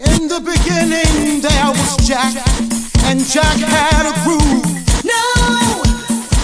In 0.00 0.28
the 0.28 0.40
beginning 0.40 1.42
there 1.42 1.70
was 1.76 1.96
Jack, 2.08 2.32
and 3.04 3.20
Jack 3.20 3.58
had 3.58 4.06
a 4.08 4.14
groove. 4.24 4.64
No, 5.04 5.24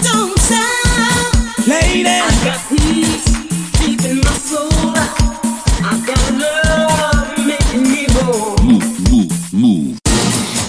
don't 0.04 0.38
stop. 0.38 1.32
Lady, 1.66 2.04
I 2.04 2.28
got 2.44 2.60
peace 2.68 3.24
deep 3.80 4.04
in 4.04 4.20
my 4.20 4.36
soul. 4.36 4.68
I 5.80 5.96
got 6.04 6.20
love 6.36 7.32
making 7.46 7.88
me 7.88 8.04
whole. 8.12 8.56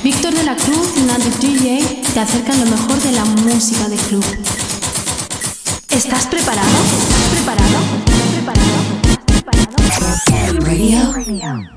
Víctor 0.02 0.34
de 0.34 0.44
la 0.44 0.56
Cruz 0.56 0.96
y 0.96 1.46
DJ 1.46 2.04
te 2.14 2.20
acercan 2.22 2.60
lo 2.62 2.66
mejor 2.68 3.02
de 3.02 3.12
la 3.12 3.26
música 3.26 3.90
de 3.90 3.98
club. 3.98 4.26
¿Estás 5.90 6.26
preparado? 6.28 6.70
¿Estás 7.02 7.28
preparado? 7.34 7.80
¿Estás 8.06 8.30
preparado? 8.32 8.78
¿Estás 9.84 10.24
preparado? 10.24 11.12
Radio. 11.14 11.77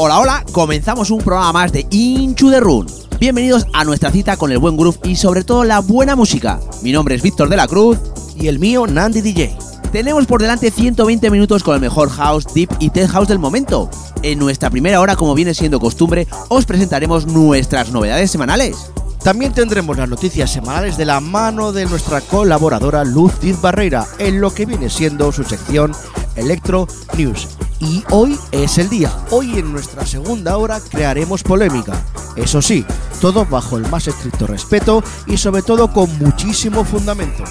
Hola, 0.00 0.20
hola, 0.20 0.44
comenzamos 0.52 1.10
un 1.10 1.18
programa 1.18 1.52
más 1.52 1.72
de 1.72 1.84
Into 1.90 2.52
the 2.52 2.60
Run. 2.60 2.86
Bienvenidos 3.18 3.66
a 3.72 3.82
nuestra 3.82 4.12
cita 4.12 4.36
con 4.36 4.52
el 4.52 4.58
buen 4.58 4.76
groove 4.76 4.96
y 5.02 5.16
sobre 5.16 5.42
todo 5.42 5.64
la 5.64 5.80
buena 5.80 6.14
música. 6.14 6.60
Mi 6.82 6.92
nombre 6.92 7.16
es 7.16 7.22
Víctor 7.22 7.48
de 7.48 7.56
la 7.56 7.66
Cruz 7.66 7.98
y 8.36 8.46
el 8.46 8.60
mío 8.60 8.86
Nandi 8.86 9.22
DJ. 9.22 9.58
Tenemos 9.90 10.26
por 10.26 10.40
delante 10.40 10.70
120 10.70 11.32
minutos 11.32 11.64
con 11.64 11.74
el 11.74 11.80
mejor 11.80 12.10
house, 12.10 12.46
deep 12.54 12.70
y 12.78 12.90
tech 12.90 13.10
house 13.10 13.26
del 13.26 13.40
momento. 13.40 13.90
En 14.22 14.38
nuestra 14.38 14.70
primera 14.70 15.00
hora, 15.00 15.16
como 15.16 15.34
viene 15.34 15.52
siendo 15.52 15.80
costumbre, 15.80 16.28
os 16.48 16.64
presentaremos 16.64 17.26
nuestras 17.26 17.90
novedades 17.90 18.30
semanales. 18.30 18.92
También 19.22 19.52
tendremos 19.52 19.96
las 19.96 20.08
noticias 20.08 20.50
semanales 20.50 20.96
de 20.96 21.04
la 21.04 21.20
mano 21.20 21.72
de 21.72 21.86
nuestra 21.86 22.20
colaboradora 22.20 23.04
Luz 23.04 23.38
Diz 23.40 23.60
Barreira 23.60 24.06
en 24.18 24.40
lo 24.40 24.54
que 24.54 24.64
viene 24.64 24.88
siendo 24.88 25.32
su 25.32 25.44
sección 25.44 25.92
Electro 26.36 26.86
News. 27.16 27.48
Y 27.80 28.04
hoy 28.10 28.38
es 28.52 28.78
el 28.78 28.88
día. 28.88 29.12
Hoy 29.30 29.58
en 29.58 29.72
nuestra 29.72 30.06
segunda 30.06 30.56
hora 30.56 30.80
crearemos 30.80 31.42
polémica. 31.42 31.94
Eso 32.36 32.62
sí, 32.62 32.84
todo 33.20 33.44
bajo 33.44 33.76
el 33.76 33.88
más 33.88 34.06
estricto 34.08 34.46
respeto 34.46 35.02
y 35.26 35.36
sobre 35.36 35.62
todo 35.62 35.92
con 35.92 36.16
muchísimo 36.18 36.84
fundamento. 36.84 37.44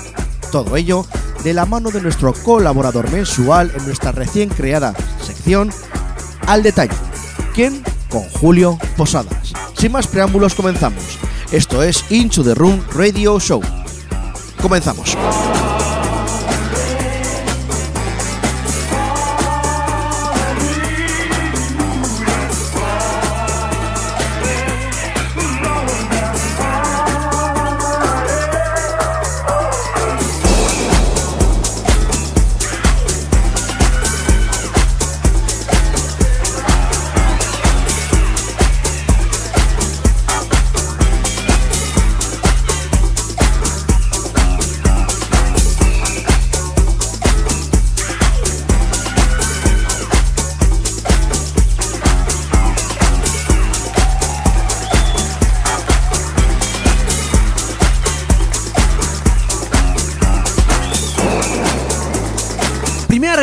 Todo 0.51 0.77
ello 0.77 1.05
de 1.43 1.53
la 1.53 1.65
mano 1.65 1.91
de 1.91 2.01
nuestro 2.01 2.33
colaborador 2.33 3.11
mensual 3.11 3.71
en 3.75 3.85
nuestra 3.85 4.11
recién 4.11 4.49
creada 4.49 4.93
sección 5.21 5.69
Al 6.47 6.63
Detalle. 6.63 6.95
¿Quién? 7.53 7.83
Con 8.09 8.23
Julio 8.29 8.77
Posadas. 8.95 9.53
Sin 9.77 9.91
más 9.91 10.07
preámbulos 10.07 10.55
comenzamos. 10.55 11.19
Esto 11.51 11.81
es 11.81 12.03
Into 12.11 12.43
the 12.43 12.53
Room 12.55 12.83
Radio 12.93 13.39
Show. 13.39 13.61
Comenzamos. 14.61 15.15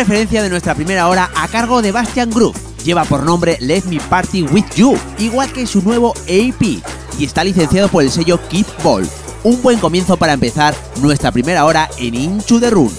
Referencia 0.05 0.43
de 0.43 0.51
nuestra 0.51 0.75
primera 0.75 1.09
hora 1.09 1.31
a 1.35 1.49
cargo 1.49 1.81
de 1.81 1.91
Bastian 1.91 2.29
Groove. 2.29 2.59
Lleva 2.85 3.07
por 3.07 3.23
nombre 3.23 3.57
Let 3.61 3.85
Me 3.85 3.99
Party 3.99 4.43
With 4.43 4.67
You, 4.77 4.99
igual 5.19 5.51
que 5.51 5.67
su 5.67 5.81
nuevo 5.81 6.13
AP, 6.25 6.63
y 7.19 7.25
está 7.25 7.43
licenciado 7.43 7.89
por 7.89 8.03
el 8.03 8.11
sello 8.11 8.39
Keep 8.51 8.67
Ball. 8.83 9.09
Un 9.45 9.63
buen 9.63 9.79
comienzo 9.79 10.19
para 10.19 10.35
empezar 10.35 10.75
nuestra 11.01 11.33
primera 11.33 11.65
hora 11.65 11.89
en 11.97 12.15
Into 12.15 12.61
the 12.61 12.69
Run. 12.69 12.93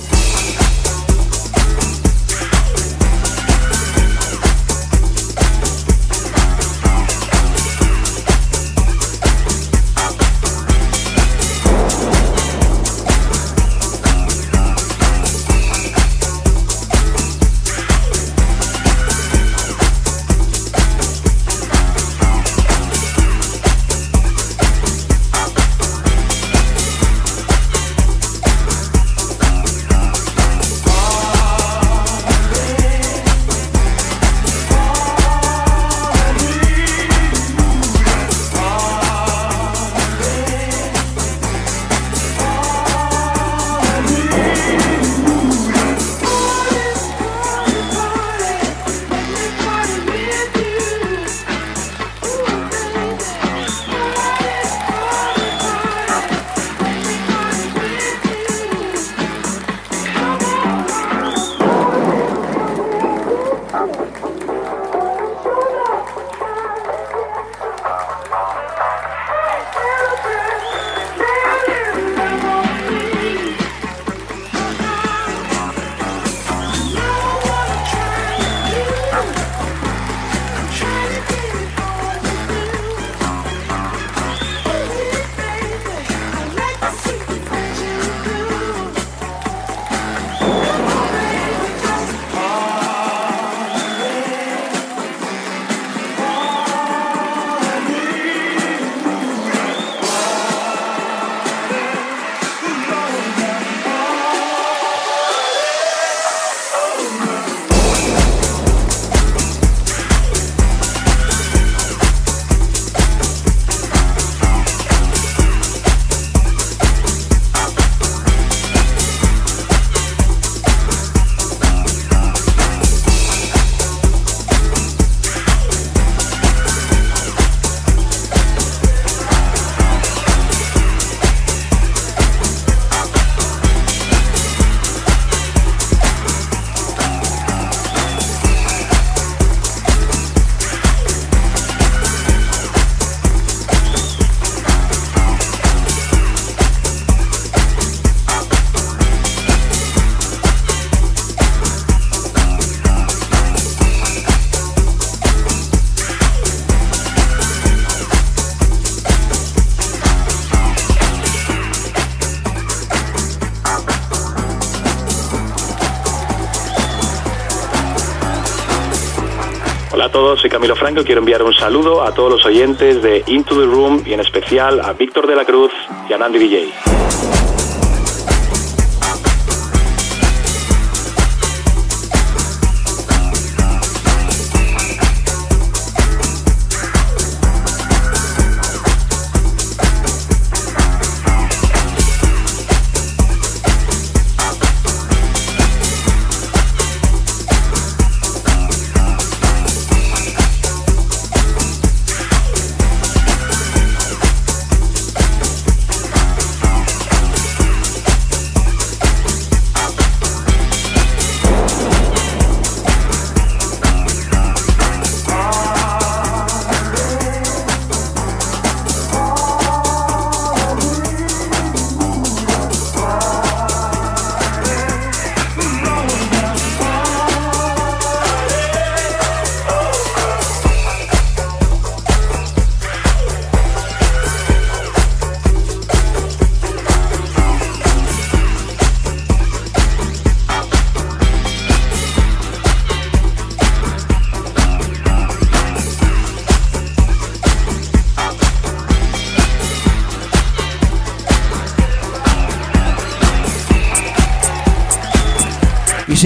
Soy 170.38 170.50
Camilo 170.50 170.76
Franco 170.76 171.02
y 171.02 171.04
quiero 171.04 171.20
enviar 171.20 171.44
un 171.44 171.54
saludo 171.54 172.04
a 172.04 172.14
todos 172.14 172.32
los 172.32 172.46
oyentes 172.46 173.02
de 173.02 173.24
Into 173.28 173.60
the 173.60 173.66
Room 173.66 174.04
y 174.06 174.14
en 174.14 174.20
especial 174.20 174.80
a 174.80 174.94
Víctor 174.94 175.28
de 175.28 175.36
la 175.36 175.46
Cruz 175.46 175.72
y 176.10 176.14
a 176.14 176.18
Nandi 176.18 176.40
DJ. 176.40 176.85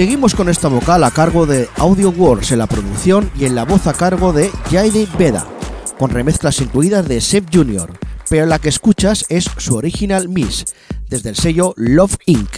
Seguimos 0.00 0.34
con 0.34 0.48
esta 0.48 0.68
vocal 0.68 1.04
a 1.04 1.10
cargo 1.10 1.44
de 1.44 1.68
Audio 1.76 2.08
Wars 2.08 2.52
en 2.52 2.58
la 2.60 2.66
producción 2.66 3.30
y 3.38 3.44
en 3.44 3.54
la 3.54 3.66
voz 3.66 3.86
a 3.86 3.92
cargo 3.92 4.32
de 4.32 4.50
Jaide 4.70 5.06
Veda, 5.18 5.46
con 5.98 6.08
remezclas 6.08 6.62
incluidas 6.62 7.06
de 7.06 7.20
Seb 7.20 7.44
Jr., 7.52 7.98
pero 8.30 8.46
la 8.46 8.58
que 8.58 8.70
escuchas 8.70 9.26
es 9.28 9.44
su 9.58 9.74
original 9.74 10.30
Miss, 10.30 10.64
desde 11.10 11.28
el 11.28 11.36
sello 11.36 11.74
Love 11.76 12.16
Inc. 12.24 12.48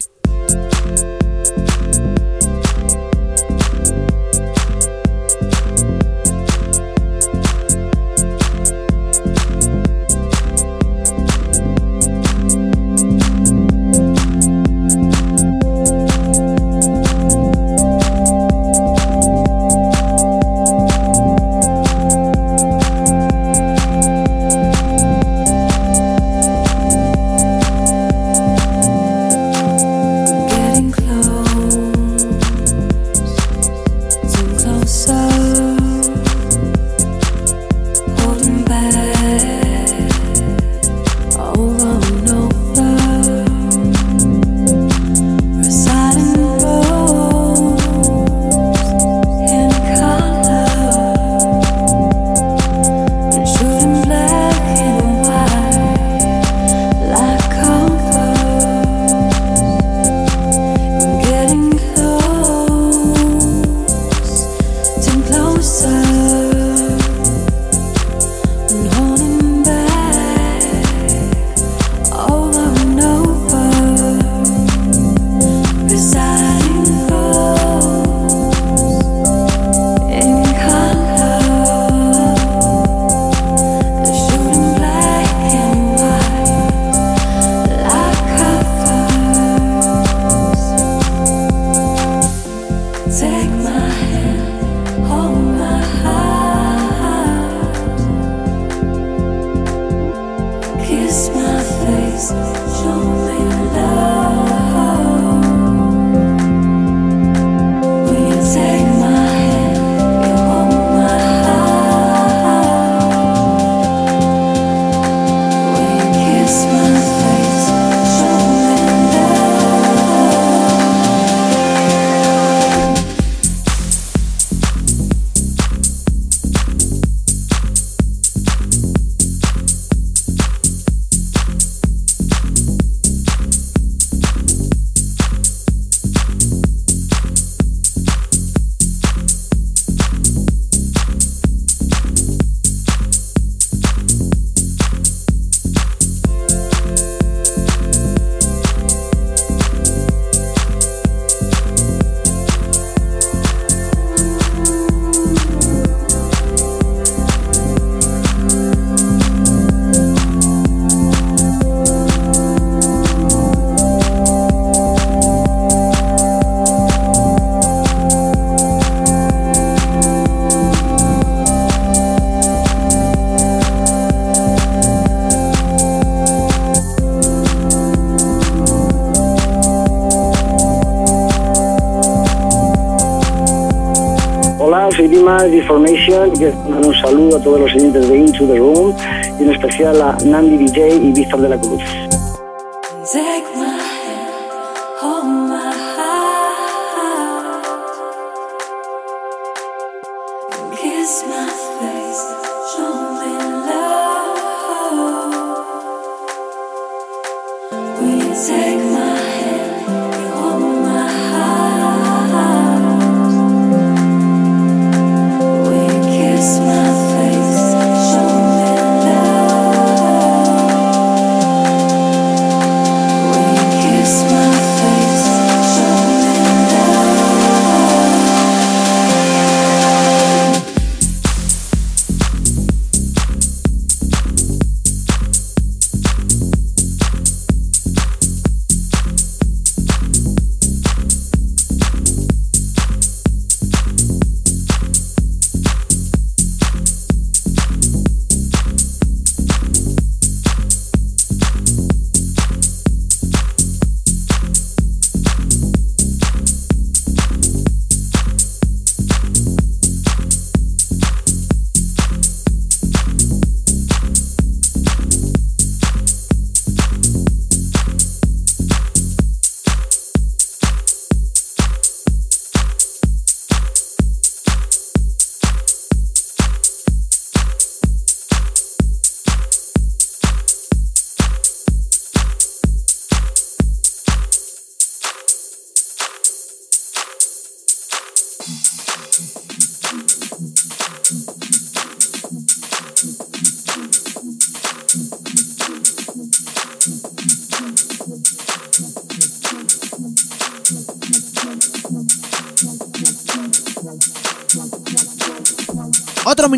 De 185.22 185.58
Information 185.58 186.30
quiero 186.32 186.56
mandar 186.68 186.84
un 186.84 186.94
saludo 186.94 187.36
a 187.36 187.40
todos 187.40 187.60
los 187.60 187.72
oyentes 187.72 188.08
de 188.08 188.18
Into 188.18 188.44
the 188.44 188.56
Room 188.56 188.92
y 189.38 189.44
en 189.44 189.50
especial 189.52 190.02
a 190.02 190.16
Nandi 190.24 190.56
DJ 190.56 190.96
y 190.96 191.12
Víctor 191.12 191.42
de 191.42 191.48
la 191.48 191.58
Cruz. 191.58 191.80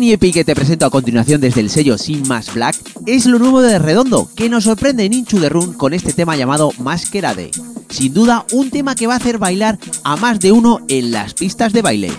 Otro 0.05 0.11
mini 0.17 0.27
EP 0.27 0.33
que 0.33 0.45
te 0.45 0.53
presento 0.53 0.85
a 0.85 0.91
continuación 0.91 1.41
desde 1.41 1.61
el 1.61 1.69
sello 1.71 1.97
Sin 1.97 2.27
Más 2.27 2.53
Black 2.53 2.75
es 3.07 3.25
lo 3.25 3.39
nuevo 3.39 3.63
de 3.63 3.79
Redondo, 3.79 4.29
que 4.35 4.49
nos 4.49 4.65
sorprende 4.65 5.03
en 5.03 5.13
Into 5.13 5.39
the 5.39 5.49
Run 5.49 5.73
con 5.73 5.95
este 5.95 6.13
tema 6.13 6.35
llamado 6.35 6.71
Masquerade. 6.77 7.49
Sin 7.89 8.13
duda, 8.13 8.45
un 8.51 8.69
tema 8.69 8.93
que 8.93 9.07
va 9.07 9.13
a 9.13 9.17
hacer 9.17 9.39
bailar 9.39 9.79
a 10.03 10.15
más 10.15 10.39
de 10.39 10.51
uno 10.51 10.81
en 10.89 11.11
las 11.11 11.33
pistas 11.33 11.73
de 11.73 11.81
baile. 11.81 12.11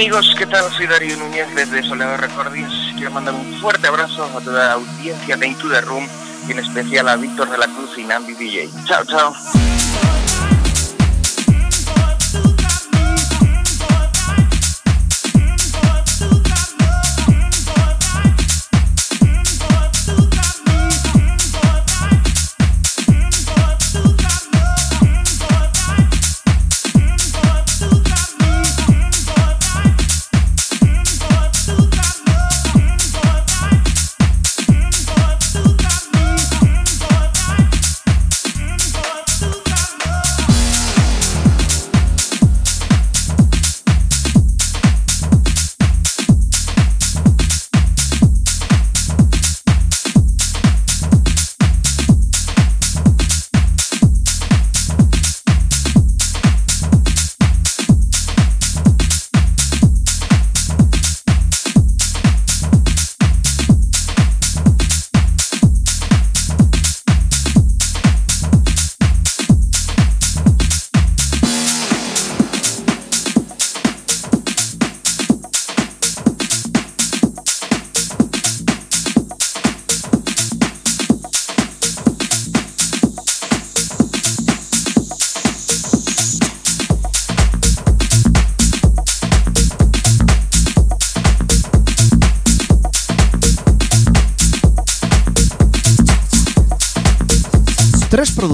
Amigos, 0.00 0.34
¿qué 0.38 0.46
tal? 0.46 0.64
Soy 0.72 0.86
Darío 0.86 1.14
Núñez 1.18 1.54
desde 1.54 1.82
Soledad 1.82 2.20
Recordings. 2.20 2.72
Quiero 2.96 3.10
mandar 3.10 3.34
un 3.34 3.60
fuerte 3.60 3.86
abrazo 3.86 4.24
a 4.34 4.40
toda 4.40 4.68
la 4.68 4.72
audiencia 4.72 5.36
de 5.36 5.46
Into 5.46 5.68
the 5.68 5.82
Room 5.82 6.08
y 6.48 6.52
en 6.52 6.58
especial 6.58 7.06
a 7.06 7.16
Víctor 7.16 7.50
de 7.50 7.58
la 7.58 7.66
Cruz 7.66 7.98
y 7.98 8.04
Nambi 8.04 8.32
DJ. 8.32 8.70
Chao, 8.86 9.04
chao. 9.04 9.34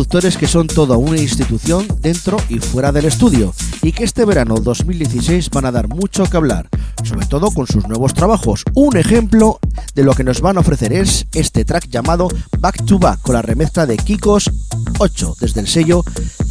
Que 0.08 0.46
son 0.46 0.66
toda 0.66 0.96
una 0.96 1.18
institución 1.18 1.86
dentro 2.00 2.38
y 2.48 2.58
fuera 2.58 2.90
del 2.90 3.04
estudio 3.04 3.52
y 3.82 3.92
que 3.92 4.04
este 4.04 4.24
verano 4.24 4.54
2016 4.54 5.50
van 5.50 5.66
a 5.66 5.72
dar 5.72 5.88
mucho 5.88 6.24
que 6.24 6.36
hablar, 6.36 6.68
sobre 7.02 7.26
todo 7.26 7.50
con 7.50 7.66
sus 7.66 7.86
nuevos 7.86 8.14
trabajos. 8.14 8.62
Un 8.74 8.96
ejemplo 8.96 9.58
de 9.94 10.04
lo 10.04 10.14
que 10.14 10.24
nos 10.24 10.40
van 10.40 10.56
a 10.56 10.60
ofrecer 10.60 10.92
es 10.92 11.26
este 11.34 11.66
track 11.66 11.88
llamado 11.88 12.28
Back 12.60 12.86
to 12.86 12.98
Back 12.98 13.20
con 13.20 13.34
la 13.34 13.42
remezcla 13.42 13.84
de 13.84 13.96
Kikos 13.98 14.50
8 14.98 15.36
desde 15.40 15.60
el 15.60 15.68
sello 15.68 16.02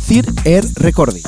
Third 0.07 0.45
Air 0.45 0.65
Recording. 0.75 1.23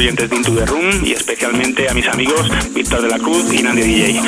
Oyentes 0.00 0.30
de 0.30 0.36
Into 0.36 0.54
the 0.54 0.64
Room 0.64 1.04
y 1.04 1.12
especialmente 1.12 1.86
a 1.86 1.92
mis 1.92 2.08
amigos 2.08 2.50
Víctor 2.74 3.02
de 3.02 3.08
la 3.08 3.18
Cruz 3.18 3.52
y 3.52 3.62
Nandy 3.62 3.82
DJ. 3.82 4.20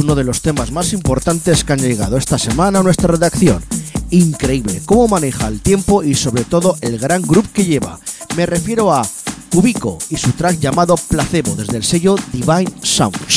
Uno 0.00 0.14
de 0.14 0.24
los 0.24 0.40
temas 0.40 0.72
más 0.72 0.92
importantes 0.92 1.62
que 1.62 1.74
han 1.74 1.80
llegado 1.80 2.16
esta 2.16 2.38
semana 2.38 2.80
a 2.80 2.82
nuestra 2.82 3.08
redacción. 3.08 3.62
Increíble 4.10 4.82
cómo 4.86 5.08
maneja 5.08 5.46
el 5.46 5.60
tiempo 5.60 6.02
y 6.02 6.14
sobre 6.14 6.44
todo 6.44 6.76
el 6.80 6.98
gran 6.98 7.22
grupo 7.22 7.48
que 7.52 7.64
lleva. 7.64 8.00
Me 8.36 8.46
refiero 8.46 8.92
a 8.92 9.06
Cubico 9.52 9.98
y 10.08 10.16
su 10.16 10.32
track 10.32 10.58
llamado 10.58 10.96
Placebo 10.96 11.54
desde 11.54 11.76
el 11.76 11.84
sello 11.84 12.16
Divine 12.32 12.72
Sounds. 12.82 13.29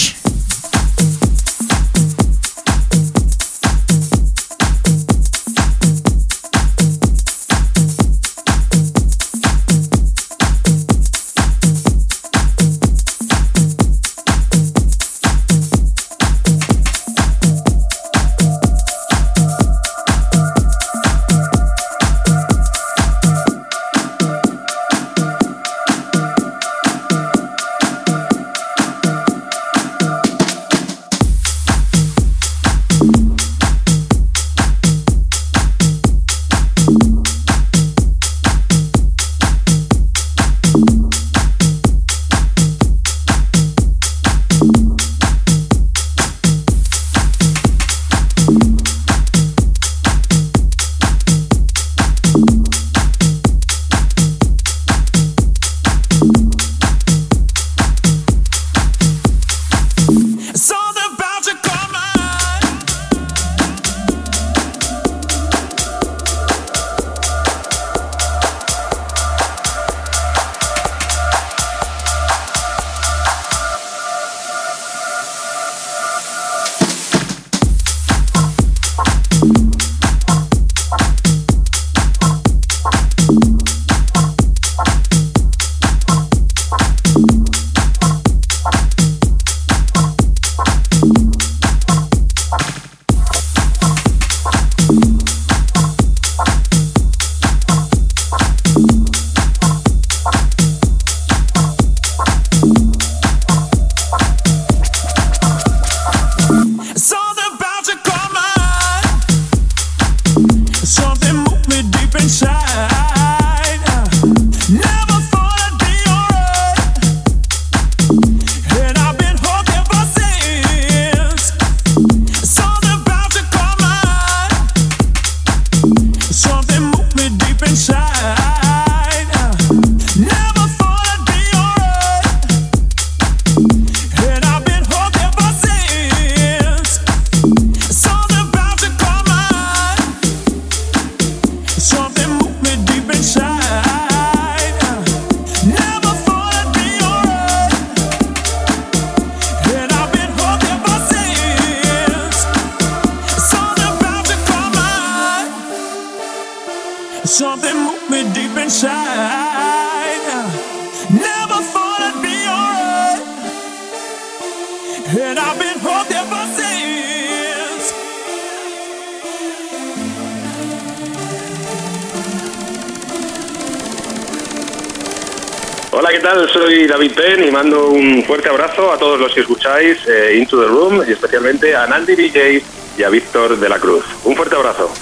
Eh, 179.81 180.35
Into 180.37 180.61
the 180.61 180.67
Room 180.67 181.03
y 181.07 181.11
especialmente 181.11 181.75
a 181.75 181.87
Nandi 181.87 182.15
DJ 182.15 182.63
y 182.97 183.03
a 183.03 183.09
Víctor 183.09 183.57
de 183.57 183.69
la 183.69 183.79
Cruz. 183.79 184.03
Un 184.23 184.35
fuerte 184.35 184.55
abrazo. 184.55 184.92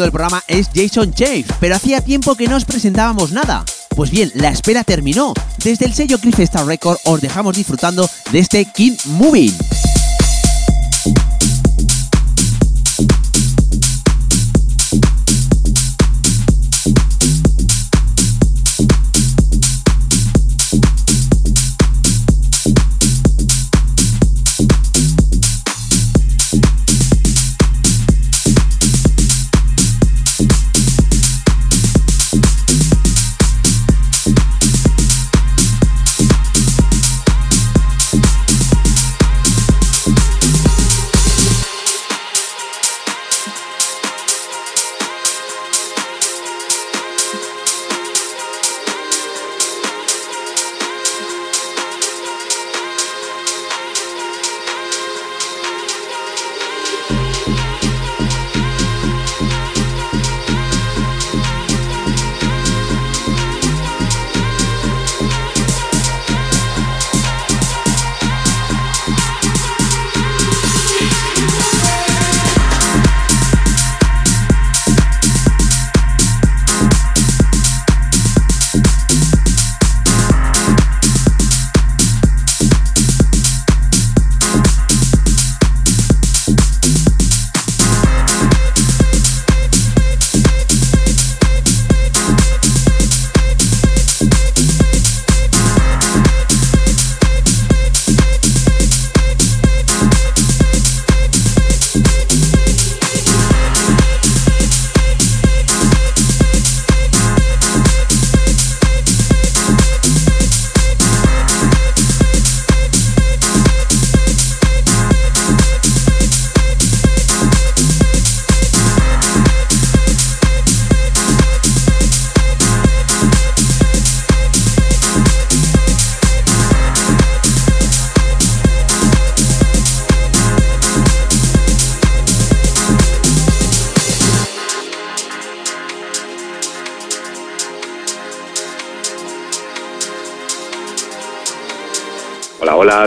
Del 0.00 0.10
programa 0.10 0.42
es 0.48 0.70
Jason 0.74 1.12
Chafe, 1.12 1.44
pero 1.60 1.76
hacía 1.76 2.00
tiempo 2.00 2.34
que 2.34 2.48
no 2.48 2.56
os 2.56 2.64
presentábamos 2.64 3.32
nada. 3.32 3.64
Pues 3.94 4.10
bien, 4.10 4.30
la 4.34 4.48
espera 4.48 4.84
terminó. 4.84 5.34
Desde 5.62 5.84
el 5.84 5.92
sello 5.92 6.18
Cliff 6.18 6.38
Star 6.40 6.66
Record 6.66 6.98
os 7.04 7.20
dejamos 7.20 7.56
disfrutando 7.56 8.08
de 8.30 8.38
este 8.38 8.64
King 8.64 8.96
Moving. 9.04 9.52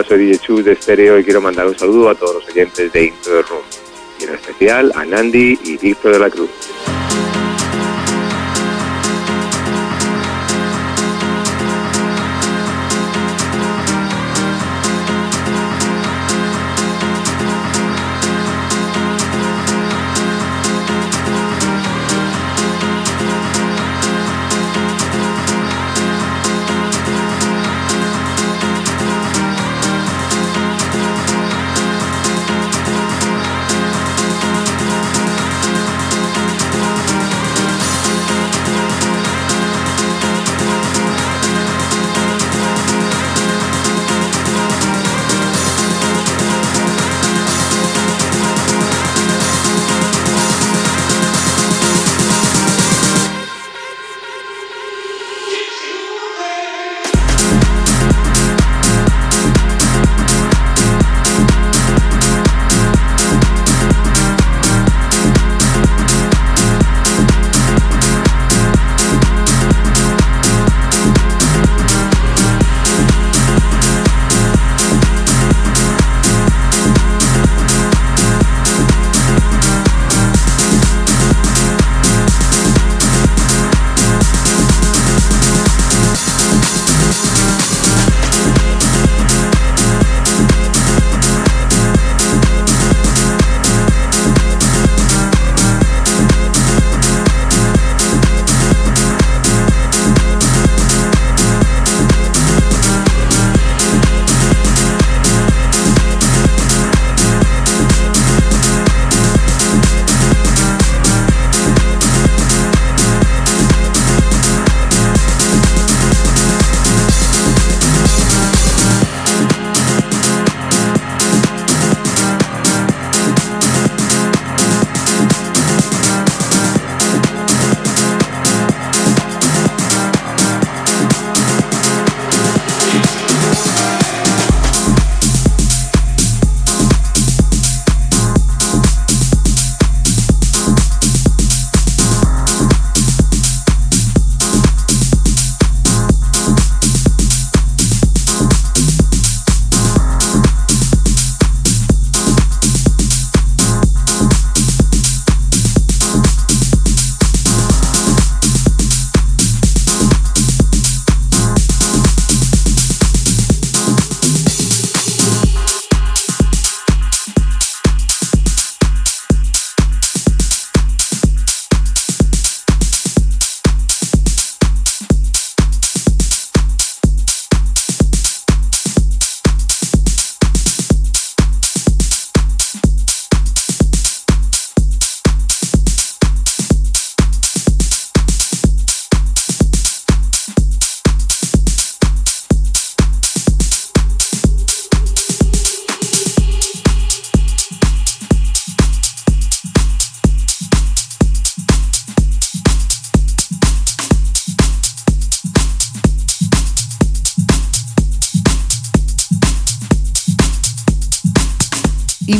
Soy 0.06 0.26
DJ 0.26 0.38
Chus 0.38 0.64
de 0.64 0.76
Stereo 0.76 1.18
y 1.18 1.24
quiero 1.24 1.40
mandar 1.40 1.66
un 1.66 1.78
saludo 1.78 2.10
a 2.10 2.14
todos 2.14 2.36
los 2.36 2.48
oyentes 2.48 2.92
de 2.92 3.12
the 3.24 3.42
Room. 3.42 3.62
Y 4.20 4.24
en 4.24 4.34
especial 4.34 4.92
a 4.94 5.04
Nandi 5.04 5.58
y 5.64 5.76
Víctor 5.76 6.12
de 6.12 6.18
la 6.18 6.30
Cruz. 6.30 6.50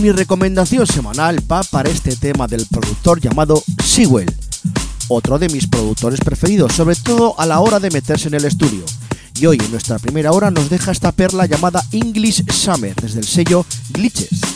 mi 0.07 0.13
recomendación 0.13 0.87
semanal 0.87 1.41
va 1.51 1.65
para 1.65 1.91
este 1.91 2.15
tema 2.15 2.47
del 2.47 2.65
productor 2.67 3.21
llamado 3.21 3.61
Sewell, 3.85 4.33
otro 5.09 5.37
de 5.37 5.49
mis 5.49 5.67
productores 5.67 6.21
preferidos, 6.21 6.75
sobre 6.75 6.95
todo 6.95 7.35
a 7.41 7.45
la 7.45 7.59
hora 7.59 7.81
de 7.81 7.91
meterse 7.91 8.29
en 8.29 8.35
el 8.35 8.45
estudio. 8.45 8.85
Y 9.35 9.47
hoy 9.47 9.59
en 9.61 9.69
nuestra 9.73 9.99
primera 9.99 10.31
hora 10.31 10.53
nos 10.53 10.71
deja 10.71 10.93
esta 10.93 11.11
perla 11.11 11.47
llamada 11.47 11.83
English 11.91 12.45
Summer 12.53 12.95
desde 12.95 13.19
el 13.19 13.27
sello 13.27 13.67
Glitches. 13.91 14.56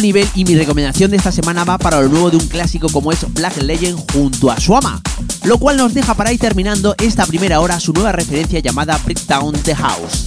Nivel 0.00 0.28
y 0.34 0.44
mi 0.44 0.54
recomendación 0.54 1.10
de 1.10 1.16
esta 1.16 1.32
semana 1.32 1.64
va 1.64 1.78
para 1.78 2.00
lo 2.00 2.08
nuevo 2.08 2.30
de 2.30 2.36
un 2.36 2.46
clásico 2.46 2.88
como 2.88 3.12
es 3.12 3.24
Black 3.32 3.56
Legend 3.62 3.98
junto 4.12 4.50
a 4.50 4.60
Suama, 4.60 5.00
lo 5.44 5.58
cual 5.58 5.76
nos 5.76 5.94
deja 5.94 6.14
para 6.14 6.32
ir 6.32 6.38
terminando 6.38 6.94
esta 6.98 7.26
primera 7.26 7.60
hora 7.60 7.80
su 7.80 7.92
nueva 7.92 8.12
referencia 8.12 8.60
llamada 8.60 8.98
Breakdown 9.04 9.54
the 9.62 9.74
House. 9.74 10.26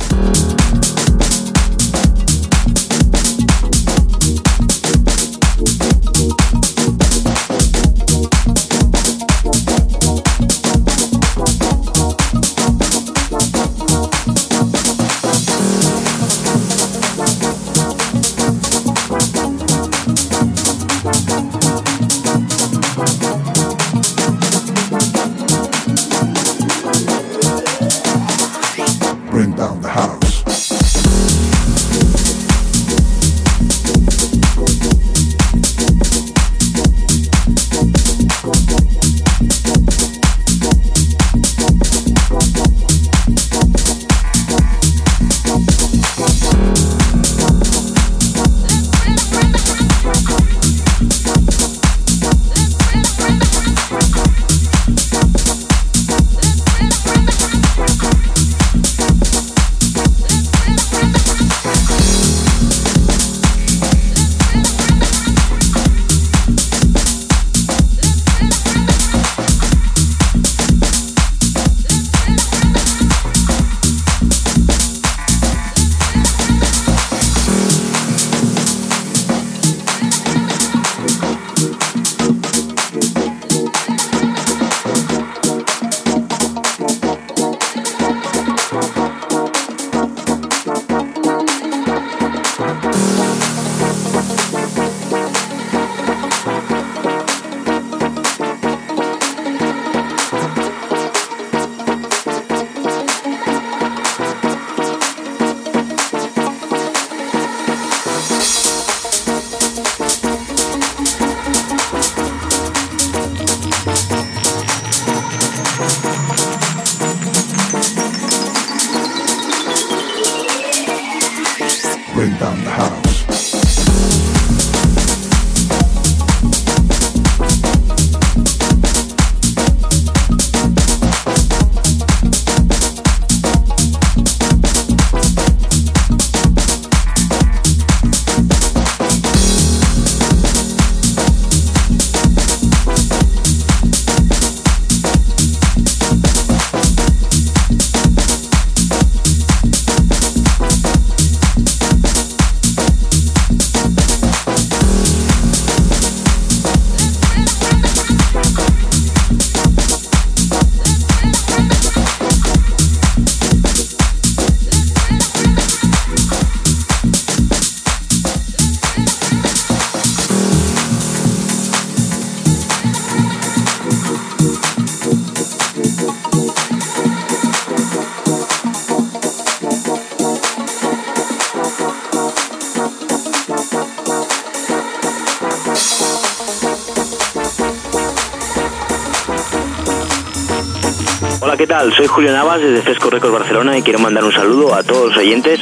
Julio 192.11 192.33
Navas 192.33 192.59
desde 192.59 192.81
Fresco 192.81 193.09
Records 193.09 193.33
Barcelona 193.33 193.77
y 193.77 193.83
quiero 193.83 193.97
mandar 193.97 194.25
un 194.25 194.33
saludo 194.33 194.75
a 194.75 194.83
todos 194.83 195.09
los 195.09 195.17
oyentes 195.17 195.61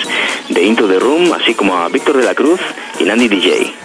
de 0.49 0.63
Into 0.63 0.87
the 0.87 0.99
Room, 0.99 1.31
así 1.31 1.53
como 1.53 1.77
a 1.77 1.87
Víctor 1.89 2.17
de 2.17 2.23
la 2.23 2.33
Cruz 2.33 2.59
y 2.99 3.03
Nandy 3.03 3.27
DJ. 3.27 3.75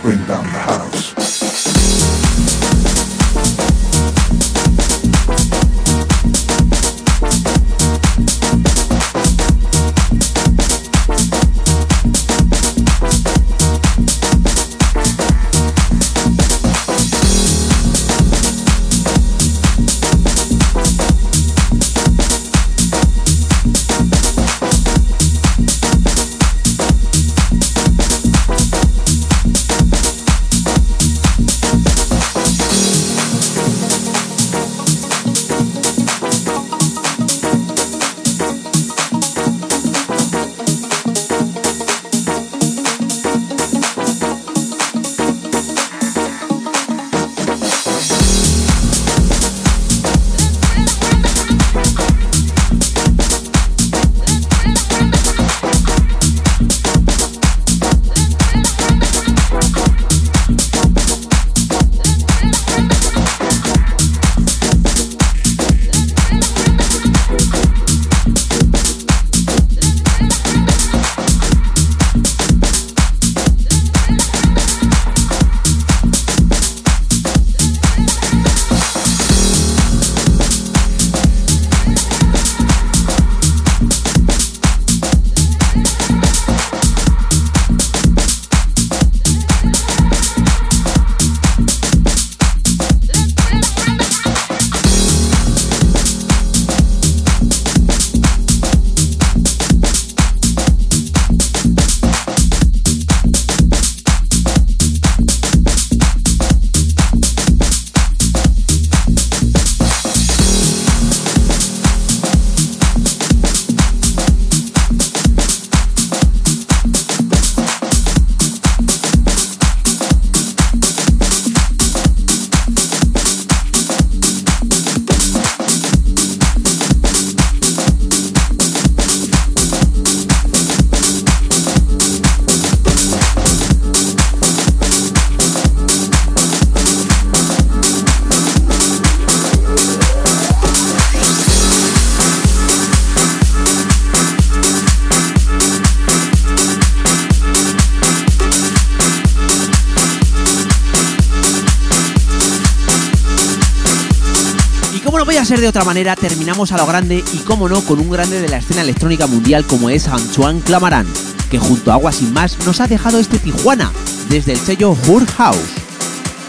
De 155.61 155.69
otra 155.69 155.85
manera, 155.85 156.17
terminamos 156.17 156.73
a 156.73 156.77
lo 156.77 156.87
grande 156.87 157.23
y 157.33 157.39
como 157.39 157.69
no, 157.69 157.81
con 157.83 158.01
un 158.01 158.11
grande 158.11 158.41
de 158.41 158.49
la 158.49 158.59
escena 158.59 158.83
electrónica 158.83 159.27
mundial 159.27 159.65
como 159.65 159.91
es 159.91 160.09
Antoine 160.09 160.61
Clamaran, 160.61 161.07
que 161.51 161.59
junto 161.59 161.91
a 161.91 161.95
Agua 161.95 162.13
Sin 162.13 162.33
Más 162.33 162.59
nos 162.67 162.81
ha 162.81 162.87
dejado 162.87 163.19
este 163.19 163.39
Tijuana, 163.39 163.93
desde 164.29 164.53
el 164.53 164.59
sello 164.59 164.97
Hur 165.07 165.27
House. 165.27 165.59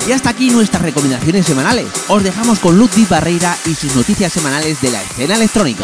Y 0.08 0.12
hasta 0.12 0.30
aquí 0.30 0.49
nuestras 0.49 0.82
recomendaciones 0.82 1.45
semanales. 1.45 1.88
Os 2.08 2.24
dejamos 2.24 2.60
con 2.60 2.78
Ludwig 2.78 3.08
Barreira 3.08 3.58
y 3.66 3.76
sus 3.76 3.95
noticias 3.95 4.32
semanales 4.32 4.80
de 4.82 4.91
la 4.91 5.01
escena 5.01 5.36
electrónica. 5.36 5.84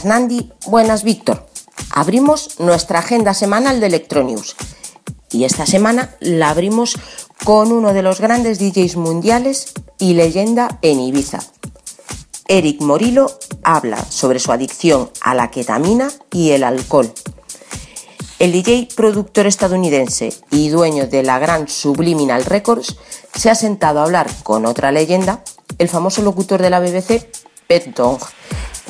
Buenas 0.00 0.20
Nandi, 0.20 0.50
buenas 0.66 1.04
Víctor. 1.04 1.46
Abrimos 1.90 2.58
nuestra 2.58 3.00
agenda 3.00 3.34
semanal 3.34 3.80
de 3.80 3.88
Electronews 3.88 4.56
y 5.30 5.44
esta 5.44 5.66
semana 5.66 6.16
la 6.20 6.48
abrimos 6.48 6.96
con 7.44 7.70
uno 7.70 7.92
de 7.92 8.00
los 8.00 8.18
grandes 8.18 8.58
DJs 8.58 8.96
mundiales 8.96 9.74
y 9.98 10.14
leyenda 10.14 10.78
en 10.80 11.00
Ibiza. 11.00 11.40
Eric 12.48 12.80
Morillo 12.80 13.30
habla 13.62 14.02
sobre 14.02 14.38
su 14.38 14.52
adicción 14.52 15.10
a 15.20 15.34
la 15.34 15.50
ketamina 15.50 16.10
y 16.32 16.52
el 16.52 16.64
alcohol. 16.64 17.12
El 18.38 18.52
DJ 18.52 18.88
productor 18.96 19.46
estadounidense 19.46 20.32
y 20.50 20.70
dueño 20.70 21.08
de 21.08 21.22
la 21.24 21.38
gran 21.38 21.68
Subliminal 21.68 22.46
Records 22.46 22.96
se 23.34 23.50
ha 23.50 23.54
sentado 23.54 24.00
a 24.00 24.04
hablar 24.04 24.30
con 24.44 24.64
otra 24.64 24.92
leyenda, 24.92 25.44
el 25.76 25.90
famoso 25.90 26.22
locutor 26.22 26.62
de 26.62 26.70
la 26.70 26.80
BBC, 26.80 27.28
Pet 27.66 27.94
Dong, 27.94 28.18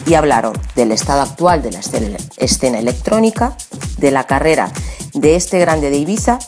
y 0.06 0.14
hablaron 0.14 0.52
del 0.74 0.92
estado 0.92 1.22
actual 1.22 1.62
de 1.62 1.72
la 1.72 1.80
escena, 2.36 2.78
electrónica, 2.78 3.56
de 3.98 4.10
la 4.10 4.24
carrera 4.24 4.70
de 5.14 5.36
este 5.36 5.58
grande 5.58 5.90
de 5.90 5.98
Ibiza 5.98 6.38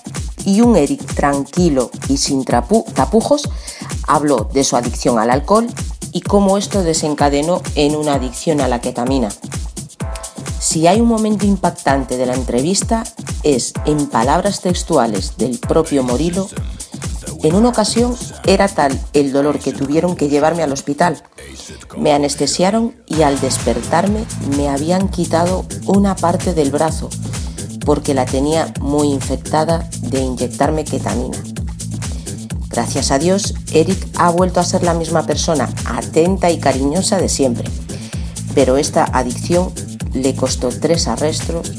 y 0.44 0.60
un 0.60 0.76
Eric 0.76 1.04
tranquilo 1.14 1.90
y 2.08 2.16
sin 2.16 2.44
trapu- 2.44 2.84
tapujos 2.94 3.48
habló 4.08 4.48
de 4.52 4.64
su 4.64 4.76
adicción 4.76 5.18
al 5.18 5.30
alcohol 5.30 5.66
y 6.12 6.20
cómo 6.20 6.58
esto 6.58 6.82
desencadenó 6.82 7.62
en 7.74 7.96
una 7.96 8.14
adicción 8.14 8.60
a 8.60 8.68
la 8.68 8.80
ketamina. 8.80 9.30
Si 10.58 10.86
hay 10.86 11.00
un 11.00 11.08
momento 11.08 11.44
impactante 11.46 12.16
de 12.16 12.26
la 12.26 12.34
entrevista 12.34 13.04
es 13.42 13.72
en 13.84 14.06
palabras 14.06 14.60
textuales 14.60 15.36
del 15.36 15.58
propio 15.58 16.02
Morilo. 16.04 16.48
En 17.42 17.56
una 17.56 17.70
ocasión 17.70 18.16
era 18.46 18.68
tal 18.68 18.96
el 19.12 19.32
dolor 19.32 19.58
que 19.58 19.72
tuvieron 19.72 20.14
que 20.14 20.28
llevarme 20.28 20.62
al 20.62 20.72
hospital. 20.72 21.20
Me 21.98 22.12
anestesiaron 22.12 22.94
y 23.06 23.22
al 23.22 23.40
despertarme 23.40 24.24
me 24.56 24.68
habían 24.68 25.08
quitado 25.08 25.64
una 25.86 26.14
parte 26.14 26.54
del 26.54 26.70
brazo 26.70 27.10
porque 27.84 28.14
la 28.14 28.26
tenía 28.26 28.72
muy 28.80 29.08
infectada 29.08 29.88
de 30.02 30.20
inyectarme 30.20 30.84
ketamina. 30.84 31.36
Gracias 32.68 33.10
a 33.10 33.18
Dios, 33.18 33.54
Eric 33.72 33.98
ha 34.16 34.30
vuelto 34.30 34.60
a 34.60 34.64
ser 34.64 34.84
la 34.84 34.94
misma 34.94 35.26
persona, 35.26 35.68
atenta 35.84 36.50
y 36.50 36.60
cariñosa 36.60 37.18
de 37.18 37.28
siempre. 37.28 37.68
Pero 38.54 38.76
esta 38.76 39.04
adicción 39.04 39.72
le 40.14 40.36
costó 40.36 40.68
tres 40.68 41.08
arrestos, 41.08 41.72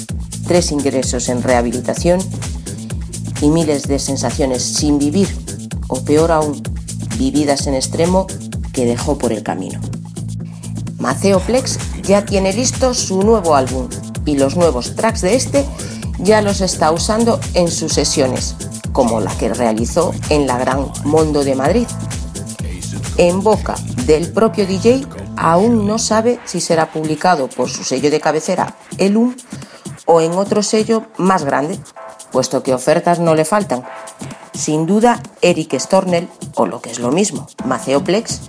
tres 0.45 0.71
ingresos 0.71 1.29
en 1.29 1.41
rehabilitación 1.41 2.19
y 3.43 3.49
miles 3.49 3.89
de 3.89 3.99
sensaciones 3.99 4.63
sin 4.63 4.97
vivir, 4.97 5.27
o 5.89 6.01
peor 6.05 6.31
aún, 6.31 6.63
vividas 7.17 7.67
en 7.67 7.73
extremo 7.73 8.25
que 8.71 8.85
dejó 8.85 9.17
por 9.17 9.33
el 9.33 9.43
camino. 9.43 9.81
Maceo 10.97 11.41
Plex 11.41 11.77
ya 12.03 12.23
tiene 12.23 12.53
listo 12.53 12.93
su 12.93 13.21
nuevo 13.21 13.55
álbum 13.55 13.89
y 14.25 14.37
los 14.37 14.55
nuevos 14.55 14.95
tracks 14.95 15.19
de 15.21 15.35
este 15.35 15.65
ya 16.19 16.41
los 16.41 16.61
está 16.61 16.93
usando 16.93 17.37
en 17.53 17.69
sus 17.69 17.91
sesiones, 17.91 18.55
como 18.93 19.19
la 19.19 19.35
que 19.37 19.53
realizó 19.53 20.13
en 20.29 20.47
la 20.47 20.57
Gran 20.57 20.87
Mondo 21.03 21.43
de 21.43 21.55
Madrid. 21.55 21.87
En 23.17 23.43
boca 23.43 23.75
del 24.05 24.31
propio 24.31 24.65
DJ 24.65 25.05
aún 25.35 25.85
no 25.85 25.99
sabe 25.99 26.39
si 26.45 26.61
será 26.61 26.93
publicado 26.93 27.49
por 27.49 27.69
su 27.69 27.83
sello 27.83 28.09
de 28.09 28.21
cabecera, 28.21 28.77
Elum, 28.97 29.35
o 30.05 30.21
en 30.21 30.31
otro 30.31 30.63
sello 30.63 31.07
más 31.17 31.43
grande, 31.43 31.77
puesto 32.33 32.63
que 32.63 32.73
ofertas 32.73 33.19
no 33.19 33.35
le 33.35 33.45
faltan. 33.45 33.83
Sin 34.53 34.85
duda, 34.85 35.21
Eric 35.41 35.75
Stornell, 35.75 36.27
o 36.55 36.65
lo 36.65 36.81
que 36.81 36.89
es 36.89 36.99
lo 36.99 37.11
mismo, 37.11 37.47
Maceo 37.63 38.03
Plex, 38.03 38.41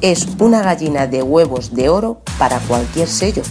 es 0.00 0.28
una 0.38 0.62
gallina 0.62 1.06
de 1.06 1.22
huevos 1.22 1.74
de 1.74 1.88
oro 1.88 2.22
para 2.38 2.58
cualquier 2.60 3.08
sello. 3.08 3.42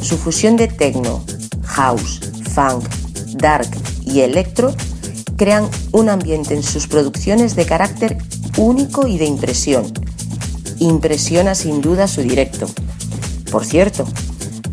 Su 0.00 0.18
fusión 0.18 0.56
de 0.56 0.68
techno, 0.68 1.24
house, 1.64 2.20
funk, 2.54 2.86
dark 3.38 3.68
y 4.04 4.20
electro 4.20 4.74
crean 5.36 5.68
un 5.92 6.10
ambiente 6.10 6.54
en 6.54 6.62
sus 6.62 6.86
producciones 6.86 7.56
de 7.56 7.64
carácter 7.64 8.18
único 8.58 9.06
y 9.06 9.16
de 9.16 9.24
impresión. 9.24 9.90
Impresiona 10.78 11.54
sin 11.54 11.80
duda 11.80 12.08
su 12.08 12.20
directo. 12.20 12.66
Por 13.50 13.64
cierto, 13.64 14.06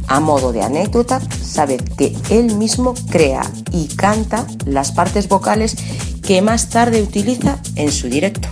a 0.07 0.19
modo 0.19 0.51
de 0.51 0.61
anécdota, 0.61 1.21
sabe 1.41 1.77
que 1.77 2.15
él 2.29 2.55
mismo 2.55 2.93
crea 3.09 3.43
y 3.71 3.87
canta 3.87 4.45
las 4.65 4.91
partes 4.91 5.27
vocales 5.27 5.75
que 6.21 6.41
más 6.41 6.69
tarde 6.69 7.01
utiliza 7.01 7.59
en 7.75 7.91
su 7.91 8.07
directo. 8.07 8.47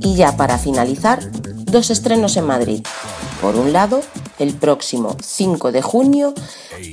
Y 0.00 0.16
ya 0.16 0.36
para 0.36 0.58
finalizar, 0.58 1.20
dos 1.64 1.90
estrenos 1.90 2.36
en 2.36 2.46
Madrid. 2.46 2.82
Por 3.40 3.56
un 3.56 3.72
lado, 3.72 4.00
el 4.38 4.54
próximo 4.54 5.16
5 5.22 5.72
de 5.72 5.82
junio 5.82 6.34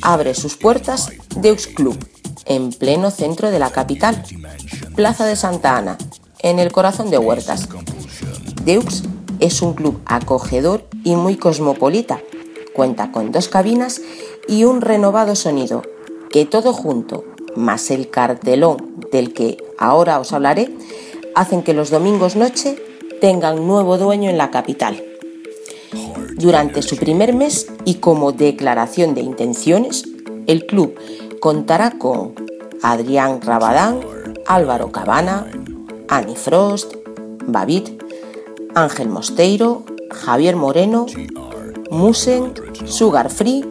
abre 0.02 0.34
sus 0.34 0.58
puertas 0.58 1.10
Deux 1.36 1.68
Club, 1.68 1.98
en 2.46 2.72
pleno 2.72 3.12
centro 3.12 3.52
de 3.52 3.60
la 3.60 3.70
capital, 3.72 4.24
Plaza 4.96 5.26
de 5.26 5.36
Santa 5.36 5.78
Ana, 5.78 5.98
en 6.40 6.60
el 6.60 6.72
corazón 6.72 7.10
de 7.10 7.18
Huertas. 7.18 7.68
Deux 8.66 9.04
es 9.40 9.62
un 9.62 9.74
club 9.74 10.02
acogedor 10.06 10.88
y 11.04 11.16
muy 11.16 11.36
cosmopolita. 11.36 12.20
Cuenta 12.74 13.12
con 13.12 13.32
dos 13.32 13.50
cabinas 13.50 14.02
y 14.48 14.64
un 14.64 14.82
renovado 14.82 15.36
sonido, 15.36 15.84
que 16.30 16.46
todo 16.46 16.74
junto, 16.74 17.26
más 17.56 17.92
el 17.92 18.10
cartelón 18.10 18.96
del 19.12 19.34
que 19.34 19.58
ahora 19.78 20.20
os 20.20 20.32
hablaré, 20.34 20.74
hacen 21.36 21.64
que 21.64 21.74
los 21.74 21.90
domingos 21.90 22.36
noche 22.36 22.82
tengan 23.20 23.68
nuevo 23.68 23.98
dueño 23.98 24.30
en 24.30 24.38
la 24.38 24.52
capital. 24.52 25.04
Durante 26.36 26.82
su 26.82 26.98
primer 26.98 27.34
mes 27.34 27.68
y 27.86 27.96
como 27.96 28.32
declaración 28.32 29.14
de 29.14 29.22
intenciones, 29.22 30.06
el 30.48 30.66
club 30.66 30.96
contará 31.40 31.92
con 31.98 32.34
Adrián 32.82 33.42
Rabadán, 33.42 34.00
Álvaro 34.48 34.92
Cabana, 34.92 35.46
Annie 36.08 36.36
Frost, 36.36 36.96
Babit, 37.46 38.02
Ángel 38.74 39.10
Mosteiro, 39.10 39.84
Javier 40.10 40.56
Moreno, 40.56 41.06
Musen, 41.92 42.54
Sugar 42.86 43.30
Free 43.30 43.70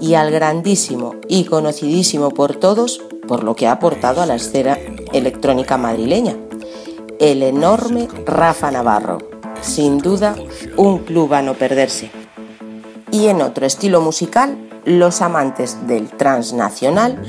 y 0.00 0.14
al 0.14 0.32
grandísimo 0.32 1.14
y 1.28 1.44
conocidísimo 1.44 2.30
por 2.30 2.56
todos 2.56 3.00
por 3.28 3.44
lo 3.44 3.54
que 3.54 3.68
ha 3.68 3.72
aportado 3.72 4.20
a 4.20 4.26
la 4.26 4.34
escena 4.34 4.76
electrónica 5.12 5.76
madrileña, 5.76 6.34
el 7.20 7.44
enorme 7.44 8.08
Rafa 8.26 8.72
Navarro. 8.72 9.18
Sin 9.62 9.98
duda, 9.98 10.34
un 10.76 10.98
club 10.98 11.32
a 11.34 11.40
no 11.40 11.54
perderse. 11.54 12.10
Y 13.12 13.28
en 13.28 13.42
otro 13.42 13.64
estilo 13.64 14.00
musical, 14.00 14.58
los 14.84 15.22
amantes 15.22 15.86
del 15.86 16.08
transnacional 16.08 17.22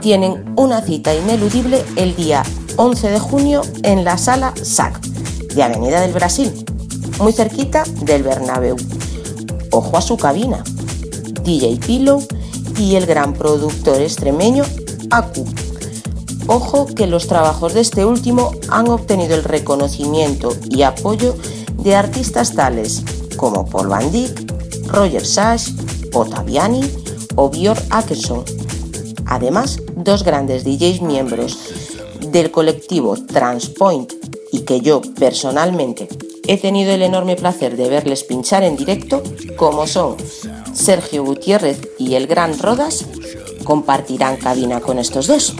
tienen 0.00 0.52
una 0.56 0.82
cita 0.82 1.14
ineludible 1.14 1.84
el 1.94 2.16
día 2.16 2.42
11 2.74 3.08
de 3.08 3.20
junio 3.20 3.62
en 3.84 4.02
la 4.02 4.18
sala 4.18 4.52
SAC 4.60 5.00
de 5.00 5.62
Avenida 5.62 6.00
del 6.00 6.12
Brasil, 6.12 6.52
muy 7.20 7.32
cerquita 7.32 7.84
del 8.02 8.24
Bernabéu. 8.24 8.76
Ojo 9.76 9.96
a 9.96 10.00
su 10.00 10.16
cabina. 10.16 10.62
DJ 11.42 11.80
Pillow 11.84 12.24
y 12.78 12.94
el 12.94 13.06
gran 13.06 13.34
productor 13.34 14.00
extremeño 14.00 14.62
Aku. 15.10 15.44
Ojo 16.46 16.86
que 16.86 17.08
los 17.08 17.26
trabajos 17.26 17.74
de 17.74 17.80
este 17.80 18.04
último 18.04 18.52
han 18.68 18.86
obtenido 18.86 19.34
el 19.34 19.42
reconocimiento 19.42 20.54
y 20.70 20.82
apoyo 20.82 21.34
de 21.82 21.96
artistas 21.96 22.54
tales 22.54 23.02
como 23.36 23.66
Paul 23.66 23.88
Van 23.88 24.12
Dyk, 24.12 24.86
Roger 24.92 25.26
Sash, 25.26 25.70
Ottaviani 26.12 26.88
o 27.34 27.50
Björn 27.50 27.82
Ackerson. 27.90 28.44
Además, 29.26 29.80
dos 29.96 30.22
grandes 30.22 30.62
DJs 30.62 31.02
miembros 31.02 31.58
del 32.30 32.52
colectivo 32.52 33.16
Transpoint 33.16 34.12
y 34.52 34.60
que 34.60 34.80
yo 34.80 35.02
personalmente 35.18 36.08
he 36.46 36.58
tenido 36.58 36.92
el 36.92 37.02
enorme 37.02 37.36
placer 37.36 37.76
de 37.76 37.88
verles 37.88 38.24
pinchar 38.24 38.62
en 38.62 38.76
directo, 38.76 39.22
como 39.56 39.86
son 39.86 40.16
Sergio 40.72 41.24
Gutiérrez 41.24 41.88
y 41.98 42.14
el 42.14 42.26
Gran 42.26 42.58
Rodas, 42.58 43.04
compartirán 43.64 44.36
cabina 44.36 44.80
con 44.80 44.98
estos 44.98 45.26
dos. 45.26 45.54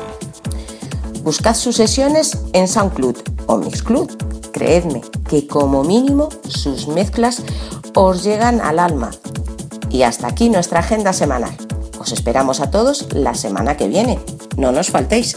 Buscad 1.23 1.55
sus 1.55 1.77
sesiones 1.77 2.39
en 2.53 2.69
SoundCloud 2.69 3.17
o 3.47 3.57
Mixcloud. 3.57 4.11
Creedme 4.53 5.01
que 5.29 5.47
como 5.47 5.83
mínimo 5.83 6.29
sus 6.49 6.87
mezclas 6.87 7.43
os 7.95 8.23
llegan 8.23 8.61
al 8.61 8.79
alma. 8.79 9.11
Y 9.91 10.03
hasta 10.03 10.27
aquí 10.27 10.51
nuestra 10.51 10.81
agenda 10.81 11.13
semanal. 11.13 11.57
Os 11.99 12.13
esperamos 12.13 12.61
a 12.61 12.71
todos 12.71 13.15
la 13.15 13.35
semana 13.35 13.77
que 13.77 13.89
viene. 13.89 14.19
No 14.57 14.71
nos 14.71 14.91
faltéis. 14.91 15.37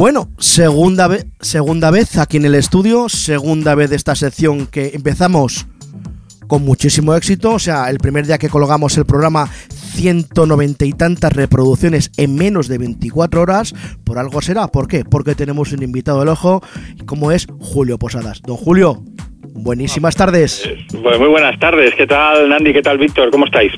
Bueno, 0.00 0.30
segunda 0.38 1.08
vez, 1.08 1.26
segunda 1.42 1.90
vez 1.90 2.16
aquí 2.16 2.38
en 2.38 2.46
el 2.46 2.54
estudio, 2.54 3.10
segunda 3.10 3.74
vez 3.74 3.90
de 3.90 3.96
esta 3.96 4.14
sección 4.14 4.66
que 4.66 4.92
empezamos 4.94 5.66
con 6.46 6.64
muchísimo 6.64 7.14
éxito. 7.14 7.50
O 7.52 7.58
sea, 7.58 7.90
el 7.90 7.98
primer 7.98 8.26
día 8.26 8.38
que 8.38 8.48
colgamos 8.48 8.96
el 8.96 9.04
programa, 9.04 9.50
190 9.92 10.86
y 10.86 10.94
tantas 10.94 11.34
reproducciones 11.34 12.12
en 12.16 12.34
menos 12.34 12.66
de 12.66 12.78
24 12.78 13.42
horas. 13.42 13.74
Por 14.02 14.18
algo 14.18 14.40
será. 14.40 14.68
¿Por 14.68 14.88
qué? 14.88 15.04
Porque 15.04 15.34
tenemos 15.34 15.70
un 15.72 15.82
invitado 15.82 16.20
del 16.20 16.28
ojo, 16.28 16.62
como 17.04 17.30
es 17.30 17.46
Julio 17.58 17.98
Posadas. 17.98 18.40
Don 18.40 18.56
Julio, 18.56 19.04
buenísimas 19.52 20.16
tardes. 20.16 20.68
Pues 21.02 21.18
muy 21.18 21.28
buenas 21.28 21.58
tardes. 21.58 21.94
¿Qué 21.94 22.06
tal, 22.06 22.48
Nandi? 22.48 22.72
¿Qué 22.72 22.82
tal, 22.82 22.98
Víctor? 22.98 23.30
¿Cómo 23.30 23.46
estáis? 23.46 23.72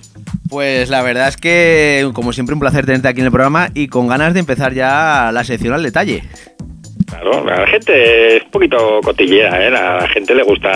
Pues 0.48 0.90
la 0.90 1.02
verdad 1.02 1.28
es 1.28 1.36
que, 1.36 2.08
como 2.12 2.32
siempre, 2.32 2.54
un 2.54 2.60
placer 2.60 2.84
tenerte 2.84 3.08
aquí 3.08 3.20
en 3.20 3.26
el 3.26 3.32
programa 3.32 3.70
y 3.74 3.88
con 3.88 4.06
ganas 4.06 4.34
de 4.34 4.40
empezar 4.40 4.74
ya 4.74 5.30
la 5.32 5.44
sección 5.44 5.72
al 5.72 5.82
detalle. 5.82 6.24
Claro, 7.12 7.44
la 7.44 7.66
gente 7.66 8.36
es 8.36 8.42
un 8.44 8.50
poquito 8.50 9.00
cotillera, 9.04 9.66
¿eh? 9.66 9.70
La 9.70 10.08
gente 10.08 10.34
le 10.34 10.42
gusta 10.42 10.72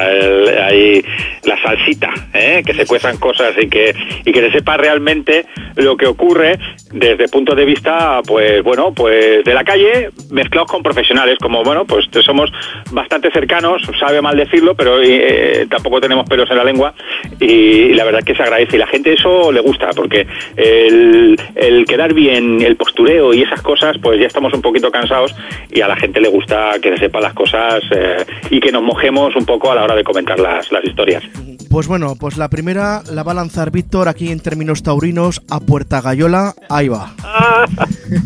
ahí 0.66 1.02
la 1.44 1.56
salsita, 1.62 2.12
¿eh? 2.34 2.62
Que 2.64 2.74
se 2.74 2.84
cuezan 2.84 3.16
cosas 3.16 3.54
y 3.58 3.68
que, 3.70 3.94
y 4.22 4.32
que 4.32 4.42
se 4.42 4.50
sepa 4.50 4.76
realmente 4.76 5.46
lo 5.76 5.96
que 5.96 6.06
ocurre 6.06 6.58
desde 6.92 7.24
el 7.24 7.30
punto 7.30 7.54
de 7.54 7.64
vista, 7.64 8.20
pues 8.26 8.62
bueno, 8.62 8.92
pues 8.92 9.44
de 9.44 9.54
la 9.54 9.64
calle 9.64 10.10
mezclados 10.30 10.70
con 10.70 10.82
profesionales, 10.82 11.38
como 11.40 11.62
bueno, 11.62 11.86
pues 11.86 12.06
somos 12.24 12.50
bastante 12.90 13.30
cercanos, 13.30 13.82
sabe 13.98 14.20
mal 14.20 14.36
decirlo, 14.36 14.74
pero 14.74 15.02
eh, 15.02 15.66
tampoco 15.70 16.00
tenemos 16.00 16.28
pelos 16.28 16.50
en 16.50 16.56
la 16.58 16.64
lengua 16.64 16.94
y, 17.40 17.94
la 17.94 18.04
verdad 18.04 18.20
es 18.20 18.26
que 18.26 18.34
se 18.34 18.42
agradece 18.42 18.76
y 18.76 18.78
la 18.78 18.86
gente 18.86 19.14
eso 19.14 19.50
le 19.52 19.60
gusta 19.60 19.88
porque 19.96 20.26
el, 20.56 21.40
el 21.54 21.84
quedar 21.86 22.12
bien, 22.12 22.60
el 22.60 22.76
postureo 22.76 23.32
y 23.32 23.42
esas 23.42 23.62
cosas, 23.62 23.96
pues 24.02 24.20
ya 24.20 24.26
estamos 24.26 24.52
un 24.52 24.62
poquito 24.62 24.90
cansados 24.90 25.34
y 25.70 25.80
a 25.80 25.88
la 25.88 25.96
gente 25.96 26.20
le 26.20 26.25
gusta 26.28 26.78
que 26.80 26.90
se 26.90 26.98
sepan 26.98 27.22
las 27.22 27.34
cosas 27.34 27.82
eh, 27.94 28.24
y 28.50 28.60
que 28.60 28.72
nos 28.72 28.82
mojemos 28.82 29.34
un 29.36 29.44
poco 29.44 29.70
a 29.70 29.74
la 29.74 29.84
hora 29.84 29.94
de 29.94 30.04
comentar 30.04 30.38
las, 30.38 30.70
las 30.72 30.84
historias. 30.84 31.24
Pues 31.70 31.88
bueno, 31.88 32.14
pues 32.18 32.36
la 32.38 32.48
primera 32.48 33.02
la 33.12 33.22
va 33.22 33.32
a 33.32 33.34
lanzar 33.34 33.70
Víctor 33.70 34.08
aquí 34.08 34.30
en 34.30 34.40
términos 34.40 34.82
taurinos 34.82 35.42
a 35.50 35.60
Puerta 35.60 36.00
Gallola. 36.00 36.54
Ahí 36.68 36.88
va. 36.88 37.12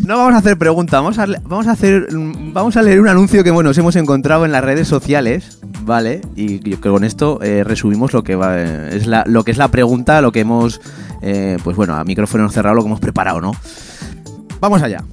No 0.05 0.17
vamos 0.17 0.35
a 0.35 0.37
hacer 0.37 0.57
preguntas, 0.57 1.01
vamos 1.01 1.17
a, 1.17 1.25
vamos 1.43 1.67
a 1.67 1.71
hacer 1.71 2.07
vamos 2.11 2.77
a 2.77 2.83
leer 2.83 3.01
un 3.01 3.07
anuncio 3.07 3.43
que 3.43 3.49
bueno, 3.49 3.69
nos 3.69 3.77
hemos 3.77 3.95
encontrado 3.95 4.45
en 4.45 4.51
las 4.51 4.63
redes 4.63 4.87
sociales, 4.87 5.59
¿vale? 5.81 6.21
Y 6.35 6.59
que 6.59 6.77
con 6.77 7.03
esto 7.03 7.39
eh, 7.41 7.63
resumimos 7.63 8.13
lo 8.13 8.23
que 8.23 8.35
va 8.35 8.59
eh, 8.59 8.89
es 8.95 9.07
la, 9.07 9.23
lo 9.25 9.43
que 9.43 9.51
es 9.51 9.57
la 9.57 9.69
pregunta, 9.69 10.21
lo 10.21 10.31
que 10.31 10.41
hemos 10.41 10.81
eh, 11.21 11.57
pues 11.63 11.75
bueno, 11.75 11.95
a 11.95 12.03
micrófono 12.03 12.49
cerrado 12.49 12.75
lo 12.75 12.83
que 12.83 12.87
hemos 12.87 12.99
preparado, 12.99 13.41
¿no? 13.41 13.53
Vamos 14.59 14.81
allá. 14.81 15.03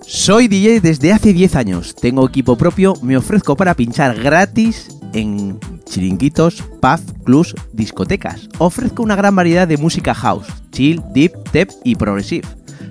Soy 0.00 0.48
DJ 0.48 0.80
desde 0.80 1.12
hace 1.12 1.32
10 1.32 1.56
años. 1.56 1.94
Tengo 1.94 2.26
equipo 2.26 2.56
propio, 2.56 2.94
me 3.02 3.16
ofrezco 3.16 3.56
para 3.56 3.74
pinchar 3.74 4.14
gratis 4.20 4.88
en 5.12 5.58
chiringuitos, 5.84 6.62
pub, 6.80 7.00
clubs, 7.24 7.54
discotecas. 7.72 8.48
Ofrezco 8.58 9.02
una 9.02 9.16
gran 9.16 9.36
variedad 9.36 9.68
de 9.68 9.76
música 9.76 10.14
house, 10.14 10.46
chill, 10.70 11.02
deep, 11.12 11.32
tep 11.50 11.70
y 11.84 11.96
progressive. 11.96 12.48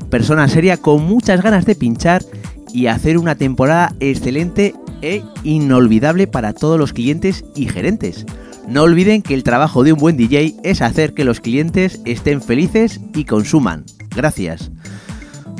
Persona 0.09 0.47
seria 0.47 0.77
con 0.77 1.03
muchas 1.03 1.41
ganas 1.41 1.65
de 1.65 1.75
pinchar 1.75 2.23
y 2.73 2.87
hacer 2.87 3.17
una 3.17 3.35
temporada 3.35 3.93
excelente 3.99 4.75
e 5.01 5.23
inolvidable 5.43 6.27
para 6.27 6.53
todos 6.53 6.77
los 6.77 6.93
clientes 6.93 7.43
y 7.55 7.67
gerentes. 7.67 8.25
No 8.67 8.83
olviden 8.83 9.21
que 9.21 9.33
el 9.33 9.43
trabajo 9.43 9.83
de 9.83 9.93
un 9.93 9.99
buen 9.99 10.17
DJ 10.17 10.55
es 10.63 10.81
hacer 10.81 11.13
que 11.13 11.25
los 11.25 11.39
clientes 11.39 11.99
estén 12.05 12.41
felices 12.41 13.01
y 13.13 13.25
consuman. 13.25 13.85
Gracias. 14.15 14.71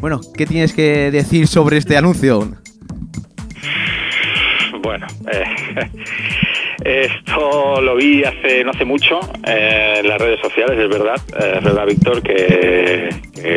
Bueno, 0.01 0.19
¿qué 0.35 0.47
tienes 0.47 0.73
que 0.73 1.11
decir 1.11 1.47
sobre 1.47 1.77
este 1.77 1.95
anuncio? 1.95 2.49
Bueno, 4.81 5.05
eh, 5.31 5.45
esto 7.05 7.79
lo 7.81 7.95
vi 7.95 8.23
hace 8.23 8.63
no 8.63 8.71
hace 8.71 8.83
mucho 8.83 9.19
eh, 9.45 9.97
en 9.99 10.07
las 10.07 10.19
redes 10.19 10.39
sociales, 10.41 10.79
es 10.79 10.89
verdad, 10.89 11.21
eh, 11.39 11.53
es 11.57 11.63
verdad, 11.63 11.85
Víctor, 11.85 12.23
que, 12.23 13.09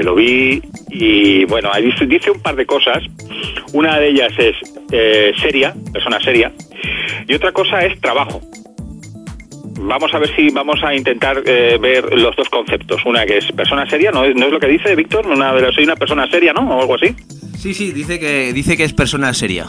lo 0.02 0.14
vi 0.14 0.60
y 0.90 1.46
bueno, 1.46 1.70
dice 2.06 2.30
un 2.30 2.40
par 2.40 2.56
de 2.56 2.66
cosas. 2.66 3.02
Una 3.72 3.98
de 3.98 4.08
ellas 4.08 4.32
es 4.38 4.56
eh, 4.92 5.32
seria, 5.40 5.74
persona 5.92 6.20
seria, 6.20 6.52
y 7.26 7.34
otra 7.34 7.52
cosa 7.52 7.86
es 7.86 7.98
trabajo. 8.00 8.42
Vamos 9.80 10.14
a 10.14 10.18
ver 10.18 10.34
si 10.34 10.50
vamos 10.50 10.82
a 10.82 10.94
intentar 10.94 11.42
eh, 11.44 11.78
ver 11.80 12.16
los 12.18 12.34
dos 12.36 12.48
conceptos. 12.48 13.04
Una 13.04 13.26
que 13.26 13.38
es 13.38 13.52
persona 13.52 13.88
seria, 13.88 14.10
¿no 14.10 14.24
es, 14.24 14.34
no 14.34 14.46
es 14.46 14.52
lo 14.52 14.60
que 14.60 14.68
dice 14.68 14.94
Víctor? 14.94 15.26
Una 15.26 15.52
soy 15.72 15.84
una 15.84 15.96
persona 15.96 16.28
seria, 16.30 16.52
¿no? 16.52 16.76
O 16.76 16.80
algo 16.80 16.94
así. 16.94 17.14
Sí, 17.56 17.74
sí, 17.74 17.92
dice 17.92 18.18
que, 18.18 18.52
dice 18.52 18.76
que 18.76 18.84
es 18.84 18.92
persona 18.92 19.32
seria. 19.34 19.66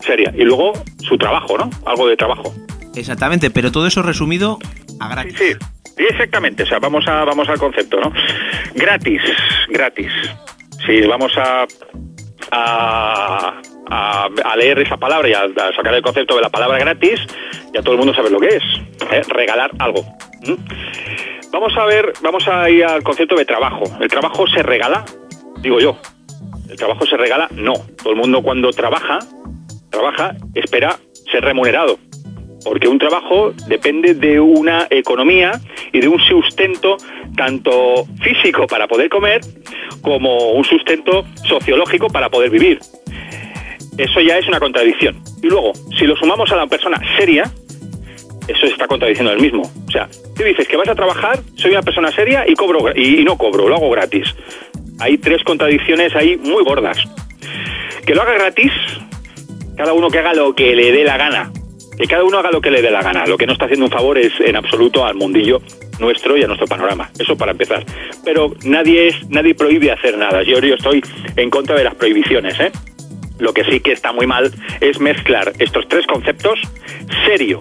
Seria. 0.00 0.32
Y 0.36 0.44
luego 0.44 0.72
su 0.98 1.16
trabajo, 1.16 1.56
¿no? 1.56 1.70
Algo 1.86 2.08
de 2.08 2.16
trabajo. 2.16 2.52
Exactamente, 2.94 3.50
pero 3.50 3.72
todo 3.72 3.86
eso 3.86 4.02
resumido 4.02 4.58
a 5.00 5.08
gratis. 5.08 5.34
Sí, 5.38 5.52
sí, 5.96 6.04
exactamente. 6.08 6.62
O 6.62 6.66
sea, 6.66 6.78
vamos 6.78 7.06
a 7.08 7.24
vamos 7.24 7.48
al 7.48 7.58
concepto, 7.58 8.00
¿no? 8.00 8.12
Gratis, 8.74 9.22
gratis. 9.68 10.12
Sí, 10.86 11.00
vamos 11.02 11.32
a 11.36 11.66
a, 12.50 13.60
a- 13.90 14.28
leer 14.56 14.78
esa 14.80 14.96
palabra 14.96 15.28
y 15.28 15.32
a, 15.32 15.46
sacar 15.76 15.94
el 15.94 16.02
concepto 16.02 16.36
de 16.36 16.42
la 16.42 16.48
palabra 16.50 16.78
gratis, 16.78 17.20
ya 17.72 17.82
todo 17.82 17.92
el 17.92 17.98
mundo 17.98 18.14
sabe 18.14 18.30
lo 18.30 18.38
que 18.40 18.48
es. 18.56 18.62
¿eh? 19.10 19.22
Regalar 19.28 19.70
algo. 19.78 20.04
Vamos 21.52 21.76
a 21.76 21.84
ver, 21.86 22.12
vamos 22.22 22.46
a 22.48 22.68
ir 22.68 22.84
al 22.84 23.02
concepto 23.02 23.36
de 23.36 23.44
trabajo. 23.44 23.84
¿El 24.00 24.08
trabajo 24.08 24.46
se 24.48 24.62
regala? 24.62 25.04
Digo 25.58 25.78
yo. 25.80 25.96
¿El 26.68 26.76
trabajo 26.76 27.06
se 27.06 27.16
regala? 27.16 27.48
No. 27.52 27.74
Todo 28.02 28.10
el 28.10 28.16
mundo 28.16 28.42
cuando 28.42 28.70
trabaja, 28.70 29.20
trabaja, 29.90 30.34
espera 30.54 30.96
ser 31.30 31.44
remunerado. 31.44 31.98
Porque 32.64 32.88
un 32.88 32.98
trabajo 32.98 33.52
depende 33.68 34.14
de 34.14 34.40
una 34.40 34.86
economía 34.90 35.52
y 35.92 36.00
de 36.00 36.08
un 36.08 36.18
sustento 36.20 36.96
tanto 37.36 38.06
físico 38.22 38.66
para 38.66 38.88
poder 38.88 39.08
comer 39.10 39.42
como 40.00 40.52
un 40.52 40.64
sustento 40.64 41.24
sociológico 41.44 42.08
para 42.08 42.30
poder 42.30 42.50
vivir. 42.50 42.78
Eso 43.98 44.20
ya 44.20 44.38
es 44.38 44.48
una 44.48 44.58
contradicción. 44.58 45.22
Y 45.42 45.46
luego, 45.46 45.72
si 45.98 46.04
lo 46.04 46.16
sumamos 46.16 46.50
a 46.50 46.56
la 46.56 46.66
persona 46.66 47.00
seria, 47.16 47.44
eso 48.48 48.66
está 48.66 48.86
contradiciendo 48.86 49.32
el 49.32 49.40
mismo. 49.40 49.62
O 49.86 49.90
sea, 49.90 50.08
tú 50.36 50.42
dices 50.42 50.66
que 50.68 50.76
vas 50.76 50.88
a 50.88 50.94
trabajar, 50.94 51.38
soy 51.56 51.70
una 51.70 51.82
persona 51.82 52.10
seria 52.10 52.44
y 52.46 52.54
cobro 52.54 52.92
y 52.94 53.24
no 53.24 53.38
cobro, 53.38 53.68
lo 53.68 53.76
hago 53.76 53.90
gratis. 53.90 54.34
Hay 55.00 55.18
tres 55.18 55.42
contradicciones 55.44 56.14
ahí 56.14 56.36
muy 56.36 56.62
gordas. 56.64 56.98
Que 58.04 58.14
lo 58.14 58.22
haga 58.22 58.34
gratis, 58.34 58.72
cada 59.76 59.92
uno 59.92 60.10
que 60.10 60.18
haga 60.18 60.34
lo 60.34 60.54
que 60.54 60.74
le 60.74 60.92
dé 60.92 61.04
la 61.04 61.16
gana. 61.16 61.50
Que 61.96 62.06
cada 62.06 62.24
uno 62.24 62.38
haga 62.38 62.50
lo 62.50 62.60
que 62.60 62.70
le 62.70 62.82
dé 62.82 62.90
la 62.90 63.02
gana. 63.02 63.24
Lo 63.26 63.38
que 63.38 63.46
no 63.46 63.52
está 63.52 63.66
haciendo 63.66 63.86
un 63.86 63.92
favor 63.92 64.18
es 64.18 64.32
en 64.40 64.56
absoluto 64.56 65.06
al 65.06 65.14
mundillo 65.14 65.62
nuestro 66.00 66.36
y 66.36 66.42
a 66.42 66.46
nuestro 66.48 66.66
panorama. 66.66 67.08
Eso 67.18 67.36
para 67.36 67.52
empezar. 67.52 67.84
Pero 68.24 68.52
nadie 68.64 69.08
es, 69.08 69.28
nadie 69.30 69.54
prohíbe 69.54 69.92
hacer 69.92 70.18
nada. 70.18 70.42
Yo, 70.42 70.58
yo 70.58 70.74
estoy 70.74 71.02
en 71.36 71.50
contra 71.50 71.76
de 71.76 71.84
las 71.84 71.94
prohibiciones, 71.94 72.58
¿eh? 72.58 72.72
Lo 73.38 73.52
que 73.52 73.64
sí 73.64 73.80
que 73.80 73.92
está 73.92 74.12
muy 74.12 74.26
mal 74.26 74.52
es 74.80 75.00
mezclar 75.00 75.52
estos 75.58 75.88
tres 75.88 76.06
conceptos 76.06 76.60
serio, 77.26 77.58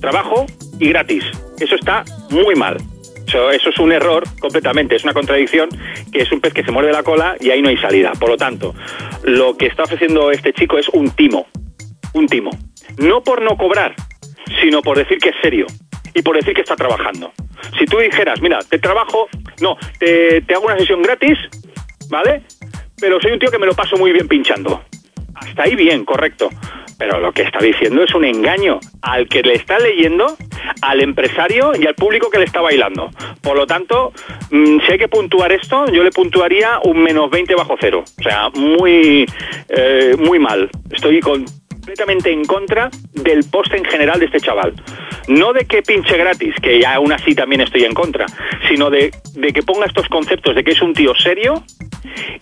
trabajo 0.00 0.46
y 0.78 0.88
gratis. 0.88 1.24
Eso 1.58 1.74
está 1.74 2.04
muy 2.30 2.54
mal. 2.54 2.78
Eso, 3.26 3.50
es 3.50 3.78
un 3.78 3.92
error 3.92 4.24
completamente, 4.40 4.94
es 4.94 5.04
una 5.04 5.14
contradicción 5.14 5.70
que 6.12 6.20
es 6.20 6.30
un 6.32 6.40
pez 6.40 6.52
que 6.52 6.64
se 6.64 6.70
muerde 6.70 6.92
la 6.92 7.02
cola 7.02 7.36
y 7.40 7.50
ahí 7.50 7.62
no 7.62 7.70
hay 7.70 7.78
salida. 7.78 8.12
Por 8.12 8.28
lo 8.28 8.36
tanto, 8.36 8.74
lo 9.22 9.56
que 9.56 9.66
está 9.66 9.84
ofreciendo 9.84 10.30
este 10.30 10.52
chico 10.52 10.76
es 10.76 10.88
un 10.90 11.10
timo, 11.10 11.46
un 12.12 12.26
timo. 12.26 12.50
No 12.98 13.22
por 13.22 13.40
no 13.40 13.56
cobrar, 13.56 13.94
sino 14.60 14.82
por 14.82 14.98
decir 14.98 15.18
que 15.18 15.30
es 15.30 15.36
serio 15.40 15.66
y 16.12 16.20
por 16.20 16.36
decir 16.36 16.52
que 16.52 16.60
está 16.60 16.76
trabajando. 16.76 17.32
Si 17.78 17.86
tú 17.86 17.98
dijeras, 17.98 18.42
mira, 18.42 18.58
te 18.68 18.78
trabajo, 18.78 19.28
no, 19.62 19.78
te, 19.98 20.42
te 20.42 20.54
hago 20.54 20.66
una 20.66 20.76
sesión 20.76 21.00
gratis, 21.00 21.38
¿vale? 22.10 22.42
Pero 23.00 23.18
soy 23.18 23.32
un 23.32 23.38
tío 23.38 23.50
que 23.50 23.58
me 23.58 23.66
lo 23.66 23.74
paso 23.74 23.96
muy 23.96 24.12
bien 24.12 24.28
pinchando. 24.28 24.84
Hasta 25.46 25.64
ahí 25.64 25.74
bien, 25.74 26.04
correcto. 26.04 26.48
Pero 26.98 27.18
lo 27.18 27.32
que 27.32 27.42
está 27.42 27.58
diciendo 27.58 28.04
es 28.04 28.14
un 28.14 28.24
engaño 28.24 28.78
al 29.00 29.28
que 29.28 29.42
le 29.42 29.54
está 29.54 29.78
leyendo, 29.78 30.36
al 30.82 31.00
empresario 31.00 31.72
y 31.78 31.86
al 31.86 31.94
público 31.94 32.30
que 32.30 32.38
le 32.38 32.44
está 32.44 32.60
bailando. 32.60 33.10
Por 33.40 33.56
lo 33.56 33.66
tanto, 33.66 34.12
mm, 34.50 34.78
si 34.86 34.92
hay 34.92 34.98
que 34.98 35.08
puntuar 35.08 35.52
esto, 35.52 35.86
yo 35.86 36.04
le 36.04 36.10
puntuaría 36.10 36.78
un 36.84 37.02
menos 37.02 37.30
20 37.30 37.54
bajo 37.54 37.76
cero. 37.80 38.04
O 38.20 38.22
sea, 38.22 38.50
muy, 38.50 39.26
eh, 39.68 40.14
muy 40.18 40.38
mal. 40.38 40.70
Estoy 40.90 41.20
completamente 41.20 42.30
en 42.30 42.44
contra 42.44 42.88
del 43.12 43.44
post 43.50 43.74
en 43.74 43.84
general 43.84 44.20
de 44.20 44.26
este 44.26 44.40
chaval. 44.40 44.72
No 45.26 45.52
de 45.52 45.64
que 45.64 45.82
pinche 45.82 46.16
gratis, 46.16 46.54
que 46.62 46.80
ya 46.80 46.94
aún 46.94 47.12
así 47.12 47.34
también 47.34 47.62
estoy 47.62 47.84
en 47.84 47.94
contra, 47.94 48.26
sino 48.68 48.90
de, 48.90 49.10
de 49.34 49.52
que 49.52 49.62
ponga 49.62 49.86
estos 49.86 50.06
conceptos 50.08 50.54
de 50.54 50.62
que 50.62 50.72
es 50.72 50.82
un 50.82 50.94
tío 50.94 51.14
serio 51.14 51.64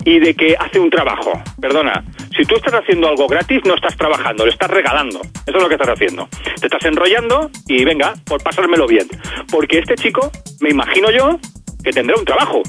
y 0.05 0.19
de 0.19 0.35
que 0.35 0.55
hace 0.59 0.79
un 0.79 0.89
trabajo. 0.89 1.31
Perdona, 1.59 2.03
si 2.35 2.45
tú 2.45 2.55
estás 2.55 2.73
haciendo 2.73 3.07
algo 3.09 3.27
gratis, 3.27 3.61
no 3.65 3.75
estás 3.75 3.95
trabajando, 3.97 4.45
le 4.45 4.51
estás 4.51 4.69
regalando. 4.69 5.21
Eso 5.45 5.57
es 5.57 5.63
lo 5.63 5.67
que 5.67 5.75
estás 5.75 5.89
haciendo. 5.89 6.27
Te 6.59 6.67
estás 6.67 6.83
enrollando 6.85 7.49
y 7.67 7.83
venga, 7.83 8.13
por 8.25 8.41
pasármelo 8.41 8.87
bien. 8.87 9.07
Porque 9.49 9.79
este 9.79 9.95
chico, 9.95 10.31
me 10.59 10.69
imagino 10.69 11.11
yo, 11.11 11.39
que 11.83 11.91
tendrá 11.91 12.15
un 12.17 12.25
trabajo. 12.25 12.61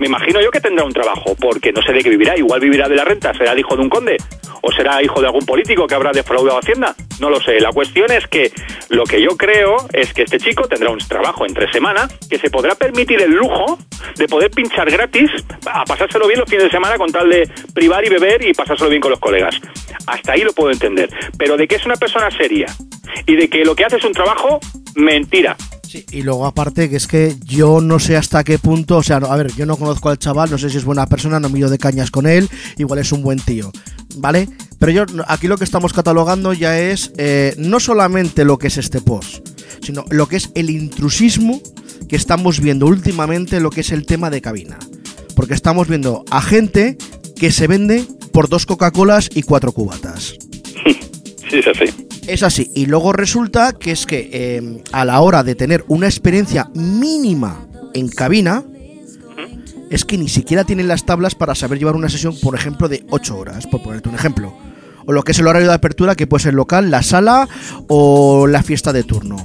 Me 0.00 0.06
imagino 0.06 0.40
yo 0.40 0.50
que 0.50 0.62
tendrá 0.62 0.82
un 0.82 0.94
trabajo, 0.94 1.36
porque 1.38 1.74
no 1.74 1.82
sé 1.82 1.92
de 1.92 2.02
qué 2.02 2.08
vivirá. 2.08 2.34
Igual 2.34 2.58
vivirá 2.58 2.88
de 2.88 2.96
la 2.96 3.04
renta, 3.04 3.34
será 3.34 3.52
el 3.52 3.58
hijo 3.58 3.76
de 3.76 3.82
un 3.82 3.90
conde, 3.90 4.16
o 4.62 4.72
será 4.72 5.02
hijo 5.02 5.20
de 5.20 5.26
algún 5.26 5.44
político 5.44 5.86
que 5.86 5.94
habrá 5.94 6.10
defraudado 6.10 6.58
Hacienda. 6.58 6.94
No 7.20 7.28
lo 7.28 7.38
sé. 7.38 7.60
La 7.60 7.70
cuestión 7.70 8.10
es 8.10 8.26
que 8.26 8.50
lo 8.88 9.04
que 9.04 9.20
yo 9.20 9.36
creo 9.36 9.76
es 9.92 10.14
que 10.14 10.22
este 10.22 10.38
chico 10.38 10.66
tendrá 10.66 10.88
un 10.88 10.96
trabajo 11.00 11.44
entre 11.44 11.70
semana 11.70 12.08
que 12.30 12.38
se 12.38 12.48
podrá 12.48 12.74
permitir 12.76 13.20
el 13.20 13.32
lujo 13.32 13.78
de 14.16 14.26
poder 14.26 14.50
pinchar 14.50 14.90
gratis 14.90 15.30
a 15.66 15.84
pasárselo 15.84 16.26
bien 16.26 16.40
los 16.40 16.48
fines 16.48 16.64
de 16.64 16.70
semana 16.70 16.96
con 16.96 17.12
tal 17.12 17.28
de 17.28 17.46
privar 17.74 18.02
y 18.02 18.08
beber 18.08 18.42
y 18.42 18.54
pasárselo 18.54 18.88
bien 18.88 19.02
con 19.02 19.10
los 19.10 19.20
colegas. 19.20 19.60
Hasta 20.06 20.32
ahí 20.32 20.40
lo 20.40 20.54
puedo 20.54 20.70
entender. 20.70 21.10
Pero 21.36 21.58
de 21.58 21.68
que 21.68 21.74
es 21.74 21.84
una 21.84 21.96
persona 21.96 22.30
seria 22.30 22.68
y 23.26 23.36
de 23.36 23.50
que 23.50 23.66
lo 23.66 23.76
que 23.76 23.84
hace 23.84 23.96
es 23.98 24.04
un 24.04 24.12
trabajo, 24.12 24.60
mentira. 24.94 25.58
Y 26.10 26.22
luego 26.22 26.46
aparte 26.46 26.88
que 26.88 26.96
es 26.96 27.06
que 27.06 27.36
yo 27.44 27.80
no 27.80 27.98
sé 27.98 28.16
hasta 28.16 28.44
qué 28.44 28.58
punto, 28.58 28.98
o 28.98 29.02
sea, 29.02 29.16
a 29.16 29.36
ver, 29.36 29.52
yo 29.54 29.66
no 29.66 29.76
conozco 29.76 30.08
al 30.08 30.18
chaval, 30.18 30.50
no 30.50 30.58
sé 30.58 30.70
si 30.70 30.76
es 30.76 30.84
buena 30.84 31.06
persona, 31.06 31.40
no 31.40 31.48
miro 31.48 31.68
de 31.68 31.78
cañas 31.78 32.10
con 32.10 32.26
él, 32.26 32.48
igual 32.78 33.00
es 33.00 33.12
un 33.12 33.22
buen 33.22 33.38
tío, 33.40 33.72
¿vale? 34.16 34.48
Pero 34.78 34.92
yo 34.92 35.04
aquí 35.26 35.48
lo 35.48 35.58
que 35.58 35.64
estamos 35.64 35.92
catalogando 35.92 36.52
ya 36.52 36.78
es 36.78 37.12
eh, 37.16 37.54
no 37.58 37.80
solamente 37.80 38.44
lo 38.44 38.58
que 38.58 38.68
es 38.68 38.76
este 38.76 39.00
post, 39.00 39.48
sino 39.82 40.04
lo 40.10 40.28
que 40.28 40.36
es 40.36 40.50
el 40.54 40.70
intrusismo 40.70 41.60
que 42.08 42.16
estamos 42.16 42.60
viendo 42.60 42.86
últimamente, 42.86 43.60
lo 43.60 43.70
que 43.70 43.80
es 43.80 43.90
el 43.90 44.06
tema 44.06 44.30
de 44.30 44.40
cabina. 44.40 44.78
Porque 45.34 45.54
estamos 45.54 45.88
viendo 45.88 46.24
a 46.30 46.42
gente 46.42 46.98
que 47.36 47.50
se 47.50 47.66
vende 47.66 48.04
por 48.32 48.48
dos 48.48 48.66
Coca-Colas 48.66 49.30
y 49.34 49.42
cuatro 49.42 49.72
cubatas. 49.72 50.34
Sí, 51.50 51.58
es 51.58 51.66
así. 51.66 52.08
Es 52.28 52.42
así. 52.44 52.70
Y 52.74 52.86
luego 52.86 53.12
resulta 53.12 53.72
que 53.72 53.90
es 53.90 54.06
que 54.06 54.30
eh, 54.32 54.82
a 54.92 55.04
la 55.04 55.20
hora 55.20 55.42
de 55.42 55.56
tener 55.56 55.84
una 55.88 56.06
experiencia 56.06 56.70
mínima 56.74 57.66
en 57.92 58.08
cabina, 58.08 58.62
es 59.90 60.04
que 60.04 60.16
ni 60.16 60.28
siquiera 60.28 60.62
tienen 60.62 60.86
las 60.86 61.04
tablas 61.04 61.34
para 61.34 61.56
saber 61.56 61.80
llevar 61.80 61.96
una 61.96 62.08
sesión, 62.08 62.38
por 62.40 62.54
ejemplo, 62.54 62.88
de 62.88 63.04
8 63.10 63.36
horas, 63.36 63.66
por 63.66 63.82
ponerte 63.82 64.08
un 64.08 64.14
ejemplo. 64.14 64.56
O 65.06 65.12
lo 65.12 65.24
que 65.24 65.32
es 65.32 65.38
el 65.40 65.48
horario 65.48 65.66
de 65.66 65.74
apertura, 65.74 66.14
que 66.14 66.28
puede 66.28 66.44
ser 66.44 66.54
local, 66.54 66.92
la 66.92 67.02
sala 67.02 67.48
o 67.88 68.46
la 68.46 68.62
fiesta 68.62 68.92
de 68.92 69.02
turno. 69.02 69.44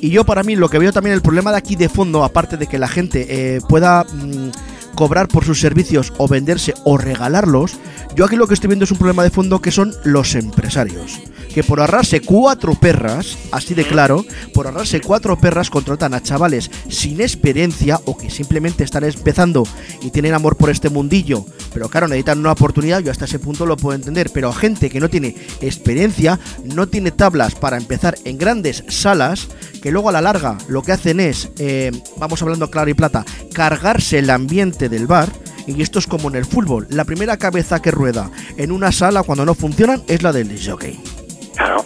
Y 0.00 0.10
yo 0.10 0.24
para 0.24 0.44
mí 0.44 0.54
lo 0.54 0.68
que 0.68 0.78
veo 0.78 0.92
también 0.92 1.14
el 1.14 1.22
problema 1.22 1.50
de 1.50 1.58
aquí 1.58 1.74
de 1.74 1.88
fondo, 1.88 2.22
aparte 2.22 2.56
de 2.56 2.68
que 2.68 2.78
la 2.78 2.86
gente 2.86 3.26
eh, 3.28 3.60
pueda 3.68 4.04
mm, 4.04 4.50
cobrar 4.94 5.28
por 5.28 5.44
sus 5.44 5.60
servicios 5.60 6.12
o 6.16 6.28
venderse 6.28 6.74
o 6.84 6.96
regalarlos, 6.96 7.76
yo 8.14 8.24
aquí 8.24 8.36
lo 8.36 8.46
que 8.46 8.54
estoy 8.54 8.68
viendo 8.68 8.84
es 8.84 8.92
un 8.92 8.98
problema 8.98 9.22
de 9.22 9.30
fondo 9.30 9.60
que 9.60 9.70
son 9.70 9.94
los 10.04 10.34
empresarios. 10.34 11.20
Que 11.54 11.62
por 11.62 11.80
ahorrarse 11.80 12.20
cuatro 12.20 12.74
perras, 12.74 13.38
así 13.52 13.74
de 13.74 13.86
claro, 13.86 14.26
por 14.52 14.66
ahorrarse 14.66 15.00
cuatro 15.00 15.38
perras 15.38 15.70
contratan 15.70 16.12
a 16.12 16.22
chavales 16.22 16.70
sin 16.88 17.20
experiencia 17.20 18.00
o 18.04 18.16
que 18.16 18.28
simplemente 18.28 18.82
están 18.82 19.04
empezando 19.04 19.62
y 20.02 20.10
tienen 20.10 20.34
amor 20.34 20.56
por 20.56 20.70
este 20.70 20.90
mundillo, 20.90 21.46
pero 21.72 21.88
claro, 21.88 22.08
necesitan 22.08 22.40
una 22.40 22.52
oportunidad, 22.52 23.00
yo 23.00 23.10
hasta 23.10 23.24
ese 23.24 23.38
punto 23.38 23.66
lo 23.66 23.76
puedo 23.76 23.96
entender, 23.96 24.30
pero 24.32 24.48
a 24.48 24.54
gente 24.54 24.90
que 24.90 25.00
no 25.00 25.08
tiene 25.08 25.36
experiencia, 25.60 26.38
no 26.64 26.88
tiene 26.88 27.10
tablas 27.10 27.54
para 27.54 27.76
empezar 27.76 28.16
en 28.24 28.38
grandes 28.38 28.84
salas, 28.88 29.48
que 29.82 29.90
luego 29.90 30.08
a 30.08 30.12
la 30.12 30.22
larga 30.22 30.58
lo 30.68 30.82
que 30.82 30.92
hacen 30.92 31.20
es, 31.20 31.50
eh, 31.58 31.92
vamos 32.16 32.42
hablando 32.42 32.70
claro 32.70 32.90
y 32.90 32.94
plata, 32.94 33.24
cargarse 33.52 34.18
el 34.18 34.30
ambiente 34.30 34.88
del 34.88 35.06
bar. 35.06 35.30
Y 35.66 35.80
esto 35.80 35.98
es 35.98 36.06
como 36.06 36.28
en 36.28 36.36
el 36.36 36.44
fútbol. 36.44 36.86
La 36.90 37.06
primera 37.06 37.38
cabeza 37.38 37.80
que 37.80 37.90
rueda 37.90 38.30
en 38.58 38.70
una 38.70 38.92
sala 38.92 39.22
cuando 39.22 39.46
no 39.46 39.54
funcionan 39.54 40.02
es 40.08 40.22
la 40.22 40.30
del 40.30 40.60
jockey. 40.62 41.23
Claro. 41.56 41.84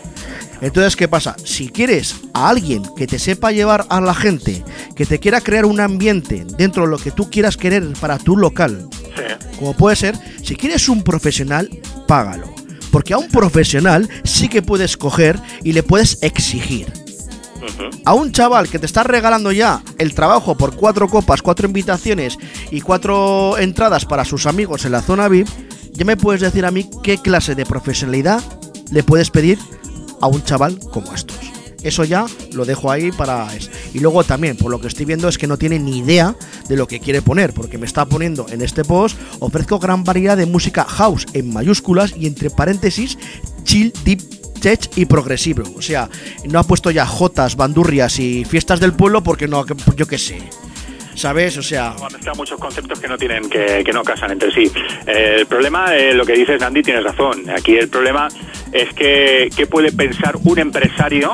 Entonces, 0.60 0.96
¿qué 0.96 1.06
pasa? 1.06 1.36
Si 1.44 1.68
quieres 1.68 2.16
a 2.34 2.48
alguien 2.48 2.82
que 2.96 3.06
te 3.06 3.18
sepa 3.18 3.52
llevar 3.52 3.86
a 3.90 4.00
la 4.00 4.14
gente, 4.14 4.64
que 4.96 5.06
te 5.06 5.20
quiera 5.20 5.40
crear 5.40 5.64
un 5.64 5.80
ambiente 5.80 6.44
dentro 6.56 6.84
de 6.84 6.90
lo 6.90 6.98
que 6.98 7.12
tú 7.12 7.30
quieras 7.30 7.56
querer 7.56 7.86
para 8.00 8.18
tu 8.18 8.36
local, 8.36 8.88
como 9.58 9.74
puede 9.74 9.96
ser, 9.96 10.16
si 10.42 10.56
quieres 10.56 10.88
un 10.88 11.02
profesional, 11.02 11.68
págalo. 12.06 12.52
Porque 12.90 13.12
a 13.12 13.18
un 13.18 13.28
profesional 13.28 14.08
sí 14.24 14.48
que 14.48 14.62
puedes 14.62 14.96
coger 14.96 15.38
y 15.62 15.72
le 15.72 15.82
puedes 15.82 16.22
exigir. 16.22 16.92
A 18.04 18.14
un 18.14 18.32
chaval 18.32 18.68
que 18.68 18.78
te 18.78 18.86
está 18.86 19.02
regalando 19.02 19.52
ya 19.52 19.82
el 19.98 20.14
trabajo 20.14 20.56
por 20.56 20.74
cuatro 20.74 21.08
copas, 21.08 21.42
cuatro 21.42 21.66
invitaciones 21.66 22.38
y 22.70 22.80
cuatro 22.80 23.58
entradas 23.58 24.06
para 24.06 24.24
sus 24.24 24.46
amigos 24.46 24.84
en 24.84 24.92
la 24.92 25.02
zona 25.02 25.28
VIP, 25.28 25.48
ya 25.92 26.04
me 26.04 26.16
puedes 26.16 26.40
decir 26.40 26.64
a 26.64 26.70
mí 26.70 26.88
qué 27.02 27.18
clase 27.18 27.54
de 27.54 27.66
profesionalidad 27.66 28.42
le 28.90 29.02
puedes 29.02 29.30
pedir 29.30 29.58
a 30.20 30.26
un 30.26 30.42
chaval 30.42 30.78
como 30.92 31.12
estos. 31.14 31.38
Eso 31.82 32.04
ya 32.04 32.26
lo 32.52 32.64
dejo 32.64 32.90
ahí 32.90 33.12
para... 33.12 33.48
Y 33.94 34.00
luego 34.00 34.24
también, 34.24 34.56
por 34.56 34.70
lo 34.70 34.80
que 34.80 34.88
estoy 34.88 35.06
viendo, 35.06 35.28
es 35.28 35.38
que 35.38 35.46
no 35.46 35.58
tiene 35.58 35.78
ni 35.78 35.98
idea 35.98 36.34
de 36.68 36.76
lo 36.76 36.88
que 36.88 36.98
quiere 36.98 37.22
poner, 37.22 37.52
porque 37.52 37.78
me 37.78 37.86
está 37.86 38.04
poniendo 38.04 38.46
en 38.50 38.62
este 38.62 38.84
post, 38.84 39.16
ofrezco 39.38 39.78
gran 39.78 40.02
variedad 40.02 40.36
de 40.36 40.46
música 40.46 40.84
house 40.84 41.26
en 41.34 41.52
mayúsculas 41.52 42.14
y 42.16 42.26
entre 42.26 42.50
paréntesis, 42.50 43.16
chill, 43.62 43.92
deep, 44.04 44.20
tech 44.60 44.90
y 44.96 45.04
progresivo. 45.04 45.62
O 45.76 45.82
sea, 45.82 46.10
no 46.48 46.58
ha 46.58 46.64
puesto 46.64 46.90
ya 46.90 47.06
jotas, 47.06 47.54
bandurrias 47.54 48.18
y 48.18 48.44
fiestas 48.44 48.80
del 48.80 48.94
pueblo 48.94 49.22
porque 49.22 49.46
no, 49.46 49.64
yo 49.96 50.06
qué 50.06 50.18
sé. 50.18 50.42
¿Sabes? 51.18 51.56
O 51.58 51.62
sea, 51.62 51.96
muchos 52.36 52.60
conceptos 52.60 53.00
que 53.00 53.08
no 53.08 53.18
tienen 53.18 53.50
que, 53.50 53.82
que 53.84 53.92
no 53.92 54.04
casan 54.04 54.30
entre 54.30 54.52
sí. 54.52 54.70
El 55.04 55.46
problema, 55.46 55.92
eh, 55.96 56.14
lo 56.14 56.24
que 56.24 56.34
dices 56.34 56.62
Andy, 56.62 56.80
tienes 56.80 57.02
razón. 57.02 57.50
Aquí 57.50 57.76
el 57.76 57.88
problema 57.88 58.28
es 58.72 58.94
que 58.94 59.48
qué 59.56 59.66
puede 59.66 59.90
pensar 59.90 60.36
un 60.44 60.60
empresario 60.60 61.32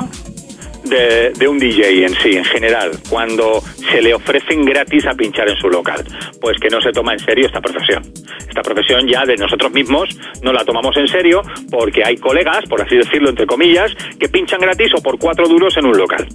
de, 0.85 1.33
de 1.37 1.47
un 1.47 1.59
DJ 1.59 2.03
en 2.03 2.15
sí, 2.15 2.35
en 2.35 2.45
general, 2.45 2.93
cuando 3.11 3.61
se 3.91 4.01
le 4.01 4.15
ofrecen 4.15 4.65
gratis 4.65 5.05
a 5.05 5.13
pinchar 5.13 5.47
en 5.49 5.57
su 5.57 5.69
local. 5.69 6.03
Pues 6.41 6.57
que 6.59 6.69
no 6.69 6.81
se 6.81 6.91
toma 6.91 7.13
en 7.13 7.19
serio 7.19 7.45
esta 7.45 7.61
profesión. 7.61 8.11
Esta 8.39 8.63
profesión 8.63 9.07
ya 9.07 9.23
de 9.23 9.35
nosotros 9.35 9.71
mismos 9.71 10.09
no 10.41 10.51
la 10.51 10.65
tomamos 10.65 10.97
en 10.97 11.07
serio 11.07 11.43
porque 11.69 12.03
hay 12.03 12.17
colegas, 12.17 12.65
por 12.67 12.81
así 12.81 12.95
decirlo, 12.95 13.29
entre 13.29 13.45
comillas, 13.45 13.91
que 14.19 14.29
pinchan 14.29 14.61
gratis 14.61 14.95
o 14.97 15.03
por 15.03 15.19
cuatro 15.19 15.47
duros 15.47 15.77
en 15.77 15.85
un 15.85 15.95
local 15.95 16.27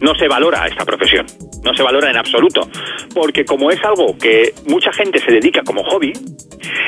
no 0.00 0.14
se 0.14 0.28
valora 0.28 0.66
esta 0.66 0.84
profesión, 0.84 1.26
no 1.64 1.74
se 1.74 1.82
valora 1.82 2.10
en 2.10 2.16
absoluto, 2.16 2.68
porque 3.14 3.44
como 3.44 3.70
es 3.70 3.82
algo 3.84 4.16
que 4.18 4.52
mucha 4.66 4.92
gente 4.92 5.20
se 5.20 5.32
dedica 5.32 5.62
como 5.64 5.82
hobby, 5.84 6.12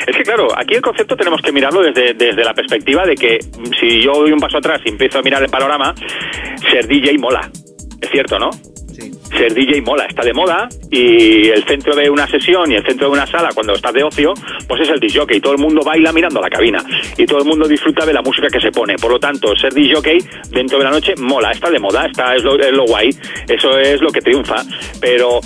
es 0.07 0.15
que 0.15 0.23
claro, 0.23 0.47
aquí 0.55 0.75
el 0.75 0.81
concepto 0.81 1.15
tenemos 1.15 1.41
que 1.41 1.51
mirarlo 1.51 1.81
desde, 1.81 2.13
desde 2.13 2.43
la 2.43 2.53
perspectiva 2.53 3.05
de 3.05 3.15
que 3.15 3.39
si 3.79 4.01
yo 4.01 4.13
doy 4.13 4.31
un 4.31 4.39
paso 4.39 4.57
atrás 4.57 4.81
y 4.85 4.89
empiezo 4.89 5.19
a 5.19 5.21
mirar 5.21 5.43
el 5.43 5.49
panorama, 5.49 5.93
ser 6.71 6.87
DJ 6.87 7.17
mola, 7.17 7.49
es 8.01 8.09
cierto, 8.09 8.39
¿no? 8.39 8.49
Ser 9.37 9.53
DJ 9.53 9.81
mola, 9.81 10.05
está 10.05 10.23
de 10.23 10.33
moda 10.33 10.67
y 10.91 11.49
el 11.49 11.63
centro 11.65 11.95
de 11.95 12.09
una 12.09 12.27
sesión 12.27 12.71
y 12.71 12.75
el 12.75 12.85
centro 12.85 13.07
de 13.07 13.13
una 13.13 13.27
sala 13.27 13.49
cuando 13.53 13.73
estás 13.73 13.93
de 13.93 14.03
ocio, 14.03 14.33
pues 14.67 14.81
es 14.81 14.89
el 14.89 14.99
DJ 14.99 15.25
y 15.29 15.39
todo 15.39 15.53
el 15.53 15.59
mundo 15.59 15.81
baila 15.83 16.11
mirando 16.11 16.41
la 16.41 16.49
cabina 16.49 16.83
y 17.17 17.25
todo 17.25 17.39
el 17.39 17.45
mundo 17.45 17.67
disfruta 17.67 18.05
de 18.05 18.13
la 18.13 18.21
música 18.21 18.47
que 18.49 18.59
se 18.59 18.71
pone. 18.71 18.95
Por 18.95 19.11
lo 19.11 19.19
tanto, 19.19 19.55
ser 19.55 19.73
DJ 19.73 20.17
dentro 20.49 20.77
de 20.77 20.83
la 20.83 20.91
noche 20.91 21.13
mola, 21.17 21.51
está 21.51 21.69
de 21.69 21.79
moda, 21.79 22.05
está 22.05 22.35
es 22.35 22.43
lo, 22.43 22.59
es 22.59 22.71
lo 22.71 22.85
guay, 22.85 23.09
eso 23.47 23.77
es 23.77 24.01
lo 24.01 24.09
que 24.09 24.21
triunfa. 24.21 24.63
Pero 24.99 25.39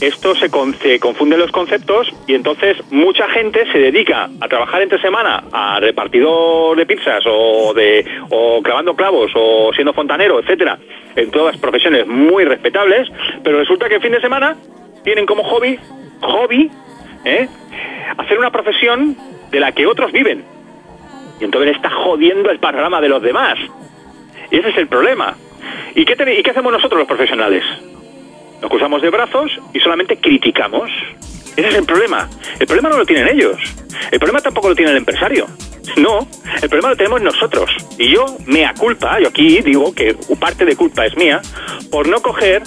esto 0.00 0.34
se, 0.34 0.50
con- 0.50 0.74
se 0.74 0.98
confunden 0.98 1.38
los 1.38 1.50
conceptos 1.52 2.12
y 2.26 2.34
entonces 2.34 2.76
mucha 2.90 3.28
gente 3.28 3.70
se 3.70 3.78
dedica 3.78 4.28
a 4.40 4.48
trabajar 4.48 4.82
entre 4.82 5.00
semana 5.00 5.44
a 5.52 5.78
repartidor 5.80 6.76
de 6.76 6.86
pizzas 6.86 7.22
o 7.26 7.72
de 7.74 8.04
o 8.30 8.62
clavando 8.62 8.94
clavos 8.96 9.30
o 9.34 9.70
siendo 9.74 9.92
fontanero, 9.92 10.40
etcétera, 10.40 10.78
en 11.16 11.30
todas 11.30 11.56
profesiones 11.58 12.06
muy 12.06 12.44
respetables, 12.44 13.08
pero 13.42 13.58
resulta 13.58 13.88
que 13.88 13.96
el 13.96 14.02
fin 14.02 14.12
de 14.12 14.20
semana 14.20 14.56
tienen 15.04 15.26
como 15.26 15.42
hobby 15.44 15.78
hobby, 16.22 16.70
¿eh? 17.24 17.48
hacer 18.18 18.38
una 18.38 18.50
profesión 18.50 19.16
de 19.50 19.60
la 19.60 19.72
que 19.72 19.86
otros 19.86 20.12
viven. 20.12 20.44
Y 21.40 21.44
entonces 21.44 21.74
está 21.74 21.88
jodiendo 21.90 22.50
el 22.50 22.58
panorama 22.58 23.00
de 23.00 23.08
los 23.08 23.22
demás. 23.22 23.54
Y 24.50 24.58
ese 24.58 24.68
es 24.68 24.76
el 24.76 24.86
problema. 24.88 25.34
¿Y 25.94 26.04
qué, 26.04 26.12
¿Y 26.38 26.42
qué 26.42 26.50
hacemos 26.50 26.72
nosotros 26.72 26.98
los 26.98 27.08
profesionales? 27.08 27.64
Nos 28.60 28.70
cruzamos 28.70 29.02
de 29.02 29.10
brazos 29.10 29.50
y 29.72 29.80
solamente 29.80 30.16
criticamos. 30.16 30.90
Ese 31.56 31.68
es 31.68 31.74
el 31.74 31.84
problema. 31.84 32.28
El 32.58 32.66
problema 32.66 32.88
no 32.88 32.98
lo 32.98 33.06
tienen 33.06 33.28
ellos. 33.28 33.56
El 34.10 34.18
problema 34.18 34.40
tampoco 34.40 34.68
lo 34.68 34.74
tiene 34.74 34.92
el 34.92 34.98
empresario. 34.98 35.46
No, 35.96 36.26
el 36.62 36.68
problema 36.68 36.90
lo 36.90 36.96
tenemos 36.96 37.22
nosotros. 37.22 37.70
Y 37.98 38.12
yo, 38.12 38.24
mea 38.46 38.74
culpa, 38.78 39.18
yo 39.20 39.28
aquí 39.28 39.60
digo 39.60 39.94
que 39.94 40.14
parte 40.38 40.64
de 40.64 40.76
culpa 40.76 41.06
es 41.06 41.16
mía, 41.16 41.40
por 41.90 42.08
no 42.08 42.20
coger 42.20 42.62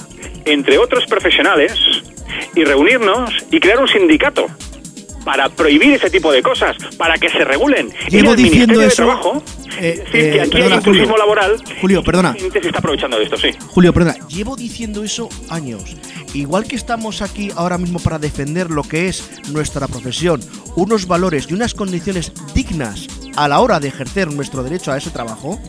entre 0.46 0.78
otros 0.78 1.06
profesionales 1.06 1.74
y 2.56 2.64
reunirnos 2.64 3.32
y 3.52 3.60
crear 3.60 3.80
un 3.80 3.88
sindicato 3.88 4.48
para 5.24 5.50
prohibir 5.50 5.94
ese 5.94 6.10
tipo 6.10 6.32
de 6.32 6.42
cosas, 6.42 6.76
para 6.98 7.18
que 7.18 7.30
se 7.30 7.44
regulen. 7.44 7.90
Llevo 8.10 8.32
el 8.32 8.38
diciendo 8.38 8.80
de 8.80 8.88
eso, 8.88 9.04
Trabajo, 9.04 9.44
eh, 9.80 10.04
decir 10.06 10.16
eh, 10.16 10.32
que 10.32 10.42
aquí 10.42 10.52
perdona, 10.52 10.76
el 10.76 10.84
Julio. 10.84 11.18
laboral 11.18 11.64
Julio, 11.82 12.04
perdona. 12.04 12.36
se 12.38 12.60
está 12.60 12.80
aprovechando 12.80 13.18
de 13.18 13.24
esto, 13.24 13.38
sí. 13.38 13.52
Julio, 13.68 13.94
perdona, 13.94 14.16
llevo 14.28 14.56
diciendo 14.56 15.04
eso 15.04 15.30
años. 15.50 15.96
Igual 16.34 16.66
que 16.66 16.76
estamos 16.76 17.22
aquí 17.22 17.52
ahora 17.56 17.78
mismo 17.78 18.00
para 18.00 18.18
defender 18.18 18.72
lo 18.72 18.84
que 18.84 19.08
es 19.08 19.42
nuestra 19.52 19.88
profesión, 19.88 20.42
unos 20.76 21.08
valores 21.08 21.48
y 21.50 21.54
unas 21.54 21.74
condiciones 21.74 22.32
dignas 22.54 23.08
a 23.36 23.48
la 23.48 23.60
hora 23.60 23.80
de 23.80 23.90
ejercer 23.90 24.32
nuestro 24.32 24.64
derecho 24.64 24.92
a 24.92 24.98
ese 24.98 25.12
trabajo, 25.12 25.60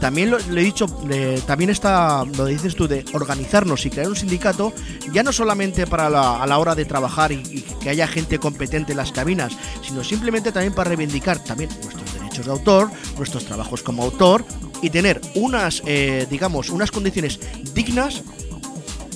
también 0.00 0.30
lo, 0.30 0.38
le 0.38 0.60
he 0.60 0.64
dicho, 0.64 0.86
le- 1.08 1.40
también 1.42 1.70
está, 1.70 2.24
lo 2.24 2.44
dices 2.46 2.74
tú, 2.74 2.86
de 2.86 3.04
organizarnos 3.14 3.86
y 3.86 3.90
crear 3.90 4.08
un 4.08 4.16
sindicato, 4.16 4.72
ya 5.12 5.22
no 5.22 5.32
solamente 5.32 5.86
para 5.86 6.10
la, 6.10 6.42
a 6.42 6.46
la 6.46 6.58
hora 6.58 6.74
de 6.74 6.84
trabajar 6.84 7.32
y, 7.32 7.36
y 7.50 7.64
que 7.80 7.90
haya 7.90 8.06
gente 8.06 8.38
competente 8.38 8.92
en 8.92 8.98
las 8.98 9.12
cabinas, 9.12 9.52
sino 9.82 10.04
simplemente 10.04 10.52
también 10.52 10.74
para 10.74 10.88
reivindicar 10.88 11.38
también 11.42 11.70
nuestros 11.82 12.12
derechos 12.14 12.46
de 12.46 12.52
autor, 12.52 12.90
nuestros 13.16 13.44
trabajos 13.44 13.82
como 13.82 14.02
autor 14.02 14.44
y 14.82 14.90
tener 14.90 15.20
unas, 15.34 15.82
eh, 15.86 16.26
digamos, 16.30 16.68
unas 16.70 16.90
condiciones 16.90 17.40
dignas, 17.72 18.22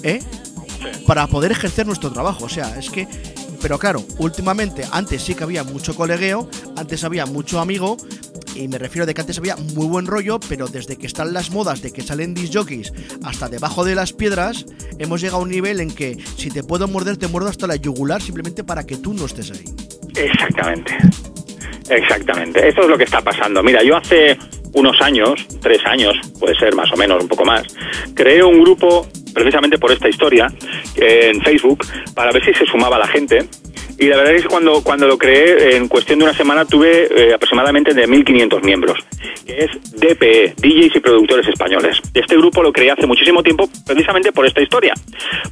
¿eh? 0.02 0.22
Para 1.06 1.26
poder 1.26 1.52
ejercer 1.52 1.86
nuestro 1.86 2.10
trabajo. 2.12 2.44
O 2.44 2.48
sea, 2.48 2.78
es 2.78 2.88
que. 2.88 3.08
Pero 3.60 3.78
claro, 3.78 4.04
últimamente, 4.18 4.84
antes 4.92 5.22
sí 5.22 5.34
que 5.34 5.44
había 5.44 5.64
mucho 5.64 5.94
colegueo, 5.94 6.48
antes 6.76 7.04
había 7.04 7.26
mucho 7.26 7.60
amigo, 7.60 7.96
y 8.54 8.68
me 8.68 8.78
refiero 8.78 9.06
de 9.06 9.14
que 9.14 9.20
antes 9.20 9.38
había 9.38 9.56
muy 9.74 9.86
buen 9.86 10.06
rollo, 10.06 10.38
pero 10.48 10.66
desde 10.66 10.96
que 10.96 11.06
están 11.06 11.32
las 11.32 11.50
modas 11.50 11.82
de 11.82 11.92
que 11.92 12.02
salen 12.02 12.34
disc 12.34 12.52
jockeys 12.54 12.92
hasta 13.24 13.48
debajo 13.48 13.84
de 13.84 13.94
las 13.94 14.12
piedras, 14.12 14.66
hemos 14.98 15.20
llegado 15.20 15.38
a 15.38 15.42
un 15.42 15.50
nivel 15.50 15.80
en 15.80 15.90
que 15.90 16.18
si 16.36 16.50
te 16.50 16.62
puedo 16.62 16.88
morder, 16.88 17.16
te 17.16 17.28
muerdo 17.28 17.48
hasta 17.48 17.66
la 17.66 17.76
yugular 17.76 18.22
simplemente 18.22 18.64
para 18.64 18.84
que 18.84 18.96
tú 18.96 19.14
no 19.14 19.26
estés 19.26 19.50
ahí. 19.50 19.64
Exactamente. 20.16 20.96
Exactamente. 21.88 22.68
Eso 22.68 22.82
es 22.82 22.88
lo 22.88 22.98
que 22.98 23.04
está 23.04 23.20
pasando. 23.20 23.62
Mira, 23.62 23.82
yo 23.82 23.96
hace 23.96 24.36
unos 24.74 25.00
años, 25.00 25.46
tres 25.60 25.80
años, 25.86 26.14
puede 26.38 26.54
ser 26.56 26.74
más 26.74 26.90
o 26.92 26.96
menos, 26.96 27.22
un 27.22 27.28
poco 27.28 27.44
más, 27.44 27.62
creé 28.14 28.42
un 28.42 28.60
grupo 28.60 29.06
precisamente 29.32 29.78
por 29.78 29.92
esta 29.92 30.08
historia 30.08 30.52
eh, 30.96 31.30
en 31.32 31.40
Facebook 31.42 31.86
para 32.14 32.32
ver 32.32 32.44
si 32.44 32.54
se 32.54 32.66
sumaba 32.66 32.98
la 32.98 33.06
gente. 33.06 33.48
Y 33.98 34.06
la 34.06 34.16
verdad 34.16 34.34
es 34.34 34.42
que 34.42 34.48
cuando, 34.48 34.82
cuando 34.82 35.08
lo 35.08 35.18
creé, 35.18 35.76
en 35.76 35.88
cuestión 35.88 36.20
de 36.20 36.26
una 36.26 36.34
semana 36.34 36.64
tuve 36.64 37.08
eh, 37.10 37.34
aproximadamente 37.34 37.92
de 37.94 38.06
1.500 38.06 38.62
miembros, 38.62 38.98
que 39.44 39.64
es 39.64 39.70
DPE, 39.92 40.54
DJs 40.56 40.96
y 40.96 41.00
Productores 41.00 41.48
Españoles. 41.48 42.00
Este 42.14 42.36
grupo 42.36 42.62
lo 42.62 42.72
creé 42.72 42.92
hace 42.92 43.06
muchísimo 43.06 43.42
tiempo 43.42 43.68
precisamente 43.84 44.30
por 44.30 44.46
esta 44.46 44.62
historia, 44.62 44.94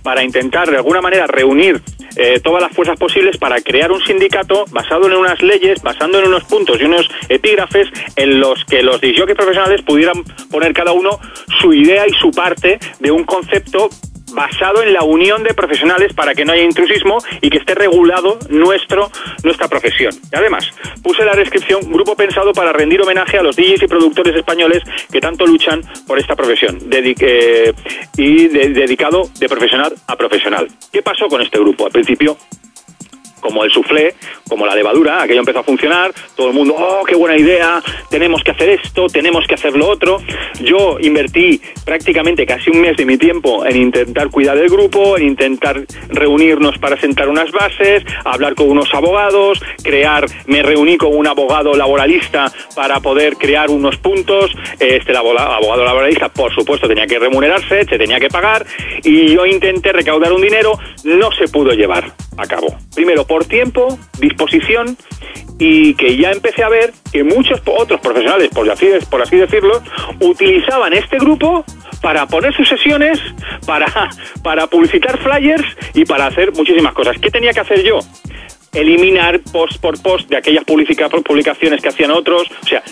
para 0.05 0.23
intentar 0.23 0.71
de 0.71 0.77
alguna 0.77 1.01
manera 1.01 1.27
reunir 1.27 1.83
eh, 2.17 2.39
todas 2.41 2.63
las 2.63 2.73
fuerzas 2.73 2.97
posibles 2.99 3.37
para 3.37 3.61
crear 3.61 3.91
un 3.91 4.01
sindicato 4.03 4.65
basado 4.71 5.07
en 5.07 5.15
unas 5.15 5.43
leyes, 5.43 5.83
basando 5.83 6.21
en 6.21 6.29
unos 6.29 6.45
puntos 6.45 6.81
y 6.81 6.85
unos 6.85 7.11
epígrafes 7.29 7.89
en 8.15 8.39
los 8.39 8.65
que 8.65 8.81
los 8.83 9.01
disjockeys 9.01 9.37
profesionales 9.37 9.83
pudieran 9.83 10.23
poner 10.51 10.73
cada 10.73 10.93
uno 10.93 11.19
su 11.61 11.75
idea 11.75 12.07
y 12.07 12.13
su 12.13 12.31
parte 12.31 12.79
de 13.01 13.11
un 13.11 13.25
concepto 13.25 13.91
basado 14.33 14.83
en 14.83 14.93
la 14.93 15.03
unión 15.03 15.43
de 15.43 15.55
profesionales 15.55 16.13
para 16.15 16.35
que 16.35 16.45
no 16.45 16.53
haya 16.53 16.63
intrusismo 16.63 17.19
y 17.41 17.51
que 17.51 17.59
esté 17.59 17.75
regulado 17.75 18.39
nuestro 18.49 19.11
nuestra 19.45 19.69
profesión. 19.69 20.13
Y 20.33 20.37
además, 20.37 20.71
puse 21.03 21.25
la 21.25 21.35
descripción 21.35 21.81
grupo 21.93 22.15
pensado 22.17 22.53
para 22.53 22.73
rendir 22.73 23.01
homenaje 23.03 23.39
a 23.39 23.43
los 23.43 23.57
DJs 23.57 23.83
y 23.83 23.87
productores 23.87 24.35
españoles 24.35 24.83
que 25.11 25.21
tanto 25.21 25.47
luchan 25.47 25.83
por 26.07 26.19
esta 26.19 26.35
profesión 26.37 26.79
Dedi- 26.91 27.17
eh, 27.21 27.73
y 28.17 28.49
de- 28.49 28.71
dedicado 28.71 29.29
de 29.39 29.49
profesional 29.49 29.95
a 30.07 30.17
profesional. 30.17 30.69
¿Qué 30.93 31.03
pasó 31.03 31.29
con 31.29 31.41
este 31.43 31.59
grupo? 31.59 31.87
Al 31.87 31.93
principio 31.93 32.37
como 33.47 33.63
el 33.63 33.71
soufflé, 33.71 34.15
como 34.49 34.67
la 34.67 34.75
levadura, 34.75 35.23
aquello 35.23 35.39
empezó 35.39 35.61
a 35.61 35.63
funcionar, 35.63 36.13
todo 36.35 36.49
el 36.49 36.55
mundo, 36.55 36.75
oh, 36.77 37.05
qué 37.05 37.15
buena 37.15 37.37
idea, 37.37 37.81
tenemos 38.11 38.43
que 38.43 38.51
hacer 38.51 38.71
esto, 38.71 39.07
tenemos 39.07 39.47
que 39.47 39.55
hacer 39.55 39.77
lo 39.77 39.89
otro. 39.89 40.21
Yo 40.61 40.97
invertí 41.01 41.61
prácticamente 41.85 42.45
casi 42.45 42.71
un 42.71 42.81
mes 42.81 42.97
de 42.97 43.05
mi 43.05 43.17
tiempo 43.17 43.65
en 43.65 43.77
intentar 43.77 44.31
cuidar 44.31 44.59
del 44.59 44.69
grupo, 44.69 45.17
en 45.17 45.29
intentar 45.29 45.85
reunirnos 46.09 46.77
para 46.79 47.01
sentar 47.01 47.29
unas 47.29 47.53
bases, 47.53 48.03
hablar 48.25 48.57
con 48.57 48.69
unos 48.69 48.93
abogados, 48.93 49.63
crear, 49.83 50.27
me 50.47 50.63
reuní 50.63 50.97
con 50.97 51.17
un 51.17 51.29
abogado 51.29 51.75
laboralista 51.75 52.53
para 52.75 52.99
poder 52.99 53.37
crear 53.37 53.71
unos 53.71 53.97
puntos. 53.99 54.51
Este 54.81 55.17
abogado 55.17 55.85
laboralista, 55.85 56.29
por 56.31 56.53
supuesto, 56.53 56.89
tenía 56.89 57.07
que 57.07 57.21
remunerarse, 57.21 57.85
se 57.85 57.97
tenía 57.97 58.19
que 58.19 58.29
pagar, 58.29 58.67
y 59.05 59.29
yo 59.29 59.47
intenté 59.47 59.93
recaudar 59.93 60.33
un 60.33 60.43
dinero, 60.43 60.77
no 61.05 61.31
se 61.31 61.47
pudo 61.47 61.73
llevar 61.73 62.13
a 62.37 62.47
cabo. 62.47 62.77
Primero, 62.95 63.27
por 63.27 63.36
tiempo, 63.45 63.99
disposición 64.19 64.97
y 65.59 65.95
que 65.95 66.17
ya 66.17 66.33
empecé 66.33 66.63
a 66.63 66.69
ver 66.69 66.93
que 67.13 67.25
muchos 67.25 67.61
otros 67.65 68.01
profesionales, 68.01 68.51
por 68.55 68.71
así, 68.71 68.87
por 69.11 69.23
así 69.23 69.37
decirlo, 69.37 69.83
utilizaban 70.21 70.93
este 70.93 71.19
grupo 71.19 71.65
para 72.03 72.27
poner 72.27 72.55
sus 72.55 72.69
sesiones, 72.69 73.19
para, 73.67 73.87
para 74.43 74.67
publicitar 74.67 75.19
flyers 75.19 75.65
y 75.95 76.05
para 76.05 76.27
hacer 76.27 76.53
muchísimas 76.53 76.93
cosas. 76.93 77.17
¿Qué 77.21 77.31
tenía 77.31 77.53
que 77.53 77.61
hacer 77.61 77.83
yo? 77.83 78.01
Eliminar 78.73 79.41
post 79.53 79.81
por 79.81 80.01
post 80.03 80.29
de 80.29 80.37
aquellas 80.37 80.65
publica- 80.65 81.09
publicaciones 81.09 81.81
que 81.81 81.89
hacían 81.89 82.11
otros. 82.11 82.43
O 82.63 82.67
sea, 82.67 82.83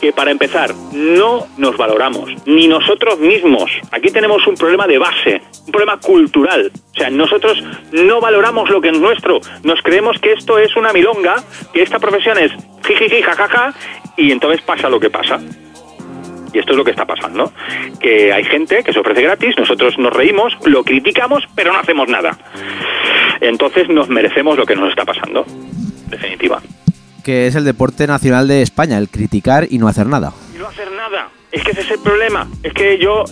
que 0.00 0.12
para 0.12 0.30
empezar, 0.30 0.74
no 0.92 1.46
nos 1.58 1.76
valoramos, 1.76 2.30
ni 2.46 2.66
nosotros 2.66 3.18
mismos. 3.18 3.70
Aquí 3.92 4.10
tenemos 4.10 4.46
un 4.46 4.54
problema 4.54 4.86
de 4.86 4.98
base, 4.98 5.42
un 5.66 5.72
problema 5.72 5.98
cultural. 5.98 6.72
O 6.92 6.98
sea, 6.98 7.10
nosotros 7.10 7.62
no 7.92 8.20
valoramos 8.20 8.70
lo 8.70 8.80
que 8.80 8.88
es 8.88 8.98
nuestro. 8.98 9.40
Nos 9.62 9.82
creemos 9.82 10.18
que 10.18 10.32
esto 10.32 10.58
es 10.58 10.74
una 10.76 10.92
milonga, 10.92 11.36
que 11.72 11.82
esta 11.82 11.98
profesión 11.98 12.38
es 12.38 12.52
jijiji, 12.86 13.22
jajaja, 13.22 13.74
y 14.16 14.32
entonces 14.32 14.62
pasa 14.62 14.88
lo 14.88 14.98
que 14.98 15.10
pasa. 15.10 15.38
Y 16.52 16.58
esto 16.58 16.72
es 16.72 16.78
lo 16.78 16.84
que 16.84 16.90
está 16.90 17.04
pasando. 17.04 17.52
Que 18.00 18.32
hay 18.32 18.44
gente 18.44 18.82
que 18.82 18.92
se 18.92 18.98
ofrece 18.98 19.22
gratis, 19.22 19.56
nosotros 19.56 19.98
nos 19.98 20.12
reímos, 20.12 20.56
lo 20.64 20.82
criticamos, 20.82 21.44
pero 21.54 21.72
no 21.72 21.78
hacemos 21.78 22.08
nada. 22.08 22.36
Entonces 23.40 23.88
nos 23.88 24.08
merecemos 24.08 24.56
lo 24.56 24.66
que 24.66 24.76
nos 24.76 24.90
está 24.90 25.04
pasando. 25.04 25.44
Definitiva. 26.08 26.60
Que 27.30 27.46
es 27.46 27.54
el 27.54 27.62
deporte 27.64 28.08
nacional 28.08 28.48
de 28.48 28.60
España, 28.60 28.98
el 28.98 29.08
criticar 29.08 29.68
y 29.70 29.78
no 29.78 29.86
hacer 29.86 30.08
nada. 30.08 30.32
y 30.52 30.58
no 30.58 30.66
hacer 30.66 30.90
nada. 30.90 31.28
Es 31.52 31.62
que 31.62 31.70
ese 31.70 31.82
es 31.82 31.90
el 31.92 32.00
problema. 32.00 32.48
Es 32.64 32.72
que 32.72 32.98
yo 32.98 33.22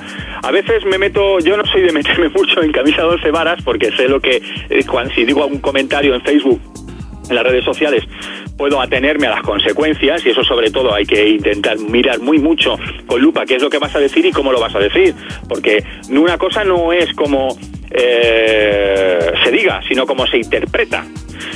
a 0.41 0.51
veces 0.53 0.85
me 0.85 0.99
meto, 0.99 1.41
yo 1.41 1.57
no 1.57 1.67
soy 1.67 1.83
de 1.83 1.91
meterme 1.91 2.29
mucho 2.37 2.63
en 2.63 2.71
camisa 2.71 3.03
de 3.03 3.09
12 3.09 3.31
varas 3.33 3.61
porque 3.65 3.91
sé 3.97 4.07
lo 4.07 4.21
que, 4.21 4.41
eh, 4.71 4.85
cuan- 4.87 5.11
si 5.13 5.25
digo 5.25 5.43
algún 5.43 5.59
comentario 5.59 6.15
en 6.15 6.23
Facebook, 6.23 6.61
en 7.29 7.35
las 7.35 7.43
redes 7.43 7.65
sociales, 7.65 8.05
puedo 8.59 8.83
atenerme 8.83 9.29
a 9.29 9.31
las 9.31 9.43
consecuencias 9.43 10.27
y 10.27 10.31
eso 10.31 10.43
sobre 10.43 10.71
todo 10.71 10.93
hay 10.93 11.07
que 11.07 11.29
intentar 11.31 11.79
mirar 11.79 12.19
muy 12.21 12.39
mucho 12.39 12.77
con 13.07 13.23
lupa 13.23 13.47
qué 13.47 13.55
es 13.55 13.63
lo 13.63 13.71
que 13.71 13.79
vas 13.79 13.95
a 13.95 14.01
decir 14.01 14.27
y 14.27 14.33
cómo 14.33 14.53
lo 14.53 14.61
vas 14.61 14.75
a 14.75 14.81
decir. 14.81 15.15
Porque 15.49 15.83
una 16.11 16.37
cosa 16.37 16.65
no 16.65 16.93
es 16.93 17.15
como 17.15 17.57
eh, 17.91 19.33
se 19.43 19.51
diga, 19.51 19.81
sino 19.89 20.05
como 20.07 20.27
se 20.27 20.39
interpreta. 20.39 21.07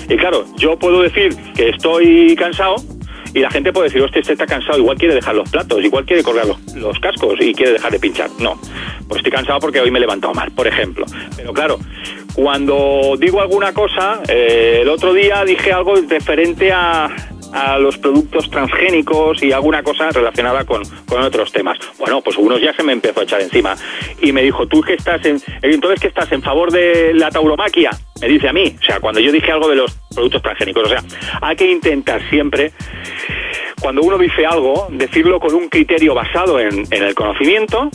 Y 0.08 0.16
claro, 0.16 0.46
yo 0.56 0.78
puedo 0.78 1.02
decir 1.02 1.34
que 1.54 1.70
estoy 1.70 2.36
cansado 2.36 2.76
y 3.34 3.40
la 3.40 3.50
gente 3.50 3.72
puede 3.72 3.88
decir, 3.88 4.02
hostia, 4.02 4.20
este 4.20 4.32
está 4.32 4.46
cansado, 4.46 4.78
igual 4.78 4.96
quiere 4.96 5.14
dejar 5.14 5.34
los 5.34 5.48
platos, 5.50 5.82
igual 5.82 6.04
quiere 6.04 6.22
colgar 6.22 6.46
los, 6.46 6.74
los 6.74 6.98
cascos 7.00 7.34
y 7.40 7.54
quiere 7.54 7.72
dejar 7.72 7.92
de 7.92 7.98
pinchar. 7.98 8.30
No, 8.38 8.58
pues 9.08 9.18
estoy 9.18 9.32
cansado 9.32 9.58
porque 9.60 9.80
hoy 9.80 9.90
me 9.90 9.98
he 9.98 10.00
levantado 10.00 10.34
mal, 10.34 10.50
por 10.52 10.66
ejemplo. 10.66 11.06
Pero 11.36 11.52
claro, 11.52 11.78
cuando 12.34 13.14
digo 13.18 13.40
alguna 13.40 13.72
cosa, 13.72 14.20
eh, 14.28 14.80
el 14.82 14.88
otro 14.88 15.12
día 15.14 15.44
dije 15.44 15.72
algo 15.72 15.94
referente 16.08 16.72
a, 16.72 17.08
a 17.52 17.78
los 17.78 17.98
productos 17.98 18.50
transgénicos 18.50 19.42
y 19.42 19.52
alguna 19.52 19.82
cosa 19.82 20.10
relacionada 20.10 20.64
con, 20.64 20.82
con 21.06 21.22
otros 21.22 21.52
temas. 21.52 21.78
Bueno, 21.98 22.20
pues 22.22 22.36
unos 22.36 22.60
ya 22.60 22.72
se 22.72 22.82
me 22.82 22.92
empezó 22.92 23.20
a 23.20 23.24
echar 23.24 23.40
encima 23.40 23.74
y 24.20 24.32
me 24.32 24.42
dijo, 24.42 24.66
tú 24.66 24.80
que 24.80 24.94
estás 24.94 25.24
en, 25.24 25.40
entonces 25.60 26.00
que 26.00 26.08
estás 26.08 26.30
en 26.32 26.42
favor 26.42 26.70
de 26.70 27.12
la 27.14 27.30
tauromaquia, 27.30 27.90
me 28.20 28.28
dice 28.28 28.48
a 28.48 28.52
mí, 28.52 28.74
o 28.80 28.84
sea, 28.84 29.00
cuando 29.00 29.20
yo 29.20 29.30
dije 29.32 29.52
algo 29.52 29.68
de 29.68 29.76
los 29.76 29.92
productos 30.14 30.42
transgénicos, 30.42 30.84
o 30.84 30.88
sea, 30.88 31.02
hay 31.40 31.56
que 31.56 31.70
intentar 31.70 32.20
siempre 32.30 32.72
cuando 33.80 34.02
uno 34.02 34.16
dice 34.16 34.46
algo, 34.46 34.88
decirlo 34.90 35.40
con 35.40 35.54
un 35.54 35.68
criterio 35.68 36.14
basado 36.14 36.60
en, 36.60 36.86
el 36.90 37.14
conocimiento 37.14 37.90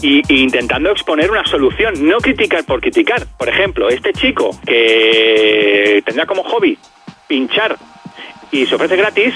y, 0.00 0.22
y 0.32 0.42
intentando 0.42 0.90
exponer 0.90 1.30
una 1.30 1.46
solución, 1.46 1.94
no 2.06 2.18
criticar 2.18 2.64
por 2.64 2.80
criticar. 2.80 3.26
Por 3.38 3.48
ejemplo, 3.48 3.88
este 3.88 4.12
chico 4.12 4.50
que 4.66 6.02
tendrá 6.04 6.26
como 6.26 6.44
hobby 6.44 6.78
pinchar 7.26 7.78
y 8.50 8.66
se 8.66 8.74
ofrece 8.74 8.96
gratis, 8.96 9.34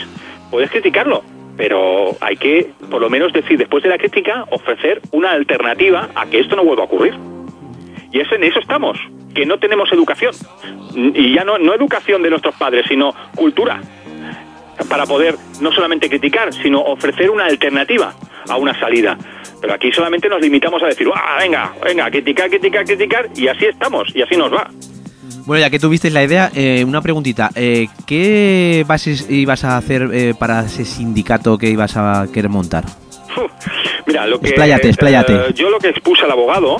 puedes 0.50 0.70
criticarlo. 0.70 1.22
Pero 1.56 2.16
hay 2.20 2.36
que, 2.36 2.70
por 2.90 3.00
lo 3.00 3.08
menos, 3.08 3.32
decir, 3.32 3.58
después 3.58 3.82
de 3.82 3.88
la 3.88 3.98
crítica, 3.98 4.44
ofrecer 4.50 5.00
una 5.12 5.30
alternativa 5.30 6.08
a 6.14 6.26
que 6.26 6.40
esto 6.40 6.56
no 6.56 6.64
vuelva 6.64 6.82
a 6.82 6.86
ocurrir. 6.86 7.14
Y 8.10 8.20
eso, 8.20 8.34
en 8.34 8.44
eso 8.44 8.58
estamos, 8.58 8.98
que 9.34 9.46
no 9.46 9.58
tenemos 9.58 9.92
educación. 9.92 10.34
Y 10.94 11.34
ya 11.34 11.44
no, 11.44 11.58
no 11.58 11.74
educación 11.74 12.22
de 12.22 12.30
nuestros 12.30 12.54
padres, 12.56 12.86
sino 12.88 13.14
cultura. 13.34 13.80
para 14.88 15.06
poder 15.06 15.36
no 15.60 15.72
solamente 15.72 16.08
criticar, 16.08 16.52
sino 16.52 16.80
ofrecer 16.80 17.30
una 17.30 17.46
alternativa 17.46 18.14
a 18.48 18.56
una 18.56 18.78
salida. 18.78 19.16
Pero 19.60 19.74
aquí 19.74 19.92
solamente 19.92 20.28
nos 20.28 20.40
limitamos 20.40 20.82
a 20.82 20.86
decir, 20.86 21.08
¡ah, 21.14 21.36
venga, 21.38 21.72
venga, 21.82 22.10
criticar, 22.10 22.50
criticar, 22.50 22.84
criticar! 22.84 23.28
Y 23.36 23.48
así 23.48 23.66
estamos, 23.66 24.14
y 24.14 24.22
así 24.22 24.36
nos 24.36 24.52
va. 24.52 24.68
Bueno, 25.46 25.60
ya 25.60 25.70
que 25.70 25.78
tuvisteis 25.78 26.14
la 26.14 26.24
idea, 26.24 26.50
eh, 26.54 26.84
una 26.86 27.02
preguntita. 27.02 27.50
Eh, 27.54 27.88
¿Qué 28.06 28.84
bases 28.86 29.28
ibas 29.30 29.64
a 29.64 29.76
hacer 29.76 30.08
eh, 30.12 30.34
para 30.38 30.64
ese 30.64 30.84
sindicato 30.84 31.58
que 31.58 31.68
ibas 31.68 31.96
a 31.96 32.26
querer 32.32 32.50
montar? 32.50 32.84
Mira, 34.06 34.26
lo 34.26 34.40
que 34.40 34.48
Expláyate, 34.48 34.88
expláyate. 34.88 35.32
eh, 35.34 35.52
yo 35.54 35.68
lo 35.70 35.78
que 35.78 35.88
expuse 35.88 36.24
al 36.24 36.30
abogado 36.30 36.76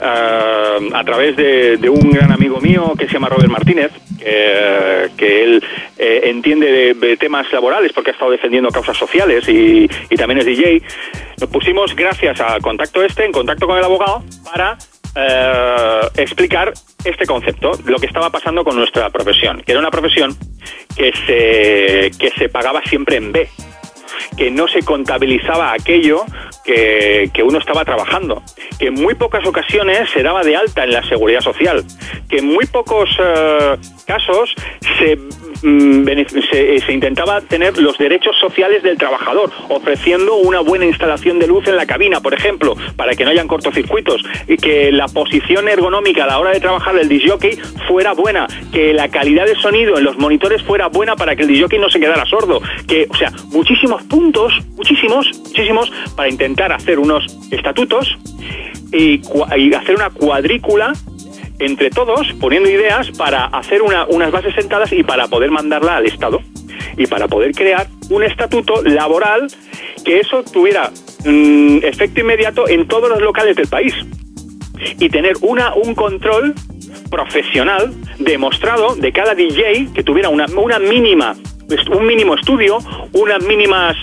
eh, 0.00 0.90
a 0.94 1.04
través 1.04 1.36
de, 1.36 1.76
de 1.76 1.88
un 1.90 2.10
gran 2.10 2.30
amigo 2.32 2.60
mío 2.60 2.92
que 2.98 3.06
se 3.06 3.14
llama 3.14 3.28
Robert 3.28 3.50
Martínez, 3.50 3.90
que, 4.18 5.10
que 5.16 5.44
él 5.44 5.64
eh, 5.98 6.20
entiende 6.24 6.70
de, 6.70 6.94
de 6.94 7.16
temas 7.16 7.50
laborales 7.52 7.92
porque 7.92 8.10
ha 8.10 8.12
estado 8.14 8.30
defendiendo 8.30 8.70
causas 8.70 8.96
sociales 8.96 9.46
y, 9.48 9.88
y 10.10 10.16
también 10.16 10.38
es 10.38 10.46
DJ. 10.46 10.82
Nos 11.40 11.50
pusimos, 11.50 11.94
gracias 11.96 12.40
al 12.40 12.60
contacto 12.62 13.02
este, 13.02 13.24
en 13.24 13.32
contacto 13.32 13.66
con 13.66 13.76
el 13.78 13.84
abogado 13.84 14.22
para 14.44 14.76
eh, 15.18 16.00
explicar 16.16 16.72
este 17.04 17.26
concepto, 17.26 17.72
lo 17.84 17.98
que 17.98 18.06
estaba 18.06 18.30
pasando 18.30 18.62
con 18.62 18.76
nuestra 18.76 19.10
profesión, 19.10 19.62
que 19.62 19.72
era 19.72 19.80
una 19.80 19.90
profesión 19.90 20.36
que 20.96 21.12
se, 21.26 22.10
que 22.18 22.30
se 22.36 22.48
pagaba 22.48 22.82
siempre 22.82 23.16
en 23.16 23.32
B 23.32 23.48
que 24.36 24.50
no 24.50 24.68
se 24.68 24.82
contabilizaba 24.82 25.72
aquello 25.72 26.24
que, 26.64 27.30
que 27.32 27.42
uno 27.42 27.58
estaba 27.58 27.84
trabajando, 27.84 28.42
que 28.78 28.88
en 28.88 28.94
muy 28.94 29.14
pocas 29.14 29.46
ocasiones 29.46 30.08
se 30.10 30.22
daba 30.22 30.42
de 30.42 30.56
alta 30.56 30.84
en 30.84 30.92
la 30.92 31.02
seguridad 31.08 31.40
social, 31.40 31.84
que 32.28 32.38
en 32.38 32.46
muy 32.46 32.66
pocos 32.66 33.08
eh, 33.18 33.76
casos 34.06 34.54
se, 34.98 35.16
mm, 35.62 36.04
se, 36.50 36.80
se 36.80 36.92
intentaba 36.92 37.40
tener 37.40 37.78
los 37.78 37.98
derechos 37.98 38.36
sociales 38.38 38.82
del 38.82 38.98
trabajador, 38.98 39.50
ofreciendo 39.68 40.36
una 40.36 40.60
buena 40.60 40.84
instalación 40.84 41.38
de 41.38 41.46
luz 41.46 41.66
en 41.68 41.76
la 41.76 41.86
cabina, 41.86 42.20
por 42.20 42.34
ejemplo, 42.34 42.76
para 42.96 43.14
que 43.14 43.24
no 43.24 43.30
hayan 43.30 43.48
cortocircuitos, 43.48 44.22
y 44.46 44.56
que 44.56 44.92
la 44.92 45.08
posición 45.08 45.68
ergonómica 45.68 46.24
a 46.24 46.26
la 46.26 46.38
hora 46.38 46.50
de 46.50 46.60
trabajar 46.60 46.94
del 46.94 47.08
disjockey 47.08 47.58
fuera 47.86 48.12
buena, 48.12 48.46
que 48.72 48.92
la 48.92 49.08
calidad 49.08 49.46
de 49.46 49.54
sonido 49.56 49.98
en 49.98 50.04
los 50.04 50.18
monitores 50.18 50.62
fuera 50.62 50.88
buena 50.88 51.16
para 51.16 51.36
que 51.36 51.42
el 51.42 51.48
disjockey 51.48 51.78
no 51.78 51.88
se 51.88 52.00
quedara 52.00 52.24
sordo, 52.24 52.60
que, 52.86 53.06
o 53.08 53.16
sea, 53.16 53.32
muchísimos 53.46 54.02
puntos, 54.08 54.52
muchísimos, 54.76 55.26
muchísimos, 55.46 55.90
para 56.16 56.28
intentar 56.28 56.72
hacer 56.72 56.98
unos 56.98 57.24
estatutos 57.50 58.16
y, 58.92 59.20
hacer 59.74 59.94
una 59.96 60.10
cuadrícula 60.10 60.92
entre 61.58 61.90
todos, 61.90 62.32
poniendo 62.40 62.70
ideas 62.70 63.10
para 63.12 63.46
hacer 63.46 63.82
una- 63.82 64.06
unas 64.06 64.30
bases 64.30 64.54
sentadas 64.54 64.92
y 64.92 65.02
para 65.02 65.26
poder 65.28 65.50
mandarla 65.50 65.96
al 65.96 66.06
Estado 66.06 66.40
y 66.96 67.06
para 67.06 67.28
poder 67.28 67.52
crear 67.52 67.86
un 68.10 68.22
estatuto 68.22 68.82
laboral 68.84 69.48
que 70.04 70.20
eso 70.20 70.42
tuviera 70.44 70.90
mm, 71.24 71.78
efecto 71.82 72.20
inmediato 72.20 72.68
en 72.68 72.86
todos 72.86 73.08
los 73.10 73.20
locales 73.20 73.56
del 73.56 73.66
país. 73.66 73.92
Y 75.00 75.08
tener 75.08 75.34
una, 75.40 75.74
un 75.74 75.94
control 75.96 76.54
profesional 77.10 77.92
demostrado 78.18 78.94
de 78.94 79.12
cada 79.12 79.34
DJ 79.34 79.88
que 79.92 80.02
tuviera 80.04 80.28
una, 80.28 80.46
una 80.56 80.78
mínima, 80.78 81.34
un 81.90 82.06
mínimo 82.06 82.34
estudio, 82.34 82.78
unas 83.12 83.42
mínimas 83.44 83.96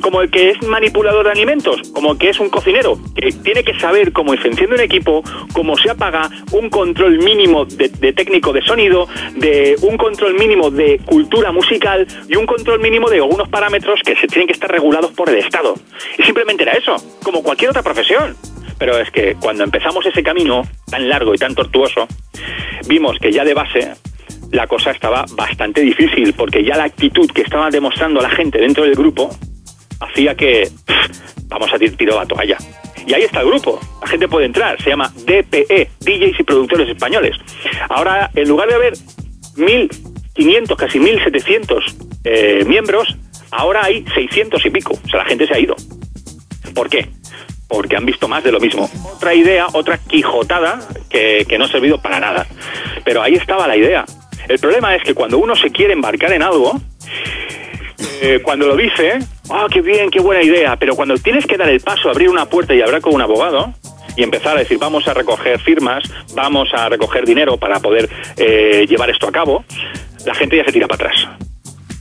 como 0.00 0.20
el 0.20 0.30
que 0.30 0.50
es 0.50 0.62
manipulador 0.62 1.24
de 1.24 1.30
alimentos, 1.30 1.80
como 1.92 2.12
el 2.12 2.18
que 2.18 2.30
es 2.30 2.40
un 2.40 2.50
cocinero, 2.50 2.98
que 3.14 3.30
tiene 3.32 3.62
que 3.62 3.78
saber 3.78 4.12
cómo 4.12 4.34
se 4.36 4.48
enciende 4.48 4.74
un 4.74 4.80
equipo, 4.80 5.22
cómo 5.52 5.76
se 5.76 5.90
apaga, 5.90 6.28
un 6.52 6.68
control 6.68 7.18
mínimo 7.18 7.64
de, 7.64 7.88
de 7.88 8.12
técnico 8.12 8.52
de 8.52 8.62
sonido, 8.62 9.08
de 9.36 9.76
un 9.82 9.96
control 9.96 10.34
mínimo 10.34 10.70
de 10.70 11.00
cultura 11.04 11.52
musical 11.52 12.06
y 12.28 12.36
un 12.36 12.46
control 12.46 12.80
mínimo 12.80 13.08
de 13.08 13.18
algunos 13.18 13.48
parámetros 13.48 14.00
que 14.04 14.16
se 14.16 14.26
tienen 14.26 14.46
que 14.46 14.54
estar 14.54 14.70
regulados 14.70 15.12
por 15.12 15.28
el 15.30 15.36
Estado. 15.36 15.74
Y 16.18 16.22
simplemente 16.22 16.64
era 16.64 16.72
eso, 16.72 16.96
como 17.22 17.42
cualquier 17.42 17.70
otra 17.70 17.82
profesión. 17.82 18.36
Pero 18.78 18.98
es 18.98 19.10
que 19.10 19.36
cuando 19.40 19.62
empezamos 19.62 20.04
ese 20.04 20.22
camino 20.22 20.62
tan 20.90 21.08
largo 21.08 21.34
y 21.34 21.38
tan 21.38 21.54
tortuoso, 21.54 22.08
vimos 22.88 23.18
que 23.20 23.30
ya 23.30 23.44
de 23.44 23.54
base 23.54 23.92
la 24.54 24.68
cosa 24.68 24.92
estaba 24.92 25.24
bastante 25.32 25.80
difícil, 25.80 26.32
porque 26.32 26.62
ya 26.62 26.76
la 26.76 26.84
actitud 26.84 27.28
que 27.30 27.42
estaba 27.42 27.70
demostrando 27.70 28.20
la 28.20 28.30
gente 28.30 28.58
dentro 28.58 28.84
del 28.84 28.94
grupo 28.94 29.28
hacía 29.98 30.36
que 30.36 30.70
vamos 31.48 31.72
a 31.72 31.78
tirar 31.78 32.16
la 32.16 32.26
toalla. 32.26 32.56
Y 33.04 33.12
ahí 33.12 33.22
está 33.22 33.40
el 33.40 33.48
grupo, 33.48 33.80
la 34.00 34.06
gente 34.06 34.28
puede 34.28 34.46
entrar, 34.46 34.80
se 34.80 34.90
llama 34.90 35.12
DPE, 35.26 35.90
DJs 36.00 36.40
y 36.40 36.42
Productores 36.44 36.88
Españoles. 36.88 37.36
Ahora, 37.88 38.30
en 38.34 38.48
lugar 38.48 38.68
de 38.68 38.74
haber 38.74 38.94
1.500, 39.56 40.76
casi 40.76 40.98
1.700 41.00 41.94
eh, 42.22 42.64
miembros, 42.64 43.16
ahora 43.50 43.84
hay 43.84 44.04
600 44.14 44.64
y 44.64 44.70
pico, 44.70 44.94
o 45.04 45.08
sea, 45.08 45.18
la 45.18 45.26
gente 45.26 45.48
se 45.48 45.54
ha 45.54 45.58
ido. 45.58 45.74
¿Por 46.74 46.88
qué? 46.88 47.08
Porque 47.68 47.96
han 47.96 48.06
visto 48.06 48.28
más 48.28 48.44
de 48.44 48.52
lo 48.52 48.60
mismo. 48.60 48.88
Otra 49.16 49.34
idea, 49.34 49.66
otra 49.72 49.98
quijotada 49.98 50.78
que, 51.10 51.44
que 51.48 51.58
no 51.58 51.64
ha 51.64 51.68
servido 51.68 52.00
para 52.00 52.20
nada. 52.20 52.46
Pero 53.04 53.20
ahí 53.20 53.34
estaba 53.34 53.66
la 53.66 53.76
idea. 53.76 54.04
El 54.48 54.58
problema 54.58 54.94
es 54.94 55.02
que 55.02 55.14
cuando 55.14 55.38
uno 55.38 55.56
se 55.56 55.70
quiere 55.70 55.92
embarcar 55.92 56.32
en 56.32 56.42
algo, 56.42 56.80
eh, 58.20 58.40
cuando 58.42 58.66
lo 58.66 58.76
dice, 58.76 59.18
¡ah, 59.50 59.66
qué 59.70 59.80
bien, 59.80 60.10
qué 60.10 60.20
buena 60.20 60.42
idea! 60.42 60.76
Pero 60.76 60.94
cuando 60.94 61.16
tienes 61.16 61.46
que 61.46 61.56
dar 61.56 61.68
el 61.68 61.80
paso, 61.80 62.10
abrir 62.10 62.28
una 62.28 62.46
puerta 62.46 62.74
y 62.74 62.82
hablar 62.82 63.00
con 63.00 63.14
un 63.14 63.22
abogado 63.22 63.72
y 64.16 64.22
empezar 64.22 64.56
a 64.56 64.60
decir, 64.60 64.78
vamos 64.78 65.08
a 65.08 65.14
recoger 65.14 65.58
firmas, 65.60 66.04
vamos 66.34 66.68
a 66.72 66.88
recoger 66.88 67.24
dinero 67.24 67.56
para 67.56 67.80
poder 67.80 68.08
eh, 68.36 68.86
llevar 68.88 69.10
esto 69.10 69.28
a 69.28 69.32
cabo, 69.32 69.64
la 70.24 70.34
gente 70.34 70.56
ya 70.56 70.64
se 70.64 70.72
tira 70.72 70.86
para 70.86 71.06
atrás. 71.08 71.28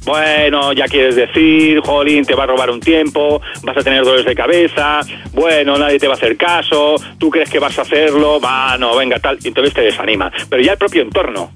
Bueno, 0.05 0.73
ya 0.73 0.85
quieres 0.85 1.15
decir, 1.15 1.79
jolín, 1.79 2.25
te 2.25 2.35
va 2.35 2.43
a 2.43 2.47
robar 2.47 2.69
un 2.69 2.81
tiempo, 2.81 3.41
vas 3.63 3.77
a 3.77 3.81
tener 3.81 4.03
dolores 4.03 4.25
de 4.25 4.35
cabeza, 4.35 4.99
bueno, 5.31 5.77
nadie 5.77 5.97
te 5.97 6.07
va 6.07 6.15
a 6.15 6.17
hacer 6.17 6.35
caso, 6.35 6.95
tú 7.17 7.29
crees 7.29 7.49
que 7.49 7.57
vas 7.57 7.79
a 7.79 7.83
hacerlo, 7.83 8.39
va, 8.41 8.77
no, 8.77 8.97
venga, 8.97 9.17
tal, 9.19 9.39
y 9.41 9.47
entonces 9.47 9.73
te 9.73 9.81
desanima. 9.81 10.29
Pero 10.49 10.61
ya 10.61 10.73
el 10.73 10.77
propio 10.77 11.03
entorno, 11.03 11.51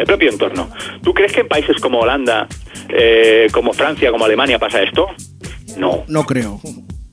el 0.00 0.06
propio 0.06 0.30
entorno. 0.30 0.68
¿Tú 1.02 1.12
crees 1.14 1.32
que 1.32 1.40
en 1.40 1.48
países 1.48 1.76
como 1.80 2.00
Holanda, 2.00 2.46
eh, 2.88 3.46
como 3.52 3.72
Francia, 3.72 4.10
como 4.10 4.24
Alemania 4.24 4.58
pasa 4.58 4.82
esto? 4.82 5.06
No, 5.76 6.04
No 6.08 6.24
creo. 6.24 6.60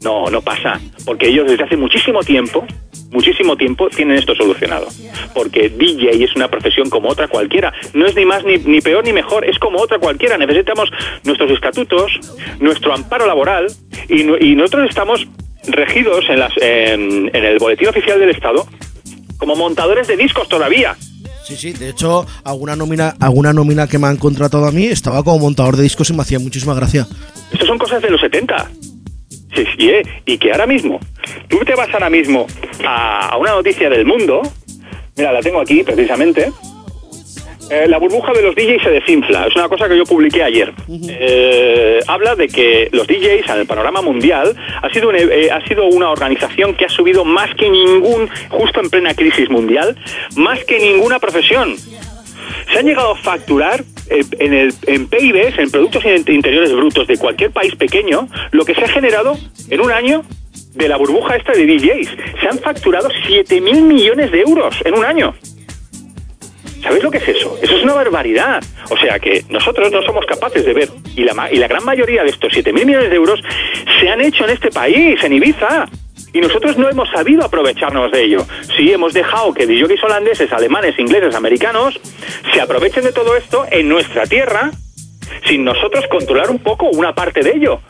no, 0.01 0.29
no 0.29 0.41
pasa, 0.41 0.79
porque 1.05 1.27
ellos 1.27 1.47
desde 1.47 1.63
hace 1.63 1.77
muchísimo 1.77 2.21
tiempo, 2.21 2.65
muchísimo 3.11 3.55
tiempo 3.55 3.89
tienen 3.89 4.17
esto 4.17 4.33
solucionado. 4.35 4.87
Porque 5.33 5.69
DJ 5.69 6.23
es 6.23 6.35
una 6.35 6.47
profesión 6.49 6.89
como 6.89 7.09
otra 7.09 7.27
cualquiera, 7.27 7.71
no 7.93 8.05
es 8.05 8.15
ni 8.15 8.25
más 8.25 8.43
ni, 8.43 8.57
ni 8.57 8.81
peor 8.81 9.03
ni 9.03 9.13
mejor, 9.13 9.45
es 9.45 9.59
como 9.59 9.79
otra 9.79 9.99
cualquiera. 9.99 10.37
Necesitamos 10.37 10.89
nuestros 11.23 11.51
estatutos, 11.51 12.11
nuestro 12.59 12.93
amparo 12.93 13.25
laboral 13.27 13.67
y, 14.09 14.21
y 14.51 14.55
nosotros 14.55 14.89
estamos 14.89 15.27
regidos 15.67 16.25
en, 16.29 16.39
las, 16.39 16.53
en, 16.61 17.29
en 17.35 17.45
el 17.45 17.57
boletín 17.59 17.89
oficial 17.89 18.19
del 18.19 18.29
Estado 18.29 18.65
como 19.37 19.55
montadores 19.55 20.07
de 20.07 20.17
discos 20.17 20.47
todavía. 20.49 20.95
Sí, 21.47 21.55
sí, 21.55 21.71
de 21.71 21.87
hecho, 21.89 22.25
alguna 22.43 22.75
nómina, 22.75 23.15
alguna 23.21 23.53
nómina 23.53 23.87
que 23.87 23.97
me 23.97 24.07
han 24.07 24.17
contratado 24.17 24.65
a 24.65 24.71
mí 24.71 24.85
estaba 24.87 25.23
como 25.23 25.39
montador 25.39 25.77
de 25.77 25.83
discos 25.83 26.09
y 26.09 26.13
me 26.13 26.21
hacía 26.21 26.39
muchísima 26.39 26.73
gracia. 26.73 27.07
Esto 27.53 27.65
son 27.65 27.77
cosas 27.77 28.01
de 28.01 28.09
los 28.09 28.19
70. 28.19 28.69
Sí, 29.55 29.63
sí, 29.77 29.89
¿eh? 29.89 30.03
Y 30.25 30.37
que 30.37 30.51
ahora 30.51 30.67
mismo, 30.67 30.99
tú 31.47 31.59
te 31.65 31.73
vas 31.73 31.87
ahora 31.93 32.09
mismo 32.09 32.47
a, 32.85 33.29
a 33.29 33.37
una 33.37 33.51
noticia 33.51 33.89
del 33.89 34.05
mundo, 34.05 34.41
mira, 35.15 35.31
la 35.31 35.39
tengo 35.39 35.61
aquí 35.61 35.83
precisamente. 35.83 36.51
Eh, 37.69 37.85
la 37.87 37.97
burbuja 37.97 38.31
de 38.33 38.41
los 38.41 38.55
DJs 38.55 38.81
se 38.81 38.89
desinfla, 38.89 39.47
es 39.47 39.55
una 39.55 39.67
cosa 39.67 39.89
que 39.89 39.97
yo 39.97 40.05
publiqué 40.05 40.43
ayer. 40.43 40.73
Eh, 40.89 41.99
habla 42.07 42.35
de 42.35 42.47
que 42.47 42.89
los 42.93 43.05
DJs 43.07 43.49
en 43.49 43.59
el 43.59 43.67
panorama 43.67 44.01
mundial 44.01 44.55
ha 44.81 44.89
sido, 44.89 45.09
un, 45.09 45.15
eh, 45.15 45.49
ha 45.51 45.65
sido 45.67 45.85
una 45.85 46.09
organización 46.09 46.75
que 46.75 46.85
ha 46.85 46.89
subido 46.89 47.25
más 47.25 47.53
que 47.55 47.69
ningún, 47.69 48.29
justo 48.49 48.79
en 48.79 48.89
plena 48.89 49.13
crisis 49.13 49.49
mundial, 49.49 49.97
más 50.35 50.63
que 50.63 50.79
ninguna 50.79 51.19
profesión 51.19 51.75
se 52.71 52.79
han 52.79 52.85
llegado 52.85 53.11
a 53.11 53.15
facturar 53.15 53.83
eh, 54.09 54.23
en, 54.39 54.53
el, 54.53 54.73
en 54.85 55.07
PIBs, 55.07 55.57
en 55.57 55.69
Productos 55.69 56.03
Interiores 56.05 56.73
Brutos 56.73 57.07
de 57.07 57.17
cualquier 57.17 57.51
país 57.51 57.75
pequeño, 57.75 58.27
lo 58.51 58.65
que 58.65 58.75
se 58.75 58.83
ha 58.83 58.87
generado 58.87 59.37
en 59.69 59.81
un 59.81 59.91
año 59.91 60.23
de 60.75 60.87
la 60.87 60.97
burbuja 60.97 61.35
esta 61.35 61.53
de 61.53 61.65
DJs. 61.65 62.09
Se 62.41 62.47
han 62.47 62.59
facturado 62.59 63.09
7.000 63.09 63.81
millones 63.81 64.31
de 64.31 64.41
euros 64.41 64.75
en 64.85 64.97
un 64.97 65.05
año. 65.05 65.33
¿Sabéis 66.81 67.03
lo 67.03 67.11
que 67.11 67.17
es 67.17 67.27
eso? 67.27 67.57
Eso 67.61 67.77
es 67.77 67.83
una 67.83 67.93
barbaridad. 67.93 68.63
O 68.89 68.97
sea 68.97 69.19
que 69.19 69.43
nosotros 69.49 69.91
no 69.91 70.01
somos 70.03 70.25
capaces 70.25 70.65
de 70.65 70.73
ver, 70.73 70.89
y 71.15 71.23
la, 71.23 71.51
y 71.51 71.57
la 71.57 71.67
gran 71.67 71.83
mayoría 71.83 72.23
de 72.23 72.29
estos 72.29 72.53
7.000 72.53 72.85
millones 72.85 73.09
de 73.09 73.15
euros 73.15 73.41
se 73.99 74.09
han 74.09 74.21
hecho 74.21 74.45
en 74.45 74.51
este 74.51 74.69
país, 74.69 75.21
en 75.23 75.33
Ibiza. 75.33 75.85
Y 76.33 76.39
nosotros 76.39 76.77
no 76.77 76.89
hemos 76.89 77.09
sabido 77.09 77.45
aprovecharnos 77.45 78.11
de 78.11 78.23
ello. 78.23 78.45
Sí, 78.75 78.91
hemos 78.91 79.13
dejado 79.13 79.53
que 79.53 79.65
DJs 79.65 80.03
holandeses, 80.03 80.51
alemanes, 80.51 80.99
ingleses, 80.99 81.33
americanos 81.35 81.99
se 82.53 82.61
aprovechen 82.61 83.03
de 83.03 83.11
todo 83.11 83.35
esto 83.35 83.65
en 83.71 83.89
nuestra 83.89 84.25
tierra 84.25 84.71
sin 85.45 85.63
nosotros 85.63 86.05
controlar 86.09 86.49
un 86.49 86.59
poco 86.59 86.89
una 86.89 87.13
parte 87.13 87.41
de 87.41 87.51
ello. 87.51 87.81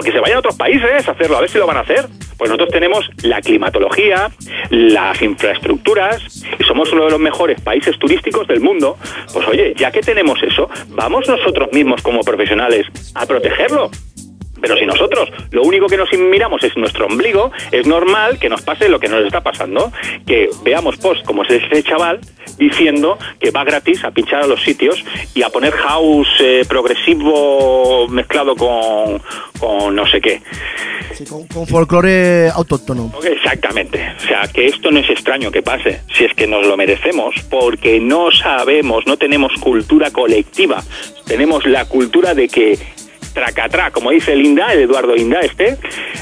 Porque 0.00 0.12
se 0.12 0.20
vayan 0.20 0.36
a 0.36 0.38
otros 0.38 0.56
países 0.56 1.06
a 1.06 1.10
hacerlo, 1.10 1.36
a 1.36 1.42
ver 1.42 1.50
si 1.50 1.58
lo 1.58 1.66
van 1.66 1.76
a 1.76 1.80
hacer. 1.80 2.06
Pues 2.38 2.48
nosotros 2.48 2.70
tenemos 2.70 3.10
la 3.22 3.42
climatología, 3.42 4.30
las 4.70 5.20
infraestructuras 5.20 6.42
y 6.58 6.64
somos 6.64 6.90
uno 6.94 7.04
de 7.04 7.10
los 7.10 7.20
mejores 7.20 7.60
países 7.60 7.98
turísticos 7.98 8.48
del 8.48 8.60
mundo. 8.60 8.96
Pues 9.30 9.46
oye, 9.46 9.74
ya 9.76 9.90
que 9.90 10.00
tenemos 10.00 10.42
eso, 10.42 10.70
vamos 10.88 11.28
nosotros 11.28 11.68
mismos 11.74 12.00
como 12.00 12.22
profesionales 12.22 12.86
a 13.14 13.26
protegerlo. 13.26 13.90
Pero 14.60 14.76
si 14.76 14.86
nosotros 14.86 15.30
lo 15.50 15.62
único 15.62 15.86
que 15.86 15.96
nos 15.96 16.12
miramos 16.12 16.62
es 16.64 16.76
nuestro 16.76 17.06
ombligo, 17.06 17.50
es 17.72 17.86
normal 17.86 18.38
que 18.38 18.48
nos 18.48 18.62
pase 18.62 18.88
lo 18.88 18.98
que 19.00 19.08
nos 19.08 19.24
está 19.24 19.40
pasando. 19.40 19.92
Que 20.26 20.50
veamos 20.62 20.96
post 20.96 21.24
como 21.24 21.42
es 21.44 21.50
ese 21.50 21.82
chaval 21.82 22.20
diciendo 22.58 23.18
que 23.38 23.50
va 23.50 23.64
gratis 23.64 24.04
a 24.04 24.10
pinchar 24.10 24.42
a 24.42 24.46
los 24.46 24.62
sitios 24.62 25.02
y 25.34 25.42
a 25.42 25.48
poner 25.48 25.72
house 25.72 26.28
eh, 26.40 26.64
progresivo 26.68 28.06
mezclado 28.08 28.54
con, 28.56 29.22
con 29.58 29.94
no 29.94 30.06
sé 30.06 30.20
qué. 30.20 30.42
Sí, 31.14 31.24
con, 31.24 31.46
con 31.46 31.66
folclore 31.66 32.50
autóctono. 32.50 33.12
Exactamente. 33.24 34.14
O 34.16 34.20
sea, 34.20 34.42
que 34.52 34.66
esto 34.66 34.90
no 34.90 35.00
es 35.00 35.10
extraño 35.10 35.50
que 35.50 35.62
pase, 35.62 36.02
si 36.14 36.24
es 36.24 36.34
que 36.34 36.46
nos 36.46 36.66
lo 36.66 36.76
merecemos, 36.76 37.34
porque 37.48 38.00
no 38.00 38.30
sabemos, 38.30 39.06
no 39.06 39.16
tenemos 39.16 39.52
cultura 39.60 40.10
colectiva. 40.10 40.82
Tenemos 41.26 41.66
la 41.66 41.84
cultura 41.86 42.34
de 42.34 42.48
que 42.48 42.78
tracatrá, 43.32 43.90
como 43.90 44.10
dice 44.10 44.32
el 44.32 44.44
Inda, 44.44 44.72
el 44.72 44.80
Eduardo 44.80 45.16
Inda 45.16 45.40
este, 45.40 45.76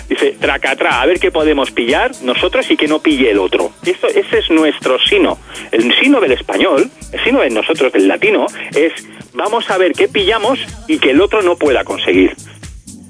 dice 0.09 0.37
tracatrá, 0.41 1.01
a 1.01 1.07
ver 1.07 1.19
qué 1.19 1.31
podemos 1.31 1.71
pillar 1.71 2.11
nosotros 2.23 2.71
y 2.71 2.77
que 2.77 2.87
no 2.87 3.01
pille 3.01 3.31
el 3.31 3.39
otro. 3.39 3.73
Esto, 3.85 4.09
ese 4.09 4.39
es 4.39 4.51
nuestro 4.51 4.99
sino. 4.99 5.39
El 5.71 5.93
sino 6.01 6.21
del 6.21 6.33
español, 6.33 6.91
el 7.13 7.25
sino 7.25 7.41
de 7.41 7.51
nosotros, 7.51 7.93
del 7.93 8.09
latino, 8.09 8.47
es 8.75 8.93
vamos 9.35 9.71
a 9.71 9.79
ver 9.79 9.93
qué 9.93 10.09
pillamos 10.09 10.59
y 10.87 10.99
que 10.99 11.11
el 11.11 11.21
otro 11.21 11.43
no 11.43 11.57
pueda 11.57 11.85
conseguir. 11.85 12.35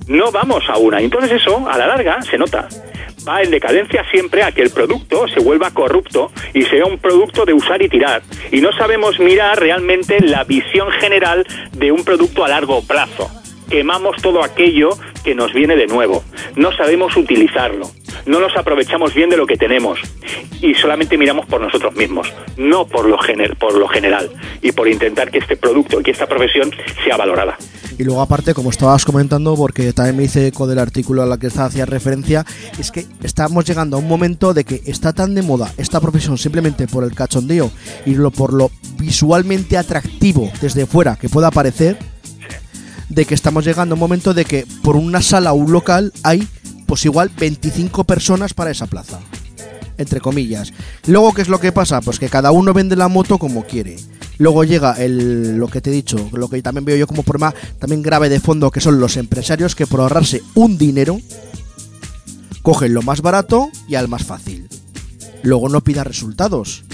No 0.07 0.33
vamos 0.33 0.65
a 0.69 0.79
una. 0.79 1.01
Entonces 1.01 1.33
eso, 1.33 1.69
a 1.69 1.77
la 1.77 1.87
larga, 1.87 2.23
se 2.23 2.39
nota 2.39 2.69
va 3.29 3.43
en 3.43 3.51
decadencia 3.51 4.05
siempre 4.11 4.43
a 4.43 4.53
que 4.53 4.63
el 4.63 4.71
producto 4.71 5.29
se 5.29 5.41
vuelva 5.41 5.71
corrupto 5.71 6.33
y 6.55 6.63
sea 6.63 6.87
un 6.87 6.99
producto 6.99 7.45
de 7.45 7.53
usar 7.53 7.83
y 7.83 7.89
tirar. 7.89 8.23
Y 8.51 8.61
no 8.61 8.73
sabemos 8.73 9.19
mirar 9.21 9.61
realmente 9.61 10.21
la 10.21 10.45
visión 10.45 10.91
general 10.93 11.47
de 11.73 11.93
un 11.93 12.05
producto 12.05 12.45
a 12.45 12.49
largo 12.49 12.83
plazo. 12.83 13.31
Quemamos 13.69 14.17
todo 14.23 14.43
aquello 14.43 14.91
que 15.23 15.35
nos 15.35 15.53
viene 15.53 15.77
de 15.77 15.87
nuevo. 15.87 16.25
No 16.57 16.73
sabemos 16.73 17.17
utilizarlo. 17.17 17.91
No 18.27 18.41
nos 18.41 18.57
aprovechamos 18.57 19.15
bien 19.15 19.31
de 19.31 19.37
lo 19.37 19.47
que 19.47 19.57
tenemos. 19.57 20.01
Y 20.61 20.75
solamente 20.75 21.17
miramos 21.17 21.47
por 21.47 21.61
nosotros 21.61 21.95
mismos, 21.95 22.33
no 22.57 22.87
por 22.87 23.07
lo, 23.07 23.19
gener 23.19 23.57
por 23.57 23.77
lo 23.77 23.87
general. 23.89 24.31
Y 24.63 24.73
por 24.73 24.89
intentar 24.89 25.31
que 25.31 25.39
este 25.39 25.57
producto 25.57 25.99
que 26.03 26.11
esta 26.11 26.27
profesión 26.27 26.71
sea 27.05 27.17
valorada. 27.17 27.57
Y 27.99 28.05
luego 28.05 28.23
aparte, 28.23 28.55
como 28.55 28.71
estabas 28.71 29.05
comentando, 29.05 29.57
porque 29.57 29.93
también 29.93 30.17
me 30.17 30.25
hice 30.25 30.47
eco 30.47 30.67
del 30.67 30.79
artículo 30.79 31.23
a 31.23 31.27
la 31.27 31.39
que 31.39 31.49
hacía 31.49 31.85
referencia, 31.85 32.45
es 32.79 32.93
que 32.93 33.07
estamos 33.23 33.65
llegando 33.65 33.97
a 33.97 34.01
un 34.01 34.09
momento 34.09 34.55
de 34.55 34.65
que 34.65 34.83
está 34.87 35.13
tan 35.13 35.35
de 35.35 35.43
moda 35.43 35.73
esta 35.79 36.01
profesión 36.01 36.39
simplemente 36.39 36.87
por 36.87 37.03
el 37.03 37.15
cachondeo 37.15 37.71
y 38.07 38.15
lo, 38.15 38.31
por 38.31 38.53
lo 38.53 38.71
visualmente 38.99 39.77
atractivo 39.77 40.51
desde 40.61 40.87
fuera 40.87 41.17
que 41.17 41.29
pueda 41.29 41.51
parecer, 41.51 41.99
de 43.19 43.27
que 43.27 43.35
estamos 43.35 43.65
llegando 43.65 43.95
a 43.95 43.97
un 43.97 43.99
momento 43.99 44.33
de 44.33 44.45
que 44.45 44.65
por 44.81 44.95
una 44.95 45.21
sala 45.21 45.53
o 45.53 45.57
un 45.57 45.73
local 45.73 46.13
hay 46.23 46.47
pues 46.87 47.05
igual 47.05 47.33
25 47.37 48.05
personas 48.05 48.55
para 48.55 48.71
esa 48.71 48.87
plaza. 48.87 49.19
Entre 49.97 50.21
comillas. 50.21 50.73
Luego, 51.05 51.35
¿qué 51.35 51.43
es 51.43 51.49
lo 51.49 51.59
que 51.59 51.73
pasa? 51.73 52.01
Pues 52.01 52.21
que 52.21 52.29
cada 52.29 52.53
uno 52.53 52.73
vende 52.73 52.95
la 52.95 53.09
moto 53.09 53.39
como 53.39 53.65
quiere. 53.65 53.97
Luego 54.39 54.63
llega 54.63 54.93
el, 54.93 55.57
lo 55.57 55.67
que 55.67 55.81
te 55.81 55.91
he 55.91 55.93
dicho, 55.93 56.31
lo 56.33 56.49
que 56.49 56.63
también 56.63 56.85
veo 56.85 56.97
yo 56.97 57.09
como 57.09 57.25
problema 57.25 57.53
también 57.81 58.03
grave 58.03 58.29
de 58.29 58.39
fondo, 58.39 58.71
que 58.71 58.81
son 58.81 59.01
los 59.01 59.17
empresarios 59.17 59.75
que 59.75 59.89
por 59.89 59.99
ahorrarse 59.99 60.41
un 60.55 60.79
dinero, 60.79 61.21
cogen 62.63 62.95
lo 62.95 63.03
más 63.03 63.21
barato 63.21 63.69
y 63.89 63.97
al 63.97 64.07
más 64.07 64.23
fácil. 64.23 64.69
Luego 65.43 65.69
no 65.69 65.81
pida 65.81 66.05
resultados. 66.05 66.85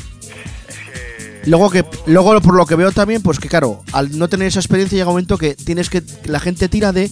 Luego 1.46 1.70
que 1.70 1.84
luego 2.06 2.40
por 2.40 2.54
lo 2.54 2.66
que 2.66 2.74
veo 2.74 2.92
también, 2.92 3.22
pues 3.22 3.38
que 3.38 3.48
claro, 3.48 3.82
al 3.92 4.16
no 4.18 4.28
tener 4.28 4.48
esa 4.48 4.60
experiencia 4.60 4.96
llega 4.96 5.10
un 5.10 5.14
momento 5.14 5.38
que 5.38 5.54
tienes 5.54 5.90
que 5.90 6.02
la 6.24 6.40
gente 6.40 6.68
tira 6.68 6.92
de 6.92 7.10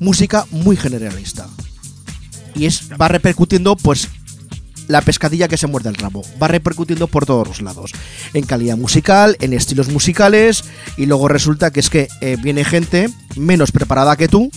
música 0.00 0.46
muy 0.50 0.76
generalista. 0.76 1.48
Y 2.54 2.66
es 2.66 2.88
va 3.00 3.08
repercutiendo 3.08 3.76
pues 3.76 4.08
la 4.88 5.02
pescadilla 5.02 5.48
que 5.48 5.56
se 5.56 5.66
muerde 5.66 5.90
el 5.90 5.94
rabo. 5.94 6.24
Va 6.42 6.48
repercutiendo 6.48 7.06
por 7.06 7.26
todos 7.26 7.46
los 7.46 7.62
lados. 7.62 7.92
En 8.34 8.44
calidad 8.44 8.76
musical, 8.76 9.36
en 9.40 9.52
estilos 9.52 9.88
musicales. 9.88 10.64
Y 10.96 11.06
luego 11.06 11.28
resulta 11.28 11.70
que 11.70 11.80
es 11.80 11.90
que 11.90 12.08
eh, 12.20 12.36
viene 12.42 12.64
gente 12.64 13.08
menos 13.36 13.70
preparada 13.70 14.16
que 14.16 14.28
tú. 14.28 14.50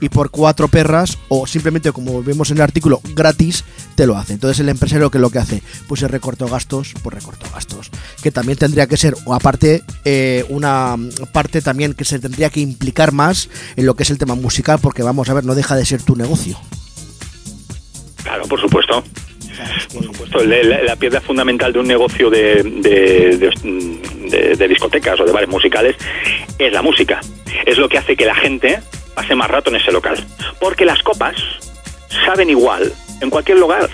Y 0.00 0.08
por 0.08 0.30
cuatro 0.30 0.68
perras, 0.68 1.18
o 1.28 1.46
simplemente 1.46 1.92
como 1.92 2.22
vemos 2.22 2.50
en 2.50 2.58
el 2.58 2.62
artículo, 2.62 3.00
gratis, 3.14 3.64
te 3.94 4.06
lo 4.06 4.16
hace. 4.16 4.34
Entonces 4.34 4.60
el 4.60 4.68
empresario 4.68 5.10
que 5.10 5.18
lo 5.18 5.30
que 5.30 5.38
hace, 5.38 5.62
pues 5.88 6.00
se 6.00 6.08
recortó 6.08 6.46
gastos, 6.48 6.92
pues 7.02 7.14
recortó 7.14 7.46
gastos. 7.52 7.90
Que 8.22 8.30
también 8.30 8.58
tendría 8.58 8.86
que 8.86 8.96
ser, 8.96 9.14
o 9.24 9.34
aparte, 9.34 9.82
eh, 10.04 10.44
una 10.48 10.96
parte 11.32 11.62
también 11.62 11.94
que 11.94 12.04
se 12.04 12.18
tendría 12.18 12.50
que 12.50 12.60
implicar 12.60 13.12
más 13.12 13.48
en 13.76 13.86
lo 13.86 13.94
que 13.94 14.02
es 14.02 14.10
el 14.10 14.18
tema 14.18 14.34
musical, 14.34 14.78
porque 14.82 15.02
vamos 15.02 15.28
a 15.30 15.34
ver, 15.34 15.44
no 15.44 15.54
deja 15.54 15.76
de 15.76 15.86
ser 15.86 16.02
tu 16.02 16.16
negocio. 16.16 16.58
Claro, 18.22 18.44
por 18.46 18.60
supuesto. 18.60 19.02
Por 19.92 20.04
supuesto, 20.04 20.44
la, 20.44 20.62
la- 20.82 20.96
piedra 20.96 21.20
fundamental 21.20 21.72
de 21.72 21.78
un 21.78 21.86
negocio 21.86 22.28
de- 22.30 22.62
de- 22.62 24.56
de 24.56 24.68
discotecas 24.68 25.20
o 25.20 25.24
de 25.24 25.32
bares 25.32 25.48
musicales 25.48 25.94
es 26.58 26.72
la 26.72 26.82
música. 26.82 27.20
Es 27.64 27.78
lo 27.78 27.88
que 27.88 27.98
hace 27.98 28.16
que 28.16 28.26
la 28.26 28.34
gente 28.34 28.80
pase 29.14 29.34
más 29.34 29.50
rato 29.50 29.70
en 29.70 29.76
ese 29.76 29.92
local. 29.92 30.24
Porque 30.60 30.84
las 30.84 31.02
copas 31.02 31.36
saben 32.26 32.50
igual 32.50 32.92
en 33.20 33.30
cualquier 33.30 33.58
lugar. 33.58 33.88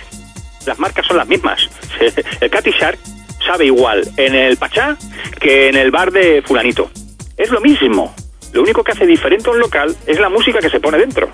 Las 0.66 0.78
marcas 0.78 1.06
son 1.06 1.16
las 1.16 1.28
mismas. 1.28 1.68
El 2.40 2.50
Cathy 2.50 2.70
Shark 2.70 2.98
sabe 3.46 3.66
igual 3.66 4.06
en 4.16 4.34
el 4.34 4.56
Pachá 4.58 4.96
que 5.40 5.68
en 5.68 5.76
el 5.76 5.90
bar 5.90 6.10
de 6.12 6.42
Fulanito. 6.42 6.90
Es 7.36 7.50
lo 7.50 7.60
mismo. 7.60 8.14
Lo 8.52 8.62
único 8.62 8.84
que 8.84 8.92
hace 8.92 9.06
diferente 9.06 9.48
a 9.48 9.52
un 9.52 9.60
local 9.60 9.96
es 10.06 10.20
la 10.20 10.28
música 10.28 10.58
que 10.58 10.68
se 10.68 10.80
pone 10.80 10.98
dentro. 10.98 11.30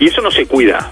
Y 0.00 0.08
eso 0.08 0.20
no 0.22 0.30
se 0.30 0.46
cuida. 0.46 0.90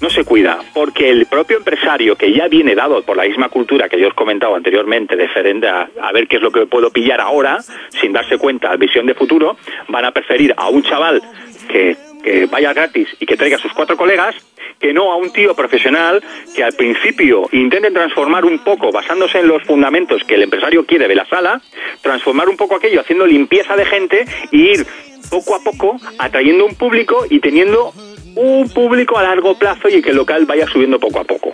No 0.00 0.08
se 0.08 0.24
cuida, 0.24 0.60
porque 0.72 1.10
el 1.10 1.26
propio 1.26 1.58
empresario 1.58 2.16
que 2.16 2.32
ya 2.32 2.48
viene 2.48 2.74
dado 2.74 3.02
por 3.02 3.16
la 3.18 3.24
misma 3.24 3.50
cultura 3.50 3.88
que 3.88 4.00
yo 4.00 4.08
os 4.08 4.14
comentaba 4.14 4.56
anteriormente, 4.56 5.14
diferente 5.14 5.68
a, 5.68 5.90
a 6.00 6.12
ver 6.12 6.26
qué 6.26 6.36
es 6.36 6.42
lo 6.42 6.50
que 6.50 6.64
puedo 6.66 6.90
pillar 6.90 7.20
ahora, 7.20 7.58
sin 7.90 8.12
darse 8.12 8.38
cuenta, 8.38 8.74
visión 8.76 9.04
de 9.04 9.14
futuro, 9.14 9.58
van 9.88 10.06
a 10.06 10.12
preferir 10.12 10.54
a 10.56 10.70
un 10.70 10.82
chaval 10.82 11.20
que, 11.68 11.96
que 12.22 12.46
vaya 12.46 12.72
gratis 12.72 13.08
y 13.18 13.26
que 13.26 13.36
traiga 13.36 13.56
a 13.56 13.60
sus 13.60 13.74
cuatro 13.74 13.96
colegas, 13.96 14.34
que 14.78 14.94
no 14.94 15.12
a 15.12 15.16
un 15.16 15.30
tío 15.32 15.54
profesional 15.54 16.22
que 16.56 16.64
al 16.64 16.72
principio 16.72 17.48
intenten 17.52 17.92
transformar 17.92 18.46
un 18.46 18.60
poco, 18.60 18.90
basándose 18.90 19.38
en 19.38 19.48
los 19.48 19.62
fundamentos 19.64 20.24
que 20.24 20.36
el 20.36 20.42
empresario 20.42 20.86
quiere 20.86 21.08
de 21.08 21.14
la 21.14 21.26
sala, 21.26 21.60
transformar 22.00 22.48
un 22.48 22.56
poco 22.56 22.76
aquello 22.76 23.00
haciendo 23.00 23.26
limpieza 23.26 23.76
de 23.76 23.84
gente 23.84 24.24
y 24.50 24.70
ir 24.70 24.86
poco 25.30 25.54
a 25.54 25.62
poco 25.62 26.00
atrayendo 26.18 26.64
un 26.64 26.74
público 26.74 27.26
y 27.28 27.40
teniendo 27.40 27.92
un 28.36 28.68
público 28.70 29.18
a 29.18 29.22
largo 29.22 29.58
plazo 29.58 29.88
y 29.88 30.00
que 30.02 30.10
el 30.10 30.16
local 30.16 30.46
vaya 30.46 30.66
subiendo 30.66 30.98
poco 30.98 31.20
a 31.20 31.24
poco. 31.24 31.52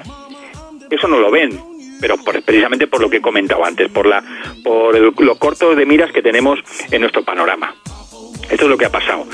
Eso 0.90 1.08
no 1.08 1.18
lo 1.18 1.30
ven, 1.30 1.58
pero 2.00 2.16
por- 2.18 2.40
precisamente 2.42 2.86
por 2.86 3.00
lo 3.00 3.10
que 3.10 3.16
he 3.18 3.20
comentado 3.20 3.64
antes, 3.64 3.90
por 3.90 4.06
la 4.06 4.22
por 4.62 4.94
el- 4.96 5.12
los 5.18 5.38
cortos 5.38 5.76
de 5.76 5.86
miras 5.86 6.12
que 6.12 6.22
tenemos 6.22 6.58
en 6.90 7.00
nuestro 7.00 7.24
panorama. 7.24 7.74
Esto 8.50 8.64
es 8.64 8.70
lo 8.70 8.78
que 8.78 8.84
ha 8.86 8.90
pasado. 8.90 9.26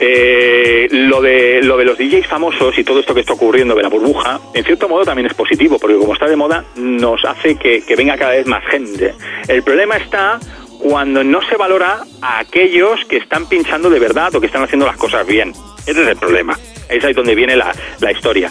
Eh, 0.00 0.88
lo, 0.90 1.20
de, 1.20 1.60
lo 1.62 1.76
de 1.76 1.84
los 1.84 1.96
DJs 1.98 2.26
famosos 2.26 2.76
y 2.78 2.82
todo 2.82 2.98
esto 3.00 3.14
que 3.14 3.20
está 3.20 3.34
ocurriendo 3.34 3.74
de 3.74 3.82
la 3.82 3.88
burbuja, 3.88 4.40
en 4.54 4.64
cierto 4.64 4.88
modo 4.88 5.04
también 5.04 5.26
es 5.26 5.34
positivo, 5.34 5.78
porque 5.78 5.96
como 5.96 6.14
está 6.14 6.26
de 6.26 6.34
moda, 6.34 6.64
nos 6.76 7.24
hace 7.24 7.56
que, 7.56 7.84
que 7.84 7.94
venga 7.94 8.16
cada 8.16 8.32
vez 8.32 8.46
más 8.46 8.64
gente. 8.66 9.14
El 9.46 9.62
problema 9.62 9.96
está 9.98 10.40
cuando 10.82 11.22
no 11.22 11.40
se 11.48 11.56
valora 11.56 12.00
a 12.20 12.40
aquellos 12.40 13.04
que 13.08 13.16
están 13.18 13.48
pinchando 13.48 13.88
de 13.88 14.00
verdad 14.00 14.34
o 14.34 14.40
que 14.40 14.46
están 14.46 14.62
haciendo 14.64 14.84
las 14.86 14.96
cosas 14.96 15.26
bien. 15.26 15.52
Ese 15.86 16.02
es 16.02 16.08
el 16.08 16.16
problema. 16.16 16.58
Es 16.88 17.04
ahí 17.04 17.12
donde 17.14 17.34
viene 17.34 17.56
la, 17.56 17.72
la 18.00 18.12
historia. 18.12 18.50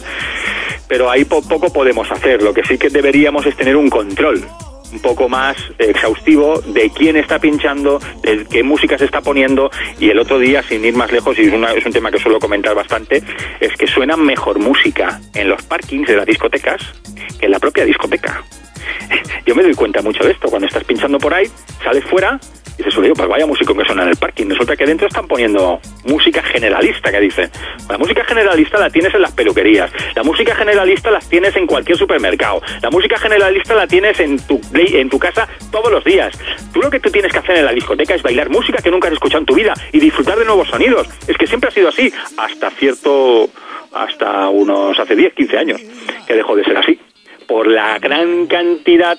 Pero 0.88 1.10
ahí 1.10 1.26
po- 1.26 1.42
poco 1.48 1.72
podemos 1.72 2.10
hacer. 2.12 2.42
Lo 2.42 2.54
que 2.54 2.64
sí 2.64 2.78
que 2.78 2.90
deberíamos 2.90 3.46
es 3.46 3.56
tener 3.56 3.76
un 3.76 3.90
control 3.90 4.46
un 4.94 5.00
poco 5.00 5.30
más 5.30 5.56
exhaustivo 5.80 6.60
de 6.60 6.90
quién 6.90 7.16
está 7.16 7.40
pinchando, 7.40 8.00
de 8.24 8.46
qué 8.46 8.62
música 8.62 8.98
se 8.98 9.06
está 9.06 9.22
poniendo 9.22 9.72
y 10.00 10.10
el 10.10 10.20
otro 10.20 10.38
día, 10.38 10.62
sin 10.64 10.84
ir 10.84 10.94
más 10.96 11.10
lejos, 11.14 11.38
y 11.40 11.44
es, 11.44 11.54
una- 11.54 11.72
es 11.72 11.86
un 11.86 11.94
tema 11.94 12.12
que 12.12 12.20
suelo 12.20 12.40
comentar 12.40 12.76
bastante, 12.76 13.24
es 13.62 13.72
que 13.78 13.88
suena 13.88 14.18
mejor 14.18 14.60
música 14.60 15.22
en 15.34 15.48
los 15.48 15.64
parkings 15.64 16.10
de 16.10 16.18
las 16.18 16.26
discotecas 16.26 16.82
que 17.40 17.46
en 17.46 17.52
la 17.52 17.60
propia 17.60 17.86
discoteca. 17.86 18.44
Yo 19.46 19.56
me 19.56 19.64
doy 19.64 19.74
cuenta 19.74 20.02
mucho 20.02 20.24
de 20.24 20.32
esto, 20.32 20.50
cuando 20.50 20.68
estás 20.68 20.84
pinchando 20.84 21.18
por 21.18 21.34
ahí, 21.34 21.50
sales 21.84 22.04
fuera 22.06 22.40
y 22.78 22.84
dices, 22.84 22.98
oye, 22.98 23.14
pues 23.14 23.28
vaya 23.28 23.46
músico 23.46 23.76
que 23.76 23.86
suena 23.86 24.04
en 24.04 24.10
el 24.10 24.16
parking. 24.16 24.48
Resulta 24.48 24.76
que 24.76 24.86
dentro 24.86 25.08
están 25.08 25.28
poniendo 25.28 25.80
música 26.06 26.42
generalista, 26.42 27.12
que 27.12 27.20
dicen. 27.20 27.50
La 27.90 27.98
música 27.98 28.24
generalista 28.24 28.80
la 28.80 28.90
tienes 28.90 29.14
en 29.14 29.22
las 29.22 29.32
peluquerías, 29.32 29.92
la 30.16 30.24
música 30.24 30.56
generalista 30.56 31.12
las 31.12 31.28
tienes 31.28 31.56
en 31.56 31.68
cualquier 31.68 31.98
supermercado, 31.98 32.62
la 32.82 32.90
música 32.90 33.18
generalista 33.18 33.76
la 33.76 33.88
tienes 33.88 34.20
en 34.20 34.40
tu, 34.40 34.62
en 34.74 35.10
tu 35.10 35.20
casa 35.20 35.48
todos 35.72 35.92
los 35.92 36.04
días. 36.04 36.34
Tú 36.74 36.82
lo 36.82 36.90
que 36.90 37.00
tú 37.00 37.12
tienes 37.12 37.32
que 37.32 37.40
hacer 37.40 37.58
en 37.58 37.66
la 37.66 37.74
discoteca 37.74 38.16
es 38.16 38.24
bailar 38.24 38.50
música 38.50 38.82
que 38.82 38.92
nunca 38.92 39.08
has 39.08 39.14
escuchado 39.14 39.40
en 39.40 39.46
tu 39.46 39.56
vida 39.56 39.74
y 39.92 40.00
disfrutar 40.00 40.38
de 40.38 40.46
nuevos 40.46 40.70
sonidos. 40.70 41.08
Es 41.28 41.38
que 41.38 41.48
siempre 41.48 41.70
ha 41.70 41.74
sido 41.74 41.90
así, 41.90 42.12
hasta 42.38 42.70
cierto 42.72 43.50
hasta 43.94 44.48
unos 44.48 44.98
hace 44.98 45.16
10, 45.16 45.34
15 45.34 45.58
años, 45.58 45.82
que 46.26 46.34
dejó 46.34 46.56
de 46.56 46.64
ser 46.64 46.78
así 46.78 46.98
por 47.52 47.68
la 47.68 48.00
gran 48.00 48.48
cantidad 48.48 49.18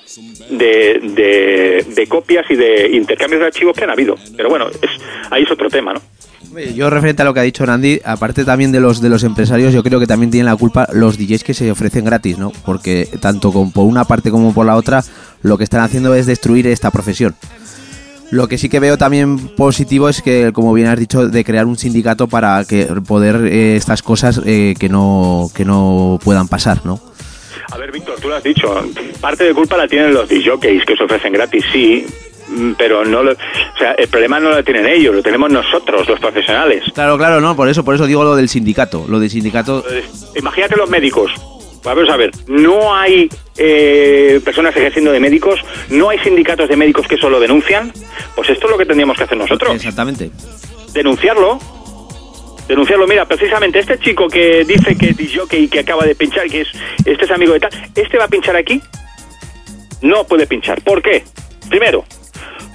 de, 0.49 1.83
de, 1.95 2.07
copias 2.07 2.43
y 2.49 2.55
de 2.55 2.89
intercambios 2.93 3.41
de 3.41 3.45
archivos 3.45 3.77
que 3.77 3.83
han 3.83 3.91
habido. 3.91 4.15
Pero 4.35 4.49
bueno, 4.49 4.69
es, 4.69 4.89
ahí 5.29 5.43
es 5.43 5.51
otro 5.51 5.69
tema, 5.69 5.93
¿no? 5.93 6.01
Yo 6.73 6.89
referente 6.89 7.21
a 7.21 7.25
lo 7.25 7.33
que 7.33 7.41
ha 7.41 7.43
dicho 7.43 7.63
Randy, 7.63 8.01
aparte 8.03 8.43
también 8.43 8.71
de 8.71 8.79
los 8.79 9.01
de 9.01 9.09
los 9.09 9.23
empresarios, 9.23 9.71
yo 9.71 9.83
creo 9.83 9.99
que 9.99 10.07
también 10.07 10.31
tienen 10.31 10.47
la 10.47 10.55
culpa 10.55 10.87
los 10.93 11.17
DJs 11.17 11.43
que 11.43 11.53
se 11.53 11.69
ofrecen 11.69 12.05
gratis, 12.05 12.39
¿no? 12.39 12.51
Porque 12.65 13.07
tanto 13.21 13.51
por 13.51 13.85
una 13.85 14.05
parte 14.05 14.31
como 14.31 14.51
por 14.51 14.65
la 14.65 14.77
otra, 14.77 15.03
lo 15.43 15.57
que 15.59 15.63
están 15.63 15.81
haciendo 15.81 16.15
es 16.15 16.25
destruir 16.25 16.65
esta 16.65 16.89
profesión. 16.89 17.35
Lo 18.31 18.47
que 18.47 18.57
sí 18.57 18.67
que 18.67 18.79
veo 18.79 18.97
también 18.97 19.37
positivo 19.49 20.09
es 20.09 20.23
que, 20.23 20.51
como 20.53 20.73
bien 20.73 20.87
has 20.87 20.97
dicho, 20.97 21.27
de 21.27 21.43
crear 21.43 21.67
un 21.67 21.77
sindicato 21.77 22.27
para 22.27 22.65
que 22.65 22.85
poder 23.07 23.45
eh, 23.45 23.75
estas 23.75 24.01
cosas 24.01 24.41
eh, 24.43 24.73
que 24.79 24.89
no 24.89 25.51
que 25.53 25.65
no 25.65 26.19
puedan 26.23 26.47
pasar, 26.47 26.83
¿no? 26.83 26.99
A 27.71 27.77
ver, 27.77 27.91
Víctor, 27.91 28.19
tú 28.19 28.29
lo 28.29 28.35
has 28.35 28.43
dicho. 28.43 28.85
Parte 29.21 29.43
de 29.45 29.53
culpa 29.53 29.77
la 29.77 29.87
tienen 29.87 30.13
los 30.13 30.27
DJs 30.29 30.85
que 30.85 30.95
se 30.95 31.03
ofrecen 31.03 31.33
gratis, 31.33 31.65
sí. 31.71 32.05
mm, 32.49 32.73
Pero 32.77 33.03
no 33.05 33.23
lo, 33.23 33.31
o 33.31 33.77
sea, 33.77 33.93
el 33.93 34.07
problema 34.07 34.39
no 34.39 34.49
lo 34.49 34.63
tienen 34.63 34.85
ellos, 34.85 35.15
lo 35.15 35.23
tenemos 35.23 35.49
nosotros, 35.49 36.07
los 36.07 36.19
profesionales. 36.19 36.83
Claro, 36.93 37.17
claro, 37.17 37.41
no, 37.41 37.55
por 37.55 37.69
eso, 37.69 37.83
por 37.83 37.95
eso 37.95 38.05
digo 38.05 38.23
lo 38.23 38.35
del 38.35 38.49
sindicato. 38.49 39.05
Lo 39.07 39.19
del 39.19 39.29
sindicato. 39.29 39.83
Imagínate 40.35 40.75
los 40.75 40.89
médicos. 40.89 41.31
Vamos 41.83 42.09
a 42.09 42.15
ver, 42.15 42.31
no 42.47 42.95
hay 42.95 43.27
eh, 43.57 44.39
personas 44.45 44.73
ejerciendo 44.73 45.11
de 45.11 45.19
médicos, 45.19 45.59
no 45.89 46.07
hay 46.09 46.17
sindicatos 46.19 46.69
de 46.69 46.77
médicos 46.77 47.05
que 47.09 47.17
solo 47.17 47.41
denuncian. 47.41 47.91
Pues 48.35 48.49
esto 48.49 48.67
es 48.67 48.71
lo 48.71 48.77
que 48.77 48.85
tendríamos 48.85 49.17
que 49.17 49.23
hacer 49.23 49.37
nosotros. 49.37 49.75
Exactamente. 49.75 50.31
Denunciarlo. 50.93 51.59
Denunciarlo. 52.67 53.07
Mira, 53.07 53.25
precisamente 53.25 53.79
este 53.79 53.99
chico 53.99 54.27
que 54.27 54.63
dice 54.63 54.95
que 54.97 55.09
es 55.09 55.17
DJ 55.17 55.69
que 55.69 55.79
acaba 55.79 56.05
de 56.05 56.15
pinchar, 56.15 56.47
que 56.49 56.61
es 56.61 56.67
este 57.05 57.25
es 57.25 57.31
amigo 57.31 57.53
de 57.53 57.59
tal, 57.59 57.71
este 57.95 58.17
va 58.17 58.25
a 58.25 58.27
pinchar 58.27 58.55
aquí. 58.55 58.81
No 60.01 60.25
puede 60.25 60.47
pinchar. 60.47 60.81
¿Por 60.81 61.01
qué? 61.01 61.23
Primero, 61.69 62.05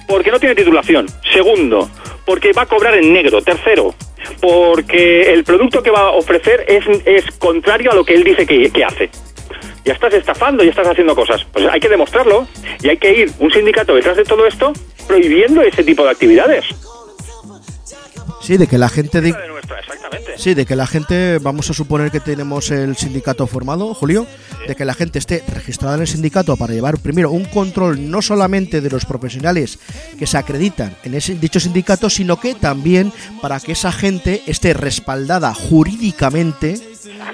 porque 0.07 0.31
no 0.31 0.39
tiene 0.39 0.55
titulación. 0.55 1.07
Segundo, 1.33 1.89
porque 2.25 2.53
va 2.53 2.63
a 2.63 2.65
cobrar 2.65 2.95
en 2.95 3.13
negro. 3.13 3.41
Tercero, 3.41 3.93
porque 4.41 5.33
el 5.33 5.43
producto 5.43 5.81
que 5.81 5.91
va 5.91 6.01
a 6.01 6.11
ofrecer 6.11 6.65
es, 6.67 6.83
es 7.05 7.25
contrario 7.37 7.91
a 7.91 7.95
lo 7.95 8.03
que 8.03 8.15
él 8.15 8.23
dice 8.23 8.45
que, 8.45 8.69
que 8.71 8.83
hace. 8.83 9.09
Ya 9.85 9.93
estás 9.93 10.13
estafando, 10.13 10.63
ya 10.63 10.69
estás 10.69 10.87
haciendo 10.87 11.15
cosas. 11.15 11.45
Pues 11.51 11.65
hay 11.65 11.79
que 11.79 11.89
demostrarlo 11.89 12.47
y 12.81 12.89
hay 12.89 12.97
que 12.97 13.11
ir 13.11 13.31
un 13.39 13.51
sindicato 13.51 13.95
detrás 13.95 14.17
de 14.17 14.23
todo 14.23 14.45
esto 14.45 14.73
prohibiendo 15.07 15.61
ese 15.61 15.83
tipo 15.83 16.03
de 16.03 16.11
actividades. 16.11 16.65
Sí, 18.41 18.57
de 18.57 18.67
que 18.67 18.77
la 18.77 18.89
gente 18.89 19.21
de... 19.21 19.33
Sí, 20.37 20.53
de 20.53 20.65
que 20.65 20.75
la 20.75 20.87
gente, 20.87 21.37
vamos 21.39 21.69
a 21.69 21.73
suponer 21.73 22.11
que 22.11 22.19
tenemos 22.19 22.71
el 22.71 22.95
sindicato 22.95 23.45
formado, 23.47 23.93
Julio, 23.93 24.25
de 24.67 24.75
que 24.75 24.85
la 24.85 24.93
gente 24.93 25.19
esté 25.19 25.43
registrada 25.47 25.95
en 25.95 26.01
el 26.01 26.07
sindicato 26.07 26.55
para 26.57 26.73
llevar 26.73 26.97
primero 26.97 27.31
un 27.31 27.45
control 27.45 28.09
no 28.09 28.21
solamente 28.21 28.81
de 28.81 28.89
los 28.89 29.05
profesionales 29.05 29.79
que 30.17 30.27
se 30.27 30.37
acreditan 30.37 30.95
en 31.03 31.13
ese 31.13 31.35
dicho 31.35 31.59
sindicato, 31.59 32.09
sino 32.09 32.39
que 32.39 32.55
también 32.55 33.11
para 33.41 33.59
que 33.59 33.73
esa 33.73 33.91
gente 33.91 34.43
esté 34.47 34.73
respaldada 34.73 35.53
jurídicamente 35.53 36.81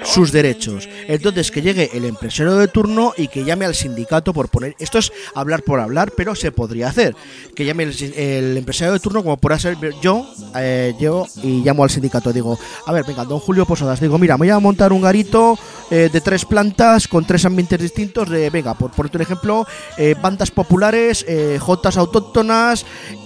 sus 0.04 0.32
derechos. 0.32 0.88
Entonces 1.08 1.50
que 1.50 1.62
llegue 1.62 1.90
el 1.94 2.04
empresario 2.04 2.56
de 2.56 2.68
turno 2.68 3.12
y 3.16 3.28
que 3.28 3.44
llame 3.44 3.64
al 3.64 3.74
sindicato 3.74 4.32
por 4.32 4.48
poner... 4.48 4.74
Esto 4.78 4.98
es 4.98 5.12
hablar 5.34 5.62
por 5.62 5.80
hablar, 5.80 6.12
pero 6.16 6.34
se 6.34 6.52
podría 6.52 6.88
hacer. 6.88 7.14
Que 7.54 7.64
llame 7.64 7.84
el, 7.84 8.56
empresario 8.56 8.92
de 8.92 9.00
turno 9.00 9.22
como 9.22 9.36
por 9.36 9.58
ser 9.58 9.76
yo, 10.00 10.28
eh, 10.56 10.94
yo 11.00 11.26
y 11.42 11.62
llamo 11.62 11.84
al 11.84 11.90
sindicato. 11.90 12.25
Digo, 12.32 12.58
a 12.84 12.92
ver, 12.92 13.04
venga, 13.06 13.24
don 13.24 13.38
Julio 13.38 13.66
Posadas, 13.66 14.00
digo, 14.00 14.18
mira, 14.18 14.36
voy 14.36 14.50
a 14.50 14.58
montar 14.58 14.92
un 14.92 15.02
garito 15.02 15.58
eh, 15.90 16.10
de 16.12 16.20
tres 16.20 16.44
plantas 16.44 17.08
con 17.08 17.24
tres 17.24 17.44
ambientes 17.44 17.80
distintos 17.80 18.28
de, 18.28 18.50
venga, 18.50 18.74
por 18.74 18.90
ponerte 18.90 19.18
un 19.18 19.22
ejemplo, 19.22 19.66
eh, 19.96 20.14
bandas 20.20 20.50
populares, 20.50 21.24
eh, 21.28 21.58
jotas 21.60 21.96
autóctonas 21.96 22.84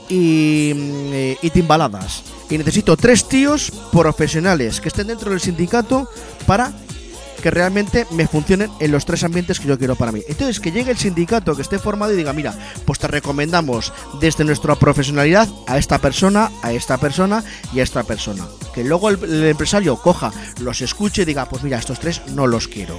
mm, 0.09 1.13
y 1.43 1.51
timbaladas. 1.53 2.23
Y 2.49 2.59
necesito 2.59 2.97
tres 2.97 3.29
tíos 3.29 3.73
profesionales 3.93 4.81
que 4.81 4.89
estén 4.89 5.07
dentro 5.07 5.31
del 5.31 5.41
sindicato 5.41 6.09
para 6.47 6.73
que 7.41 7.51
realmente 7.51 8.07
me 8.13 8.29
funcionen 8.29 8.71
en 8.79 8.93
los 8.93 9.05
tres 9.05 9.25
ambientes 9.25 9.59
que 9.59 9.69
yo 9.69 9.79
quiero 9.79 9.97
para 9.97 10.13
mí. 10.13 10.23
Entonces, 10.29 10.61
que 10.61 10.71
llegue 10.71 10.91
el 10.91 10.99
sindicato 10.99 11.57
que 11.57 11.63
esté 11.63 11.79
formado 11.79 12.13
y 12.13 12.17
diga, 12.17 12.33
mira, 12.33 12.55
pues 12.85 12.99
te 12.99 13.09
recomendamos 13.09 13.93
desde 14.21 14.45
nuestra 14.45 14.75
profesionalidad 14.77 15.49
a 15.67 15.79
esta 15.79 15.99
persona, 15.99 16.51
a 16.63 16.73
esta 16.73 16.99
persona 16.99 17.43
y 17.73 17.81
a 17.81 17.83
esta 17.83 18.03
persona. 18.05 18.47
Que 18.75 18.85
luego 18.85 19.11
el, 19.11 19.23
el 19.25 19.45
empresario 19.47 19.97
coja, 19.97 20.33
los 20.61 20.81
escuche 20.81 21.23
y 21.23 21.25
diga, 21.25 21.49
pues 21.49 21.63
mira, 21.63 21.79
estos 21.79 21.99
tres 22.01 22.23
no 22.29 22.47
los 22.47 22.69
quiero. 22.69 22.97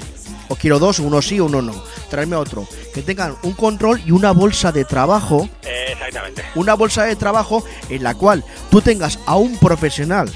O 0.50 0.56
quiero 0.56 0.80
dos, 0.80 1.00
uno 1.00 1.22
sí, 1.22 1.40
uno 1.40 1.62
no. 1.62 1.82
Traerme 2.10 2.36
otro. 2.36 2.68
Que 2.94 3.02
tengan 3.02 3.36
un 3.44 3.54
control 3.54 4.02
y 4.06 4.12
una 4.12 4.32
bolsa 4.32 4.72
de 4.72 4.84
trabajo 4.84 5.48
Exactamente. 5.64 6.44
una 6.56 6.74
bolsa 6.74 7.04
de 7.04 7.16
trabajo 7.16 7.64
en 7.90 8.04
la 8.04 8.16
cual 8.16 8.44
tú 8.70 8.82
tengas 8.82 9.20
a 9.26 9.38
un 9.38 9.58
profesional 9.58 10.30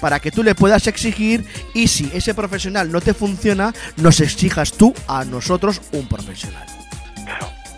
para 0.00 0.20
que 0.20 0.30
tú 0.30 0.42
le 0.42 0.54
puedas 0.54 0.86
exigir 0.86 1.44
y 1.74 1.88
si 1.88 2.10
ese 2.12 2.34
profesional 2.34 2.92
no 2.92 3.00
te 3.00 3.14
funciona, 3.14 3.74
nos 3.96 4.20
exijas 4.20 4.72
tú 4.72 4.94
a 5.08 5.24
nosotros 5.24 5.80
un 5.92 6.06
profesional. 6.06 6.75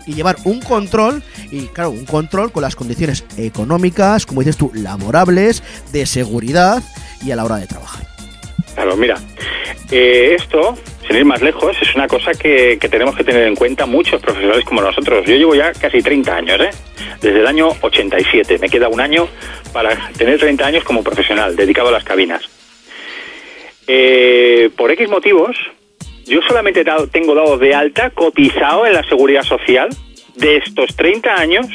Y 0.09 0.15
llevar 0.15 0.37
un 0.43 0.59
control, 0.59 1.21
y 1.51 1.67
claro, 1.67 1.91
un 1.91 2.05
control 2.05 2.51
con 2.51 2.63
las 2.63 2.75
condiciones 2.75 3.23
económicas, 3.37 4.25
como 4.25 4.41
dices 4.41 4.57
tú, 4.57 4.71
laborables, 4.73 5.61
de 5.91 6.07
seguridad 6.07 6.81
y 7.23 7.29
a 7.29 7.35
la 7.35 7.45
hora 7.45 7.57
de 7.57 7.67
trabajar. 7.67 8.07
Claro, 8.73 8.97
mira, 8.97 9.19
eh, 9.91 10.35
esto, 10.35 10.75
sin 11.07 11.17
ir 11.17 11.25
más 11.25 11.43
lejos, 11.43 11.77
es 11.79 11.93
una 11.93 12.07
cosa 12.07 12.31
que, 12.31 12.79
que 12.81 12.89
tenemos 12.89 13.15
que 13.15 13.23
tener 13.23 13.47
en 13.47 13.55
cuenta 13.55 13.85
muchos 13.85 14.19
profesionales 14.19 14.65
como 14.65 14.81
nosotros. 14.81 15.27
Yo 15.27 15.35
llevo 15.35 15.53
ya 15.53 15.73
casi 15.73 16.01
30 16.01 16.35
años, 16.35 16.59
¿eh? 16.59 16.69
Desde 17.21 17.41
el 17.41 17.45
año 17.45 17.69
87. 17.81 18.57
Me 18.57 18.69
queda 18.69 18.87
un 18.87 19.01
año 19.01 19.27
para 19.71 20.09
tener 20.17 20.39
30 20.39 20.65
años 20.65 20.83
como 20.83 21.03
profesional, 21.03 21.55
dedicado 21.55 21.89
a 21.89 21.91
las 21.91 22.03
cabinas. 22.03 22.49
Eh, 23.85 24.71
por 24.75 24.91
X 24.91 25.07
motivos, 25.07 25.55
yo 26.29 26.41
solamente 26.43 26.85
tengo 27.11 27.33
dado 27.33 27.57
de 27.57 27.73
alta, 27.73 28.11
cotizado 28.11 28.85
en 28.85 28.93
la 28.93 29.03
seguridad 29.03 29.43
social, 29.43 29.89
de 30.35 30.57
estos 30.57 30.95
30 30.95 31.33
años, 31.33 31.67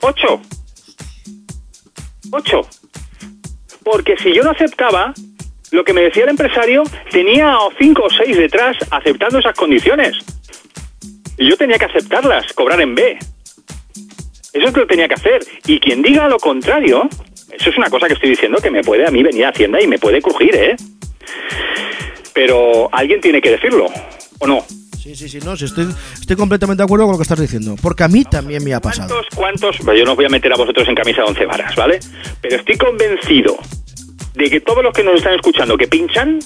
8. 0.00 0.40
8. 2.30 2.60
Porque 3.82 4.16
si 4.18 4.34
yo 4.34 4.42
no 4.42 4.50
aceptaba 4.50 5.14
lo 5.70 5.84
que 5.84 5.92
me 5.92 6.02
decía 6.02 6.24
el 6.24 6.30
empresario, 6.30 6.82
tenía 7.10 7.58
o 7.58 7.72
cinco 7.78 8.04
o 8.04 8.10
seis 8.10 8.36
detrás 8.36 8.76
aceptando 8.90 9.38
esas 9.38 9.56
condiciones. 9.56 10.14
Y 11.38 11.48
yo 11.48 11.56
tenía 11.56 11.78
que 11.78 11.86
aceptarlas, 11.86 12.52
cobrar 12.52 12.80
en 12.80 12.94
B. 12.94 13.18
Eso 14.52 14.66
es 14.68 14.74
lo 14.74 14.82
que 14.82 14.86
tenía 14.86 15.08
que 15.08 15.14
hacer. 15.14 15.42
Y 15.66 15.80
quien 15.80 16.02
diga 16.02 16.28
lo 16.28 16.38
contrario, 16.38 17.08
eso 17.52 17.70
es 17.70 17.76
una 17.76 17.90
cosa 17.90 18.06
que 18.06 18.14
estoy 18.14 18.30
diciendo 18.30 18.58
que 18.60 18.70
me 18.70 18.82
puede 18.82 19.06
a 19.06 19.10
mí 19.10 19.22
venir 19.22 19.46
a 19.46 19.50
Hacienda 19.50 19.80
y 19.80 19.86
me 19.86 19.98
puede 19.98 20.20
crujir, 20.20 20.54
¿eh? 20.54 20.76
Pero 22.36 22.90
alguien 22.92 23.18
tiene 23.22 23.40
que 23.40 23.52
decirlo, 23.52 23.86
¿o 24.40 24.46
no? 24.46 24.62
Sí, 25.02 25.16
sí, 25.16 25.26
sí, 25.26 25.38
no, 25.42 25.56
sí, 25.56 25.64
estoy, 25.64 25.86
estoy 26.20 26.36
completamente 26.36 26.82
de 26.82 26.84
acuerdo 26.84 27.06
con 27.06 27.12
lo 27.12 27.18
que 27.18 27.22
estás 27.22 27.40
diciendo. 27.40 27.76
Porque 27.80 28.04
a 28.04 28.08
mí 28.08 28.24
también 28.24 28.62
me 28.62 28.74
ha 28.74 28.80
pasado. 28.80 29.08
¿Cuántos, 29.08 29.34
cuántos? 29.34 29.78
Bueno, 29.86 30.00
yo 30.00 30.04
no 30.04 30.10
os 30.10 30.16
voy 30.16 30.26
a 30.26 30.28
meter 30.28 30.52
a 30.52 30.56
vosotros 30.56 30.86
en 30.86 30.94
camisa 30.94 31.22
de 31.22 31.28
once 31.28 31.46
varas, 31.46 31.74
¿vale? 31.76 31.98
Pero 32.42 32.56
estoy 32.56 32.76
convencido 32.76 33.56
de 34.34 34.50
que 34.50 34.60
todos 34.60 34.84
los 34.84 34.92
que 34.92 35.02
nos 35.02 35.14
están 35.14 35.32
escuchando 35.32 35.78
que 35.78 35.88
pinchan, 35.88 36.40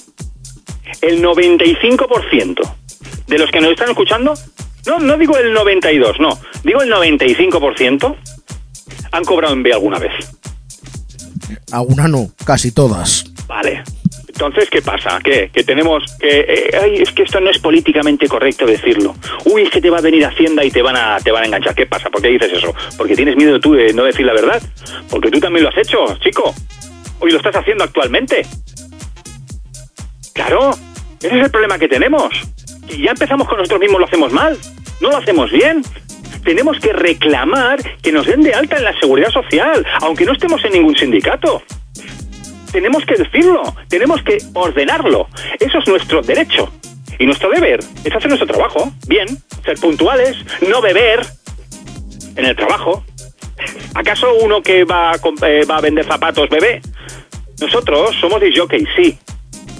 el 1.01 1.21
95% 1.21 2.75
de 3.27 3.37
los 3.37 3.51
que 3.51 3.59
nos 3.59 3.71
están 3.71 3.89
escuchando, 3.89 4.33
no, 4.85 4.99
no 4.99 5.17
digo 5.17 5.37
el 5.37 5.51
92, 5.51 6.21
no, 6.21 6.39
digo 6.63 6.81
el 6.83 6.89
95%, 6.89 8.15
han 9.11 9.25
cobrado 9.25 9.53
en 9.55 9.63
B 9.63 9.73
alguna 9.73 9.99
vez. 9.99 10.13
Alguna 11.73 12.07
no, 12.07 12.31
casi 12.45 12.71
todas. 12.71 13.25
Vale. 13.45 13.83
Entonces, 14.43 14.71
¿qué 14.71 14.81
pasa? 14.81 15.19
¿Qué? 15.23 15.51
Que 15.53 15.63
tenemos 15.63 16.03
que... 16.19 16.27
eh, 16.27 16.95
es 16.99 17.11
que 17.11 17.21
esto 17.21 17.39
no 17.39 17.51
es 17.51 17.59
políticamente 17.59 18.27
correcto 18.27 18.65
decirlo. 18.65 19.13
Uy, 19.45 19.61
es 19.61 19.69
que 19.69 19.79
te 19.79 19.91
va 19.91 19.99
a 19.99 20.01
venir 20.01 20.25
Hacienda 20.25 20.65
y 20.65 20.71
te 20.71 20.81
van 20.81 20.95
a, 20.95 21.19
te 21.19 21.29
van 21.29 21.43
a 21.43 21.45
enganchar. 21.45 21.75
¿Qué 21.75 21.85
pasa? 21.85 22.09
¿Por 22.09 22.23
qué 22.23 22.29
dices 22.29 22.51
eso? 22.51 22.73
¿Porque 22.97 23.15
tienes 23.15 23.35
miedo 23.35 23.59
tú 23.59 23.73
de 23.73 23.93
no 23.93 24.03
decir 24.03 24.25
la 24.25 24.33
verdad? 24.33 24.59
Porque 25.11 25.29
tú 25.29 25.39
también 25.39 25.63
lo 25.63 25.69
has 25.69 25.77
hecho, 25.77 26.17
chico. 26.21 26.55
Hoy 27.19 27.29
lo 27.29 27.37
estás 27.37 27.55
haciendo 27.55 27.83
actualmente. 27.83 28.43
Claro, 30.33 30.71
ese 31.19 31.37
es 31.37 31.43
el 31.43 31.51
problema 31.51 31.77
que 31.77 31.87
tenemos. 31.87 32.33
Que 32.87 32.97
ya 32.97 33.11
empezamos 33.11 33.47
con 33.47 33.59
nosotros 33.59 33.79
mismos, 33.79 33.99
lo 33.99 34.07
hacemos 34.07 34.33
mal. 34.33 34.57
No 35.01 35.11
lo 35.11 35.17
hacemos 35.17 35.51
bien. 35.51 35.83
Tenemos 36.43 36.79
que 36.79 36.93
reclamar 36.93 37.77
que 38.01 38.11
nos 38.11 38.25
den 38.25 38.41
de 38.41 38.55
alta 38.55 38.77
en 38.77 38.85
la 38.85 38.99
seguridad 38.99 39.29
social, 39.29 39.85
aunque 39.99 40.25
no 40.25 40.33
estemos 40.33 40.65
en 40.65 40.71
ningún 40.71 40.95
sindicato 40.95 41.61
tenemos 42.71 43.05
que 43.05 43.15
decirlo, 43.15 43.61
tenemos 43.87 44.21
que 44.23 44.37
ordenarlo. 44.53 45.27
Eso 45.59 45.79
es 45.79 45.87
nuestro 45.87 46.21
derecho. 46.21 46.71
Y 47.19 47.25
nuestro 47.25 47.49
deber 47.49 47.79
es 48.03 48.15
hacer 48.15 48.29
nuestro 48.29 48.47
trabajo, 48.47 48.91
bien, 49.07 49.27
ser 49.63 49.77
puntuales, 49.79 50.37
no 50.67 50.81
beber 50.81 51.21
en 52.35 52.45
el 52.45 52.55
trabajo. 52.55 53.03
¿Acaso 53.93 54.33
uno 54.35 54.61
que 54.61 54.83
va 54.85 55.11
a, 55.11 55.15
eh, 55.47 55.65
va 55.69 55.77
a 55.77 55.81
vender 55.81 56.05
zapatos 56.05 56.49
bebe? 56.49 56.81
Nosotros 57.59 58.15
somos 58.19 58.41
disjockeys, 58.41 58.87
sí. 58.95 59.19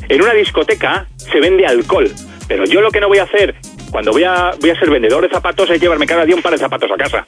En 0.08 0.22
una 0.22 0.34
discoteca 0.34 1.08
se 1.18 1.40
vende 1.40 1.66
alcohol, 1.66 2.12
pero 2.48 2.66
yo 2.66 2.82
lo 2.82 2.92
que 2.92 3.00
no 3.00 3.08
voy 3.08 3.20
a 3.20 3.24
hacer 3.24 3.56
cuando 3.90 4.12
voy 4.12 4.24
a, 4.24 4.52
voy 4.60 4.70
a 4.70 4.80
ser 4.80 4.90
vendedor 4.90 5.24
de 5.24 5.30
zapatos 5.30 5.70
es 5.70 5.82
llevarme 5.82 6.06
cada 6.06 6.26
día 6.26 6.36
un 6.36 6.42
par 6.42 6.54
de 6.54 6.60
zapatos 6.60 6.92
a 6.92 6.96
casa. 6.96 7.26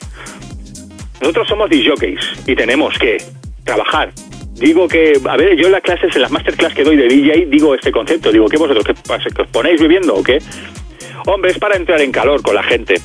Nosotros 1.21 1.47
somos 1.47 1.69
disjockeys 1.69 2.19
y 2.45 2.55
tenemos 2.55 2.97
que 2.99 3.17
trabajar. 3.63 4.11
Digo 4.55 4.87
que, 4.87 5.19
a 5.27 5.35
ver, 5.37 5.55
yo 5.57 5.65
en 5.67 5.71
las 5.73 5.81
clases, 5.81 6.15
en 6.15 6.21
las 6.21 6.31
masterclass 6.31 6.73
que 6.73 6.83
doy 6.83 6.95
de 6.95 7.07
DJ, 7.07 7.45
digo 7.47 7.73
este 7.75 7.91
concepto. 7.91 8.31
Digo, 8.31 8.47
¿qué 8.47 8.57
vosotros? 8.57 8.85
¿Qué 8.85 8.93
pasa? 8.93 9.29
¿Que 9.35 9.41
os 9.41 9.47
ponéis 9.49 9.81
bebiendo 9.81 10.13
o 10.15 10.23
qué? 10.23 10.39
Hombre, 11.25 11.51
es 11.51 11.59
para 11.59 11.75
entrar 11.75 12.01
en 12.01 12.11
calor 12.11 12.41
con 12.41 12.55
la 12.55 12.63
gente. 12.63 12.95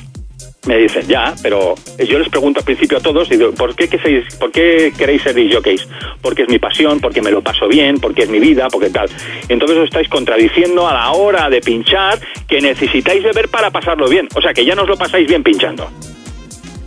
Me 0.66 0.76
dicen, 0.76 1.06
ya, 1.06 1.34
pero 1.42 1.76
yo 2.06 2.18
les 2.18 2.28
pregunto 2.28 2.60
al 2.60 2.64
principio 2.66 2.98
a 2.98 3.00
todos, 3.00 3.28
digo, 3.30 3.52
¿por 3.52 3.74
qué, 3.74 3.88
que 3.88 3.98
seis- 3.98 4.34
¿por 4.38 4.50
qué 4.50 4.92
queréis 4.96 5.22
ser 5.22 5.34
disjockeys? 5.34 5.88
Porque 6.20 6.42
es 6.42 6.48
mi 6.50 6.58
pasión, 6.58 7.00
porque 7.00 7.22
me 7.22 7.30
lo 7.30 7.40
paso 7.42 7.66
bien, 7.68 7.98
porque 8.00 8.24
es 8.24 8.28
mi 8.28 8.38
vida, 8.38 8.68
porque 8.68 8.90
tal. 8.90 9.08
Entonces 9.48 9.78
os 9.78 9.84
estáis 9.84 10.08
contradiciendo 10.08 10.86
a 10.86 10.92
la 10.92 11.12
hora 11.12 11.48
de 11.48 11.60
pinchar 11.62 12.18
que 12.46 12.60
necesitáis 12.60 13.22
beber 13.22 13.48
para 13.48 13.70
pasarlo 13.70 14.08
bien. 14.08 14.28
O 14.34 14.42
sea, 14.42 14.52
que 14.52 14.64
ya 14.64 14.74
no 14.74 14.82
os 14.82 14.88
lo 14.88 14.96
pasáis 14.96 15.26
bien 15.26 15.42
pinchando. 15.42 15.88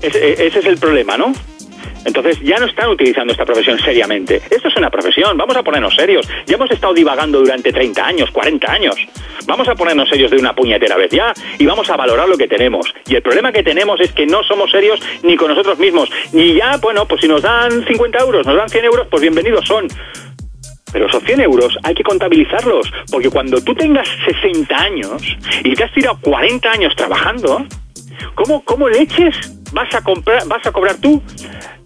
Ese, 0.02 0.46
ese 0.46 0.60
es 0.60 0.66
el 0.66 0.78
problema, 0.78 1.18
¿no? 1.18 1.34
Entonces 2.06 2.40
ya 2.41 2.57
no 2.57 2.65
están 2.65 2.90
utilizando 2.90 3.32
esta 3.32 3.45
profesión 3.45 3.80
seriamente. 3.80 4.41
Esto 4.49 4.68
es 4.68 4.76
una 4.78 4.90
profesión, 4.90 5.38
vamos 5.38 5.56
a 5.56 5.64
ponernos 5.64 5.95
serios. 5.95 6.28
Ya 6.45 6.56
hemos 6.56 6.72
estado 6.72 6.94
divagando 6.94 7.40
durante 7.40 7.72
30 7.72 8.06
años, 8.06 8.32
40 8.32 8.72
años. 8.72 8.95
Vamos 9.45 9.68
a 9.68 9.76
ponernos 9.76 10.10
serios 10.10 10.32
de 10.32 10.38
una 10.38 10.53
puñetera 10.53 10.95
vez 10.98 11.10
ya 11.11 11.34
y 11.57 11.65
vamos 11.65 11.90
a 11.90 11.98
valorar 11.98 12.28
lo 12.28 12.38
que 12.38 12.48
tenemos. 12.48 12.94
Y 13.07 13.15
el 13.15 13.22
problema 13.22 13.52
que 13.52 13.64
tenemos 13.64 13.99
es 13.99 14.11
que 14.14 14.26
no 14.26 14.44
somos 14.44 14.72
serios 14.72 14.99
ni 15.23 15.36
con 15.36 15.49
nosotros 15.49 15.80
mismos. 15.80 16.10
Ni 16.34 16.53
ya, 16.56 16.78
bueno, 16.78 17.07
pues 17.07 17.22
si 17.22 17.28
nos 17.28 17.41
dan 17.41 17.86
50 17.86 18.19
euros, 18.19 18.45
nos 18.45 18.56
dan 18.56 18.69
100 18.69 18.86
euros, 18.86 19.07
pues 19.10 19.22
bienvenidos 19.22 19.65
son. 19.68 19.88
Pero 20.91 21.07
esos 21.07 21.23
100 21.23 21.41
euros 21.41 21.78
hay 21.84 21.95
que 21.95 22.03
contabilizarlos, 22.03 22.91
porque 23.10 23.30
cuando 23.30 23.61
tú 23.61 23.73
tengas 23.73 24.07
60 24.26 24.76
años 24.76 25.22
y 25.64 25.73
te 25.73 25.84
has 25.86 25.94
tirado 25.94 26.19
40 26.22 26.69
años 26.69 26.94
trabajando, 26.95 27.65
¿cómo, 28.35 28.64
cómo 28.64 28.89
leches 28.89 29.35
vas 29.72 29.93
a 29.93 30.02
comprar, 30.02 30.48
vas 30.48 30.65
a 30.65 30.72
cobrar 30.72 30.95
tú 30.98 31.22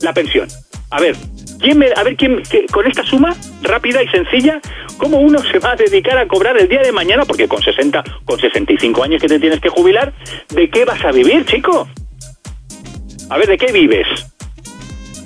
la 0.01 0.13
pensión? 0.13 0.47
A 0.91 0.99
ver, 0.99 1.15
¿quién 1.59 1.77
me, 1.77 1.87
a 1.95 2.03
ver 2.03 2.15
quién, 2.15 2.41
con 2.71 2.85
esta 2.87 3.03
suma 3.03 3.35
rápida 3.61 4.01
y 4.03 4.07
sencilla, 4.07 4.61
¿cómo 4.97 5.17
uno 5.17 5.39
se 5.39 5.59
va 5.59 5.71
a 5.71 5.75
dedicar 5.75 6.17
a 6.17 6.27
cobrar 6.27 6.57
el 6.57 6.67
día 6.67 6.81
de 6.81 6.91
mañana? 6.91 7.25
Porque 7.25 7.47
con 7.47 7.61
60, 7.61 8.03
con 8.23 8.39
65 8.39 9.03
años 9.03 9.21
que 9.21 9.27
te 9.27 9.39
tienes 9.39 9.59
que 9.59 9.69
jubilar, 9.69 10.13
¿de 10.49 10.69
qué 10.69 10.85
vas 10.85 11.03
a 11.03 11.11
vivir, 11.11 11.45
chico? 11.45 11.87
A 13.29 13.37
ver, 13.37 13.47
¿de 13.47 13.57
qué 13.57 13.71
vives? 13.71 14.07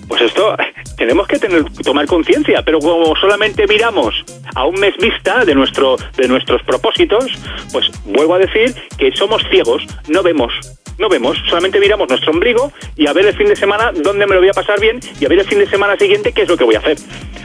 Pues 0.08 0.22
esto 0.22 0.56
tenemos 0.98 1.28
que 1.28 1.38
tener, 1.38 1.64
tomar 1.84 2.06
conciencia, 2.08 2.64
pero 2.64 2.80
como 2.80 3.16
solamente 3.18 3.68
miramos 3.68 4.16
a 4.56 4.66
un 4.66 4.80
mes 4.80 4.96
vista 4.98 5.46
de 5.46 5.54
nuestro 5.54 5.98
de 6.18 6.28
nuestros 6.28 6.64
propósitos, 6.64 7.26
pues 7.72 7.92
vuelvo 8.06 8.34
a 8.36 8.40
decir 8.40 8.74
que 8.98 9.12
somos 9.12 9.44
ciegos, 9.52 9.86
no 10.08 10.24
vemos, 10.24 10.52
no 11.00 11.10
vemos, 11.10 11.38
solamente 11.50 11.80
miramos 11.80 12.08
nuestro 12.10 12.32
ombligo 12.32 12.72
y 12.96 13.08
a 13.08 13.14
ver 13.14 13.26
el 13.26 13.36
fin 13.36 13.48
de 13.48 13.56
semana 13.56 13.92
dónde 13.92 14.28
me 14.28 14.36
lo 14.36 14.42
voy 14.42 14.50
a 14.50 14.54
pasar 14.54 14.80
bien 14.80 15.00
y 15.20 15.26
a 15.26 15.30
ver 15.30 15.40
el 15.40 15.46
fin 15.46 15.58
de 15.60 15.70
semana 15.70 15.96
siguiente 15.98 16.34
qué 16.34 16.44
es 16.44 16.50
lo 16.50 16.58
que 16.58 16.66
voy 16.66 16.76
a 16.76 16.80
hacer. 16.80 16.98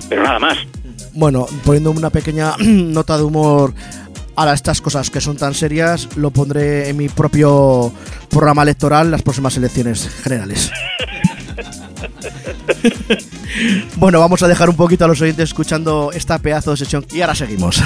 Pero 0.08 0.22
nada 0.22 0.38
más. 0.38 0.58
Bueno, 1.12 1.46
poniendo 1.64 1.90
una 1.92 2.10
pequeña 2.10 2.54
nota 2.58 3.16
de 3.16 3.22
humor 3.22 3.72
a 4.36 4.52
estas 4.52 4.80
cosas 4.80 5.10
que 5.10 5.20
son 5.20 5.36
tan 5.36 5.54
serias, 5.54 6.16
lo 6.16 6.32
pondré 6.32 6.88
en 6.88 6.96
mi 6.96 7.08
propio 7.08 7.92
programa 8.28 8.62
electoral 8.62 9.08
las 9.10 9.22
próximas 9.22 9.56
elecciones 9.56 10.10
generales. 10.22 10.72
bueno, 13.96 14.18
vamos 14.18 14.42
a 14.42 14.48
dejar 14.48 14.68
un 14.68 14.76
poquito 14.76 15.04
a 15.04 15.08
los 15.08 15.20
oyentes 15.20 15.50
escuchando 15.50 16.10
esta 16.12 16.40
pedazo 16.40 16.72
de 16.72 16.78
sesión 16.78 17.06
y 17.12 17.20
ahora 17.20 17.36
seguimos. 17.36 17.80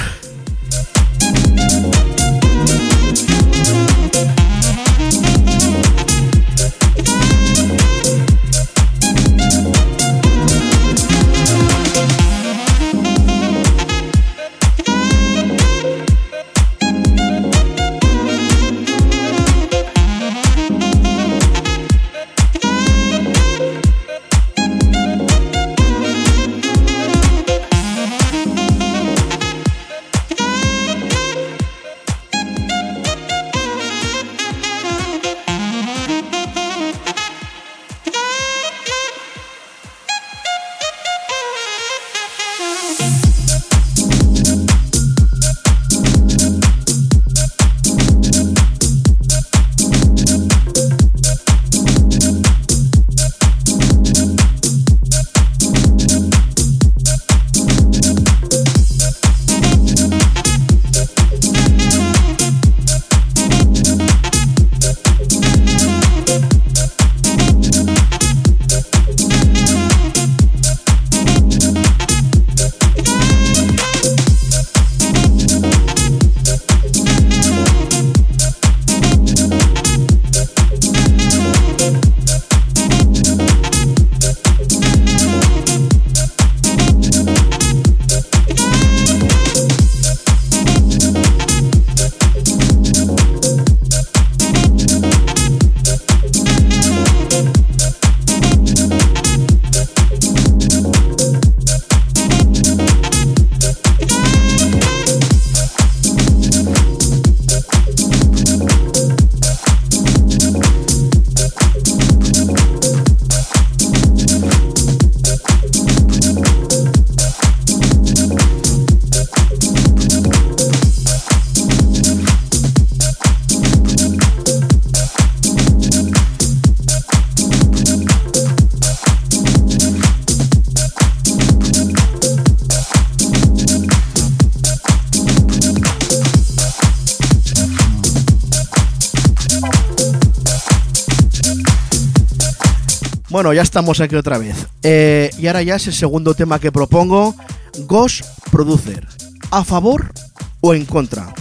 Ya 143.59 143.63
estamos 143.63 143.99
aquí 143.99 144.15
otra 144.15 144.37
vez. 144.37 144.55
Eh, 144.83 145.31
y 145.37 145.47
ahora 145.47 145.61
ya 145.61 145.75
es 145.75 145.85
el 145.87 145.93
segundo 145.93 146.33
tema 146.33 146.59
que 146.59 146.71
propongo. 146.71 147.35
Ghost 147.79 148.23
Producer. 148.49 149.05
¿A 149.51 149.65
favor 149.65 150.13
o 150.61 150.73
en 150.73 150.85
contra? 150.85 151.33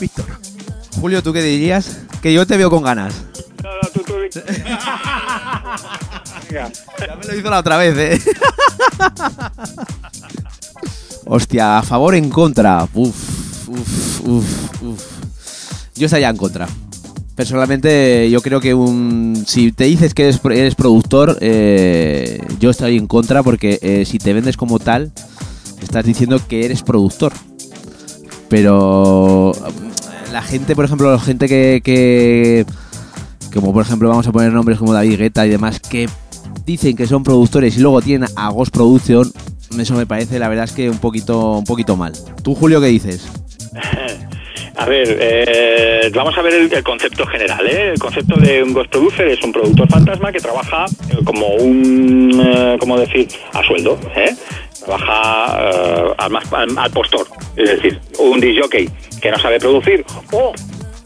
Víctor. 0.00 0.24
Julio, 0.98 1.22
¿tú 1.22 1.34
qué 1.34 1.42
dirías? 1.42 1.98
Que 2.22 2.32
yo 2.32 2.46
te 2.46 2.56
veo 2.56 2.70
con 2.70 2.82
ganas. 2.82 3.12
Ya 6.50 6.70
me 7.14 7.24
lo 7.26 7.36
hizo 7.36 7.50
la 7.50 7.58
otra 7.58 7.76
vez, 7.76 7.94
¿eh? 7.98 8.18
Hostia, 11.26 11.76
a 11.76 11.82
favor 11.82 12.14
o 12.14 12.16
en 12.16 12.30
contra. 12.30 12.88
Uf, 12.94 13.68
uf, 13.68 14.20
uf, 14.20 14.82
uf. 14.82 15.02
Yo 15.94 16.06
estaría 16.06 16.30
en 16.30 16.38
contra. 16.38 16.66
Personalmente, 17.34 18.30
yo 18.30 18.40
creo 18.40 18.60
que 18.60 18.74
un 18.74 19.42
si 19.46 19.72
te 19.72 19.84
dices 19.84 20.14
que 20.14 20.22
eres, 20.24 20.40
eres 20.44 20.74
productor, 20.76 21.36
eh, 21.40 22.40
yo 22.60 22.70
estaría 22.70 22.98
en 22.98 23.08
contra 23.08 23.42
porque 23.42 23.78
eh, 23.82 24.04
si 24.04 24.18
te 24.18 24.32
vendes 24.32 24.56
como 24.56 24.78
tal, 24.78 25.10
estás 25.82 26.04
diciendo 26.04 26.40
que 26.46 26.64
eres 26.64 26.82
productor. 26.82 27.32
pero 28.48 29.52
la 30.32 30.42
gente, 30.42 30.76
por 30.76 30.84
ejemplo, 30.84 31.10
la 31.10 31.18
gente 31.18 31.48
que, 31.48 31.80
que 31.82 32.66
como 33.52 33.72
por 33.72 33.82
ejemplo 33.82 34.08
vamos 34.08 34.26
a 34.28 34.32
poner 34.32 34.52
nombres 34.52 34.78
como 34.78 34.92
David 34.92 35.18
Guetta 35.18 35.44
y 35.44 35.50
demás, 35.50 35.80
que 35.80 36.08
dicen 36.64 36.96
que 36.96 37.08
son 37.08 37.24
productores 37.24 37.76
y 37.76 37.80
luego 37.80 38.00
tienen 38.00 38.28
a 38.36 38.50
Ghost 38.50 38.72
Production, 38.72 39.32
eso 39.78 39.94
me 39.94 40.06
parece 40.06 40.38
la 40.38 40.48
verdad 40.48 40.66
es 40.66 40.72
que 40.72 40.88
un 40.88 40.98
poquito, 40.98 41.58
un 41.58 41.64
poquito 41.64 41.96
mal. 41.96 42.12
¿Tú, 42.44 42.54
Julio, 42.54 42.80
qué 42.80 42.86
dices? 42.86 43.26
A 44.76 44.86
ver, 44.86 45.16
eh, 45.20 46.10
vamos 46.12 46.36
a 46.36 46.42
ver 46.42 46.54
el, 46.54 46.82
concepto 46.82 47.24
general. 47.26 47.64
¿eh? 47.66 47.90
El 47.92 47.98
concepto 47.98 48.34
de 48.40 48.62
un 48.62 48.72
ghost 48.72 48.90
producer 48.90 49.28
es 49.28 49.42
un 49.42 49.52
productor 49.52 49.88
fantasma 49.88 50.32
que 50.32 50.40
trabaja 50.40 50.86
eh, 51.10 51.16
como 51.24 51.46
un, 51.54 52.42
eh, 52.44 52.76
¿cómo 52.80 52.98
decir?, 52.98 53.28
a 53.52 53.62
sueldo. 53.62 53.98
¿eh? 54.16 54.34
Trabaja 54.84 55.58
eh, 55.60 56.14
al, 56.18 56.76
al- 56.78 56.90
postor. 56.90 57.26
Es 57.56 57.70
decir, 57.70 58.00
un 58.18 58.40
disjockey 58.40 58.90
que 59.22 59.30
no 59.30 59.38
sabe 59.38 59.60
producir 59.60 60.04
o 60.32 60.52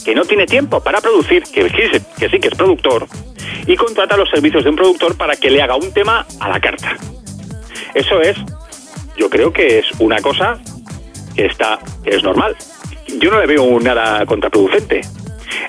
que 0.05 0.15
no 0.15 0.25
tiene 0.25 0.47
tiempo 0.47 0.81
para 0.83 1.01
producir, 1.03 1.43
que, 1.43 1.69
sí- 1.69 2.03
que 2.19 2.29
sí 2.31 2.41
que 2.41 2.49
es 2.49 2.55
productor, 2.55 3.07
y 3.67 3.77
contrata 3.77 4.17
los 4.17 4.31
servicios 4.31 4.65
de 4.65 4.71
un 4.71 4.77
productor 4.77 5.15
para 5.17 5.37
que 5.37 5.51
le 5.51 5.61
haga 5.61 5.77
un 5.77 5.93
tema 5.93 6.27
a 6.41 6.49
la 6.49 6.59
carta. 6.59 6.97
Eso 7.95 8.21
es, 8.23 8.37
yo 9.19 9.29
creo 9.29 9.53
que 9.53 9.81
es 9.81 9.87
una 9.99 10.21
cosa 10.23 10.59
que 11.37 11.45
está 11.47 11.79
que 12.03 12.11
es 12.17 12.23
normal. 12.23 12.57
Yo 13.19 13.31
no 13.31 13.41
le 13.41 13.47
veo 13.47 13.81
nada 13.81 14.25
contraproducente. 14.27 15.01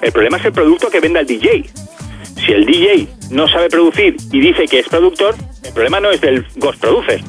El 0.02 0.12
problema 0.12 0.38
es 0.38 0.46
el 0.46 0.52
producto 0.52 0.90
que 0.90 1.00
venda 1.00 1.22
el 1.22 1.26
DJ. 1.26 1.70
Si 2.36 2.52
el 2.52 2.66
DJ 2.66 3.08
no 3.32 3.48
sabe 3.48 3.70
producir 3.70 4.16
y 4.32 4.40
dice 4.40 4.66
que 4.66 4.80
es 4.80 4.88
productor, 4.88 5.36
el 5.64 5.74
problema 5.74 6.00
no 6.00 6.12
es 6.12 6.22
del 6.22 6.46
ghost 6.58 6.80
producer. 6.80 7.22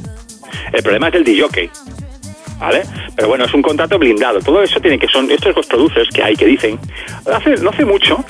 El 0.73 0.83
problema 0.83 1.09
es 1.09 1.13
del 1.15 1.25
DJ. 1.25 1.71
¿Vale? 2.59 2.83
Pero 3.17 3.29
bueno, 3.29 3.45
es 3.45 3.55
un 3.55 3.63
contrato 3.63 3.99
blindado. 3.99 4.41
Todo 4.41 4.63
eso 4.63 4.81
tiene 4.81 4.99
que 4.99 5.09
son 5.09 5.31
estos 5.31 5.55
ghost 5.55 5.71
producers 5.71 6.09
que 6.11 6.23
hay 6.23 6.37
que 6.37 6.47
dicen. 6.47 6.79
Hace, 7.33 7.57
no 7.57 7.71
hace 7.71 7.85
mucho 7.85 8.25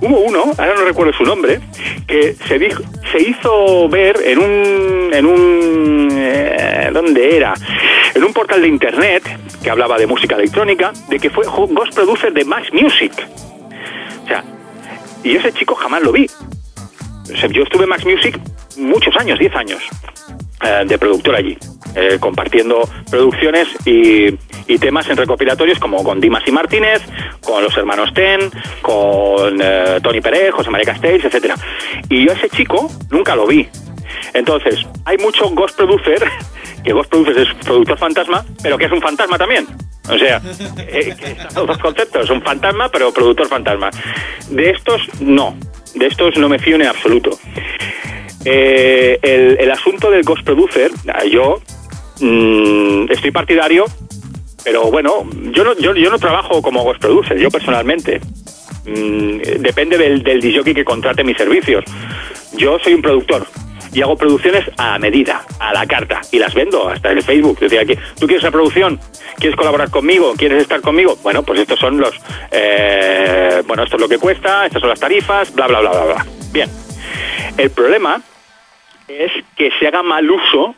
hubo 0.00 0.18
uno, 0.20 0.52
ahora 0.56 0.74
no 0.74 0.84
recuerdo 0.84 1.12
su 1.12 1.24
nombre, 1.24 1.60
que 2.06 2.34
se 2.46 2.58
dijo, 2.58 2.82
se 3.12 3.22
hizo 3.22 3.88
ver 3.88 4.16
en 4.24 4.38
un 4.38 5.10
en 5.12 5.26
un 5.26 6.08
eh, 6.12 6.90
¿dónde 6.92 7.36
era? 7.36 7.54
En 8.14 8.24
un 8.24 8.32
portal 8.32 8.62
de 8.62 8.68
internet 8.68 9.22
que 9.62 9.70
hablaba 9.70 9.98
de 9.98 10.06
música 10.06 10.36
electrónica, 10.36 10.92
de 11.08 11.18
que 11.18 11.30
fue 11.30 11.44
ghost 11.46 11.94
producer 11.94 12.32
de 12.32 12.44
Max 12.44 12.68
Music. 12.72 13.12
O 14.24 14.26
sea, 14.26 14.44
y 15.22 15.36
ese 15.36 15.52
chico 15.52 15.74
jamás 15.74 16.02
lo 16.02 16.12
vi. 16.12 16.26
Yo 17.50 17.62
estuve 17.62 17.84
en 17.84 17.88
Max 17.88 18.04
Music 18.04 18.38
muchos 18.76 19.16
años, 19.16 19.38
10 19.38 19.54
años, 19.56 19.82
eh, 20.62 20.84
de 20.86 20.98
productor 20.98 21.34
allí, 21.34 21.58
eh, 21.96 22.18
compartiendo 22.20 22.88
producciones 23.10 23.68
y, 23.86 24.28
y 24.68 24.78
temas 24.78 25.08
en 25.08 25.16
recopilatorios 25.16 25.78
como 25.78 26.04
con 26.04 26.20
Dimas 26.20 26.42
y 26.46 26.52
Martínez, 26.52 27.02
con 27.42 27.62
los 27.62 27.76
hermanos 27.76 28.12
Ten, 28.12 28.50
con 28.82 29.58
eh, 29.60 29.98
Tony 30.02 30.20
Pérez, 30.20 30.52
José 30.52 30.70
María 30.70 30.92
Castells, 30.92 31.24
etcétera. 31.24 31.54
Y 32.08 32.26
yo 32.26 32.32
a 32.32 32.34
ese 32.34 32.50
chico 32.50 32.88
nunca 33.10 33.34
lo 33.34 33.46
vi. 33.46 33.66
Entonces, 34.34 34.86
hay 35.04 35.16
mucho 35.18 35.48
Ghost 35.50 35.76
Producer, 35.76 36.22
que 36.84 36.92
Ghost 36.92 37.10
Producer 37.10 37.38
es 37.38 37.64
productor 37.64 37.98
fantasma, 37.98 38.44
pero 38.62 38.76
que 38.76 38.84
es 38.84 38.92
un 38.92 39.00
fantasma 39.00 39.38
también. 39.38 39.66
O 40.08 40.18
sea, 40.18 40.40
eh, 40.78 41.14
que 41.18 41.78
conceptos, 41.80 42.30
un 42.30 42.42
fantasma, 42.42 42.88
pero 42.88 43.12
productor 43.12 43.48
fantasma. 43.48 43.90
De 44.50 44.70
estos, 44.70 45.02
no. 45.20 45.56
De 45.94 46.06
estos 46.06 46.36
no 46.36 46.48
me 46.48 46.58
fío 46.58 46.76
en 46.76 46.86
absoluto. 46.86 47.30
Eh, 48.44 49.18
el, 49.22 49.56
el 49.58 49.70
asunto 49.70 50.10
del 50.10 50.22
Ghost 50.22 50.44
Producer, 50.44 50.92
ah, 51.12 51.24
yo 51.24 51.60
mm, 52.20 53.10
estoy 53.10 53.30
partidario, 53.30 53.86
pero 54.64 54.90
bueno, 54.90 55.28
yo 55.52 55.64
no, 55.64 55.74
yo, 55.78 55.94
yo 55.94 56.10
no 56.10 56.18
trabajo 56.18 56.60
como 56.62 56.82
Ghost 56.82 57.00
Producer, 57.00 57.38
yo 57.38 57.50
personalmente. 57.50 58.20
Mm, 58.84 59.38
depende 59.60 59.98
del, 59.98 60.22
del 60.22 60.40
DJ 60.40 60.74
que 60.74 60.84
contrate 60.84 61.24
mis 61.24 61.36
servicios. 61.36 61.84
Yo 62.56 62.78
soy 62.78 62.94
un 62.94 63.02
productor 63.02 63.46
y 63.96 64.02
hago 64.02 64.16
producciones 64.16 64.70
a 64.76 64.98
medida, 64.98 65.42
a 65.58 65.72
la 65.72 65.86
carta, 65.86 66.20
y 66.30 66.38
las 66.38 66.54
vendo 66.54 66.88
hasta 66.88 67.12
en 67.12 67.16
el 67.16 67.24
Facebook. 67.24 67.58
Decía 67.58 67.84
que 67.86 67.98
tú 68.18 68.26
quieres 68.26 68.42
una 68.42 68.52
producción, 68.52 69.00
quieres 69.38 69.56
colaborar 69.56 69.90
conmigo, 69.90 70.34
quieres 70.36 70.62
estar 70.62 70.82
conmigo. 70.82 71.16
Bueno, 71.22 71.42
pues 71.42 71.60
estos 71.60 71.78
son 71.78 71.98
los, 71.98 72.14
eh, 72.50 73.62
bueno, 73.66 73.84
esto 73.84 73.96
es 73.96 74.02
lo 74.02 74.08
que 74.08 74.18
cuesta, 74.18 74.66
estas 74.66 74.80
son 74.80 74.90
las 74.90 75.00
tarifas, 75.00 75.54
bla, 75.54 75.66
bla, 75.66 75.80
bla, 75.80 75.90
bla, 75.90 76.04
bla. 76.04 76.26
Bien. 76.52 76.68
El 77.56 77.70
problema 77.70 78.20
es 79.08 79.32
que 79.56 79.70
se 79.78 79.88
haga 79.88 80.02
mal 80.02 80.30
uso 80.30 80.74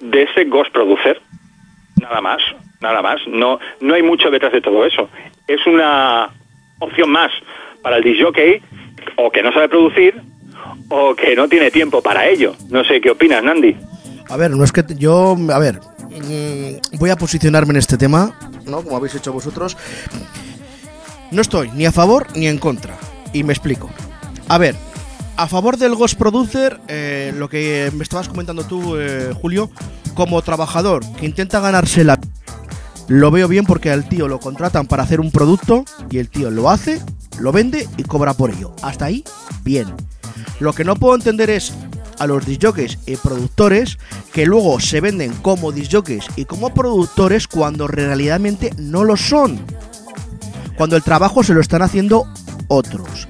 de 0.00 0.22
ese 0.24 0.44
ghost 0.44 0.72
producer. 0.72 1.20
Nada 2.00 2.20
más, 2.20 2.40
nada 2.80 3.02
más. 3.02 3.20
No, 3.26 3.58
no 3.80 3.94
hay 3.94 4.02
mucho 4.02 4.30
detrás 4.30 4.52
de 4.52 4.60
todo 4.60 4.84
eso. 4.86 5.08
Es 5.46 5.66
una 5.66 6.30
opción 6.78 7.10
más 7.10 7.30
para 7.82 7.96
el 7.96 8.04
disjockey 8.04 8.62
o 9.16 9.30
que 9.30 9.42
no 9.42 9.52
sabe 9.52 9.68
producir 9.68 10.20
o 10.88 11.14
que 11.14 11.34
no 11.34 11.48
tiene 11.48 11.70
tiempo 11.70 12.02
para 12.02 12.26
ello. 12.28 12.54
No 12.70 12.84
sé 12.84 13.00
qué 13.00 13.10
opinas, 13.10 13.42
Nandi. 13.42 13.76
A 14.30 14.36
ver, 14.36 14.50
no 14.52 14.62
es 14.64 14.72
que 14.72 14.82
te- 14.82 14.94
yo, 14.96 15.36
a 15.52 15.58
ver, 15.58 15.80
mm, 16.10 16.98
voy 16.98 17.10
a 17.10 17.16
posicionarme 17.16 17.70
en 17.72 17.76
este 17.78 17.96
tema, 17.96 18.34
¿no? 18.66 18.82
Como 18.82 18.96
habéis 18.96 19.14
hecho 19.14 19.32
vosotros. 19.32 19.76
No 21.30 21.40
estoy 21.42 21.70
ni 21.74 21.84
a 21.86 21.92
favor 21.92 22.26
ni 22.36 22.46
en 22.46 22.58
contra. 22.58 22.96
Y 23.32 23.42
me 23.44 23.52
explico. 23.52 23.90
A 24.48 24.56
ver, 24.58 24.74
a 25.38 25.46
favor 25.46 25.76
del 25.76 25.94
Ghost 25.94 26.18
Producer, 26.18 26.80
eh, 26.88 27.32
lo 27.36 27.48
que 27.48 27.92
me 27.94 28.02
estabas 28.02 28.28
comentando 28.28 28.64
tú, 28.64 28.96
eh, 28.96 29.32
Julio, 29.40 29.70
como 30.14 30.42
trabajador 30.42 31.04
que 31.14 31.26
intenta 31.26 31.60
ganarse 31.60 32.02
la... 32.02 32.18
Lo 33.06 33.30
veo 33.30 33.46
bien 33.46 33.64
porque 33.64 33.92
al 33.92 34.08
tío 34.08 34.26
lo 34.26 34.40
contratan 34.40 34.88
para 34.88 35.04
hacer 35.04 35.20
un 35.20 35.30
producto 35.30 35.84
y 36.10 36.18
el 36.18 36.28
tío 36.28 36.50
lo 36.50 36.68
hace, 36.68 37.00
lo 37.38 37.52
vende 37.52 37.88
y 37.96 38.02
cobra 38.02 38.34
por 38.34 38.50
ello. 38.50 38.74
Hasta 38.82 39.04
ahí, 39.04 39.22
bien. 39.62 39.86
Lo 40.58 40.72
que 40.72 40.82
no 40.82 40.96
puedo 40.96 41.14
entender 41.14 41.50
es 41.50 41.72
a 42.18 42.26
los 42.26 42.44
disjockeys 42.44 42.98
y 43.06 43.14
productores 43.14 43.96
que 44.32 44.44
luego 44.44 44.80
se 44.80 45.00
venden 45.00 45.32
como 45.34 45.70
disjockeys 45.70 46.26
y 46.34 46.46
como 46.46 46.74
productores 46.74 47.46
cuando 47.46 47.86
realmente 47.86 48.72
no 48.76 49.04
lo 49.04 49.16
son. 49.16 49.60
Cuando 50.76 50.96
el 50.96 51.04
trabajo 51.04 51.44
se 51.44 51.54
lo 51.54 51.60
están 51.60 51.82
haciendo 51.82 52.26
otros. 52.66 53.28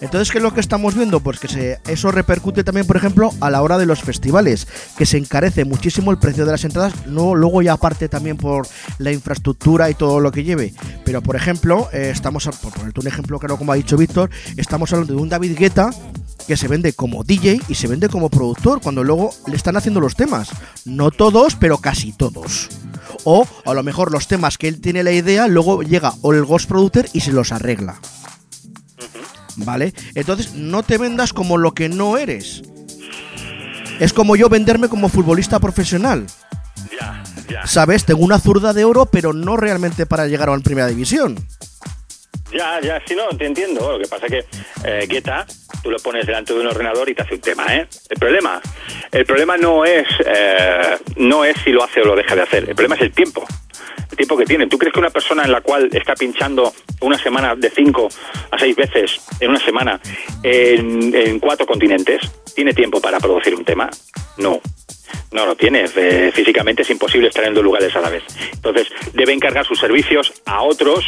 Entonces, 0.00 0.30
¿qué 0.30 0.38
es 0.38 0.44
lo 0.44 0.54
que 0.54 0.60
estamos 0.60 0.94
viendo? 0.94 1.20
Pues 1.20 1.40
que 1.40 1.78
eso 1.86 2.10
repercute 2.10 2.64
también, 2.64 2.86
por 2.86 2.96
ejemplo, 2.96 3.30
a 3.40 3.50
la 3.50 3.62
hora 3.62 3.78
de 3.78 3.86
los 3.86 4.02
festivales, 4.02 4.68
que 4.96 5.06
se 5.06 5.18
encarece 5.18 5.64
muchísimo 5.64 6.10
el 6.10 6.18
precio 6.18 6.46
de 6.46 6.52
las 6.52 6.64
entradas, 6.64 7.06
no 7.06 7.34
luego 7.34 7.62
ya 7.62 7.72
aparte 7.72 8.08
también 8.08 8.36
por 8.36 8.66
la 8.98 9.12
infraestructura 9.12 9.90
y 9.90 9.94
todo 9.94 10.20
lo 10.20 10.30
que 10.30 10.44
lleve. 10.44 10.72
Pero, 11.04 11.22
por 11.22 11.36
ejemplo, 11.36 11.88
eh, 11.92 12.10
estamos, 12.12 12.48
por 12.62 12.72
ponerte 12.72 13.00
un 13.00 13.08
ejemplo 13.08 13.38
claro 13.38 13.56
como 13.56 13.72
ha 13.72 13.76
dicho 13.76 13.96
Víctor, 13.96 14.30
estamos 14.56 14.92
hablando 14.92 15.14
de 15.14 15.20
un 15.20 15.28
David 15.28 15.56
Guetta 15.58 15.90
que 16.46 16.56
se 16.56 16.68
vende 16.68 16.92
como 16.94 17.24
DJ 17.24 17.60
y 17.68 17.74
se 17.74 17.88
vende 17.88 18.08
como 18.08 18.30
productor, 18.30 18.80
cuando 18.80 19.04
luego 19.04 19.30
le 19.46 19.56
están 19.56 19.76
haciendo 19.76 20.00
los 20.00 20.16
temas. 20.16 20.48
No 20.84 21.10
todos, 21.10 21.56
pero 21.56 21.78
casi 21.78 22.12
todos. 22.12 22.68
O 23.24 23.46
a 23.66 23.74
lo 23.74 23.82
mejor 23.82 24.12
los 24.12 24.28
temas 24.28 24.56
que 24.56 24.68
él 24.68 24.80
tiene 24.80 25.02
la 25.02 25.12
idea, 25.12 25.46
luego 25.48 25.82
llega 25.82 26.14
o 26.22 26.32
el 26.32 26.44
Ghost 26.44 26.68
Producer 26.68 27.08
y 27.12 27.20
se 27.20 27.32
los 27.32 27.52
arregla. 27.52 28.00
¿Vale? 29.58 29.92
Entonces 30.14 30.54
no 30.54 30.82
te 30.82 30.98
vendas 30.98 31.32
como 31.32 31.58
lo 31.58 31.72
que 31.72 31.88
no 31.88 32.16
eres. 32.16 32.62
Es 34.00 34.12
como 34.12 34.36
yo 34.36 34.48
venderme 34.48 34.88
como 34.88 35.08
futbolista 35.08 35.58
profesional. 35.58 36.26
Ya, 36.98 37.22
ya. 37.48 37.66
¿Sabes? 37.66 38.04
Tengo 38.04 38.24
una 38.24 38.38
zurda 38.38 38.72
de 38.72 38.84
oro, 38.84 39.06
pero 39.06 39.32
no 39.32 39.56
realmente 39.56 40.06
para 40.06 40.26
llegar 40.26 40.48
a 40.48 40.56
la 40.56 40.62
primera 40.62 40.86
división. 40.86 41.36
Ya, 42.52 42.80
ya, 42.80 43.02
sí, 43.06 43.14
no, 43.14 43.28
te 43.36 43.46
entiendo. 43.46 43.92
Lo 43.92 43.98
que 43.98 44.08
pasa 44.08 44.26
es 44.26 44.32
que 44.32 44.44
eh, 44.84 45.06
Guetta, 45.06 45.46
tú 45.82 45.90
lo 45.90 45.98
pones 45.98 46.26
delante 46.26 46.54
de 46.54 46.60
un 46.60 46.66
ordenador 46.66 47.08
y 47.08 47.14
te 47.14 47.22
hace 47.22 47.34
un 47.34 47.40
tema, 47.40 47.66
¿eh? 47.74 47.86
El 48.08 48.18
problema, 48.18 48.60
el 49.12 49.26
problema 49.26 49.56
no 49.56 49.84
es, 49.84 50.06
eh, 50.24 50.96
no 51.16 51.44
es 51.44 51.56
si 51.62 51.70
lo 51.70 51.84
hace 51.84 52.00
o 52.00 52.04
lo 52.04 52.16
deja 52.16 52.34
de 52.34 52.42
hacer. 52.42 52.68
El 52.68 52.74
problema 52.74 52.94
es 52.94 53.02
el 53.02 53.12
tiempo. 53.12 53.46
El 54.10 54.16
tiempo 54.16 54.36
que 54.36 54.44
tiene. 54.44 54.66
¿Tú 54.66 54.78
crees 54.78 54.92
que 54.92 55.00
una 55.00 55.10
persona 55.10 55.44
en 55.44 55.52
la 55.52 55.60
cual 55.60 55.88
está 55.92 56.14
pinchando 56.14 56.72
una 57.00 57.18
semana 57.18 57.54
de 57.54 57.70
cinco 57.70 58.08
a 58.50 58.58
seis 58.58 58.74
veces 58.74 59.20
en 59.40 59.50
una 59.50 59.60
semana 59.60 60.00
en, 60.42 61.38
cuatro 61.40 61.66
continentes 61.66 62.20
tiene 62.54 62.72
tiempo 62.72 63.00
para 63.00 63.18
producir 63.20 63.54
un 63.54 63.64
tema? 63.64 63.90
No. 64.38 64.60
No 65.30 65.44
lo 65.44 65.56
tiene. 65.56 65.84
Eh, 65.94 66.30
físicamente 66.34 66.82
es 66.82 66.90
imposible 66.90 67.28
estar 67.28 67.44
en 67.44 67.52
dos 67.52 67.62
lugares 67.62 67.94
a 67.96 68.00
la 68.00 68.08
vez. 68.08 68.22
Entonces, 68.52 68.88
debe 69.12 69.34
encargar 69.34 69.66
sus 69.66 69.78
servicios 69.78 70.32
a 70.46 70.62
otros 70.62 71.04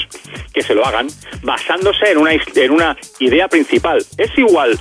que 0.52 0.62
se 0.62 0.74
lo 0.74 0.84
hagan 0.84 1.08
basándose 1.42 2.10
en 2.10 2.18
una, 2.18 2.32
en 2.32 2.70
una 2.70 2.96
idea 3.18 3.48
principal. 3.48 4.04
Es 4.18 4.36
igual. 4.36 4.78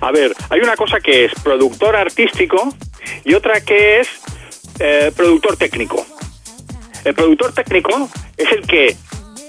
A 0.00 0.10
ver, 0.10 0.32
hay 0.48 0.60
una 0.60 0.74
cosa 0.74 0.98
que 1.00 1.26
es 1.26 1.32
productor 1.42 1.94
artístico 1.94 2.74
y 3.24 3.34
otra 3.34 3.60
que 3.60 4.00
es 4.00 4.08
eh, 4.80 5.12
productor 5.14 5.56
técnico. 5.56 6.04
El 7.04 7.14
productor 7.14 7.52
técnico 7.52 8.08
es 8.36 8.52
el 8.52 8.62
que 8.66 8.96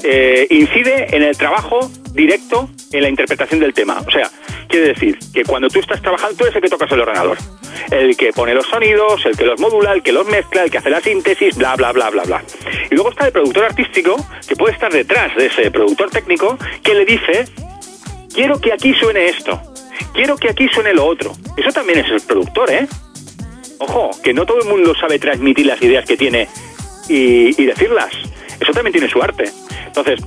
eh, 0.03 0.47
incide 0.49 1.15
en 1.15 1.23
el 1.23 1.37
trabajo 1.37 1.91
directo 2.13 2.69
en 2.91 3.03
la 3.03 3.09
interpretación 3.09 3.59
del 3.59 3.73
tema. 3.73 4.03
O 4.05 4.11
sea, 4.11 4.29
Quiere 4.71 4.87
decir 4.87 5.19
que 5.33 5.43
cuando 5.43 5.67
tú 5.67 5.79
estás 5.79 6.01
trabajando, 6.01 6.37
tú 6.37 6.45
eres 6.45 6.55
el 6.55 6.61
que 6.61 6.69
tocas 6.69 6.89
el 6.93 7.01
ordenador. 7.01 7.37
El 7.91 8.15
que 8.15 8.31
pone 8.31 8.53
los 8.53 8.65
sonidos, 8.67 9.25
el 9.25 9.35
que 9.35 9.43
los 9.43 9.59
modula, 9.59 9.91
el 9.91 10.01
que 10.01 10.13
los 10.13 10.25
mezcla, 10.25 10.63
el 10.63 10.71
que 10.71 10.77
hace 10.77 10.89
la 10.89 11.01
síntesis, 11.01 11.57
bla, 11.57 11.75
bla, 11.75 11.91
bla, 11.91 12.09
bla, 12.09 12.23
bla. 12.23 12.41
Y 12.89 12.95
luego 12.95 13.09
está 13.09 13.25
el 13.25 13.33
productor 13.33 13.65
artístico, 13.65 14.15
que 14.47 14.55
puede 14.55 14.73
estar 14.73 14.89
detrás 14.89 15.35
de 15.35 15.47
ese 15.47 15.69
productor 15.71 16.09
técnico, 16.09 16.57
que 16.81 16.93
le 16.93 17.03
dice, 17.03 17.49
quiero 18.33 18.61
que 18.61 18.71
aquí 18.71 18.93
suene 18.93 19.25
esto, 19.27 19.61
quiero 20.13 20.37
que 20.37 20.49
aquí 20.49 20.69
suene 20.69 20.93
lo 20.93 21.05
otro. 21.05 21.33
Eso 21.57 21.71
también 21.73 21.99
es 21.99 22.09
el 22.09 22.21
productor, 22.21 22.71
¿eh? 22.71 22.87
Ojo, 23.79 24.11
que 24.23 24.33
no 24.33 24.45
todo 24.45 24.61
el 24.61 24.69
mundo 24.69 24.95
sabe 24.95 25.19
transmitir 25.19 25.65
las 25.65 25.81
ideas 25.81 26.05
que 26.05 26.15
tiene 26.15 26.47
y, 27.09 27.61
y 27.61 27.65
decirlas. 27.65 28.11
Eso 28.59 28.71
también 28.73 28.93
tiene 28.93 29.09
su 29.09 29.21
arte. 29.21 29.45
Entonces, 29.87 30.21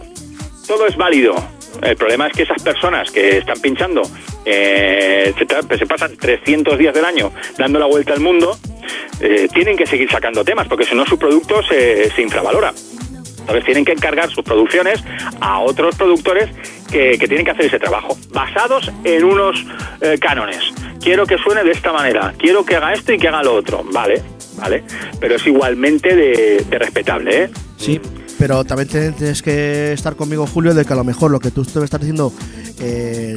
todo 0.66 0.86
es 0.86 0.96
válido. 0.96 1.34
El 1.82 1.96
problema 1.96 2.28
es 2.28 2.32
que 2.32 2.42
esas 2.42 2.62
personas 2.62 3.10
que 3.10 3.38
están 3.38 3.60
pinchando 3.60 4.02
eh, 4.44 5.34
se, 5.36 5.78
se 5.78 5.86
pasan 5.86 6.16
300 6.16 6.78
días 6.78 6.94
del 6.94 7.04
año 7.04 7.32
dando 7.58 7.78
la 7.78 7.86
vuelta 7.86 8.12
al 8.12 8.20
mundo, 8.20 8.56
eh, 9.20 9.48
tienen 9.52 9.76
que 9.76 9.86
seguir 9.86 10.10
sacando 10.10 10.44
temas, 10.44 10.68
porque 10.68 10.84
si 10.84 10.94
no 10.94 11.04
su 11.06 11.18
producto 11.18 11.62
se, 11.62 12.10
se 12.10 12.22
infravalora. 12.22 12.72
Entonces 13.40 13.64
tienen 13.64 13.84
que 13.84 13.92
encargar 13.92 14.30
sus 14.30 14.42
producciones 14.42 15.04
a 15.40 15.60
otros 15.60 15.94
productores 15.96 16.48
que, 16.90 17.18
que 17.18 17.28
tienen 17.28 17.44
que 17.44 17.50
hacer 17.50 17.66
ese 17.66 17.78
trabajo, 17.78 18.16
basados 18.30 18.90
en 19.04 19.24
unos 19.24 19.66
eh, 20.00 20.18
cánones. 20.18 20.72
Quiero 21.00 21.26
que 21.26 21.36
suene 21.36 21.62
de 21.62 21.72
esta 21.72 21.92
manera, 21.92 22.32
quiero 22.38 22.64
que 22.64 22.76
haga 22.76 22.94
esto 22.94 23.12
y 23.12 23.18
que 23.18 23.28
haga 23.28 23.42
lo 23.42 23.54
otro. 23.54 23.82
Vale, 23.92 24.22
vale. 24.56 24.84
Pero 25.20 25.36
es 25.36 25.46
igualmente 25.46 26.14
de, 26.14 26.66
respetable, 26.78 27.44
¿eh? 27.44 27.50
Sí, 27.76 28.00
pero 28.38 28.64
también 28.64 28.88
tienes 28.88 29.42
que 29.42 29.92
estar 29.92 30.16
conmigo, 30.16 30.46
Julio, 30.46 30.74
de 30.74 30.84
que 30.84 30.92
a 30.92 30.96
lo 30.96 31.04
mejor 31.04 31.30
lo 31.30 31.40
que 31.40 31.50
tú 31.50 31.64
te 31.64 31.82
estás 31.82 32.00
diciendo, 32.00 32.32
eh, 32.80 33.36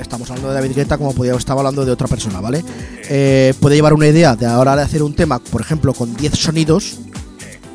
estamos 0.00 0.30
hablando 0.30 0.48
de 0.48 0.54
David 0.54 0.76
Guetta 0.76 0.98
como 0.98 1.14
podía 1.14 1.34
estaba 1.34 1.60
hablando 1.60 1.84
de 1.84 1.92
otra 1.92 2.08
persona, 2.08 2.40
¿vale? 2.40 2.64
Eh, 3.08 3.54
puede 3.60 3.76
llevar 3.76 3.94
una 3.94 4.08
idea 4.08 4.36
de 4.36 4.46
ahora 4.46 4.76
de 4.76 4.82
hacer 4.82 5.02
un 5.02 5.14
tema, 5.14 5.38
por 5.38 5.60
ejemplo, 5.60 5.92
con 5.94 6.14
10 6.16 6.34
sonidos 6.34 6.98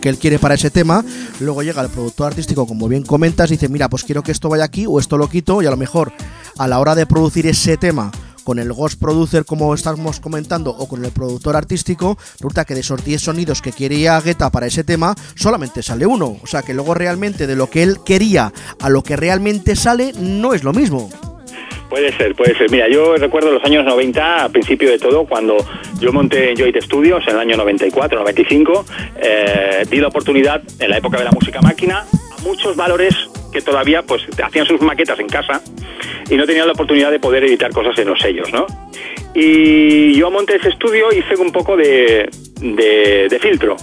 que 0.01 0.09
él 0.09 0.17
quiere 0.17 0.39
para 0.39 0.55
ese 0.55 0.71
tema, 0.71 1.05
luego 1.39 1.61
llega 1.61 1.81
el 1.81 1.89
productor 1.89 2.27
artístico, 2.27 2.65
como 2.65 2.87
bien 2.87 3.03
comentas, 3.03 3.51
y 3.51 3.53
dice, 3.53 3.69
mira, 3.69 3.87
pues 3.87 4.03
quiero 4.03 4.23
que 4.23 4.31
esto 4.31 4.49
vaya 4.49 4.63
aquí 4.63 4.85
o 4.87 4.99
esto 4.99 5.17
lo 5.17 5.29
quito, 5.29 5.61
y 5.61 5.67
a 5.67 5.69
lo 5.69 5.77
mejor 5.77 6.11
a 6.57 6.67
la 6.67 6.79
hora 6.79 6.95
de 6.95 7.05
producir 7.05 7.45
ese 7.45 7.77
tema 7.77 8.11
con 8.51 8.59
el 8.59 8.73
Ghost 8.73 8.99
Producer, 8.99 9.45
como 9.45 9.73
estamos 9.73 10.19
comentando, 10.19 10.71
o 10.71 10.85
con 10.85 11.05
el 11.05 11.13
productor 11.13 11.55
artístico, 11.55 12.17
resulta 12.33 12.65
que 12.65 12.73
de 12.73 12.81
esos 12.81 13.01
10 13.01 13.21
sonidos 13.21 13.61
que 13.61 13.71
quería 13.71 14.19
Guetta 14.19 14.49
para 14.49 14.65
ese 14.65 14.83
tema, 14.83 15.15
solamente 15.35 15.81
sale 15.81 16.05
uno. 16.05 16.35
O 16.43 16.47
sea 16.47 16.61
que 16.61 16.73
luego 16.73 16.93
realmente 16.93 17.47
de 17.47 17.55
lo 17.55 17.69
que 17.69 17.81
él 17.81 17.99
quería 18.05 18.51
a 18.81 18.89
lo 18.89 19.03
que 19.03 19.15
realmente 19.15 19.77
sale, 19.77 20.11
no 20.19 20.53
es 20.53 20.65
lo 20.65 20.73
mismo. 20.73 21.09
Puede 21.89 22.11
ser, 22.17 22.35
puede 22.35 22.57
ser. 22.57 22.69
Mira, 22.69 22.89
yo 22.89 23.15
recuerdo 23.15 23.51
los 23.51 23.63
años 23.63 23.85
90, 23.85 24.43
a 24.43 24.49
principio 24.49 24.91
de 24.91 24.99
todo, 24.99 25.25
cuando 25.25 25.55
yo 26.01 26.11
monté 26.11 26.53
Joy 26.53 26.73
Studios 26.81 27.23
en 27.29 27.35
el 27.35 27.39
año 27.39 27.55
94, 27.55 28.19
95, 28.19 28.85
eh, 29.15 29.85
di 29.89 30.01
la 30.01 30.09
oportunidad, 30.09 30.61
en 30.77 30.89
la 30.89 30.97
época 30.97 31.17
de 31.19 31.23
la 31.23 31.31
música 31.31 31.61
máquina, 31.61 31.99
a 32.37 32.41
muchos 32.43 32.75
valores 32.75 33.15
que 33.51 33.61
todavía 33.61 34.01
pues 34.03 34.23
hacían 34.43 34.65
sus 34.65 34.81
maquetas 34.81 35.19
en 35.19 35.27
casa 35.27 35.61
y 36.29 36.35
no 36.35 36.45
tenían 36.45 36.67
la 36.67 36.73
oportunidad 36.73 37.11
de 37.11 37.19
poder 37.19 37.43
editar 37.43 37.71
cosas 37.71 37.97
en 37.99 38.07
los 38.07 38.19
sellos, 38.19 38.51
¿no? 38.53 38.65
Y 39.33 40.13
yo 40.15 40.29
monté 40.29 40.57
ese 40.57 40.69
estudio 40.69 41.07
hice 41.11 41.35
un 41.35 41.51
poco 41.51 41.75
de, 41.77 42.29
de- 42.59 43.39
filtro. 43.41 43.75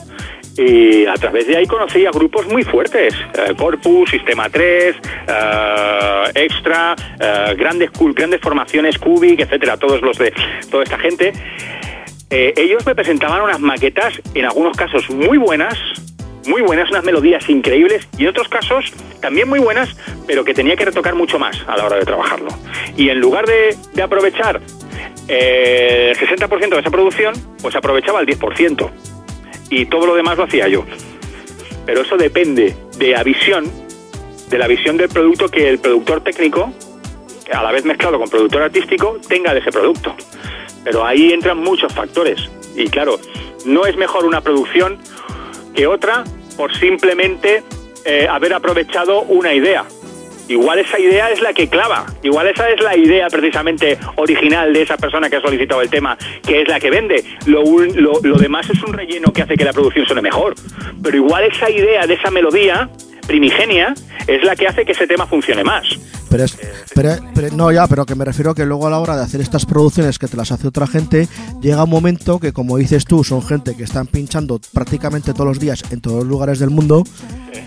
Y 0.57 1.07
a 1.07 1.15
través 1.15 1.47
de 1.47 1.57
ahí 1.57 1.67
conocí 1.67 2.05
a 2.05 2.11
grupos 2.11 2.47
muy 2.49 2.65
fuertes, 2.65 3.15
eh, 3.15 3.55
Corpus, 3.57 4.11
Sistema 4.11 4.49
3, 4.51 4.97
eh, 5.29 6.23
Extra, 6.35 6.97
eh, 7.21 7.55
grandes, 7.57 7.91
grandes 8.15 8.41
formaciones, 8.41 8.99
Cubic, 8.99 9.39
etcétera, 9.41 9.77
todos 9.77 10.03
los 10.03 10.19
de 10.19 10.33
toda 10.71 10.83
esta 10.83 10.99
gente. 10.99 11.33
Eh, 12.31 12.53
ellos 12.57 12.85
me 12.85 12.95
presentaban 12.95 13.41
unas 13.41 13.61
maquetas, 13.61 14.21
en 14.35 14.45
algunos 14.47 14.77
casos 14.77 15.09
muy 15.11 15.39
buenas, 15.39 15.79
muy 16.49 16.63
buenas, 16.63 16.91
unas 16.91 17.05
melodías 17.05 17.49
increíbles, 17.49 18.09
y 18.17 18.23
en 18.23 18.31
otros 18.31 18.49
casos 18.49 18.93
también 19.21 19.49
muy 19.49 19.61
buenas, 19.61 19.95
pero 20.27 20.45
que 20.45 20.55
tenía 20.55 20.77
que 20.77 20.85
retocar 20.85 21.15
mucho 21.15 21.39
más 21.39 21.57
a 21.67 21.77
la 21.77 21.85
hora 21.85 21.97
de 21.97 22.05
trabajarlo. 22.05 22.49
Y 22.97 23.11
en 23.11 23.21
lugar 23.21 23.47
de, 23.47 24.03
aprovechar 24.03 24.61
eh, 25.29 26.15
el 26.19 26.29
60% 26.29 26.69
de 26.69 26.81
esa 26.81 26.91
producción, 26.91 27.35
pues 27.61 27.77
aprovechaba 27.77 28.21
el 28.21 28.27
10%. 28.27 28.91
Y 29.71 29.87
todo 29.87 30.07
lo 30.07 30.15
demás 30.15 30.39
lo 30.39 30.45
hacía 30.45 30.67
yo. 30.69 30.85
Pero 31.85 32.03
eso 32.03 32.17
depende 32.17 32.75
de 32.97 33.11
la 33.11 33.23
visión, 33.23 33.71
de 34.49 34.59
la 34.59 34.67
visión 34.67 34.97
del 34.97 35.09
producto 35.09 35.49
que 35.49 35.69
el 35.69 35.79
productor 35.79 36.23
técnico, 36.23 36.73
a 37.53 37.63
la 37.63 37.73
vez 37.73 37.85
mezclado 37.85 38.19
con 38.19 38.29
productor 38.29 38.63
artístico, 38.63 39.19
tenga 39.29 39.53
de 39.53 39.61
ese 39.61 39.71
producto. 39.71 40.15
Pero 40.85 41.05
ahí 41.05 41.33
entran 41.33 41.59
muchos 41.59 41.93
factores. 41.93 42.49
Y 42.75 42.89
claro, 42.89 43.19
no 43.67 43.87
es 43.87 43.97
mejor 43.97 44.25
una 44.25 44.41
producción 44.41 44.99
que 45.75 45.87
otra 45.87 46.25
por 46.59 46.77
simplemente 46.77 47.63
eh, 48.05 48.27
haber 48.29 48.53
aprovechado 48.53 49.23
una 49.23 49.55
idea. 49.55 49.85
Igual 50.49 50.79
esa 50.81 50.99
idea 50.99 51.31
es 51.31 51.41
la 51.43 51.53
que 51.53 51.69
clava, 51.69 52.07
igual 52.23 52.49
esa 52.49 52.69
es 52.71 52.81
la 52.83 52.97
idea 52.97 53.29
precisamente 53.29 53.99
original 54.17 54.73
de 54.73 54.83
esa 54.83 54.97
persona 54.97 55.29
que 55.29 55.37
ha 55.37 55.41
solicitado 55.43 55.83
el 55.83 55.91
tema, 55.91 56.17
que 56.43 56.63
es 56.63 56.69
la 56.69 56.81
que 56.81 56.91
vende. 56.91 57.23
Lo, 57.47 57.63
lo, 57.63 58.19
lo 58.23 58.37
demás 58.39 58.69
es 58.71 58.83
un 58.83 58.95
relleno 58.95 59.31
que 59.31 59.43
hace 59.43 59.57
que 59.57 59.65
la 59.65 59.75
producción 59.75 60.07
suene 60.07 60.23
mejor. 60.23 60.55
Pero 61.03 61.17
igual 61.17 61.45
esa 61.45 61.71
idea 61.71 62.07
de 62.07 62.15
esa 62.15 62.31
melodía 62.31 62.89
primigenia 63.29 63.95
es 64.27 64.43
la 64.43 64.57
que 64.57 64.67
hace 64.67 64.85
que 64.85 64.93
ese 64.93 65.07
tema 65.07 65.27
funcione 65.27 65.63
más. 65.63 65.85
Pero 66.29 66.45
es, 66.45 66.59
pero, 66.95 67.11
pero- 67.35 67.55
no, 67.57 67.71
ya, 67.71 67.87
pero 67.87 68.05
que 68.05 68.15
me 68.15 68.25
refiero 68.25 68.55
que 68.55 68.65
luego 68.67 68.87
a 68.87 68.91
la 68.91 68.99
hora 68.99 69.17
de 69.17 69.23
hacer 69.23 69.41
estas 69.41 69.65
producciones 69.65 70.19
que 70.19 70.27
te 70.27 70.37
las 70.37 70.51
hace 70.51 70.67
otra 70.67 70.87
gente, 70.87 71.29
llega 71.63 71.85
un 71.85 71.91
momento 71.91 72.41
que, 72.41 72.53
como 72.53 72.77
dices 72.77 73.05
tú, 73.05 73.23
son 73.25 73.43
gente 73.43 73.77
que 73.77 73.85
están 73.85 74.07
pinchando 74.07 74.61
prácticamente 74.73 75.33
todos 75.33 75.47
los 75.47 75.61
días 75.61 75.83
en 75.91 76.01
todos 76.01 76.19
los 76.19 76.27
lugares 76.27 76.59
del 76.59 76.71
mundo 76.71 77.05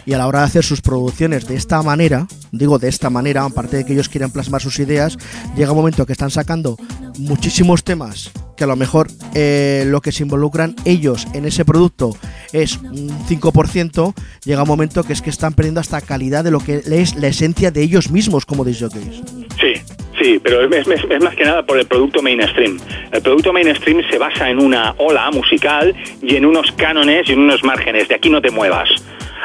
y 0.06 0.14
a 0.14 0.18
la 0.18 0.28
hora 0.28 0.40
de 0.40 0.46
hacer 0.46 0.64
sus 0.64 0.82
producciones 0.82 1.48
de 1.48 1.56
esta 1.56 1.82
manera, 1.84 2.28
digo 2.52 2.80
de 2.80 2.90
esta 2.90 3.10
manera, 3.10 3.44
aparte 3.46 3.78
de 3.78 3.86
que 3.86 3.94
ellos 3.94 4.10
quieren 4.10 4.32
plasmar 4.32 4.62
sus 4.62 4.80
ideas, 4.80 5.18
llega 5.56 5.72
un 5.72 5.78
momento 5.78 6.06
que 6.06 6.14
están 6.14 6.32
sacando 6.32 6.78
muchísimos 7.18 7.84
temas 7.84 8.32
que 8.58 8.64
a 8.64 8.68
lo 8.68 8.76
mejor 8.76 9.08
eh, 9.34 9.86
lo 9.88 10.02
que 10.02 10.12
se 10.12 10.24
involucran 10.24 10.76
ellos 10.86 11.28
en 11.34 11.46
ese 11.46 11.66
producto 11.66 12.16
es 12.52 12.78
un 12.78 13.10
5%, 13.28 14.14
llega 14.46 14.62
un 14.64 14.68
momento 14.68 15.04
que 15.04 15.14
es 15.14 15.22
que 15.22 15.30
están 15.30 15.54
perdiendo 15.54 15.80
hasta 15.80 16.02
calidad 16.02 16.44
de 16.44 16.52
lo 16.52 16.60
que 16.60 16.82
es 16.86 17.16
la 17.16 17.28
esencia 17.28 17.72
de 17.72 17.82
ellos 17.82 18.12
mismos 18.12 18.46
como 18.46 18.64
disjockeys. 18.66 19.22
Sí, 19.60 19.74
sí, 20.22 20.40
pero 20.44 20.64
es, 20.64 20.88
es- 20.88 21.22
más 21.24 21.36
que 21.36 21.44
nada 21.46 21.66
por 21.66 21.80
el 21.80 21.86
producto 21.88 22.22
mainstream. 22.22 22.78
El 23.12 23.22
producto 23.22 23.52
mainstream 23.54 24.02
se 24.12 24.18
basa 24.18 24.50
en 24.50 24.60
una 24.60 24.94
ola 24.98 25.32
musical 25.32 25.96
y 26.22 26.36
en 26.36 26.46
unos 26.46 26.72
cánones 26.74 27.30
y 27.30 27.34
en 27.34 27.40
unos 27.40 27.64
márgenes. 27.64 28.10
De 28.10 28.16
aquí 28.16 28.30
no 28.30 28.42
te 28.42 28.52
muevas 28.52 28.90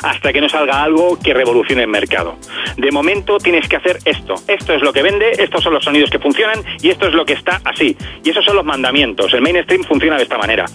hasta 0.06 0.32
que 0.32 0.40
no 0.40 0.48
salga 0.48 0.84
algo 0.84 1.18
que 1.18 1.34
revolucione 1.34 1.82
el 1.82 1.88
mercado. 1.88 2.36
De 2.76 2.92
momento 2.92 3.38
tienes 3.38 3.68
que 3.68 3.76
hacer 3.76 3.98
esto. 4.04 4.34
Esto 4.46 4.72
es 4.72 4.82
lo 4.82 4.92
que 4.92 5.02
vende, 5.02 5.32
estos 5.38 5.64
son 5.64 5.74
los 5.74 5.82
sonidos 5.82 6.10
que 6.10 6.20
funcionan 6.20 6.62
y 6.80 6.90
esto 6.90 7.08
es 7.08 7.14
lo 7.14 7.24
que 7.24 7.32
está 7.32 7.60
así. 7.64 7.96
Y 8.22 8.30
esos 8.30 8.44
son 8.44 8.54
los 8.54 8.64
mandamientos. 8.64 9.34
El 9.34 9.42
mainstream 9.42 9.82
funciona 9.82 10.16
de 10.16 10.22
esta 10.22 10.38
manera. 10.38 10.66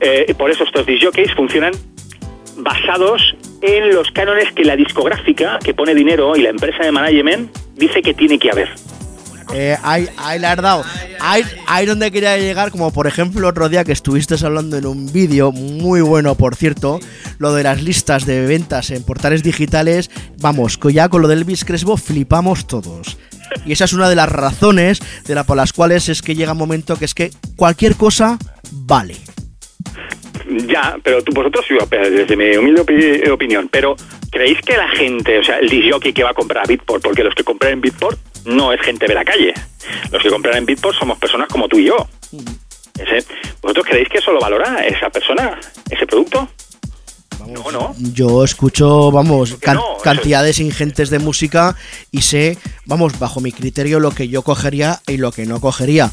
Eh, 0.00 0.32
por 0.38 0.50
eso 0.50 0.62
estos 0.62 0.86
disjockeys 0.86 1.34
funcionan 1.34 1.72
basados 2.58 3.36
en 3.62 3.90
los 3.90 4.10
cánones 4.12 4.52
que 4.52 4.64
la 4.64 4.76
discográfica 4.76 5.58
que 5.62 5.74
pone 5.74 5.94
dinero 5.94 6.36
y 6.36 6.42
la 6.42 6.50
empresa 6.50 6.84
de 6.84 6.92
management 6.92 7.50
dice 7.74 8.00
que 8.00 8.14
tiene 8.14 8.38
que 8.38 8.50
haber. 8.50 8.68
Eh, 9.54 9.76
ahí 9.82 10.08
le 10.38 10.46
has 10.46 10.56
dado. 10.60 10.84
Ahí, 11.20 11.42
ahí 11.66 11.86
donde 11.86 12.10
quería 12.10 12.36
llegar, 12.36 12.70
como 12.70 12.92
por 12.92 13.06
ejemplo 13.06 13.46
otro 13.46 13.68
día 13.68 13.84
que 13.84 13.92
estuviste 13.92 14.34
hablando 14.44 14.76
en 14.76 14.86
un 14.86 15.12
vídeo 15.12 15.52
muy 15.52 16.00
bueno, 16.00 16.34
por 16.34 16.56
cierto, 16.56 16.98
lo 17.38 17.54
de 17.54 17.62
las 17.62 17.82
listas 17.82 18.26
de 18.26 18.44
ventas 18.46 18.90
en 18.90 19.04
portales 19.04 19.42
digitales. 19.42 20.10
Vamos, 20.40 20.78
ya 20.92 21.08
con 21.08 21.22
lo 21.22 21.28
del 21.28 21.38
Elvis 21.38 21.64
Crespo 21.64 21.96
flipamos 21.96 22.66
todos. 22.66 23.18
Y 23.64 23.72
esa 23.72 23.84
es 23.84 23.92
una 23.92 24.08
de 24.08 24.16
las 24.16 24.28
razones 24.28 25.00
de 25.24 25.34
la, 25.34 25.44
por 25.44 25.56
las 25.56 25.72
cuales 25.72 26.08
es 26.08 26.22
que 26.22 26.34
llega 26.34 26.52
un 26.52 26.58
momento 26.58 26.96
que 26.96 27.04
es 27.04 27.14
que 27.14 27.30
cualquier 27.54 27.94
cosa 27.94 28.38
vale. 28.72 29.16
Ya, 30.68 30.96
pero 31.02 31.22
tú, 31.22 31.32
vosotros, 31.32 31.64
desde 31.90 32.36
mi 32.36 32.56
humilde 32.56 32.82
opi- 32.82 33.30
opinión, 33.30 33.68
pero 33.70 33.96
¿creéis 34.30 34.58
que 34.60 34.76
la 34.76 34.88
gente, 34.88 35.38
o 35.38 35.44
sea, 35.44 35.58
el 35.58 35.68
disjockey 35.68 36.12
que 36.12 36.22
va 36.24 36.30
a 36.30 36.34
comprar 36.34 36.64
a 36.64 36.68
Bitport, 36.68 37.02
porque 37.02 37.24
los 37.24 37.34
que 37.34 37.42
compran 37.44 37.72
en 37.72 37.80
Bitport 37.80 38.18
no 38.46 38.72
es 38.72 38.80
gente 38.80 39.06
de 39.06 39.14
la 39.14 39.24
calle, 39.24 39.52
los 40.10 40.22
que 40.22 40.30
compran 40.30 40.56
en 40.56 40.66
Bitport 40.66 40.96
somos 40.98 41.18
personas 41.18 41.48
como 41.48 41.68
tú 41.68 41.78
y 41.78 41.86
yo. 41.86 41.96
Ese- 42.98 43.26
¿Vosotros 43.62 43.86
creéis 43.88 44.08
que 44.08 44.18
eso 44.18 44.32
lo 44.32 44.40
valora 44.40 44.86
esa 44.86 45.10
persona, 45.10 45.58
ese 45.90 46.06
producto? 46.06 46.48
no, 47.46 47.70
no. 47.70 47.94
Yo 47.98 48.42
escucho, 48.42 49.12
vamos, 49.12 49.54
can- 49.60 49.76
no, 49.76 49.92
eso- 49.94 50.02
cantidades 50.02 50.58
ingentes 50.58 51.10
de 51.10 51.20
música 51.20 51.76
y 52.10 52.22
sé, 52.22 52.58
vamos, 52.86 53.18
bajo 53.20 53.40
mi 53.40 53.52
criterio 53.52 54.00
lo 54.00 54.10
que 54.10 54.26
yo 54.28 54.42
cogería 54.42 55.00
y 55.06 55.16
lo 55.18 55.30
que 55.30 55.46
no 55.46 55.60
cogería. 55.60 56.10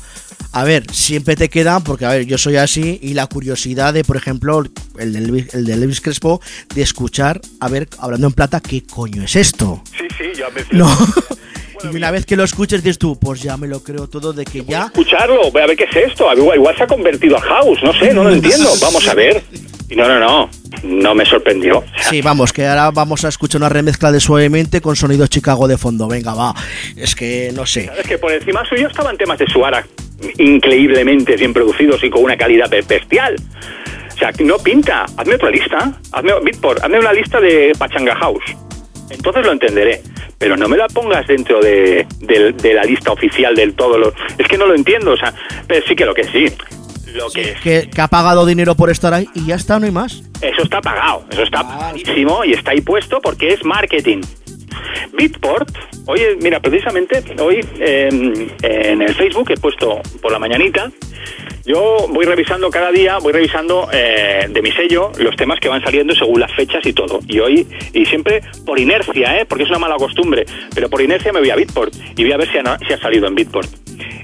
A 0.56 0.64
ver, 0.64 0.84
siempre 0.92 1.36
te 1.36 1.50
queda, 1.50 1.80
porque 1.80 2.06
a 2.06 2.10
ver, 2.10 2.26
yo 2.28 2.38
soy 2.38 2.58
así, 2.58 3.00
y 3.02 3.16
la 3.16 3.26
curiosidad 3.26 3.92
de, 3.92 4.04
por 4.04 4.18
ejemplo, 4.18 4.64
el 5.00 5.12
del 5.14 5.26
Elvis, 5.26 5.54
el 5.56 5.66
del 5.66 5.82
Elvis 5.82 6.00
Crespo, 6.00 6.42
de 6.76 6.84
escuchar, 6.84 7.42
a 7.60 7.68
ver, 7.70 7.88
hablando 7.98 8.28
en 8.28 8.34
plata, 8.34 8.60
¿qué 8.60 8.84
coño 8.84 9.24
es 9.24 9.36
esto? 9.36 9.82
Sí, 9.98 10.06
sí, 10.16 10.26
yo 10.38 10.46
a 10.46 10.50
veces... 10.50 10.72
No. 10.72 10.88
Y 11.92 11.98
una 11.98 12.12
vez 12.12 12.26
que 12.26 12.38
lo 12.38 12.46
escuches, 12.46 12.82
dices 12.82 12.98
tú, 12.98 13.20
pues 13.20 13.42
ya 13.42 13.58
me 13.58 13.68
lo 13.68 13.84
creo 13.84 14.08
todo 14.08 14.32
de 14.32 14.46
que 14.46 14.64
ya. 14.64 14.86
Escucharlo, 14.86 15.52
voy 15.52 15.62
a 15.62 15.68
ver 15.68 15.76
qué 15.76 15.84
es 15.84 16.12
esto. 16.12 16.34
Igual, 16.34 16.58
igual 16.58 16.78
se 16.78 16.84
ha 16.84 16.88
convertido 16.88 17.36
a 17.36 17.42
house, 17.42 17.80
no 17.84 17.92
sé, 17.92 18.14
no 18.14 18.24
lo 18.24 18.32
entiendo. 18.32 18.70
Vamos 18.82 19.06
a 19.06 19.14
ver. 19.14 19.44
Y 19.90 19.96
no, 19.98 20.08
no, 20.08 20.18
no, 20.18 20.50
no 20.82 21.14
me 21.14 21.26
sorprendió. 21.26 21.84
Sí, 22.10 22.22
vamos, 22.22 22.54
que 22.54 22.66
ahora 22.66 22.90
vamos 22.90 23.26
a 23.26 23.28
escuchar 23.28 23.60
una 23.60 23.68
remezcla 23.68 24.14
de 24.14 24.22
suavemente 24.22 24.80
con 24.80 24.96
sonido 24.96 25.28
Chicago 25.28 25.68
de 25.68 25.78
fondo. 25.78 26.08
Venga, 26.08 26.34
va. 26.34 26.56
Es 26.96 27.16
que 27.16 27.52
no 27.54 27.66
sé. 27.66 27.92
Es 28.00 28.08
que 28.08 28.18
por 28.18 28.32
encima 28.32 28.64
suyo 28.66 28.88
estaban 28.88 29.18
temas 29.18 29.38
de 29.38 29.46
Suara 29.48 29.86
increíblemente 30.38 31.36
bien 31.36 31.54
producidos 31.54 32.04
y 32.04 32.10
con 32.10 32.24
una 32.24 32.38
calidad 32.38 32.70
be- 32.70 32.82
bestial. 32.82 33.36
O 34.14 34.18
sea, 34.18 34.32
no 34.44 34.58
pinta. 34.58 35.06
Hazme 35.18 35.36
otra 35.36 35.50
lista. 35.50 35.92
Hazme, 36.12 36.32
Beatport, 36.44 36.84
hazme 36.84 37.00
una 37.00 37.14
lista 37.14 37.40
de 37.42 37.74
Pachanga 37.78 38.16
House. 38.16 38.44
Entonces 39.10 39.46
lo 39.46 39.52
entenderé. 39.52 40.02
Pero 40.38 40.58
no 40.58 40.68
me 40.68 40.76
la 40.78 40.88
pongas 40.88 41.26
dentro 41.28 41.60
de, 41.62 42.06
de- 42.20 42.52
de 42.54 42.74
la 42.74 42.84
lista 42.84 43.12
oficial 43.12 43.56
del 43.56 43.74
todo. 43.76 43.98
Lo, 43.98 44.14
es 44.38 44.48
que 44.48 44.58
no 44.58 44.66
lo 44.66 44.76
entiendo. 44.76 45.12
O 45.12 45.18
sea, 45.18 45.34
pero 45.68 45.86
sí 45.88 45.96
que 45.96 46.06
lo 46.06 46.14
que 46.14 46.24
sí. 46.26 46.46
Lo 47.14 47.30
que 47.30 47.54
Que, 47.64 47.90
que 47.90 48.02
ha 48.02 48.08
pagado 48.08 48.46
dinero 48.46 48.76
por 48.76 48.90
estar 48.90 49.14
ahí 49.14 49.28
y 49.36 49.46
ya 49.46 49.56
está, 49.56 49.80
no 49.80 49.86
hay 49.86 49.92
más. 49.92 50.24
eso 50.42 50.64
está 50.64 50.82
pagado, 50.82 51.24
eso 51.32 51.44
está 51.44 51.62
pagadísimo 51.62 52.44
y 52.44 52.54
está 52.54 52.72
ahí 52.72 52.82
puesto 52.82 53.22
porque 53.22 53.50
es 53.50 53.64
marketing. 53.64 54.22
Beatport, 55.14 55.70
oye, 56.06 56.38
mira, 56.42 56.60
precisamente 56.60 57.24
hoy 57.40 57.66
eh, 57.80 58.10
en 58.64 59.02
el 59.02 59.14
Facebook 59.16 59.52
he 59.52 59.58
puesto 59.58 60.02
por 60.22 60.32
la 60.32 60.40
mañanita, 60.40 60.92
yo 61.66 62.08
voy 62.10 62.26
revisando 62.26 62.70
cada 62.70 62.92
día, 62.92 63.20
voy 63.20 63.32
revisando 63.32 63.88
eh, 63.94 64.48
de 64.50 64.62
mi 64.62 64.72
sello 64.74 65.12
los 65.18 65.36
temas 65.38 65.62
que 65.62 65.70
van 65.70 65.82
saliendo 65.82 66.14
según 66.14 66.42
las 66.42 66.52
fechas 66.54 66.86
y 66.86 66.92
todo. 66.92 67.20
Y 67.26 67.40
hoy, 67.40 67.66
y 67.94 68.06
siempre 68.06 68.42
por 68.66 68.78
inercia, 68.80 69.40
¿eh? 69.40 69.46
porque 69.46 69.64
es 69.64 69.70
una 69.70 69.80
mala 69.80 69.96
costumbre, 69.96 70.46
pero 70.76 70.90
por 70.90 71.02
inercia 71.02 71.32
me 71.32 71.40
voy 71.40 71.52
a 71.52 71.56
Beatport 71.56 71.94
y 72.18 72.24
voy 72.24 72.34
a 72.34 72.38
ver 72.38 72.52
si 72.52 72.58
ha, 72.58 72.98
salido 72.98 73.28
en 73.28 73.36
Beatport. 73.36 73.70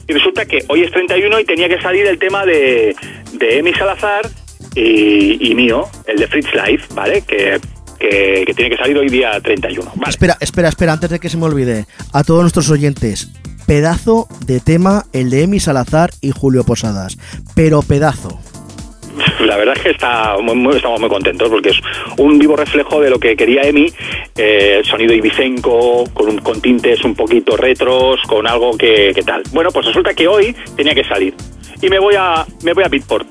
Y 0.05 0.13
resulta 0.13 0.45
que 0.45 0.65
hoy 0.67 0.81
es 0.81 0.91
31 0.91 1.39
y 1.39 1.45
tenía 1.45 1.69
que 1.69 1.79
salir 1.81 2.05
el 2.07 2.19
tema 2.19 2.45
de, 2.45 2.93
de 3.33 3.59
Emi 3.59 3.73
Salazar 3.73 4.27
y, 4.75 5.49
y 5.49 5.55
mío, 5.55 5.87
el 6.07 6.17
de 6.17 6.27
Fritz 6.27 6.53
Life, 6.53 6.87
¿vale? 6.93 7.23
Que, 7.25 7.57
que, 7.99 8.43
que 8.45 8.53
tiene 8.53 8.69
que 8.69 8.77
salir 8.77 8.97
hoy 8.97 9.09
día 9.09 9.39
31. 9.41 9.91
Vale. 9.95 10.09
Espera, 10.09 10.37
espera, 10.39 10.69
espera, 10.69 10.93
antes 10.93 11.09
de 11.09 11.19
que 11.19 11.29
se 11.29 11.37
me 11.37 11.45
olvide. 11.45 11.85
A 12.13 12.23
todos 12.23 12.41
nuestros 12.41 12.69
oyentes, 12.69 13.29
pedazo 13.67 14.27
de 14.45 14.59
tema 14.59 15.05
el 15.13 15.29
de 15.29 15.43
Emi 15.43 15.59
Salazar 15.59 16.11
y 16.21 16.31
Julio 16.31 16.63
Posadas. 16.63 17.17
Pero 17.55 17.81
pedazo. 17.81 18.39
La 19.41 19.57
verdad 19.57 19.75
es 19.75 19.83
que 19.83 19.89
está 19.89 20.35
muy- 20.41 20.55
muy- 20.55 20.75
estamos 20.77 20.99
muy 20.99 21.09
contentos 21.09 21.49
porque 21.49 21.69
es 21.69 21.77
un 22.17 22.37
vivo 22.39 22.55
reflejo 22.55 23.01
de 23.01 23.09
lo 23.09 23.19
que 23.19 23.35
quería 23.35 23.63
Emi, 23.63 23.91
eh, 24.37 24.81
sonido 24.85 25.13
ibicenco, 25.13 26.05
con, 26.13 26.29
un- 26.29 26.37
con 26.39 26.61
tintes 26.61 27.03
un 27.03 27.15
poquito 27.15 27.57
retros, 27.57 28.19
con 28.27 28.47
algo 28.47 28.77
que, 28.77 29.11
que 29.13 29.23
tal. 29.23 29.43
Bueno, 29.51 29.71
pues 29.71 29.85
resulta 29.87 30.13
que 30.13 30.27
hoy 30.27 30.55
tenía 30.77 30.93
que 30.95 31.03
salir 31.03 31.33
y 31.81 31.89
me 31.89 31.99
voy 31.99 32.15
a 32.17 32.45
me 32.63 32.73
voy 32.73 32.83
a 32.83 32.87
Beatport, 32.87 33.27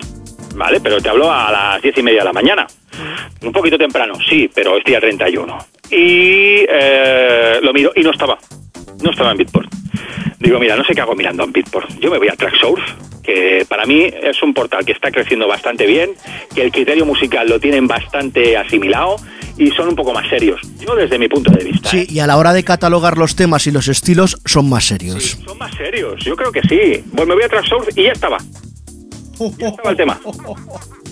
¿vale? 0.58 0.80
Pero 0.80 1.00
te 1.00 1.08
hablo 1.08 1.32
a 1.32 1.50
las 1.50 1.82
diez 1.82 1.96
y 1.96 2.02
media 2.02 2.20
de 2.20 2.24
la 2.26 2.32
mañana. 2.32 2.66
Un 3.42 3.52
poquito 3.52 3.78
temprano, 3.78 4.14
sí, 4.28 4.50
pero 4.52 4.76
es 4.76 4.84
día 4.84 5.00
31. 5.00 5.56
Y 5.90 6.66
eh, 6.68 7.58
lo 7.62 7.72
miro 7.72 7.92
y 7.94 8.02
no 8.02 8.10
estaba. 8.10 8.36
No 9.02 9.10
estaba 9.10 9.30
en 9.30 9.38
Beatport. 9.38 9.72
Digo, 10.40 10.58
mira, 10.58 10.76
no 10.76 10.84
sé 10.84 10.94
qué 10.94 11.00
hago 11.00 11.14
mirando 11.14 11.44
en 11.44 11.52
Beatport. 11.52 11.88
Yo 12.00 12.10
me 12.10 12.18
voy 12.18 12.28
a 12.28 12.36
Tracksource, 12.36 12.84
que 13.22 13.64
para 13.68 13.86
mí 13.86 14.04
es 14.22 14.42
un 14.42 14.52
portal 14.52 14.84
que 14.84 14.92
está 14.92 15.10
creciendo 15.10 15.46
bastante 15.46 15.86
bien, 15.86 16.10
que 16.54 16.62
el 16.62 16.72
criterio 16.72 17.06
musical 17.06 17.48
lo 17.48 17.58
tienen 17.58 17.86
bastante 17.86 18.56
asimilado 18.56 19.16
y 19.56 19.70
son 19.70 19.88
un 19.88 19.96
poco 19.96 20.12
más 20.12 20.28
serios. 20.28 20.60
Yo 20.78 20.94
desde 20.94 21.18
mi 21.18 21.28
punto 21.28 21.50
de 21.50 21.64
vista. 21.64 21.90
Sí, 21.90 22.06
y 22.08 22.20
a 22.20 22.26
la 22.26 22.36
hora 22.36 22.52
de 22.52 22.64
catalogar 22.64 23.18
los 23.18 23.34
temas 23.34 23.66
y 23.66 23.72
los 23.72 23.88
estilos 23.88 24.38
son 24.44 24.68
más 24.68 24.84
serios. 24.84 25.38
Son 25.44 25.58
más 25.58 25.74
serios, 25.74 26.24
yo 26.24 26.36
creo 26.36 26.52
que 26.52 26.62
sí. 26.62 27.04
Pues 27.14 27.26
me 27.26 27.34
voy 27.34 27.42
a 27.42 27.48
Tracksource 27.48 27.90
y 28.00 28.04
ya 28.04 28.12
estaba. 28.12 28.38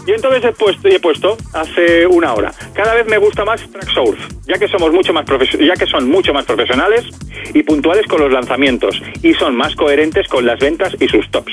Y 0.07 0.13
entonces 0.13 0.45
he 0.45 0.53
puesto, 0.53 0.89
y 0.89 0.95
he 0.95 1.01
puesto 1.01 1.37
hace 1.53 2.07
una 2.07 2.33
hora. 2.33 2.53
Cada 2.75 2.95
vez 2.95 3.07
me 3.07 3.19
gusta 3.19 3.45
más 3.45 3.61
Tracksource, 3.69 4.23
ya 4.47 4.57
que 4.57 4.69
somos 4.69 4.93
mucho 4.93 5.13
más 5.13 5.27
ya 5.59 5.75
que 5.75 5.87
son 5.87 6.09
mucho 6.09 6.33
más 6.33 6.45
profesionales 6.45 7.05
y 7.53 7.63
puntuales 7.65 8.07
con 8.07 8.21
los 8.21 8.33
lanzamientos 8.33 9.03
y 9.23 9.35
son 9.35 9.57
más 9.57 9.75
coherentes 9.75 10.29
con 10.29 10.47
las 10.47 10.61
ventas 10.61 10.97
y 11.01 11.09
sus 11.09 11.29
tops. 11.31 11.53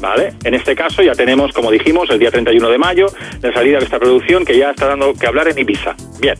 ¿Vale? 0.00 0.34
En 0.44 0.54
este 0.54 0.74
caso 0.74 1.02
ya 1.02 1.12
tenemos, 1.14 1.52
como 1.52 1.70
dijimos, 1.70 2.08
el 2.10 2.18
día 2.18 2.30
31 2.30 2.68
de 2.68 2.78
mayo, 2.78 3.06
la 3.42 3.52
salida 3.52 3.78
de 3.78 3.84
esta 3.84 3.98
producción 3.98 4.44
que 4.44 4.56
ya 4.56 4.70
está 4.70 4.86
dando 4.86 5.14
que 5.14 5.26
hablar 5.26 5.48
en 5.48 5.58
Ibiza. 5.58 5.94
Bien. 6.20 6.36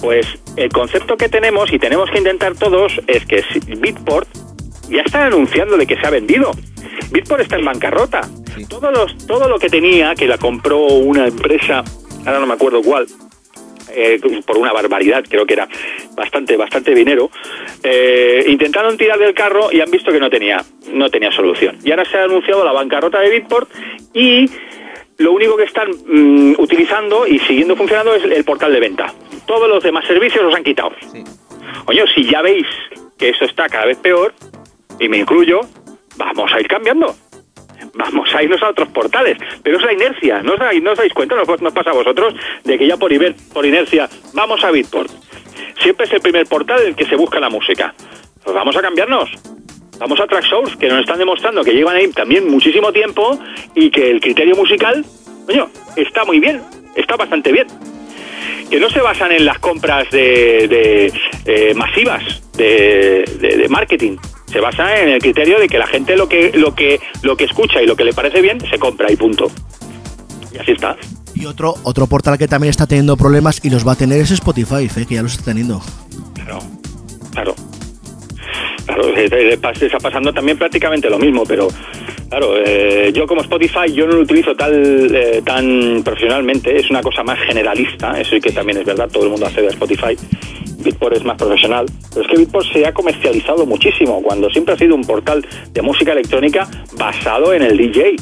Pues 0.00 0.26
el 0.56 0.68
concepto 0.70 1.16
que 1.16 1.28
tenemos 1.28 1.72
y 1.72 1.78
tenemos 1.78 2.08
que 2.10 2.18
intentar 2.18 2.54
todos 2.54 3.00
es 3.08 3.26
que 3.26 3.44
Beatport 3.78 4.28
ya 4.90 5.02
está 5.02 5.26
anunciando 5.26 5.76
de 5.76 5.86
que 5.86 5.96
se 5.96 6.06
ha 6.06 6.10
vendido. 6.10 6.50
Beatport 7.10 7.42
está 7.42 7.56
en 7.56 7.64
bancarrota. 7.64 8.20
Todo, 8.68 8.90
los, 8.90 9.16
todo 9.26 9.48
lo 9.48 9.58
que 9.58 9.68
tenía, 9.68 10.14
que 10.14 10.26
la 10.26 10.38
compró 10.38 10.78
una 10.78 11.26
empresa, 11.26 11.84
ahora 12.26 12.40
no 12.40 12.46
me 12.46 12.54
acuerdo 12.54 12.82
cuál, 12.82 13.06
eh, 13.90 14.20
por 14.44 14.58
una 14.58 14.72
barbaridad, 14.72 15.24
creo 15.28 15.46
que 15.46 15.54
era 15.54 15.68
bastante, 16.14 16.56
bastante 16.56 16.94
dinero, 16.94 17.30
eh, 17.82 18.44
intentaron 18.48 18.96
tirar 18.96 19.18
del 19.18 19.34
carro 19.34 19.70
y 19.72 19.80
han 19.80 19.90
visto 19.90 20.12
que 20.12 20.20
no 20.20 20.28
tenía, 20.28 20.62
no 20.92 21.08
tenía 21.08 21.30
solución. 21.32 21.78
Y 21.84 21.90
ahora 21.90 22.04
se 22.04 22.18
ha 22.18 22.24
anunciado 22.24 22.64
la 22.64 22.72
bancarrota 22.72 23.20
de 23.20 23.30
Bitport 23.30 23.70
y 24.12 24.50
lo 25.18 25.32
único 25.32 25.56
que 25.56 25.64
están 25.64 25.88
mm, 25.90 26.54
utilizando 26.58 27.26
y 27.26 27.38
siguiendo 27.40 27.76
funcionando 27.76 28.14
es 28.14 28.24
el 28.24 28.44
portal 28.44 28.72
de 28.72 28.80
venta. 28.80 29.12
Todos 29.46 29.68
los 29.68 29.82
demás 29.82 30.06
servicios 30.06 30.44
los 30.44 30.54
han 30.54 30.64
quitado. 30.64 30.92
Oye, 31.86 32.04
si 32.14 32.24
ya 32.24 32.42
veis 32.42 32.66
que 33.18 33.30
eso 33.30 33.44
está 33.44 33.68
cada 33.68 33.86
vez 33.86 33.96
peor, 33.98 34.34
y 34.98 35.08
me 35.08 35.18
incluyo, 35.18 35.60
vamos 36.16 36.52
a 36.52 36.60
ir 36.60 36.68
cambiando. 36.68 37.14
Vamos 37.94 38.32
a 38.34 38.42
irnos 38.42 38.62
a 38.62 38.70
otros 38.70 38.88
portales. 38.88 39.38
Pero 39.62 39.78
es 39.78 39.84
la 39.84 39.92
inercia, 39.92 40.42
¿no 40.42 40.54
os 40.54 40.58
dais, 40.58 40.82
no 40.82 40.92
os 40.92 40.98
cuenta? 41.14 41.36
¿Nos, 41.36 41.60
nos 41.60 41.72
pasa 41.72 41.90
a 41.90 41.94
vosotros 41.94 42.34
de 42.64 42.78
que 42.78 42.86
ya 42.86 42.96
por, 42.96 43.12
iber- 43.12 43.34
por 43.52 43.64
inercia 43.64 44.08
vamos 44.34 44.62
a 44.64 44.70
Bitport? 44.70 45.10
Siempre 45.80 46.06
es 46.06 46.12
el 46.12 46.20
primer 46.20 46.46
portal 46.46 46.80
en 46.82 46.88
el 46.88 46.94
que 46.96 47.06
se 47.06 47.16
busca 47.16 47.38
la 47.40 47.48
música. 47.48 47.94
Pues 48.42 48.54
vamos 48.54 48.76
a 48.76 48.82
cambiarnos. 48.82 49.30
Vamos 49.98 50.20
a 50.20 50.26
Tracksource, 50.26 50.76
que 50.78 50.88
nos 50.88 51.00
están 51.00 51.18
demostrando 51.18 51.64
que 51.64 51.72
llevan 51.72 51.96
ahí 51.96 52.08
también 52.12 52.48
muchísimo 52.48 52.92
tiempo 52.92 53.38
y 53.74 53.90
que 53.90 54.10
el 54.10 54.20
criterio 54.20 54.54
musical, 54.54 55.04
coño, 55.46 55.68
está 55.96 56.24
muy 56.24 56.38
bien, 56.38 56.62
está 56.94 57.16
bastante 57.16 57.50
bien. 57.50 57.66
Que 58.70 58.78
no 58.78 58.90
se 58.90 59.00
basan 59.00 59.32
en 59.32 59.44
las 59.44 59.58
compras 59.58 60.08
de, 60.10 60.68
de, 60.68 61.12
eh, 61.46 61.74
masivas 61.74 62.22
de 62.56 63.66
marketing. 63.68 64.18
Se 64.50 64.60
basa 64.60 65.00
en 65.00 65.10
el 65.10 65.20
criterio 65.20 65.58
de 65.58 65.68
que 65.68 65.78
la 65.78 65.86
gente 65.86 66.16
lo 66.16 66.28
que, 66.28 66.52
lo 66.54 66.74
que, 66.74 67.00
lo 67.22 67.36
que 67.36 67.44
escucha 67.44 67.82
y 67.82 67.86
lo 67.86 67.96
que 67.96 68.04
le 68.04 68.12
parece 68.12 68.40
bien 68.40 68.58
se 68.70 68.78
compra 68.78 69.10
y 69.12 69.16
punto. 69.16 69.50
Y 70.52 70.58
así 70.58 70.72
está. 70.72 70.96
Y 71.34 71.46
otro, 71.46 71.74
otro 71.84 72.06
portal 72.06 72.38
que 72.38 72.48
también 72.48 72.70
está 72.70 72.86
teniendo 72.86 73.16
problemas 73.16 73.64
y 73.64 73.70
los 73.70 73.86
va 73.86 73.92
a 73.92 73.96
tener 73.96 74.20
es 74.20 74.30
Spotify, 74.30 74.88
eh, 74.96 75.06
que 75.06 75.14
ya 75.14 75.22
los 75.22 75.32
está 75.32 75.44
teniendo. 75.44 75.80
Claro, 76.34 76.58
claro. 77.32 77.54
Claro, 78.86 79.14
está 79.14 79.98
pasando 79.98 80.32
también 80.32 80.56
prácticamente 80.56 81.10
lo 81.10 81.18
mismo, 81.18 81.44
pero 81.46 81.68
claro, 82.30 82.54
eh, 82.56 83.12
yo 83.14 83.26
como 83.26 83.42
Spotify 83.42 83.92
yo 83.92 84.06
no 84.06 84.14
lo 84.14 84.22
utilizo 84.22 84.54
tal, 84.54 85.14
eh, 85.14 85.42
tan 85.44 86.02
profesionalmente, 86.02 86.74
es 86.74 86.88
una 86.88 87.02
cosa 87.02 87.22
más 87.22 87.38
generalista, 87.40 88.18
eso 88.18 88.30
sí 88.36 88.40
que 88.40 88.50
también 88.50 88.78
es 88.78 88.86
verdad, 88.86 89.10
todo 89.12 89.24
el 89.24 89.30
mundo 89.30 89.44
accede 89.44 89.66
a 89.66 89.70
Spotify. 89.70 90.16
Beatport 90.78 91.16
es 91.16 91.24
más 91.24 91.36
profesional, 91.36 91.86
pero 92.10 92.22
es 92.22 92.28
que 92.30 92.36
Beatport 92.36 92.66
se 92.72 92.86
ha 92.86 92.92
comercializado 92.92 93.66
muchísimo, 93.66 94.22
cuando 94.22 94.48
siempre 94.50 94.74
ha 94.74 94.78
sido 94.78 94.94
un 94.94 95.02
portal 95.02 95.46
de 95.72 95.82
música 95.82 96.12
electrónica 96.12 96.68
basado 96.96 97.52
en 97.52 97.62
el 97.62 97.76
DJ. 97.76 98.16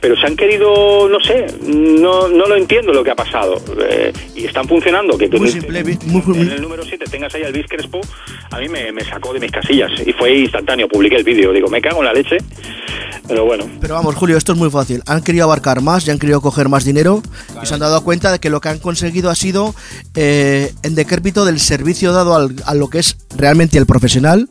Pero 0.00 0.16
se 0.16 0.26
han 0.26 0.34
querido, 0.34 1.08
no 1.10 1.20
sé, 1.20 1.44
no, 1.62 2.26
no 2.28 2.46
lo 2.46 2.56
entiendo 2.56 2.90
lo 2.92 3.04
que 3.04 3.10
ha 3.10 3.14
pasado. 3.14 3.60
Eh, 3.86 4.10
y 4.34 4.46
están 4.46 4.66
funcionando. 4.66 5.18
Que 5.18 5.28
tú 5.28 5.36
Muy 5.36 5.50
simple, 5.50 5.84
muy, 5.84 6.22
muy- 6.24 6.40
en 6.40 6.52
el 6.52 6.62
número 6.62 6.82
7 6.84 7.04
tengas 7.10 7.34
ahí 7.34 7.42
al 7.42 7.52
Bis 7.52 7.66
Crespo, 7.68 8.00
a 8.50 8.58
mí 8.58 8.68
me, 8.70 8.90
me 8.92 9.04
sacó 9.04 9.34
de 9.34 9.40
mis 9.40 9.50
casillas 9.52 9.90
y 10.04 10.12
fue 10.14 10.38
instantáneo. 10.38 10.88
Publiqué 10.88 11.16
el 11.16 11.24
vídeo, 11.24 11.52
digo, 11.52 11.68
me 11.68 11.82
cago 11.82 11.98
en 12.00 12.06
la 12.06 12.14
leche, 12.14 12.38
pero 13.28 13.44
bueno. 13.44 13.64
Pero 13.80 13.94
vamos, 13.94 14.14
Julio, 14.14 14.38
esto 14.38 14.52
es 14.52 14.58
muy 14.58 14.70
fácil. 14.70 15.02
Han 15.06 15.22
querido 15.22 15.44
abarcar 15.44 15.82
más 15.82 16.06
y 16.08 16.10
han 16.10 16.18
querido 16.18 16.40
coger 16.40 16.70
más 16.70 16.84
dinero 16.86 17.22
y 17.62 17.66
se 17.66 17.74
han 17.74 17.80
dado 17.80 18.02
cuenta 18.02 18.32
de 18.32 18.38
que 18.38 18.48
lo 18.48 18.62
que 18.62 18.70
han 18.70 18.78
conseguido 18.78 19.28
ha 19.28 19.34
sido 19.34 19.74
eh, 20.16 20.72
en 20.82 20.94
decrépito 20.94 21.44
del 21.44 21.60
servicio 21.60 21.79
dado 22.12 22.34
al- 22.34 22.54
a 22.66 22.74
lo 22.74 22.88
que 22.88 22.98
es 22.98 23.16
realmente 23.36 23.78
el 23.78 23.86
profesional 23.86 24.48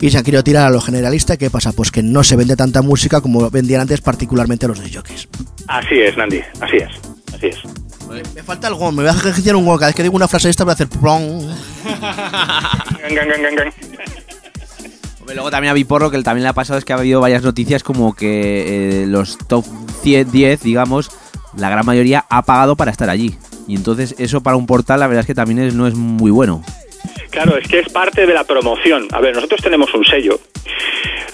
y 0.00 0.10
se 0.10 0.18
han 0.18 0.24
querido 0.24 0.42
tirar 0.44 0.66
a 0.66 0.70
lo 0.70 0.80
generalista. 0.80 1.36
¿Qué 1.36 1.50
pasa? 1.50 1.72
Pues 1.72 1.90
que 1.90 2.02
no 2.02 2.22
se 2.24 2.36
vende 2.36 2.56
tanta 2.56 2.82
música 2.82 3.20
como 3.20 3.48
vendían 3.50 3.80
antes, 3.82 4.00
particularmente 4.00 4.66
los 4.68 4.78
de 4.80 4.92
jockeys. 4.92 5.28
Así 5.68 6.00
es, 6.00 6.16
Nandi, 6.16 6.40
así 6.60 6.76
es, 6.76 6.90
así 7.34 7.46
es. 7.46 7.56
Me 8.34 8.42
falta 8.42 8.66
el 8.68 8.74
gong, 8.74 8.94
me 8.96 9.02
voy 9.04 9.12
a 9.12 9.14
ejercitar 9.14 9.54
un 9.54 9.64
gong. 9.64 9.78
Cada 9.78 9.88
vez 9.90 9.94
que 9.96 10.02
digo 10.02 10.16
una 10.16 10.26
frase 10.26 10.50
esta 10.50 10.64
voy 10.64 10.72
a 10.72 10.74
hacer 10.74 10.88
plong. 10.88 11.42
Gan, 11.84 13.14
gan, 13.14 13.28
gan, 13.28 13.42
gan, 13.42 13.54
gan. 13.56 13.68
Hombre, 15.20 15.34
luego 15.34 15.50
también 15.50 15.70
a 15.70 15.74
Biporro, 15.74 16.10
que 16.10 16.20
también 16.22 16.42
le 16.42 16.48
ha 16.48 16.52
pasado 16.52 16.78
es 16.78 16.84
que 16.84 16.92
ha 16.92 16.96
habido 16.96 17.20
varias 17.20 17.42
noticias 17.42 17.82
como 17.82 18.14
que 18.14 19.02
eh, 19.02 19.06
los 19.06 19.38
top 19.38 19.64
10, 20.02 20.30
10, 20.32 20.60
digamos, 20.62 21.10
la 21.56 21.70
gran 21.70 21.86
mayoría 21.86 22.24
ha 22.28 22.42
pagado 22.42 22.76
para 22.76 22.90
estar 22.90 23.08
allí. 23.10 23.36
Y 23.70 23.76
entonces 23.76 24.16
eso 24.18 24.40
para 24.42 24.56
un 24.56 24.66
portal 24.66 24.98
la 24.98 25.06
verdad 25.06 25.20
es 25.20 25.26
que 25.28 25.34
también 25.34 25.60
es- 25.60 25.74
no 25.74 25.86
es 25.86 25.94
muy 25.94 26.32
bueno. 26.32 26.64
Claro, 27.30 27.56
es 27.56 27.68
que 27.68 27.78
es 27.78 27.88
parte 27.88 28.26
de 28.26 28.34
la 28.34 28.42
promoción. 28.42 29.06
A 29.12 29.20
ver, 29.20 29.32
nosotros 29.34 29.60
tenemos 29.62 29.94
un 29.94 30.04
sello. 30.04 30.40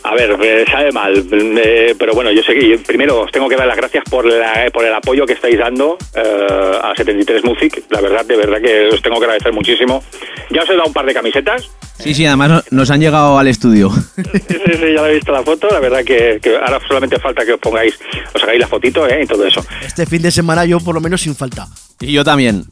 A 0.02 0.14
ver, 0.14 0.36
eh, 0.42 0.64
sabe 0.70 0.92
mal, 0.92 1.26
eh, 1.32 1.94
pero 1.98 2.12
bueno, 2.12 2.30
yo 2.30 2.42
sé 2.42 2.54
que 2.54 2.78
primero 2.86 3.22
os 3.22 3.32
tengo 3.32 3.48
que 3.48 3.56
dar 3.56 3.66
las 3.66 3.76
gracias 3.76 4.04
por, 4.08 4.26
la- 4.26 4.68
por 4.72 4.84
el 4.84 4.92
apoyo 4.92 5.24
que 5.24 5.32
estáis 5.32 5.58
dando 5.58 5.96
eh, 6.14 6.78
a 6.82 6.92
73 6.94 7.42
Music. 7.42 7.82
La 7.88 8.02
verdad, 8.02 8.24
de 8.26 8.36
verdad 8.36 8.60
que 8.60 8.88
os 8.94 9.00
tengo 9.00 9.18
que 9.18 9.24
agradecer 9.24 9.52
muchísimo. 9.54 10.02
Ya 10.50 10.62
os 10.62 10.68
he 10.68 10.74
dado 10.76 10.86
un 10.88 10.92
par 10.92 11.06
de 11.06 11.14
camisetas. 11.14 11.70
Sí, 11.98 12.14
sí, 12.14 12.26
además 12.26 12.50
no- 12.50 12.62
nos 12.70 12.90
han 12.90 13.00
llegado 13.00 13.38
al 13.38 13.48
estudio. 13.48 13.90
Sí, 14.16 14.22
sí, 14.48 14.72
sí, 14.74 14.92
ya 14.94 15.00
lo 15.00 15.06
he 15.06 15.14
visto 15.14 15.32
la 15.32 15.42
foto. 15.42 15.68
La 15.70 15.80
verdad 15.80 16.04
que, 16.04 16.38
que 16.42 16.54
ahora 16.56 16.78
solamente 16.86 17.18
falta 17.18 17.44
que 17.46 17.54
os 17.54 17.60
pongáis, 17.60 17.98
os 18.34 18.42
hagáis 18.42 18.60
la 18.60 18.68
fotito 18.68 19.08
eh, 19.08 19.22
y 19.22 19.26
todo 19.26 19.44
eso. 19.46 19.64
Este 19.84 20.04
fin 20.06 20.20
de 20.22 20.30
semana 20.30 20.64
yo 20.66 20.78
por 20.78 20.94
lo 20.94 21.00
menos 21.00 21.22
sin 21.22 21.34
falta. 21.34 21.66
Y 22.00 22.12
yo 22.12 22.24
también. 22.24 22.64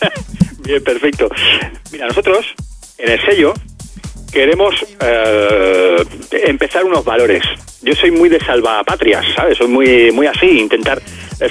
Bien, 0.58 0.82
perfecto. 0.82 1.28
Mira, 1.92 2.06
nosotros 2.08 2.46
en 2.98 3.10
el 3.10 3.20
sello 3.24 3.54
queremos 4.32 4.74
eh, 5.00 5.96
empezar 6.32 6.84
unos 6.84 7.04
valores. 7.04 7.42
Yo 7.82 7.94
soy 7.94 8.10
muy 8.10 8.28
de 8.28 8.40
salvapatrias, 8.40 9.24
¿sabes? 9.34 9.58
Soy 9.58 9.68
muy, 9.68 10.10
muy 10.12 10.26
así, 10.26 10.58
intentar 10.58 11.00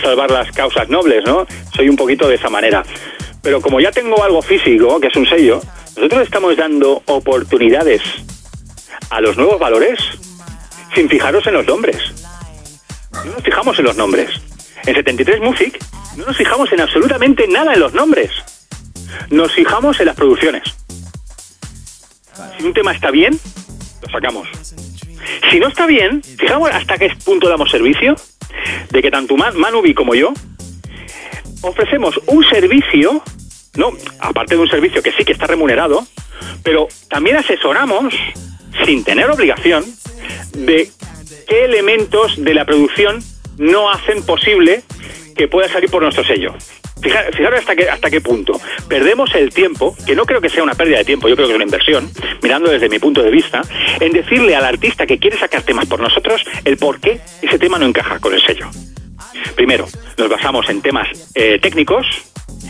salvar 0.02 0.30
las 0.30 0.52
causas 0.52 0.90
nobles, 0.90 1.24
¿no? 1.26 1.48
Soy 1.74 1.88
un 1.90 1.96
poquito 1.96 2.28
de 2.28 2.36
esa 2.36 2.50
manera. 2.50 2.84
Pero 3.42 3.62
como 3.62 3.80
ya 3.80 3.92
tengo 3.92 4.24
algo 4.24 4.42
físico, 4.42 5.00
que 5.00 5.08
es 5.08 5.16
un 5.16 5.28
sello, 5.28 5.62
nosotros 5.96 6.24
estamos 6.24 6.58
dando 6.58 7.02
oportunidades 7.06 8.02
a 9.10 9.22
los 9.22 9.38
nuevos 9.38 9.60
valores 9.60 10.00
sin 10.94 11.08
fijaros 11.08 11.46
en 11.48 11.54
los 11.54 11.66
nombres. 11.66 11.98
No 13.14 13.32
nos 13.32 13.44
fijamos 13.44 13.78
en 13.80 13.86
los 13.86 13.96
nombres. 13.96 14.30
En 14.86 14.94
73 14.96 15.42
Music 15.42 15.80
no 16.18 16.26
nos 16.26 16.38
fijamos 16.38 16.72
en 16.72 16.82
absolutamente 16.82 17.48
nada 17.48 17.74
en 17.74 17.80
los 17.80 17.94
nombres. 17.94 18.32
Nos 19.30 19.52
fijamos 19.54 20.00
en 20.00 20.06
las 20.08 20.16
producciones. 20.16 20.64
Si 22.58 22.66
un 22.66 22.74
tema 22.74 22.92
está 22.92 23.12
bien, 23.12 23.38
lo 24.02 24.10
sacamos. 24.10 24.48
Si 25.50 25.60
no 25.60 25.68
está 25.68 25.86
bien, 25.86 26.22
fijamos 26.24 26.70
hasta 26.72 26.98
qué 26.98 27.10
punto 27.24 27.50
damos 27.50 27.72
servicio 27.72 28.16
de 28.92 29.02
que 29.02 29.12
tanto 29.12 29.36
Man- 29.38 29.58
Manubi 29.58 29.94
como 29.94 30.16
yo 30.16 30.34
ofrecemos 31.62 32.20
un 32.28 32.44
servicio, 32.48 33.24
no, 33.76 33.92
aparte 34.20 34.56
de 34.56 34.62
un 34.62 34.70
servicio 34.70 35.02
que 35.02 35.12
sí 35.14 35.24
que 35.26 35.32
está 35.32 35.48
remunerado, 35.48 36.06
pero 36.64 36.88
también 37.10 37.38
asesoramos, 37.38 38.14
sin 38.86 39.04
tener 39.04 39.30
obligación, 39.32 39.84
de 40.54 40.92
qué 41.48 41.66
elementos 41.66 42.36
de 42.44 42.54
la 42.54 42.66
producción 42.66 43.24
no 43.58 43.90
hacen 43.92 44.24
posible 44.24 44.84
que 45.36 45.48
pueda 45.48 45.68
salir 45.70 45.90
por 45.90 46.02
nuestro 46.02 46.24
sello. 46.24 46.54
Fija- 47.02 47.26
Fijaros 47.36 47.60
hasta 47.60 47.76
qué, 47.76 47.90
hasta 47.90 48.10
qué 48.10 48.22
punto. 48.22 48.60
Perdemos 48.88 49.34
el 49.36 49.54
tiempo, 49.54 49.96
que 50.06 50.16
no 50.16 50.26
creo 50.26 50.40
que 50.40 50.50
sea 50.50 50.64
una 50.64 50.76
pérdida 50.76 51.00
de 51.00 51.04
tiempo, 51.06 51.28
yo 51.28 51.36
creo 51.36 51.48
que 51.48 51.54
es 51.54 51.56
una 51.58 51.66
inversión, 51.66 52.10
mirando 52.42 52.72
desde 52.72 52.88
mi 52.90 53.00
punto 53.00 53.22
de 53.22 53.32
vista, 53.32 53.62
en 54.00 54.14
decirle 54.14 54.56
al 54.56 54.64
artista 54.66 55.06
que 55.06 55.18
quiere 55.20 55.38
sacar 55.38 55.62
temas 55.64 55.86
por 55.88 56.00
nosotros 56.00 56.44
el 56.64 56.78
por 56.78 57.00
qué 57.02 57.20
ese 57.42 57.60
tema 57.60 57.78
no 57.78 57.86
encaja 57.86 58.20
con 58.20 58.34
el 58.34 58.42
sello. 58.42 58.70
Primero, 59.56 59.86
nos 60.18 60.30
basamos 60.30 60.70
en 60.70 60.82
temas 60.82 61.08
eh, 61.36 61.60
técnicos, 61.62 62.06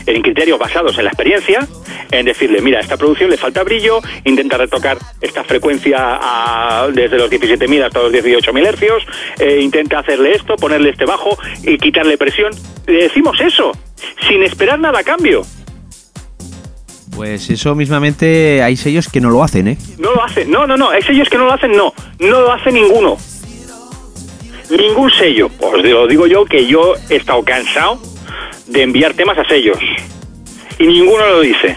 en 0.06 0.22
criterios 0.22 0.58
basados 0.58 0.96
en 0.98 1.04
la 1.04 1.10
experiencia, 1.10 1.66
en 2.10 2.26
decirle, 2.26 2.60
mira, 2.60 2.78
a 2.78 2.82
esta 2.82 2.96
producción 2.96 3.30
le 3.30 3.36
falta 3.36 3.64
brillo, 3.64 4.00
intenta 4.24 4.56
retocar 4.56 4.98
esta 5.20 5.42
frecuencia 5.42 5.96
a- 5.98 6.88
desde 6.92 7.16
los 7.18 7.28
17.000 7.30 7.82
hasta 7.84 8.00
los 8.02 8.12
18.000 8.12 8.66
hercios, 8.66 9.02
eh, 9.40 9.60
intenta 9.62 9.98
hacerle 9.98 10.32
esto, 10.32 10.54
ponerle 10.56 10.90
este 10.90 11.04
bajo 11.06 11.36
y 11.64 11.76
quitarle 11.78 12.16
presión. 12.18 12.52
Le 12.86 13.04
decimos 13.04 13.40
eso, 13.40 13.72
sin 14.28 14.42
esperar 14.44 14.78
nada 14.78 15.00
a 15.00 15.04
cambio. 15.04 15.42
Pues 17.14 17.48
eso 17.48 17.74
mismamente 17.74 18.62
hay 18.62 18.76
sellos 18.76 19.08
que 19.08 19.20
no 19.22 19.30
lo 19.30 19.42
hacen, 19.42 19.68
¿eh? 19.68 19.78
No 19.98 20.12
lo 20.12 20.22
hacen, 20.22 20.50
no, 20.50 20.66
no, 20.66 20.76
no, 20.76 20.90
hay 20.90 21.02
sellos 21.02 21.28
que 21.30 21.38
no 21.38 21.46
lo 21.46 21.52
hacen, 21.54 21.72
no, 21.72 21.94
no 22.18 22.40
lo 22.42 22.52
hace 22.52 22.70
ninguno. 22.70 23.16
Ningún 24.70 25.10
sello. 25.10 25.48
Pues 25.48 25.84
lo 25.84 26.06
digo 26.06 26.26
yo 26.26 26.44
que 26.44 26.66
yo 26.66 26.94
he 27.08 27.16
estado 27.16 27.42
cansado 27.44 28.00
de 28.66 28.82
enviar 28.82 29.14
temas 29.14 29.38
a 29.38 29.44
sellos. 29.44 29.78
Y 30.78 30.86
ninguno 30.86 31.26
lo 31.26 31.40
dice. 31.40 31.76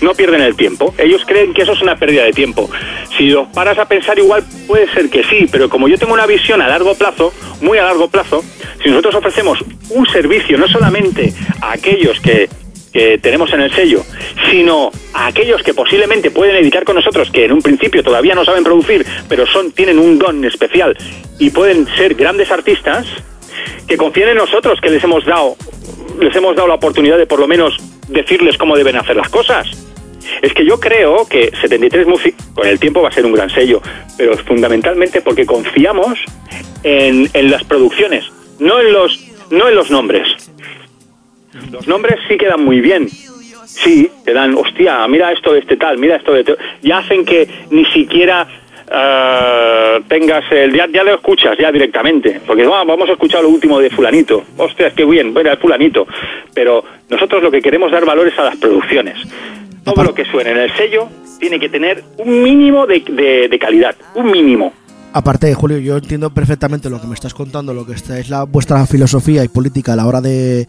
No 0.00 0.14
pierden 0.14 0.40
el 0.40 0.56
tiempo. 0.56 0.94
Ellos 0.96 1.22
creen 1.26 1.52
que 1.52 1.62
eso 1.62 1.72
es 1.72 1.82
una 1.82 1.96
pérdida 1.96 2.24
de 2.24 2.32
tiempo. 2.32 2.70
Si 3.16 3.28
los 3.28 3.48
paras 3.48 3.78
a 3.78 3.84
pensar 3.84 4.18
igual 4.18 4.42
puede 4.66 4.90
ser 4.92 5.10
que 5.10 5.22
sí, 5.24 5.46
pero 5.50 5.68
como 5.68 5.88
yo 5.88 5.98
tengo 5.98 6.14
una 6.14 6.26
visión 6.26 6.62
a 6.62 6.68
largo 6.68 6.94
plazo, 6.94 7.34
muy 7.60 7.76
a 7.76 7.84
largo 7.84 8.08
plazo, 8.08 8.42
si 8.82 8.88
nosotros 8.88 9.16
ofrecemos 9.16 9.62
un 9.90 10.06
servicio 10.06 10.56
no 10.56 10.68
solamente 10.68 11.34
a 11.60 11.72
aquellos 11.72 12.18
que, 12.20 12.48
que 12.92 13.18
tenemos 13.18 13.52
en 13.52 13.60
el 13.62 13.72
sello, 13.72 14.02
sino 14.50 14.90
a 15.14 15.26
aquellos 15.26 15.62
que 15.62 15.74
posiblemente 15.74 16.30
pueden 16.30 16.56
editar 16.56 16.84
con 16.84 16.96
nosotros, 16.96 17.30
que 17.30 17.44
en 17.44 17.52
un 17.52 17.62
principio 17.62 18.02
todavía 18.02 18.34
no 18.34 18.44
saben 18.44 18.64
producir, 18.64 19.06
pero 19.28 19.46
son 19.46 19.72
tienen 19.72 19.98
un 19.98 20.18
don 20.18 20.44
especial 20.44 20.96
y 21.38 21.50
pueden 21.50 21.86
ser 21.96 22.14
grandes 22.14 22.50
artistas, 22.50 23.06
que 23.86 23.96
confíen 23.96 24.30
en 24.30 24.36
nosotros, 24.36 24.80
que 24.80 24.90
les 24.90 25.02
hemos 25.04 25.24
dado 25.24 25.56
les 26.20 26.34
hemos 26.36 26.54
dado 26.54 26.68
la 26.68 26.74
oportunidad 26.74 27.16
de 27.16 27.26
por 27.26 27.40
lo 27.40 27.48
menos 27.48 27.76
decirles 28.08 28.58
cómo 28.58 28.76
deben 28.76 28.96
hacer 28.96 29.16
las 29.16 29.28
cosas. 29.28 29.66
Es 30.42 30.52
que 30.52 30.64
yo 30.64 30.78
creo 30.78 31.26
que 31.26 31.50
73 31.60 32.06
Music 32.06 32.34
con 32.54 32.66
el 32.66 32.78
tiempo 32.78 33.02
va 33.02 33.08
a 33.08 33.12
ser 33.12 33.24
un 33.24 33.32
gran 33.32 33.50
sello, 33.50 33.80
pero 34.16 34.36
fundamentalmente 34.38 35.22
porque 35.22 35.46
confiamos 35.46 36.18
en, 36.82 37.28
en 37.32 37.50
las 37.50 37.64
producciones, 37.64 38.24
no 38.58 38.80
en 38.80 38.92
los 38.92 39.18
no 39.50 39.68
en 39.68 39.74
los 39.74 39.90
nombres. 39.90 40.28
Los 41.70 41.86
nombres 41.88 42.16
sí 42.28 42.36
quedan 42.36 42.64
muy 42.64 42.80
bien. 42.80 43.08
Sí, 43.66 44.10
te 44.24 44.32
dan, 44.32 44.54
hostia, 44.54 45.06
mira 45.08 45.32
esto 45.32 45.52
de 45.52 45.60
este 45.60 45.76
tal, 45.76 45.98
mira 45.98 46.16
esto 46.16 46.32
de... 46.32 46.44
te-". 46.44 46.56
Ya 46.82 46.98
hacen 46.98 47.24
que 47.24 47.48
ni 47.70 47.84
siquiera 47.86 48.46
eh, 48.92 50.00
tengas 50.08 50.44
el... 50.50 50.72
Ya, 50.74 50.86
ya 50.92 51.04
lo 51.04 51.14
escuchas 51.14 51.56
ya 51.58 51.70
directamente. 51.70 52.40
Porque 52.46 52.64
"Ah, 52.64 52.84
vamos 52.84 53.08
a 53.08 53.12
escuchar 53.12 53.42
lo 53.42 53.48
último 53.48 53.78
de 53.78 53.90
fulanito. 53.90 54.44
Ostras, 54.56 54.92
qué 54.94 55.04
bien, 55.04 55.32
bueno, 55.32 55.50
el 55.52 55.58
fulanito. 55.58 56.06
Pero 56.54 56.84
nosotros 57.08 57.42
lo 57.42 57.50
que 57.50 57.60
queremos 57.62 57.92
dar 57.92 58.04
valores 58.04 58.36
a 58.38 58.44
las 58.44 58.56
producciones. 58.56 59.16
Todo 59.84 60.02
lo 60.04 60.14
que 60.14 60.24
suene 60.24 60.50
en 60.50 60.58
el 60.58 60.76
sello 60.76 61.08
tiene 61.38 61.58
que 61.58 61.68
tener 61.68 62.02
un 62.18 62.42
mínimo 62.42 62.86
de, 62.86 63.00
de- 63.00 63.48
de 63.48 63.58
calidad. 63.58 63.94
Un 64.14 64.30
mínimo. 64.30 64.72
Aparte, 65.12 65.52
Julio, 65.54 65.78
yo 65.78 65.96
entiendo 65.96 66.30
perfectamente 66.30 66.88
lo 66.90 67.00
que 67.00 67.06
me 67.08 67.14
estás 67.14 67.34
contando, 67.34 67.72
lo 67.74 67.84
que 67.86 67.92
está- 67.94 68.18
es 68.18 68.28
la 68.30 68.44
vuestra 68.44 68.84
filosofía 68.86 69.42
y 69.42 69.48
política 69.48 69.94
a 69.94 69.96
la 69.96 70.06
hora 70.06 70.20
de, 70.20 70.68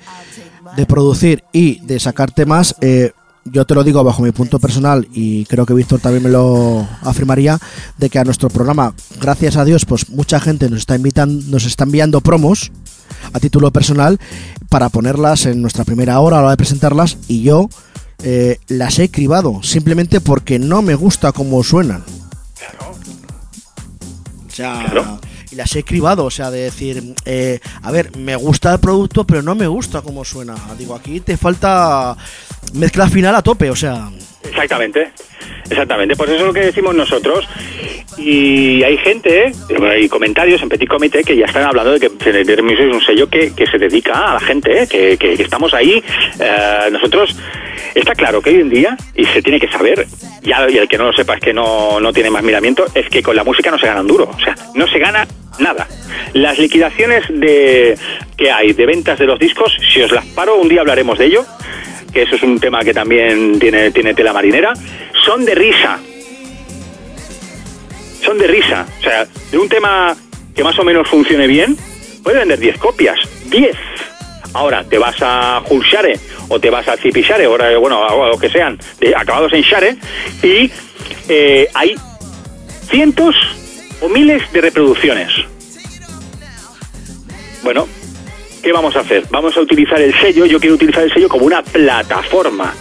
de 0.76 0.85
producir 0.85 1.43
y 1.52 1.80
de 1.81 1.99
sacar 1.99 2.31
temas. 2.31 2.76
eh, 2.81 3.11
yo 3.45 3.65
te 3.65 3.73
lo 3.73 3.84
digo 3.84 4.03
bajo 4.03 4.22
mi 4.22 4.31
punto 4.31 4.60
personal 4.60 5.07
y 5.14 5.45
creo 5.45 5.65
que 5.65 5.73
Víctor 5.73 5.99
también 5.99 6.23
me 6.23 6.30
lo 6.30 6.88
afirmaría 7.02 7.57
de 7.98 8.10
que 8.10 8.19
a 8.19 8.23
nuestro 8.23 8.49
programa, 8.49 8.93
gracias 9.19 9.57
a 9.57 9.65
Dios, 9.65 9.85
pues 9.85 10.10
mucha 10.10 10.39
gente 10.39 10.69
nos 10.69 10.80
está 10.80 10.95
invitando, 10.95 11.43
nos 11.48 11.65
está 11.65 11.85
enviando 11.85 12.22
promos 12.22 12.72
a 13.34 13.39
título 13.39 13.72
personal 13.72 14.19
para 14.69 14.89
ponerlas 14.89 15.45
en 15.45 15.61
nuestra 15.61 15.85
primera 15.85 16.19
hora 16.19 16.38
a 16.38 16.39
la 16.41 16.45
hora 16.45 16.52
de 16.52 16.57
presentarlas 16.57 17.18
y 17.27 17.41
yo 17.41 17.68
eh, 18.23 18.60
las 18.68 18.99
he 18.99 19.10
cribado 19.10 19.64
simplemente 19.64 20.22
porque 20.22 20.60
no 20.60 20.81
me 20.81 20.95
gusta 20.95 21.31
cómo 21.31 21.64
suenan. 21.64 22.03
O 24.48 24.53
sea, 24.53 25.19
y 25.52 25.56
las 25.56 25.76
he 25.76 25.84
cribado, 25.84 26.26
o 26.26 26.32
sea, 26.32 26.49
de 26.52 26.61
decir, 26.61 27.02
eh, 27.26 27.60
a 27.84 27.91
ver, 27.91 28.15
me 28.18 28.36
gusta 28.36 28.73
el 28.73 28.80
producto, 28.80 29.26
pero 29.26 29.41
no 29.41 29.53
me 29.56 29.68
gusta 29.68 30.02
cómo 30.02 30.23
suena. 30.23 30.56
Digo, 30.78 30.95
aquí 30.95 31.19
te 31.19 31.38
falta 31.38 32.15
mezcla 32.73 33.07
final 33.10 33.36
a 33.36 33.41
tope, 33.41 33.69
o 33.69 33.76
sea. 33.76 34.10
Exactamente, 34.44 35.11
exactamente. 35.69 36.15
Pues 36.15 36.30
eso 36.32 36.40
es 36.40 36.45
lo 36.48 36.53
que 36.53 36.61
decimos 36.61 36.95
nosotros. 36.95 37.48
Y 38.18 38.84
hay 38.84 38.98
gente, 38.98 39.48
eh, 39.48 39.53
hay 39.90 40.10
comentarios 40.10 40.61
en 40.61 40.69
Petit 40.69 40.90
Comité 40.90 41.23
que 41.23 41.36
ya 41.38 41.45
están 41.45 41.64
hablando 41.64 41.91
de 41.91 41.99
que 41.99 42.10
Music 42.10 42.80
es 42.80 42.94
un 42.94 43.02
sello 43.02 43.30
que, 43.30 43.53
que 43.53 43.65
se 43.68 43.78
dedica 43.78 44.32
a 44.32 44.34
la 44.36 44.40
gente, 44.40 44.84
eh, 44.84 44.88
que, 44.88 45.18
que- 45.18 45.36
que 45.38 45.44
estamos 45.44 45.73
ahí. 45.73 46.03
Eh, 46.40 46.90
nosotros, 46.91 47.36
está 47.96 48.14
claro 48.14 48.42
que 48.42 48.52
hoy 48.52 48.62
en 48.62 48.70
día, 48.70 48.98
y 49.16 49.26
se 49.26 49.42
tiene 49.42 49.60
que 49.60 49.68
saber, 49.68 50.08
ya, 50.42 50.70
y 50.70 50.78
el 50.78 50.88
que 50.88 50.98
no 50.98 51.06
lo 51.06 51.14
sepa 51.14 51.36
es 51.36 51.40
que 51.42 51.54
no, 51.54 52.00
no 52.00 52.14
tiene 52.14 52.30
más 52.30 52.44
miramiento, 52.44 52.86
es 52.94 53.10
que 53.10 53.22
con 53.22 53.36
la 53.36 53.44
música 53.44 53.72
no 53.72 53.80
se 53.80 53.88
gana 53.88 54.02
un 54.02 54.08
duro. 54.08 54.30
O 54.34 54.40
sea, 54.40 54.56
no 54.76 54.88
se 54.88 55.00
gana 55.00 55.28
nada. 55.60 55.88
Las 56.34 56.58
liquidaciones 56.60 57.24
de 57.30 57.98
que 58.38 58.52
hay 58.52 58.74
de 58.74 58.86
ventas 58.86 59.20
de 59.20 59.26
los 59.26 59.40
discos, 59.40 59.76
si 59.94 60.02
os 60.02 60.12
las 60.12 60.26
paro, 60.28 60.56
un 60.56 60.70
día 60.70 60.82
hablaremos 60.82 61.18
de 61.18 61.26
ello 61.26 61.46
que 62.12 62.24
eso 62.24 62.36
es 62.36 62.44
un 62.44 62.60
tema 62.60 62.84
que 62.84 62.94
también 62.94 63.60
tiene, 63.60 63.92
tiene 63.92 64.14
tela 64.14 64.34
marinera, 64.34 64.74
son 65.26 65.46
de 65.46 65.56
risa. 65.56 66.00
Son 68.22 68.38
de 68.38 68.48
risa. 68.48 68.86
O 69.00 69.02
sea, 69.02 69.28
de 69.52 69.58
un 69.58 69.70
tema 69.70 70.16
que 70.56 70.64
más 70.64 70.78
o 70.78 70.84
menos 70.84 71.08
funcione 71.08 71.48
bien, 71.48 71.78
puede 72.24 72.40
vender 72.40 72.60
10 72.60 72.78
copias. 72.78 73.20
10. 73.50 73.76
Ahora, 74.53 74.84
te 74.84 74.98
vas 74.98 75.15
a 75.22 75.61
Hulshare 75.68 76.19
o 76.49 76.60
te 76.60 76.69
vas 76.69 76.88
a 76.88 76.98
Zipishare, 76.98 77.45
ahora, 77.45 77.78
bueno, 77.78 78.02
o 78.02 78.28
lo 78.28 78.38
que 78.38 78.49
sean, 78.49 78.78
acabados 79.15 79.53
en 79.53 79.61
Share, 79.61 79.95
y 80.44 80.69
eh, 81.30 81.68
hay 81.73 81.95
cientos 82.90 83.36
o 84.02 84.10
miles 84.10 84.52
de 84.52 84.61
reproducciones. 84.61 85.30
Bueno, 87.64 87.88
¿qué 88.61 88.73
vamos 88.73 88.95
a 88.95 89.02
hacer? 89.02 89.26
Vamos 89.30 89.56
a 89.56 89.61
utilizar 89.61 90.02
el 90.02 90.14
sello, 90.19 90.45
yo 90.45 90.60
quiero 90.60 90.76
utilizar 90.76 91.03
el 91.03 91.14
sello 91.14 91.30
como 91.30 91.45
una 91.45 91.61
plataforma 91.61 92.73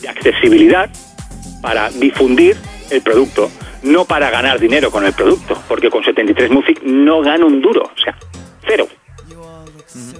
de 0.00 0.08
accesibilidad 0.08 0.90
para 1.60 1.90
difundir 1.90 2.56
el 2.90 3.02
producto, 3.02 3.50
no 3.82 4.04
para 4.06 4.30
ganar 4.30 4.58
dinero 4.58 4.90
con 4.90 5.04
el 5.04 5.12
producto, 5.12 5.60
porque 5.68 5.90
con 5.90 6.02
73 6.02 6.50
Music 6.50 6.80
no 6.82 7.20
gano 7.20 7.46
un 7.46 7.60
duro, 7.60 7.82
o 7.82 8.00
sea, 8.00 8.16
cero. 8.66 8.86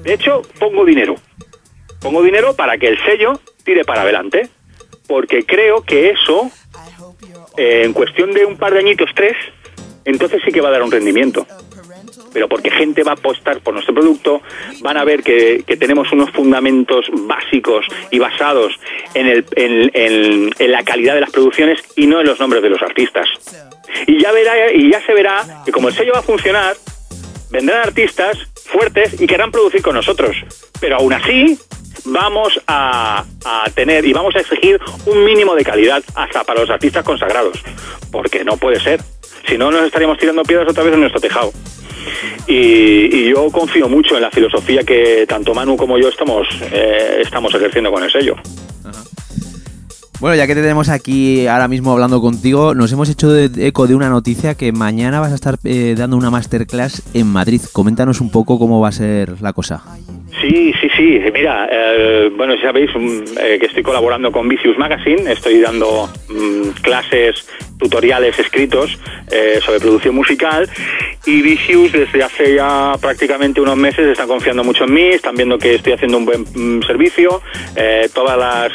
De 0.02 0.14
hecho, 0.14 0.42
pongo 0.58 0.84
dinero. 0.84 1.16
Pongo 2.00 2.22
dinero 2.22 2.54
para 2.54 2.78
que 2.78 2.88
el 2.88 2.98
sello 3.04 3.40
tire 3.64 3.84
para 3.84 4.02
adelante, 4.02 4.48
porque 5.06 5.44
creo 5.44 5.82
que 5.82 6.10
eso, 6.10 6.50
eh, 7.56 7.82
en 7.84 7.92
cuestión 7.92 8.32
de 8.32 8.44
un 8.44 8.56
par 8.56 8.72
de 8.72 8.80
añitos, 8.80 9.10
tres, 9.14 9.36
entonces 10.04 10.42
sí 10.44 10.50
que 10.50 10.60
va 10.60 10.68
a 10.68 10.72
dar 10.72 10.82
un 10.82 10.90
rendimiento. 10.90 11.46
Pero 12.32 12.48
porque 12.48 12.70
gente 12.70 13.04
va 13.04 13.12
a 13.12 13.14
apostar 13.14 13.60
por 13.60 13.74
nuestro 13.74 13.94
producto, 13.94 14.40
van 14.80 14.96
a 14.96 15.04
ver 15.04 15.22
que, 15.22 15.64
tenemos 15.78 16.10
unos 16.12 16.30
fundamentos 16.30 17.06
básicos 17.12 17.86
y 18.10 18.18
basados 18.18 18.72
en, 19.14 19.26
el, 19.26 19.44
en 19.54 20.72
la 20.72 20.82
calidad 20.82 21.14
de 21.14 21.20
las 21.20 21.30
producciones 21.30 21.80
y 21.94 22.06
no 22.06 22.20
en 22.20 22.26
los 22.26 22.40
nombres 22.40 22.62
de 22.62 22.70
los 22.70 22.82
artistas. 22.82 23.28
Y 24.06 24.20
ya, 24.20 24.32
verá, 24.32 24.72
y 24.72 24.90
ya 24.90 25.04
se 25.04 25.12
verá 25.12 25.62
que 25.64 25.72
como 25.72 25.88
el 25.88 25.94
sello 25.94 26.12
va 26.14 26.20
a 26.20 26.22
funcionar, 26.22 26.74
vendrán 27.50 27.80
artistas 27.80 28.51
fuertes 28.64 29.20
y 29.20 29.26
querrán 29.26 29.50
producir 29.50 29.82
con 29.82 29.94
nosotros. 29.94 30.36
Pero 30.80 30.96
aún 30.96 31.12
así, 31.12 31.58
vamos 32.04 32.60
a, 32.66 33.24
a 33.44 33.70
tener 33.74 34.04
y 34.04 34.12
vamos 34.12 34.34
a 34.36 34.40
exigir 34.40 34.80
un 35.06 35.24
mínimo 35.24 35.54
de 35.54 35.64
calidad 35.64 36.02
hasta 36.14 36.44
para 36.44 36.60
los 36.60 36.70
artistas 36.70 37.04
consagrados. 37.04 37.62
Porque 38.10 38.44
no 38.44 38.56
puede 38.56 38.80
ser. 38.80 39.00
Si 39.46 39.58
no, 39.58 39.70
nos 39.70 39.84
estaríamos 39.84 40.18
tirando 40.18 40.42
piedras 40.42 40.68
otra 40.68 40.84
vez 40.84 40.94
en 40.94 41.00
nuestro 41.00 41.20
tejado. 41.20 41.52
Y, 42.46 43.16
y 43.16 43.30
yo 43.30 43.46
confío 43.50 43.88
mucho 43.88 44.16
en 44.16 44.22
la 44.22 44.30
filosofía 44.30 44.82
que 44.82 45.24
tanto 45.26 45.54
Manu 45.54 45.76
como 45.76 45.98
yo 45.98 46.08
estamos, 46.08 46.46
eh, 46.72 47.18
estamos 47.20 47.54
ejerciendo 47.54 47.92
con 47.92 48.02
el 48.02 48.10
sello. 48.10 48.36
Bueno, 50.22 50.36
ya 50.36 50.46
que 50.46 50.54
te 50.54 50.60
tenemos 50.60 50.88
aquí 50.88 51.48
ahora 51.48 51.66
mismo 51.66 51.90
hablando 51.90 52.20
contigo, 52.20 52.76
nos 52.76 52.92
hemos 52.92 53.08
hecho 53.08 53.36
eco 53.36 53.88
de 53.88 53.96
una 53.96 54.08
noticia 54.08 54.54
que 54.54 54.70
mañana 54.70 55.18
vas 55.18 55.32
a 55.32 55.34
estar 55.34 55.58
eh, 55.64 55.96
dando 55.98 56.16
una 56.16 56.30
masterclass 56.30 57.02
en 57.12 57.26
Madrid. 57.26 57.60
Coméntanos 57.72 58.20
un 58.20 58.30
poco 58.30 58.56
cómo 58.56 58.78
va 58.78 58.90
a 58.90 58.92
ser 58.92 59.42
la 59.42 59.52
cosa. 59.52 59.82
Sí, 60.42 60.74
sí, 60.80 60.88
sí. 60.96 61.20
Mira, 61.32 61.68
eh, 61.70 62.28
bueno, 62.36 62.56
ya 62.56 62.62
sabéis 62.62 62.90
mm, 62.92 63.38
eh, 63.40 63.58
que 63.60 63.66
estoy 63.66 63.84
colaborando 63.84 64.32
con 64.32 64.48
Vicious 64.48 64.76
Magazine. 64.76 65.30
Estoy 65.30 65.60
dando 65.60 66.10
mm, 66.28 66.80
clases, 66.82 67.48
tutoriales 67.78 68.36
escritos 68.40 68.98
eh, 69.30 69.60
sobre 69.64 69.78
producción 69.78 70.16
musical. 70.16 70.68
Y 71.24 71.42
Vicious 71.42 71.92
desde 71.92 72.24
hace 72.24 72.56
ya 72.56 72.94
prácticamente 73.00 73.60
unos 73.60 73.76
meses 73.76 74.08
están 74.08 74.26
confiando 74.26 74.64
mucho 74.64 74.82
en 74.82 74.94
mí. 74.94 75.02
Están 75.02 75.36
viendo 75.36 75.58
que 75.58 75.76
estoy 75.76 75.92
haciendo 75.92 76.18
un 76.18 76.24
buen 76.24 76.42
mm, 76.42 76.82
servicio. 76.82 77.40
Todas 78.12 78.36
las 78.36 78.72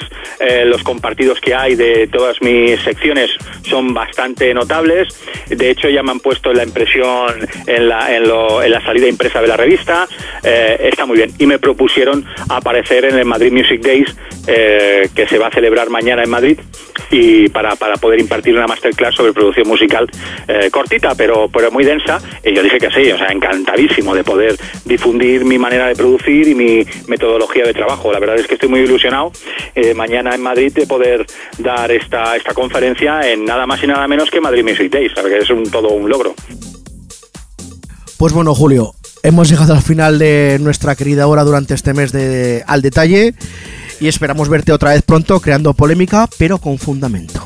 los 0.65 0.84
compartidos 0.84 1.39
que 1.39 1.53
hay 1.53 1.76
de 1.76 2.07
todas 2.07 2.41
mis 2.41 2.80
secciones 2.81 3.31
son 3.64 3.94
bastante 3.94 4.53
notables. 4.53 5.07
De 5.48 5.69
hecho, 5.69 5.89
ya 5.89 6.03
me 6.03 6.11
han 6.11 6.19
puesto 6.19 6.53
la 6.53 6.64
impresión 6.64 7.34
en 7.65 7.89
la, 7.89 8.15
en 8.15 8.27
la 8.72 8.81
salida 8.81 9.07
impresa 9.07 9.41
de 9.41 9.48
la 9.48 9.57
revista. 9.57 10.07
Está 10.44 11.06
muy 11.06 11.18
bien. 11.18 11.31
Y 11.38 11.45
me 11.45 11.57
propusieron 11.60 12.26
aparecer 12.50 13.06
en 13.06 13.18
el 13.18 13.26
Madrid 13.26 13.52
Music 13.52 13.82
Days, 13.82 14.16
eh, 14.48 15.10
que 15.16 15.28
se 15.28 15.38
va 15.38 15.48
a 15.48 15.52
celebrar 15.52 15.90
mañana 15.90 16.24
en 16.24 16.30
Madrid, 16.30 16.60
y 17.12 17.50
para, 17.50 17.76
para 17.76 17.96
poder 17.96 18.20
impartir 18.20 18.56
una 18.56 18.68
masterclass 18.68 19.16
sobre 19.16 19.34
producción 19.34 19.68
musical 19.68 20.10
eh, 20.48 20.70
cortita, 20.72 21.16
pero, 21.16 21.50
pero 21.50 21.72
muy 21.72 21.86
densa. 21.86 22.20
Y 22.44 22.54
yo 22.54 22.64
dije 22.64 22.78
que 22.78 22.90
sí, 22.92 23.12
o 23.12 23.18
sea, 23.18 23.28
encantadísimo 23.28 24.14
de 24.14 24.24
poder 24.24 24.58
difundir 24.86 25.46
mi 25.46 25.58
manera 25.58 25.88
de 25.88 25.96
producir 25.96 26.48
y 26.48 26.56
mi 26.56 26.86
metodología 27.08 27.66
de 27.66 27.74
trabajo. 27.74 28.12
La 28.12 28.20
verdad 28.20 28.38
es 28.38 28.48
que 28.48 28.56
estoy 28.56 28.70
muy 28.70 28.82
ilusionado 28.82 29.32
eh, 29.76 29.94
mañana 29.94 30.36
en 30.36 30.42
Madrid 30.42 30.74
de 30.74 30.86
poder 30.86 31.26
dar 31.58 31.92
esta, 31.92 32.36
esta 32.36 32.54
conferencia 32.54 33.22
en 33.32 33.46
nada 33.46 33.66
más 33.66 33.84
y 33.84 33.88
nada 33.88 34.08
menos 34.08 34.30
que 34.30 34.42
Madrid 34.42 34.64
Music 34.64 34.92
Days, 34.92 35.14
que 35.14 35.38
es 35.38 35.50
un, 35.50 35.70
todo 35.70 35.90
un 35.90 36.10
logro. 36.10 36.34
Pues 38.18 38.34
bueno, 38.34 38.56
Julio, 38.56 38.94
hemos 39.28 39.49
llegado 39.49 39.74
al 39.74 39.82
final 39.82 40.20
de 40.20 40.58
nuestra 40.62 40.95
querida 40.95 41.28
hora 41.28 41.44
durante 41.44 41.74
este 41.74 41.94
mes 41.94 42.14
de 42.14 42.64
Al 42.66 42.82
Detalle 42.82 43.34
y 43.99 44.08
esperamos 44.08 44.48
verte 44.48 44.72
otra 44.72 44.91
vez 44.91 45.02
pronto 45.02 45.41
creando 45.41 45.74
polémica, 45.74 46.30
pero 46.40 46.60
con 46.60 46.78
fundamento. 46.78 47.45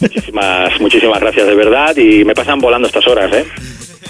Muchísimas, 0.00 0.80
muchísimas 0.80 1.20
gracias 1.20 1.46
de 1.48 1.54
verdad 1.54 1.96
y 1.96 2.24
me 2.24 2.34
pasan 2.34 2.60
volando 2.60 2.86
estas 2.86 3.06
horas, 3.08 3.32
¿eh? 3.32 3.44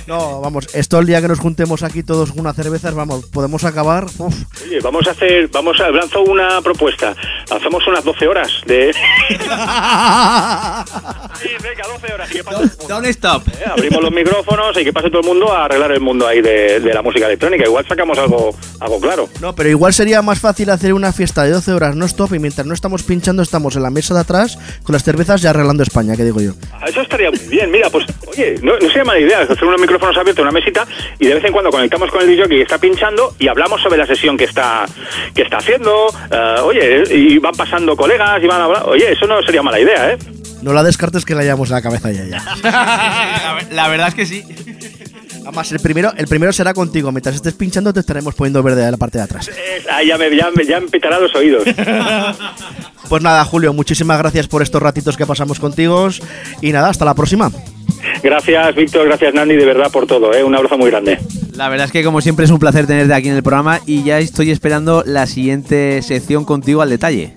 No, 0.07 0.41
vamos, 0.41 0.69
esto 0.75 0.99
el 1.01 1.07
día 1.07 1.21
que 1.21 1.29
nos 1.29 1.41
juntemos 1.41 1.83
aquí 1.83 2.03
todos 2.03 2.31
con 2.31 2.41
unas 2.41 2.55
cervezas, 2.55 2.95
vamos, 2.95 3.27
podemos 3.27 3.65
acabar. 3.65 4.05
uf. 4.19 4.35
Oye, 4.65 4.81
vamos 4.81 5.07
a 5.09 5.11
hacer, 5.11 5.49
vamos 5.49 5.81
a, 5.81 5.91
lanzo 5.91 6.23
una 6.23 6.61
propuesta. 6.63 7.15
Lanzamos 7.51 7.87
unas 7.87 8.05
12 8.05 8.29
horas 8.29 8.51
de... 8.67 8.93
Sí, 11.43 11.49
venga, 11.63 11.85
12 11.93 12.15
horas. 12.15 12.31
¿Qué 12.31 12.43
pasa? 12.43 12.61
Don't 12.89 13.07
stop. 13.09 13.43
Eh, 13.49 13.65
abrimos 13.71 14.03
los 14.03 14.11
micrófonos 14.13 14.77
y 14.81 14.85
que 14.85 14.93
pase 14.93 15.11
todo 15.11 15.21
el 15.21 15.27
mundo 15.27 15.53
a 15.53 15.67
arreglar 15.67 15.93
el 15.93 16.01
mundo 16.01 16.27
ahí 16.27 16.41
de, 16.41 16.81
de 16.81 16.95
la 16.95 17.03
música 17.03 17.27
electrónica. 17.27 17.65
Igual 17.65 17.87
sacamos 17.87 18.19
algo, 18.19 18.55
algo 18.81 19.01
claro. 19.01 19.29
No, 19.41 19.55
pero 19.55 19.69
igual 19.69 19.93
sería 19.93 20.23
más 20.23 20.41
fácil 20.41 20.71
hacer 20.71 20.95
una 20.95 21.13
fiesta 21.13 21.45
de 21.45 21.51
12 21.51 21.73
horas 21.73 21.95
no 21.97 22.07
stop 22.07 22.33
y 22.35 22.39
mientras 22.39 22.67
no 22.67 22.73
estamos 22.75 23.03
pinchando 23.03 23.43
estamos 23.43 23.77
en 23.77 23.83
la 23.83 23.91
mesa 23.91 24.15
de 24.15 24.21
atrás 24.21 24.59
con 24.83 24.93
las 24.95 25.03
cervezas 25.05 25.43
ya 25.43 25.51
arreglando 25.51 25.83
España, 25.83 26.17
que 26.17 26.25
digo 26.25 26.41
yo. 26.41 26.53
Ah, 26.73 26.87
Eso 26.89 27.03
estaría 27.03 27.31
muy 27.31 27.41
bien. 27.49 27.71
Mira, 27.71 27.91
pues, 27.91 28.07
oye, 28.29 28.59
no, 28.63 28.73
no 28.79 28.89
sería 28.89 29.05
mala 29.05 29.21
idea 29.21 29.41
hacer 29.43 29.65
unos 29.65 29.81
micrófonos 29.97 30.17
abiertos, 30.19 30.43
una 30.43 30.53
mesita, 30.53 30.87
y 31.19 31.27
de 31.27 31.35
vez 31.35 31.45
en 31.45 31.53
cuando 31.53 31.71
conectamos 31.71 32.11
con 32.11 32.21
el 32.23 32.29
DJ 32.29 32.49
que 32.49 32.63
está 32.63 32.79
pinchando 32.79 33.35
y 33.39 33.49
hablamos 33.49 33.81
sobre 33.83 33.99
la 33.99 34.07
sesión 34.07 34.37
que 34.37 34.45
está 34.45 34.85
que 35.35 35.43
está 35.43 35.59
haciendo. 35.59 36.09
Eh, 36.31 36.61
oye, 36.63 37.05
y 37.15 37.39
van 37.39 37.55
pasando 37.55 37.97
colegas 37.97 38.43
y 38.43 38.47
van 38.47 38.61
hablando. 38.61 38.89
Oye, 38.91 39.13
eso 39.13 39.27
no 39.27 39.43
sería 39.43 39.63
mala 39.63 39.81
idea, 39.81 40.13
¿eh? 40.13 40.19
No 40.63 40.73
la 40.73 40.83
descartes 40.83 41.25
que 41.25 41.35
la 41.35 41.43
hayamos 41.43 41.69
en 41.71 41.75
la 41.77 41.83
cabeza 41.83 42.11
ya 42.13 42.25
ya. 42.25 42.43
La 43.73 43.89
verdad 43.89 44.09
es 44.09 44.15
que 44.15 44.27
sí. 44.27 44.43
Además, 45.43 45.71
el 45.71 45.79
primero, 45.79 46.13
el 46.17 46.27
primero 46.27 46.53
será 46.53 46.75
contigo. 46.75 47.13
Mientras 47.13 47.37
estés 47.37 47.53
pinchando 47.55 47.93
te 47.93 48.01
estaremos 48.01 48.35
poniendo 48.35 48.63
verde 48.65 48.85
en 48.85 48.91
la 48.91 48.97
parte 48.97 49.19
de 49.19 49.25
atrás. 49.25 49.49
Ah, 49.91 50.03
ya 50.03 50.19
me, 50.19 50.35
ya, 50.37 50.51
me- 50.55 50.65
ya 50.65 50.81
me 50.81 50.89
pitará 50.89 51.19
los 51.21 51.35
oídos. 51.35 51.65
Pues 53.09 53.23
nada, 53.23 53.45
Julio, 53.45 53.73
muchísimas 53.73 54.19
gracias 54.19 54.49
por 54.49 54.63
estos 54.63 54.83
ratitos 54.83 55.17
que 55.17 55.25
pasamos 55.27 55.61
contigo. 55.61 56.09
Y 56.61 56.73
nada, 56.73 56.89
hasta 56.89 57.05
la 57.05 57.15
próxima. 57.15 57.53
Gracias, 58.23 58.75
Víctor, 58.75 59.07
gracias, 59.07 59.35
Nandi, 59.35 59.57
de 59.57 59.65
verdad 59.65 59.91
por 59.91 60.07
todo, 60.07 60.33
¿eh? 60.35 60.43
Un 60.45 60.55
abrazo 60.55 60.79
muy 60.79 60.91
grande. 60.91 61.19
La 61.55 61.69
verdad 61.69 61.87
es 61.87 61.93
que 61.93 62.05
como 62.05 62.21
siempre 62.21 62.45
es 62.45 62.51
un 62.51 62.59
placer 62.59 62.87
tenerte 62.87 63.15
aquí 63.15 63.29
en 63.29 63.37
el 63.37 63.43
programa 63.43 63.81
y 63.87 64.03
ya 64.03 64.19
estoy 64.19 64.51
esperando 64.51 65.03
la 65.07 65.27
siguiente 65.27 66.03
sección 66.03 66.45
contigo 66.45 66.83
al 66.83 66.91
detalle. 66.91 67.33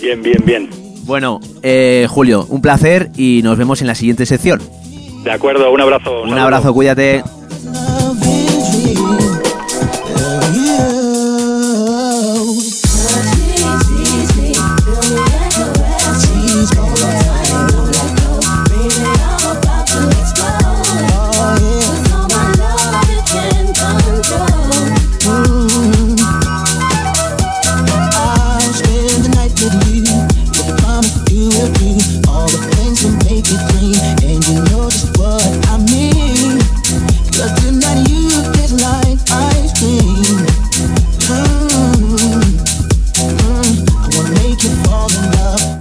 Bien, 0.00 0.22
bien, 0.22 0.42
bien. 0.44 0.70
Bueno, 1.04 1.40
eh, 1.62 2.06
Julio, 2.08 2.46
un 2.48 2.60
placer 2.60 3.10
y 3.16 3.40
nos 3.44 3.56
vemos 3.56 3.80
en 3.80 3.86
la 3.86 3.94
siguiente 3.94 4.26
sección. 4.26 4.60
De 5.22 5.30
acuerdo, 5.30 5.70
un 5.72 5.80
abrazo. 5.80 6.22
Un 6.22 6.38
abrazo, 6.38 6.74
cuídate. 6.74 7.22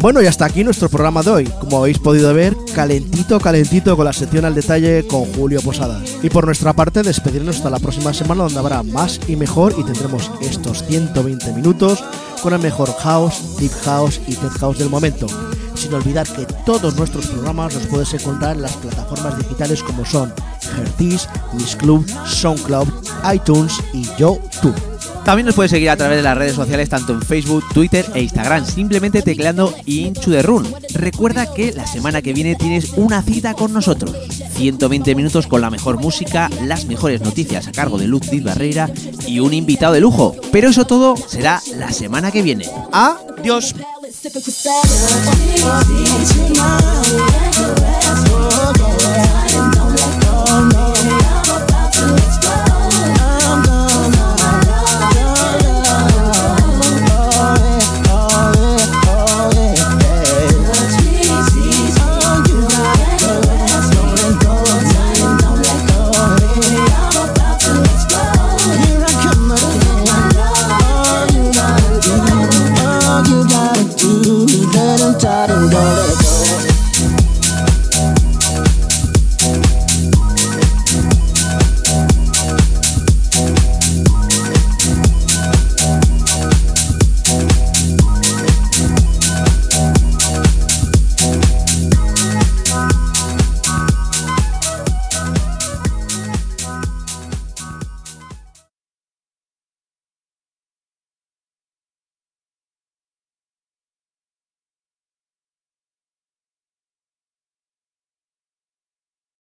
Bueno, 0.05 0.21
y 0.21 0.27
hasta 0.27 0.45
aquí 0.45 0.63
nuestro 0.63 0.87
programa 0.87 1.23
de 1.23 1.31
hoy. 1.31 1.43
Como 1.59 1.79
habéis 1.79 1.97
podido 1.97 2.31
ver, 2.31 2.55
calentito, 2.75 3.39
calentito 3.39 3.97
con 3.97 4.05
la 4.05 4.13
sección 4.13 4.45
al 4.45 4.53
detalle 4.53 5.07
con 5.07 5.25
Julio 5.33 5.63
Posadas. 5.63 6.17
Y 6.21 6.29
por 6.29 6.45
nuestra 6.45 6.73
parte, 6.73 7.01
despedirnos 7.01 7.55
hasta 7.55 7.71
la 7.71 7.79
próxima 7.79 8.13
semana 8.13 8.43
donde 8.43 8.59
habrá 8.59 8.83
más 8.83 9.19
y 9.27 9.35
mejor 9.35 9.73
y 9.75 9.83
tendremos 9.83 10.29
estos 10.41 10.83
120 10.83 11.51
minutos 11.53 12.03
con 12.43 12.53
el 12.53 12.59
mejor 12.59 12.93
house, 12.99 13.57
deep 13.57 13.71
house 13.83 14.21
y 14.27 14.35
tech 14.35 14.51
house 14.59 14.77
del 14.77 14.91
momento. 14.91 15.25
Sin 15.73 15.91
olvidar 15.95 16.27
que 16.27 16.45
todos 16.67 16.95
nuestros 16.97 17.25
programas 17.25 17.73
los 17.73 17.87
puedes 17.87 18.13
encontrar 18.13 18.57
en 18.57 18.61
las 18.61 18.77
plataformas 18.77 19.39
digitales 19.39 19.81
como 19.81 20.05
son 20.05 20.31
Hertis, 20.77 21.27
Miss 21.53 21.75
Club, 21.75 22.05
SoundCloud, 22.27 22.89
iTunes 23.33 23.73
y 23.91 24.05
YouTube. 24.19 24.75
También 25.25 25.47
nos 25.47 25.55
puedes 25.55 25.71
seguir 25.71 25.89
a 25.89 25.97
través 25.97 26.17
de 26.17 26.23
las 26.23 26.37
redes 26.37 26.53
sociales 26.53 26.87
tanto 26.87 27.11
en 27.11 27.19
Facebook, 27.19 27.63
Twitter 27.73 28.05
e 28.13 28.21
Instagram, 28.21 28.63
simplemente 28.63 29.23
tecleando 29.23 29.73
Into 29.87 30.29
the 30.29 30.43
Run. 30.43 30.71
Recuerda 30.93 31.51
que 31.51 31.73
la 31.73 31.87
semana 31.87 32.21
que 32.21 32.31
viene 32.31 32.55
tienes 32.55 32.93
una 32.95 33.23
cita 33.23 33.55
con 33.55 33.73
nosotros. 33.73 34.15
120 34.55 35.15
minutos 35.15 35.47
con 35.47 35.61
la 35.61 35.71
mejor 35.71 35.97
música, 35.97 36.47
las 36.61 36.85
mejores 36.85 37.21
noticias 37.21 37.67
a 37.67 37.71
cargo 37.71 37.97
de 37.97 38.05
Luz 38.05 38.29
Diz 38.29 38.43
Barreira 38.43 38.91
y 39.25 39.39
un 39.39 39.55
invitado 39.55 39.93
de 39.93 39.99
lujo. 39.99 40.35
Pero 40.51 40.69
eso 40.69 40.85
todo 40.85 41.17
será 41.17 41.59
la 41.75 41.91
semana 41.91 42.31
que 42.31 42.43
viene. 42.43 42.69
Adiós. 42.91 43.73